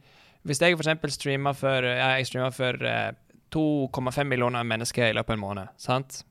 hvis 0.43 0.61
jeg 0.61 0.75
eksempel 0.75 1.11
streamer 1.13 1.55
for 1.55 1.85
ja, 1.87 2.13
Jeg 2.17 2.27
streamer 2.27 2.51
for 2.55 2.85
eh, 2.87 3.13
2,5 3.53 4.23
millioner 4.27 4.65
mennesker 4.67 5.09
i 5.09 5.15
løpet 5.15 5.33
av 5.33 5.37
en 5.37 5.43
måned, 5.43 5.73
sant? 5.77 6.23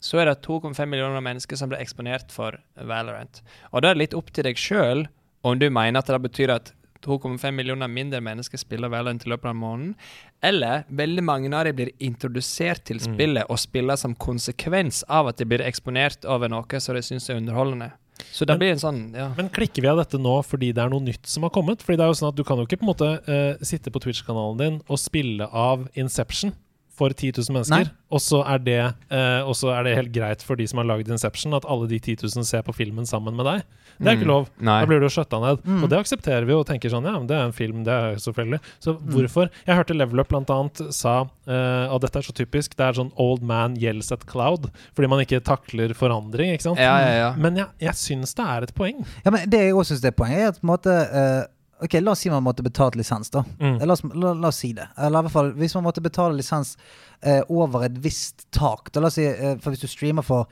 Så 0.00 0.20
er 0.22 0.30
det 0.30 0.40
2,5 0.46 0.86
millioner 0.86 1.20
mennesker 1.24 1.58
som 1.58 1.70
blir 1.70 1.82
eksponert 1.82 2.30
for 2.30 2.56
Valorant. 2.76 3.42
Og 3.72 3.82
da 3.82 3.90
er 3.90 3.98
det 3.98 4.04
litt 4.04 4.18
opp 4.18 4.30
til 4.30 4.46
deg 4.46 4.60
sjøl 4.60 5.08
om 5.42 5.58
du 5.58 5.66
mener 5.70 5.98
at 5.98 6.10
det 6.10 6.20
betyr 6.22 6.54
at 6.54 6.72
2,5 7.04 7.50
millioner 7.54 7.90
mindre 7.90 8.20
mennesker 8.22 8.58
spiller 8.58 8.90
Valorant 8.90 9.26
i 9.26 9.30
løpet 9.30 9.50
av 9.50 9.58
måneden, 9.58 9.94
eller 10.42 10.86
veldig 10.88 11.24
mange 11.26 11.50
av 11.54 11.66
dem 11.66 11.76
blir 11.78 11.92
introdusert 12.02 12.84
til 12.90 13.02
spillet 13.02 13.46
og 13.50 13.60
spiller 13.62 13.98
som 13.98 14.16
konsekvens 14.18 15.04
av 15.08 15.30
at 15.30 15.38
de 15.38 15.46
blir 15.46 15.62
eksponert 15.66 16.26
over 16.26 16.50
noe 16.50 16.80
som 16.82 16.98
de 16.98 17.02
syns 17.06 17.30
er 17.30 17.38
underholdende. 17.38 17.92
Så 18.32 18.46
det 18.48 18.58
blir 18.60 18.74
en 18.74 18.80
sånn 18.82 19.00
ja. 19.16 19.30
Men 19.38 19.50
klikker 19.52 19.84
vi 19.84 19.90
av 19.90 20.00
dette 20.00 20.20
nå 20.20 20.34
fordi 20.46 20.70
det 20.76 20.84
er 20.84 20.92
noe 20.92 21.04
nytt 21.04 21.26
som 21.30 21.46
har 21.46 21.52
kommet? 21.54 21.82
Fordi 21.84 21.98
det 21.98 22.06
er 22.06 22.12
jo 22.12 22.18
sånn 22.20 22.30
at 22.30 22.38
Du 22.38 22.44
kan 22.46 22.60
jo 22.60 22.68
ikke 22.68 22.80
på 22.80 22.86
en 22.86 22.92
måte 22.92 23.10
uh, 23.24 23.66
sitte 23.66 23.92
på 23.94 24.02
Twitch-kanalen 24.04 24.60
din 24.60 24.80
og 24.86 25.00
spille 25.00 25.48
av 25.48 25.88
Inception 25.98 26.54
for 26.98 27.14
10 27.14 27.32
000 27.38 27.54
mennesker, 27.56 27.90
og 28.10 28.22
så 28.24 28.40
er, 28.48 28.62
det, 28.64 28.78
eh, 29.14 29.48
er 29.72 29.86
det 29.86 29.96
helt 29.96 30.12
greit 30.14 30.42
for 30.44 30.58
de 30.58 30.66
som 30.68 30.80
har 30.82 30.88
lagd 30.90 31.10
Inception, 31.12 31.54
at 31.56 31.66
alle 31.68 31.86
de 31.90 31.98
10 32.00 32.16
000 32.26 32.44
ser 32.48 32.64
på 32.66 32.74
filmen 32.74 33.06
sammen 33.08 33.36
med 33.38 33.46
deg. 33.46 33.62
Det 33.98 34.06
er 34.06 34.16
ikke 34.18 34.28
Mm. 34.28 34.30
lov. 34.30 34.48
Nei. 34.62 34.76
Da 34.82 34.86
blir 34.86 35.00
du 35.02 35.08
skjøtta 35.10 35.40
ned. 35.42 35.62
Mm. 35.66 35.82
Og 35.82 35.90
det 35.90 35.98
aksepterer 35.98 36.44
vi 36.46 36.54
og 36.54 36.66
tenker 36.68 36.90
sånn, 36.92 37.04
ja, 37.08 37.16
men 37.18 37.26
det 37.26 37.34
er 37.36 37.48
en 37.48 37.52
film, 37.56 37.82
det 37.86 37.92
er 37.94 38.14
selvfølgelig. 38.22 38.60
Så 38.84 38.94
hvorfor? 39.10 39.50
Jeg 39.66 39.74
hørte 39.78 39.96
Level 39.96 40.20
Up 40.22 40.28
blant 40.30 40.50
annet 40.54 40.82
sa, 40.94 41.22
uh, 41.48 41.86
og 41.92 42.00
dette 42.04 42.20
er 42.20 42.22
så 42.28 42.34
typisk, 42.36 42.76
det 42.78 42.86
er 42.86 42.98
sånn 43.00 43.10
old 43.18 43.42
man 43.42 43.74
yells 43.80 44.12
at 44.14 44.24
cloud, 44.30 44.70
fordi 44.94 45.10
man 45.10 45.24
ikke 45.24 45.40
takler 45.42 45.94
forandring, 45.98 46.52
ikke 46.54 46.68
sant? 46.68 46.78
Ja, 46.78 46.94
ja, 47.02 47.12
ja. 47.24 47.30
Men 47.36 47.56
jeg, 47.56 47.66
jeg 47.88 47.94
syns 47.98 48.34
det 48.38 48.46
er 48.46 48.68
et 48.68 48.74
poeng. 48.78 49.02
Ja, 49.24 49.30
men 49.34 49.48
Det 49.50 49.64
jeg 49.66 49.74
også 49.74 49.96
syns 49.96 50.04
er 50.04 50.14
et 50.14 50.16
poeng, 50.20 50.32
er 50.36 50.48
at 50.52 50.60
på 50.60 50.66
en 50.68 50.72
måte 50.74 50.94
eh, 50.94 51.46
Ok, 51.82 51.92
La 52.02 52.10
oss 52.12 52.18
si 52.24 52.30
man 52.30 52.42
måtte 52.42 52.62
betale 52.62 52.96
lisens, 52.98 53.30
da. 53.30 53.44
Mm. 53.60 53.78
La, 53.86 53.92
oss, 53.92 54.02
la, 54.14 54.32
la 54.34 54.48
oss 54.48 54.56
si 54.64 54.72
det. 54.74 54.88
Eller 54.98 55.18
i 55.20 55.22
hvert 55.28 55.32
fall, 55.32 55.52
Hvis 55.54 55.74
man 55.78 55.84
måtte 55.84 56.02
betale 56.02 56.34
lisens 56.36 56.76
eh, 57.22 57.42
over 57.48 57.84
et 57.86 57.98
visst 58.02 58.46
tak 58.50 58.90
da, 58.92 59.00
La 59.00 59.06
oss 59.12 59.14
si, 59.14 59.24
eh, 59.26 59.56
for 59.62 59.70
Hvis 59.70 59.80
du 59.84 59.86
streamer 59.86 60.22
for 60.26 60.48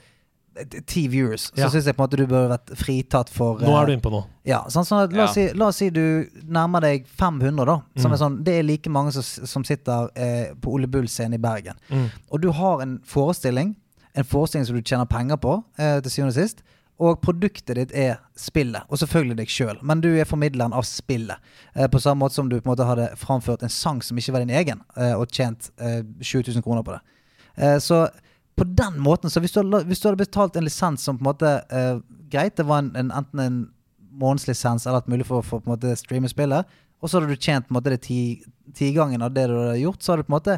eh, 0.57 0.65
ti 0.87 1.07
viewers, 1.09 1.49
Ja. 1.57 1.67
så 1.67 1.73
syns 1.75 1.87
jeg 1.91 1.97
på 1.97 2.05
en 2.05 2.09
måte 2.09 2.17
du 2.21 2.27
burde 2.27 2.53
vært 2.55 2.71
fritatt 2.79 3.29
for 3.29 3.59
Nå 3.59 3.67
eh, 3.73 3.81
er 3.81 3.87
du 3.87 3.93
inne 3.97 4.05
på 4.07 4.13
noe. 4.15 4.25
Ja, 4.47 4.63
sånn, 4.71 4.87
sånn 4.87 5.11
la, 5.13 5.25
oss 5.27 5.35
si, 5.35 5.49
la 5.53 5.67
oss 5.73 5.77
si 5.83 5.91
du 5.91 6.29
nærmer 6.47 6.81
deg 6.87 7.07
500, 7.19 7.67
da. 7.67 7.81
Som 7.99 8.11
Mm. 8.11 8.15
er 8.15 8.23
sånn, 8.23 8.39
det 8.47 8.55
er 8.61 8.63
like 8.71 8.89
mange 8.91 9.13
som, 9.13 9.23
som 9.47 9.65
sitter 9.67 10.09
eh, 10.15 10.55
på 10.55 10.73
Ole 10.79 10.87
Bull 10.87 11.09
scene 11.09 11.35
i 11.35 11.43
Bergen. 11.43 11.75
Mm. 11.91 12.07
Og 12.31 12.41
du 12.41 12.51
har 12.53 12.81
en 12.87 13.01
forestilling, 13.05 13.75
en 14.15 14.25
forestilling 14.25 14.65
som 14.71 14.77
du 14.79 14.83
tjener 14.83 15.05
penger 15.11 15.37
på, 15.43 15.59
eh, 15.77 15.99
til 16.01 16.11
syvende 16.11 16.33
og 16.37 16.41
sist. 16.41 16.63
Og 16.99 17.19
produktet 17.21 17.77
ditt 17.77 17.91
er 17.93 18.15
spillet, 18.41 18.87
og 18.89 18.97
selvfølgelig 19.03 19.37
deg 19.43 19.51
sjøl. 19.53 19.79
Men 19.85 20.01
du 20.01 20.09
er 20.17 20.25
formidleren 20.25 20.73
av 20.73 20.87
spillet. 20.89 21.37
Eh, 21.75 21.89
på 21.93 22.01
samme 22.01 22.23
måte 22.25 22.39
som 22.39 22.49
du 22.49 22.55
på 22.57 22.65
en 22.65 22.73
måte 22.73 22.87
hadde 22.89 23.11
framført 23.21 23.63
en 23.67 23.73
sang 23.73 23.99
som 24.03 24.17
ikke 24.17 24.33
var 24.33 24.45
din 24.47 24.55
egen, 24.57 24.81
eh, 24.97 25.13
og 25.13 25.29
tjent 25.29 25.69
eh, 25.77 26.01
20 26.23 26.55
000 26.55 26.65
kroner 26.65 26.87
på 26.87 26.95
det. 26.97 27.03
Eh, 27.57 27.77
så 27.85 28.07
på 28.57 28.65
den 28.65 28.97
måten, 29.05 29.29
så 29.29 29.43
hvis 29.45 29.53
du, 29.53 29.61
hadde, 29.61 29.83
hvis 29.91 30.01
du 30.01 30.09
hadde 30.09 30.23
betalt 30.23 30.57
en 30.57 30.65
lisens 30.65 31.03
som 31.05 31.19
på 31.19 31.27
en 31.27 31.29
måte 31.35 31.51
eh, 31.69 31.99
Greit, 32.33 32.57
det 32.57 32.65
var 32.67 32.81
en, 32.81 32.89
en, 32.97 33.11
enten 33.13 33.43
en 33.45 33.59
månedslisens 34.17 34.87
eller 34.87 35.03
alt 35.03 35.11
mulig 35.13 35.27
for, 35.29 35.43
å 35.45 35.47
på 35.61 35.61
en 35.69 35.75
måte 35.75 35.93
streame 36.01 36.31
spillet, 36.33 36.65
og 37.05 37.11
så 37.13 37.19
hadde 37.21 37.35
du 37.37 37.37
tjent 37.37 37.67
på 37.69 37.75
en 37.75 37.77
måte 37.77 37.93
det 37.93 38.01
ti- 38.07 38.41
tigangen 38.75 39.21
av 39.23 39.35
det 39.37 39.45
du 39.51 39.59
hadde 39.59 39.83
gjort, 39.83 40.01
så 40.03 40.15
hadde 40.15 40.25
du 40.25 40.31
på 40.31 40.33
en 40.33 40.39
måte 40.39 40.57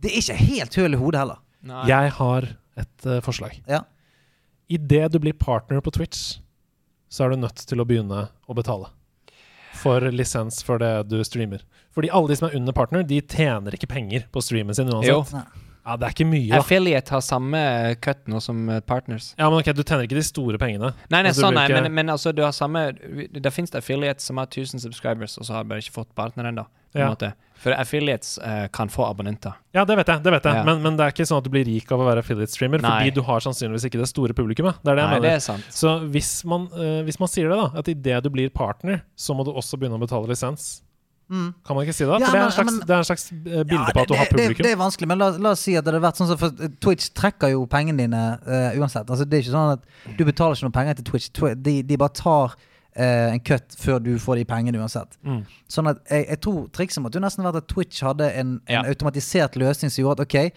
Det 0.00 0.10
er 0.14 0.16
ikke 0.22 0.38
helt 0.40 0.74
høl 0.80 0.96
i 0.96 1.00
hodet 1.00 1.20
heller. 1.20 1.38
Nei. 1.66 1.82
Jeg 1.88 2.10
har 2.16 2.46
et 2.80 3.06
uh, 3.08 3.20
forslag. 3.24 3.54
Ja. 3.68 3.82
Idet 4.68 5.12
du 5.12 5.18
blir 5.22 5.36
partner 5.38 5.80
på 5.80 5.92
Twitch, 5.94 6.40
så 7.08 7.24
er 7.24 7.34
du 7.34 7.42
nødt 7.44 7.62
til 7.68 7.80
å 7.80 7.86
begynne 7.86 8.28
å 8.50 8.56
betale 8.56 8.90
for 9.76 10.00
lisens 10.10 10.62
for 10.64 10.80
det 10.80 11.08
du 11.10 11.18
streamer. 11.24 11.62
Fordi 11.94 12.10
alle 12.10 12.32
de 12.32 12.38
som 12.40 12.48
er 12.48 12.56
under 12.58 12.74
partner, 12.76 13.04
de 13.06 13.20
tjener 13.20 13.76
ikke 13.76 13.90
penger 13.90 14.26
på 14.32 14.42
streamen 14.44 14.74
sin 14.76 14.90
Jo. 15.04 15.20
Ja, 15.86 15.94
det 15.96 16.08
er 16.08 16.14
ikke 16.16 16.26
mye, 16.26 16.48
da. 16.50 16.58
Affiliate 16.58 17.10
har 17.14 17.20
samme 17.22 17.60
cut 18.02 18.24
nå 18.26 18.40
som 18.42 18.64
eh, 18.74 18.80
partners. 18.82 19.28
Ja, 19.38 19.46
men 19.52 19.60
ok, 19.62 19.70
Du 19.76 19.84
tjener 19.84 20.02
ikke 20.08 20.18
de 20.18 20.24
store 20.26 20.58
pengene. 20.58 20.92
Nei, 21.08 21.22
nei, 21.22 21.30
Altså, 21.30 21.44
sånn 21.46 21.54
nei, 21.54 21.68
ikke- 21.68 21.82
men, 21.86 21.94
men 21.94 22.06
altså, 22.16 22.32
du 22.34 22.42
har 22.42 22.50
samme 22.52 22.88
Det 23.30 23.52
finnes 23.54 23.70
affiliates 23.78 24.24
som 24.26 24.36
har 24.42 24.46
1000 24.50 24.80
subscribers, 24.82 25.38
og 25.38 25.44
så 25.46 25.52
har 25.60 25.64
bare 25.64 25.78
ikke 25.84 25.94
fått 26.02 26.10
partner 26.18 26.50
ennå. 26.50 26.66
Ja. 26.96 27.10
måte. 27.12 27.34
For 27.60 27.72
affiliates 27.76 28.38
uh, 28.38 28.68
kan 28.72 28.88
få 28.88 29.04
abonnenter. 29.04 29.52
Ja, 29.74 29.84
det 29.84 29.96
vet 29.98 30.06
jeg. 30.08 30.22
det 30.24 30.32
vet 30.32 30.44
jeg 30.48 30.54
Ja. 30.54 30.62
men, 30.64 30.80
men 30.82 30.96
det 30.96 31.04
er 31.04 31.12
ikke 31.12 31.26
sånn 31.28 31.38
at 31.42 31.44
du 31.44 31.50
blir 31.52 31.66
rik 31.68 31.90
av 31.92 32.00
å 32.00 32.06
være 32.08 32.22
affiliate-streamer, 32.24 32.80
fordi 32.80 33.12
du 33.12 33.20
har 33.26 33.40
sannsynligvis 33.44 33.84
ikke 33.84 34.00
det 34.00 34.08
store 34.08 34.32
publikummet. 34.32 34.78
Det 34.82 34.92
er 34.92 34.96
det 34.96 35.02
jeg 35.04 35.10
Nei, 35.10 35.18
mener. 35.18 35.28
det 35.28 35.34
er 35.36 35.44
sant. 35.44 35.66
Så 35.76 35.92
hvis 36.10 36.30
man, 36.48 36.64
uh, 36.72 37.02
hvis 37.04 37.20
man 37.20 37.28
sier 37.28 37.50
det, 37.52 37.58
da, 37.60 37.68
at 37.82 37.90
idet 37.92 38.22
du 38.24 38.30
blir 38.32 38.48
partner, 38.48 39.02
så 39.14 39.36
må 39.36 39.44
du 39.44 39.52
også 39.52 39.76
begynne 39.76 40.00
å 40.00 40.00
betale 40.00 40.26
lisens. 40.26 40.80
Mm. 41.28 41.48
Kan 41.66 41.74
man 41.76 41.82
ikke 41.86 41.94
si 41.96 42.04
det? 42.04 42.10
Ja, 42.12 42.18
men, 42.18 42.30
det 42.32 42.38
er 42.40 42.44
en 42.46 42.52
slags, 42.54 42.70
men- 42.70 42.80
det 42.86 42.90
er 42.94 42.98
en 43.02 43.08
slags 43.08 43.24
eh, 43.32 43.64
bilde 43.66 43.74
Ja, 43.74 43.90
på 43.96 44.00
at 44.04 44.08
du 44.08 44.12
det, 44.14 44.18
har 44.20 44.26
publikum. 44.30 44.62
det 44.62 44.72
er 44.72 44.76
vanskelig, 44.78 45.08
men 45.10 45.18
la, 45.18 45.30
la 45.42 45.50
oss 45.56 45.60
si 45.66 45.74
at 45.74 45.84
det 45.84 45.92
hadde 45.94 46.02
vært 46.06 46.20
sånn 46.20 46.28
som 46.30 46.38
For 46.38 46.50
Twitch 46.80 47.08
trekker 47.18 47.50
jo 47.50 47.64
pengene 47.66 47.98
dine 48.04 48.20
uh, 48.46 48.78
uansett. 48.78 49.10
Altså, 49.10 49.24
det 49.26 49.34
er 49.40 49.42
ikke 49.42 49.56
sånn 49.56 49.72
at 49.74 50.16
Du 50.18 50.24
betaler 50.24 50.54
ikke 50.54 50.68
noen 50.68 50.76
penger 50.78 50.94
til 51.00 51.04
Twitch. 51.10 51.30
De, 51.66 51.82
de 51.82 51.96
bare 51.98 52.14
tar 52.14 52.54
uh, 52.54 53.32
en 53.34 53.40
cut 53.40 53.74
før 53.76 53.98
du 54.06 54.12
får 54.22 54.36
de 54.36 54.44
pengene 54.54 54.78
uansett. 54.78 55.18
Mm. 55.26 55.42
Sånn 55.68 55.90
at 55.90 55.98
jeg, 56.10 56.28
jeg 56.30 56.40
tror 56.46 56.62
trikset 56.78 57.02
måtte 57.02 57.18
jo 57.18 57.24
nesten 57.26 57.44
vært 57.44 57.58
at 57.64 57.68
Twitch 57.74 58.02
hadde 58.06 58.30
en, 58.38 58.60
Ja. 58.70 58.84
automatisert 58.86 59.58
løsning 59.58 59.90
som 59.90 60.04
gjorde 60.04 60.22
at 60.22 60.30
OK, 60.30 60.52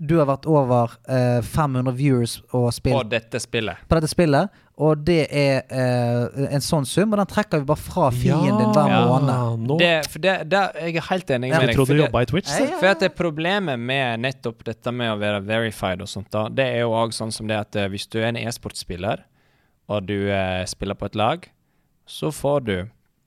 du 0.00 0.16
har 0.18 0.26
vært 0.26 0.48
over 0.50 0.96
uh, 1.06 1.40
500 1.44 1.92
viewers 1.94 2.40
og 2.52 2.72
spill. 2.74 2.96
på 2.96 3.04
dette 3.12 3.38
spillet. 3.44 3.76
på 3.88 3.94
dette 4.00 4.08
spillet, 4.10 4.48
og 4.76 5.04
det 5.06 5.28
er 5.30 5.60
eh, 5.70 6.46
en 6.56 6.60
sånn 6.64 6.84
sum, 6.86 7.12
og 7.14 7.20
den 7.20 7.28
trekker 7.30 7.60
vi 7.62 7.68
bare 7.68 7.78
fra 7.78 8.08
fienden 8.10 8.58
din 8.58 8.72
hver 8.74 8.88
Ja. 8.90 9.02
måned. 9.06 9.66
nå 9.68 9.76
Det, 9.78 10.06
for 10.10 10.18
det, 10.18 10.48
det, 10.50 10.62
jeg 10.80 10.96
er 10.96 11.06
helt 11.10 11.30
enig 11.30 11.50
med 11.50 11.60
Jeg 11.60 11.66
deg. 11.68 11.76
trodde 11.76 11.86
for 11.86 11.94
du 11.94 12.00
det- 12.00 12.06
jobba 12.08 12.22
i 12.22 12.24
Twitch. 12.32 12.50
Ja. 12.60 12.78
For 12.80 12.86
at 12.86 13.00
det 13.00 13.14
problemet 13.14 13.78
med 13.78 14.20
nettopp 14.20 14.64
dette 14.64 14.90
med 14.92 15.12
å 15.12 15.18
være 15.20 15.44
verified 15.46 16.00
og 16.02 16.08
sånt, 16.08 16.30
da, 16.30 16.48
det 16.48 16.66
er 16.74 16.80
jo 16.80 16.90
òg 16.90 17.12
sånn 17.14 17.32
som 17.32 17.46
det 17.46 17.56
at 17.56 17.76
eh, 17.76 17.88
hvis 17.88 18.08
du 18.10 18.18
er 18.18 18.26
en 18.32 18.36
e-sportspiller, 18.36 19.22
og 19.88 20.06
du 20.06 20.28
eh, 20.30 20.64
spiller 20.64 20.94
på 20.94 21.06
et 21.06 21.14
lag, 21.14 21.48
så 22.06 22.32
får 22.32 22.64
du 22.64 22.76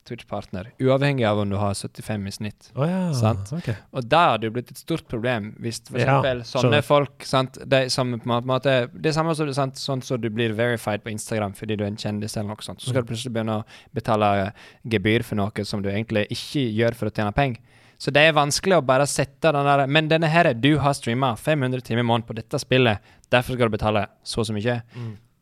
Twitch-partner, 0.07 0.71
uavhengig 0.81 1.25
av 1.27 1.41
om 1.43 1.49
du 1.51 1.57
har 1.59 1.75
75 1.75 2.27
i 2.27 2.33
snitt. 2.35 2.69
Oh, 2.75 2.85
ja. 2.87 3.01
Sant. 3.17 3.51
ok. 3.53 3.69
Og 3.97 4.07
da 4.09 4.23
hadde 4.31 4.47
det 4.47 4.53
blitt 4.55 4.71
et 4.73 4.81
stort 4.81 5.07
problem 5.11 5.51
hvis 5.63 5.81
for 5.87 5.99
Ja, 5.99 6.17
eksempel 6.17 6.43
sånne 6.49 6.81
folk 6.85 7.27
sant, 7.27 7.59
de 7.63 7.83
som 7.93 8.15
på 8.17 8.31
en 8.31 8.47
måte, 8.49 8.77
Det 8.93 9.13
samme 9.15 9.35
som 9.35 9.51
sant, 9.53 9.79
sånn 9.81 10.03
som 10.03 10.21
du 10.21 10.29
blir 10.33 10.55
verified 10.57 11.03
på 11.03 11.11
Instagram 11.13 11.53
fordi 11.57 11.77
du 11.77 11.83
er 11.85 11.91
en 11.91 11.99
kjendis, 11.99 12.37
eller 12.37 12.53
noe 12.53 12.65
sånt. 12.65 12.81
Så 12.81 12.91
skal 12.91 13.03
du 13.03 13.11
plutselig 13.11 13.33
begynne 13.35 13.61
å 13.61 13.65
betale 13.95 14.31
eh, 14.47 14.51
gebyr 14.87 15.23
for 15.27 15.39
noe 15.39 15.65
som 15.67 15.83
du 15.83 15.89
egentlig 15.89 16.27
ikke 16.33 16.67
gjør 16.71 16.97
for 16.97 17.11
å 17.11 17.13
tjene 17.13 17.35
penger. 17.35 17.61
Så 17.97 18.11
det 18.13 18.27
er 18.27 18.35
vanskelig 18.37 18.77
å 18.77 18.85
bare 18.85 19.07
sette 19.09 19.51
den 19.51 19.65
der 19.65 19.87
Men 19.89 20.09
denne 20.09 20.29
her, 20.29 20.51
du 20.53 20.77
har 20.77 20.93
streama 20.93 21.35
500 21.35 21.81
timer 21.81 22.05
i 22.05 22.05
måneden 22.05 22.27
på 22.27 22.35
dette 22.37 22.59
spillet, 22.61 23.01
derfor 23.33 23.57
skal 23.57 23.71
du 23.71 23.77
betale 23.77 24.05
så 24.23 24.43
og 24.43 24.49
så 24.49 24.53
mye. 24.53 24.81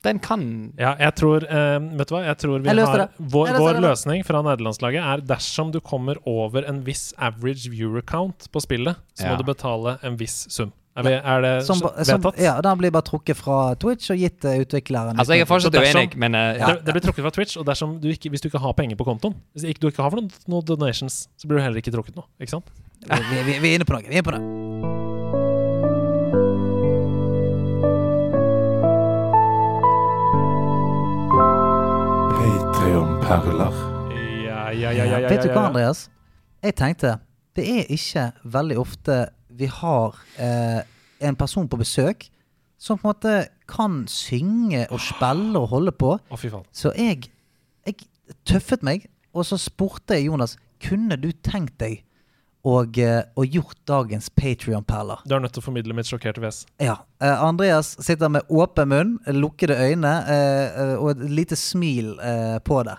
Den 0.06 0.22
kan 0.24 0.46
Ja, 0.80 0.94
jeg 1.02 1.16
tror 1.20 1.44
uh, 1.50 1.80
Vet 2.00 2.10
du 2.12 2.16
hva? 2.16 2.24
Jeg 2.30 2.38
tror 2.44 2.62
vi 2.64 2.70
Jeg 2.72 2.88
har. 2.88 3.06
Vår, 3.18 3.52
vår 3.60 3.82
løsning 3.84 4.24
fra 4.28 4.42
nederlandslaget 4.46 5.02
er 5.02 5.26
dersom 5.34 5.74
du 5.74 5.80
kommer 5.84 6.20
over 6.30 6.68
en 6.70 6.84
viss 6.86 7.10
average 7.18 7.70
viewer 7.74 8.06
count 8.06 8.48
på 8.54 8.62
spillet, 8.64 8.96
så 9.18 9.26
Ja. 9.26 9.34
må 9.34 9.42
du 9.42 9.48
betale 9.48 9.98
en 10.06 10.18
viss 10.20 10.46
sum. 10.54 10.72
Er, 10.96 11.04
vi, 11.04 11.12
er 11.12 11.42
det 11.44 11.66
Som, 11.68 11.82
vedtatt? 11.84 12.38
ja, 12.40 12.54
den 12.64 12.78
blir 12.80 12.92
bare 12.96 13.04
trukket 13.04 13.36
fra 13.36 13.76
Twitch 13.76 14.14
og 14.14 14.22
gitt 14.22 14.38
til 14.46 14.62
utvikleren. 14.64 15.18
Altså, 15.20 15.36
jeg 15.36 15.44
er 15.44 15.50
fortsatt 15.50 15.76
uenig, 15.76 16.16
men 16.16 16.38
eh, 16.40 16.62
Det, 16.62 16.86
det 16.88 16.96
blir 16.96 17.04
trukket 17.04 17.26
fra 17.26 17.34
Twitch, 17.36 17.58
og 17.60 17.66
dersom 17.68 17.98
du 18.00 18.08
ikke, 18.14 18.32
hvis 18.32 18.46
du 18.46 18.48
ikke 18.48 18.62
har 18.64 18.72
penger 18.80 18.96
på 18.96 19.04
kontoen 19.04 19.36
Hvis 19.52 19.68
ikke, 19.68 19.82
du 19.84 19.88
ikke 19.92 20.06
har 20.06 20.16
noen, 20.16 20.32
noen 20.48 20.64
donations, 20.64 21.26
så 21.36 21.50
blir 21.50 21.60
du 21.60 21.66
heller 21.68 21.84
ikke 21.84 21.92
trukket 21.92 22.16
noe. 22.16 22.30
Ikke 22.40 22.56
sant? 22.56 22.72
vi, 23.04 23.20
vi, 23.34 23.44
vi, 23.44 23.60
vi 23.60 23.74
er 23.74 23.82
inne 23.82 23.90
på 23.90 23.98
noe. 23.98 24.08
Vi 24.08 24.16
er 24.16 24.22
inne 24.24 24.30
på 24.30 24.38
det. 24.38 25.15
Patreon-perler. 32.86 33.78
Ja, 34.46 34.70
ja, 34.70 34.92
ja, 34.92 35.06
ja, 35.06 35.20
ja, 35.20 35.30
Vet 35.30 35.42
du 35.42 35.50
hva. 35.50 35.64
Andreas? 35.72 36.04
Jeg 36.62 36.76
tenkte 36.78 37.16
det 37.58 37.64
er 37.66 37.88
ikke 37.90 38.26
veldig 38.54 38.76
ofte 38.78 39.16
vi 39.50 39.66
har 39.74 40.20
eh, 40.38 40.84
en 41.26 41.38
person 41.40 41.66
på 41.66 41.80
besøk 41.82 42.28
som 42.78 43.00
på 43.02 43.08
en 43.08 43.10
måte 43.10 43.34
kan 43.66 43.96
synge 44.06 44.84
og 44.94 45.02
spille 45.02 45.58
og 45.58 45.72
holde 45.74 45.96
på. 45.98 46.12
Å, 46.22 46.38
fy 46.38 46.52
faen. 46.54 46.68
Så 46.70 46.92
jeg, 46.94 47.32
jeg 47.90 48.06
tøffet 48.46 48.86
meg, 48.86 49.10
og 49.34 49.50
så 49.50 49.58
spurte 49.58 50.20
jeg 50.20 50.30
Jonas 50.30 50.54
kunne 50.86 51.18
du 51.18 51.32
tenkt 51.42 51.80
deg 51.82 52.04
og, 52.66 52.98
eh, 52.98 53.22
og 53.38 53.46
gjort 53.54 53.78
dagens 53.86 54.30
Patrion-perler. 54.34 55.20
Du 55.30 55.36
er 55.36 55.44
nødt 55.44 55.54
til 55.54 55.62
å 55.62 55.66
formidle 55.68 55.94
mitt 55.94 56.08
sjokkerte 56.10 56.42
fjes. 56.42 56.64
Ja. 56.82 56.96
Eh, 57.22 57.44
Andreas 57.46 57.92
sitter 58.02 58.32
med 58.34 58.48
åpen 58.50 58.90
munn, 58.90 59.12
lukkede 59.38 59.78
øyne 59.78 60.14
eh, 60.26 60.80
eh, 60.82 60.94
og 60.98 61.12
et 61.14 61.26
lite 61.30 61.56
smil 61.60 62.16
eh, 62.20 62.56
på 62.66 62.80
det. 62.88 62.96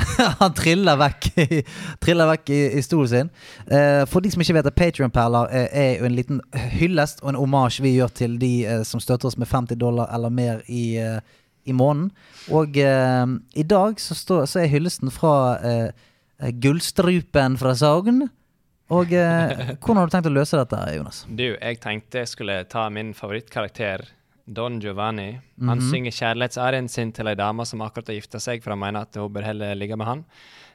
Han 0.40 0.54
triller 0.56 0.96
vekk, 0.96 1.26
i- 1.44 1.60
triller 2.00 2.30
vekk 2.32 2.48
i, 2.56 2.60
i 2.78 2.82
stolen 2.86 3.10
sin. 3.12 3.30
Eh, 3.68 4.06
for 4.08 4.24
de 4.24 4.30
som 4.32 4.40
ikke 4.40 4.56
vet 4.56 4.70
det, 4.70 4.74
Patrion-perler 4.80 5.52
er, 5.68 5.90
jo 6.00 6.08
en 6.08 6.16
liten 6.16 6.40
hyllest 6.80 7.20
og 7.20 7.34
en 7.34 7.40
omasj 7.42 7.82
vi 7.84 7.92
gjør 7.98 8.14
til 8.22 8.38
de 8.40 8.54
som 8.88 9.02
støtter 9.04 9.28
oss 9.28 9.36
med 9.36 9.50
50 9.52 9.76
dollar 9.76 10.08
eller 10.16 10.32
mer 10.32 10.62
i, 10.72 10.96
i 11.68 11.76
måneden. 11.76 12.08
Og 12.56 12.80
i 12.80 13.66
dag 13.68 14.00
så, 14.00 14.16
står, 14.16 14.46
så 14.48 14.62
er 14.64 14.72
hyllesten 14.72 15.12
fra 15.12 15.34
Gullstrupen 16.64 17.58
fra 17.60 17.74
Sogn. 17.76 18.24
Og 18.90 19.12
eh, 19.14 19.74
hvordan 19.78 20.00
har 20.00 20.08
du 20.08 20.14
tenkt 20.16 20.26
å 20.30 20.34
løse 20.34 20.58
dette, 20.58 20.78
Jonas? 20.96 21.20
Du, 21.30 21.44
jeg 21.54 21.78
tenkte 21.82 22.24
jeg 22.24 22.30
skulle 22.32 22.56
ta 22.70 22.88
min 22.90 23.12
favorittkarakter, 23.14 24.02
Don 24.50 24.80
Giovanni. 24.82 25.36
Han 25.62 25.78
Mhm. 25.78 25.90
synger 25.92 26.10
kjærlighetsarien 26.16 26.88
sin 26.90 27.12
til 27.14 27.28
ei 27.30 27.36
dame 27.38 27.62
som 27.66 27.80
akkurat 27.86 28.08
har 28.10 28.16
gifta 28.18 28.40
seg, 28.42 28.62
for 28.64 28.70
han 28.74 28.80
mener 28.82 29.02
at 29.06 29.14
hun 29.14 29.30
bør 29.32 29.44
heller 29.46 29.74
ligge 29.78 29.96
med 29.96 30.06
han. 30.08 30.24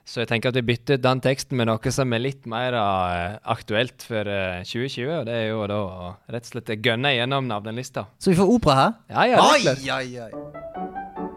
Så 0.05 0.21
jeg 0.21 0.27
tenker 0.29 0.49
at 0.49 0.55
vi 0.55 0.61
bytter 0.61 0.93
ut 0.99 1.01
den 1.01 1.19
teksten 1.19 1.57
med 1.57 1.65
noe 1.67 1.91
som 1.91 2.13
er 2.13 2.19
litt 2.21 2.45
mer 2.45 2.73
uh, 2.77 3.37
aktuelt 3.51 4.03
for 4.05 4.21
uh, 4.29 4.61
2020, 4.63 5.09
og 5.19 5.25
det 5.25 5.33
er 5.33 5.47
jo 5.49 5.65
da 5.67 5.79
å 5.81 6.15
rett 6.29 6.45
og 6.45 6.51
slett 6.53 6.81
gønne 6.85 7.11
gjennom 7.17 7.47
navnelista. 7.49 8.05
Så 8.21 8.29
vi 8.31 8.37
får 8.37 8.53
opera 8.53 8.75
her? 8.75 8.93
Ja, 9.09 9.25
ja, 9.25 9.41
rett 9.41 9.55
og 9.55 9.61
slett 9.65 9.89
ai, 9.89 10.19
ai. 10.21 11.35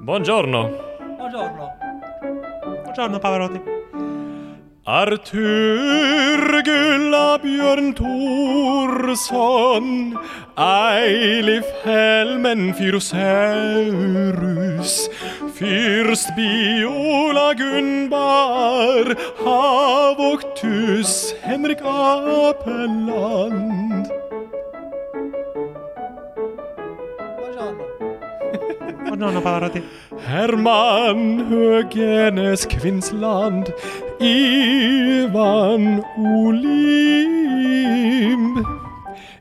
Buongiorno. 0.00 0.62
Buongiorno, 1.18 1.66
Pavarotti. 2.96 3.60
Arthur 4.86 6.62
Gullabjørn 6.64 7.94
Thorsson, 7.94 10.16
Eilif 10.56 11.66
Helmen 11.84 12.72
Fyrosaurus, 12.74 13.10
Fyrst 15.54 16.34
Biola 16.34 17.52
Gunnbar, 17.54 19.14
Havoktus, 19.44 21.34
Henrik 21.44 21.82
Apeland. 21.84 23.89
Pavarotti. 29.20 29.82
Herman 30.26 31.40
Høgenes 31.50 32.66
Kvinnsland, 32.66 33.72
Ivan 34.20 36.02
Olim. 36.16 36.56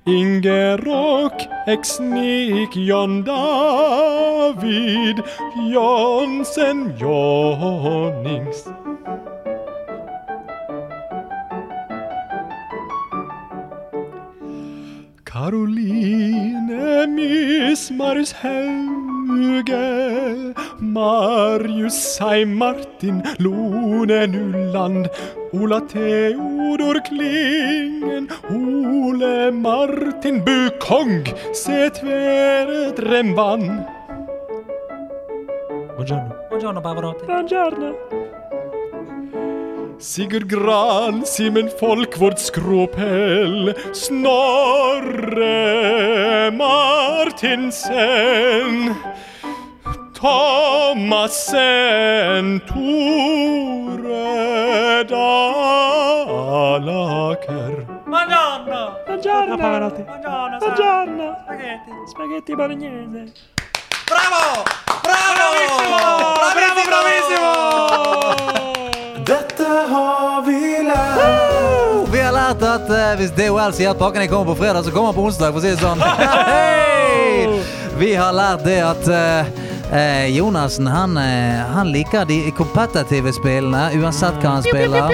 Inge 0.05 0.77
Rock, 0.85 1.41
Exnik, 1.67 2.75
John 2.75 3.23
David, 3.23 5.23
Jonsen, 5.71 6.97
Jonings 6.97 8.65
Karoline 15.39 17.07
Miss 17.07 17.89
Marius 17.91 18.33
Hauge, 19.29 20.55
Marius 20.79 22.15
Sei 22.15 22.45
Martin 22.45 23.21
Lone 23.37 24.25
Nulland, 24.27 25.07
Ola 25.53 25.81
Theodor 25.81 26.99
Klingen, 27.01 28.27
Ole 28.49 29.51
Martin 29.51 30.43
Bukong, 30.43 31.23
Setvere 31.53 32.91
Dremban. 32.93 33.85
Buongiorno. 35.93 36.35
Buongiorno, 36.47 36.81
Pavarotti. 36.81 37.25
Buongiorno. 37.25 38.38
Sigurd 39.99 40.47
Gran, 40.47 41.25
Simen 41.25 41.67
Folkvord 41.69 42.39
Skråpell, 42.39 43.75
Snorre 43.91 45.51
Martinsen, 46.55 47.85
Thomassen, 50.13 51.51
Tore 52.65 53.99
Dalaker. 55.03 56.25
Buongiorno. 58.05 59.03
Buongiorno. 59.05 59.57
Pavarotti. 59.57 60.01
Buongiorno. 60.03 60.57
Buongiorno. 60.59 61.37
Spaghetti. 61.43 61.91
Spaghetti 62.07 62.55
bolognese. 62.55 63.33
Bravo! 64.07 64.63
Bravo! 65.03 65.47
Bravo, 65.83 66.83
bravissimo! 66.87 67.47
Dette 69.29 69.65
har 69.89 70.41
vi 70.41 70.59
lært. 70.87 72.07
Vi 72.09 72.21
har 72.23 72.33
lært 72.33 72.63
at 72.65 72.87
uh, 72.89 73.11
hvis 73.19 73.29
DHL 73.37 73.75
sier 73.77 73.91
at 73.91 73.99
pakkene 73.99 74.25
kommer 74.31 74.55
på 74.55 74.63
fredag, 74.63 74.81
så 74.87 74.93
kommer 74.93 75.11
den 75.11 75.19
på 75.19 75.25
onsdag, 75.29 75.53
for 75.53 75.61
å 75.61 75.65
si 75.67 75.73
det 75.75 75.81
sånn. 75.83 76.01
Hey! 76.49 77.59
Vi 77.99 78.09
har 78.17 78.33
lært 78.33 78.63
det 78.65 78.79
at 78.81 79.05
uh, 79.05 79.51
eh, 79.93 80.25
Jonassen 80.33 80.89
han, 80.89 81.13
han 81.75 81.91
liker 81.93 82.25
de 82.25 82.39
kompetitive 82.57 83.35
spillene, 83.37 83.91
uansett 83.99 84.41
hva 84.41 84.57
han 84.57 84.65
spiller. 84.65 85.13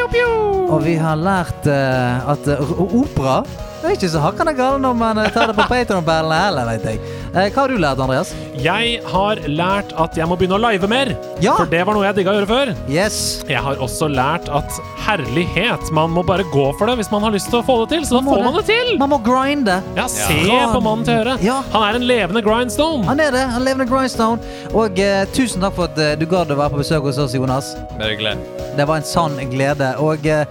Og 0.66 0.80
vi 0.86 0.96
har 0.98 1.20
lært 1.20 1.68
eh, 1.70 2.32
at 2.32 2.48
opera 2.72 3.42
det 3.81 3.89
er 3.91 3.95
ikke 3.97 4.10
så 4.15 4.22
hakkende 4.23 4.53
galt 4.57 4.81
når 4.81 4.95
man 4.97 5.18
eh, 5.22 5.30
tar 5.35 5.47
det 5.52 5.56
på 5.57 5.65
Patron-ballene 5.73 6.38
heller, 6.47 6.69
vet 6.73 6.85
jeg. 6.89 6.99
Eh, 7.35 7.49
hva 7.52 7.65
har 7.65 7.72
du 7.73 7.77
lært, 7.81 7.99
Andreas? 8.02 8.31
Jeg 8.64 8.99
har 9.11 9.41
lært 9.52 9.91
at 9.99 10.15
jeg 10.18 10.27
må 10.31 10.38
begynne 10.39 10.56
å 10.57 10.61
live 10.64 10.88
mer. 10.89 11.11
Ja. 11.43 11.57
For 11.60 11.68
det 11.69 11.81
var 11.85 11.97
noe 11.97 12.06
jeg 12.07 12.15
digga 12.22 12.31
å 12.31 12.38
gjøre 12.39 12.49
før. 12.49 12.72
Yes. 12.89 13.18
Jeg 13.49 13.60
har 13.65 13.81
også 13.84 14.07
lært 14.10 14.47
at 14.56 14.77
herlighet, 15.06 15.91
man 15.93 16.14
må 16.15 16.23
bare 16.26 16.45
gå 16.53 16.64
for 16.80 16.89
det 16.89 16.95
hvis 17.02 17.11
man 17.14 17.26
har 17.27 17.34
lyst 17.35 17.52
til 17.52 17.60
å 17.60 17.65
få 17.68 17.76
det 17.84 17.89
til. 17.97 18.06
Så 18.07 18.18
da 18.18 18.23
får 18.26 18.43
man 18.47 18.56
det 18.57 18.64
til. 18.69 18.93
Man 19.02 19.11
må 19.11 19.19
grinde. 19.26 19.77
Ja, 19.99 20.07
se 20.11 20.39
Ja. 20.47 20.69
på 20.73 20.81
mannen 20.85 21.06
til 21.07 21.19
høyre. 21.19 21.35
Ja. 21.45 21.60
Han 21.76 21.85
er 21.89 21.99
en 21.99 22.07
levende 22.10 22.41
grindstone. 22.45 23.03
Han 23.10 23.19
er 23.22 23.35
det. 23.35 23.43
Han 23.53 23.68
levende 23.68 23.89
grindstone. 23.91 24.39
Og 24.73 24.97
eh, 25.03 25.26
tusen 25.35 25.61
takk 25.64 25.76
for 25.77 25.91
at 25.91 25.99
eh, 26.02 26.15
du 26.19 26.26
gadd 26.31 26.52
å 26.56 26.57
være 26.60 26.73
på 26.77 26.81
besøk 26.81 27.06
hos 27.11 27.19
oss, 27.22 27.35
Jonas. 27.38 27.73
Bare. 27.99 28.38
Det 28.80 28.88
var 28.89 28.97
en 29.03 29.07
sann 29.07 29.38
glede. 29.52 29.91
Og 30.03 30.26
eh, 30.26 30.47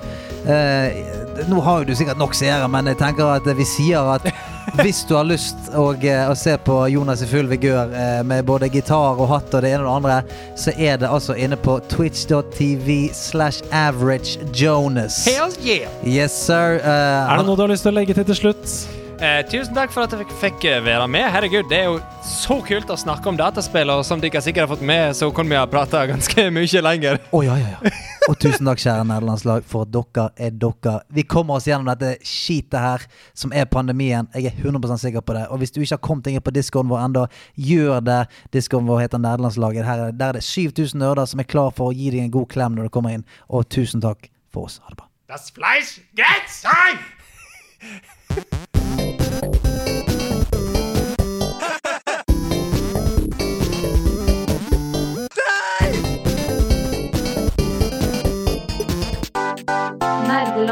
eh, 0.46 1.23
nå 1.48 1.60
har 1.60 1.82
jo 1.82 1.88
du 1.90 1.94
sikkert 1.98 2.20
nok 2.20 2.34
seere, 2.36 2.66
men 2.70 2.90
jeg 2.90 2.98
tenker 3.00 3.30
at 3.36 3.48
vi 3.56 3.66
sier 3.68 4.10
at 4.14 4.26
hvis 4.82 5.02
du 5.08 5.14
har 5.16 5.26
lyst 5.28 5.68
å, 5.76 5.86
eh, 5.98 6.24
å 6.30 6.34
se 6.38 6.56
på 6.66 6.78
Jonas 6.92 7.22
i 7.24 7.28
full 7.30 7.48
vigør 7.50 7.92
eh, 7.94 8.20
med 8.26 8.46
både 8.48 8.70
gitar 8.72 9.20
og 9.20 9.28
hatt 9.30 9.54
og 9.54 9.64
det 9.64 9.74
ene 9.74 9.84
og 9.84 9.90
det 9.90 9.94
andre, 9.98 10.40
så 10.58 10.74
er 10.76 10.98
det 11.02 11.10
altså 11.10 11.36
inne 11.36 11.58
på 11.60 11.78
twitch.tv 11.92 12.98
slash 13.14 13.62
averagejonas. 13.70 15.24
yeah! 15.62 15.90
Yes, 16.04 16.34
sir. 16.46 16.80
Uh, 16.82 17.30
Er 17.30 17.40
det 17.40 17.48
noe 17.48 17.56
du 17.58 17.66
har 17.66 17.72
lyst 17.72 17.86
til 17.86 17.94
å 17.94 17.98
legge 18.00 18.16
til 18.16 18.30
til 18.32 18.40
slutt? 18.44 19.03
Eh, 19.20 19.46
tusen 19.46 19.76
takk 19.76 19.92
for 19.94 20.08
at 20.08 20.14
jeg 20.14 20.24
fikk, 20.24 20.32
fikk 20.40 20.64
eh, 20.66 20.80
være 20.82 21.06
med. 21.10 21.28
Herregud, 21.30 21.68
det 21.70 21.76
er 21.78 21.84
jo 21.86 22.00
så 22.26 22.56
kult 22.66 22.88
å 22.90 22.96
snakke 22.98 23.30
om 23.30 23.36
dataspill, 23.38 23.92
og 23.94 24.02
som 24.06 24.18
dere 24.22 24.40
sikkert 24.42 24.64
har 24.64 24.70
fått 24.72 24.82
med, 24.86 25.14
så 25.14 25.28
kunne 25.34 25.52
vi 25.54 25.58
ha 25.58 25.68
prata 25.70 26.02
ganske 26.10 26.48
mye 26.50 26.82
lenger. 26.82 27.20
Oh, 27.30 27.44
ja, 27.46 27.54
ja, 27.60 27.76
ja. 27.76 27.92
Og 28.26 28.38
tusen 28.42 28.66
takk, 28.66 28.82
kjære 28.82 29.04
nederlandslag, 29.06 29.62
for 29.70 29.86
at 29.86 29.92
dere 29.94 30.26
er 30.48 30.56
dere. 30.58 30.96
Vi 31.14 31.26
kommer 31.30 31.60
oss 31.60 31.68
gjennom 31.70 31.92
dette 31.92 32.16
skitet 32.26 32.74
her, 32.80 33.06
som 33.38 33.54
er 33.54 33.70
pandemien. 33.70 34.26
Jeg 34.34 34.50
er 34.50 34.58
100% 34.58 35.04
sikker 35.06 35.22
på 35.22 35.38
det. 35.38 35.46
Og 35.54 35.62
hvis 35.62 35.74
du 35.76 35.78
ikke 35.84 35.94
har 35.94 36.04
kommet 36.08 36.32
inn 36.32 36.42
på 36.42 36.56
discoen 36.56 36.90
vår 36.90 37.06
ennå, 37.06 37.24
gjør 37.70 38.02
det. 38.02 38.20
Discoen 38.56 38.90
vår 38.90 39.04
heter 39.04 39.22
Nederlandslaget. 39.22 39.86
Her 39.86 40.06
er, 40.08 40.18
der 40.18 40.34
er 40.34 40.40
det 40.40 40.46
7000 40.48 40.98
nerder 41.04 41.30
som 41.30 41.44
er 41.44 41.50
klar 41.54 41.70
for 41.76 41.92
å 41.92 41.96
gi 41.96 42.10
deg 42.10 42.26
en 42.26 42.34
god 42.34 42.50
klem 42.50 42.74
når 42.74 42.90
du 42.90 42.96
kommer 42.98 43.14
inn. 43.14 43.26
Og 43.46 43.68
tusen 43.70 44.02
takk 44.02 44.26
for 44.50 44.66
oss. 44.66 44.80
Ha 44.82 44.90
det 44.90 45.04
bra. 45.04 45.10
Das 45.30 45.52
Fleisch 45.54 46.00
geht 46.18 46.50
sein! 46.50 46.98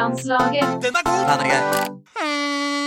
Nederlandslaget. 0.08 0.82
Den 0.82 0.94
er 0.94 1.04
god! 1.04 1.22
Den 1.30 1.40
er 1.40 1.48
gøy. 1.50 2.81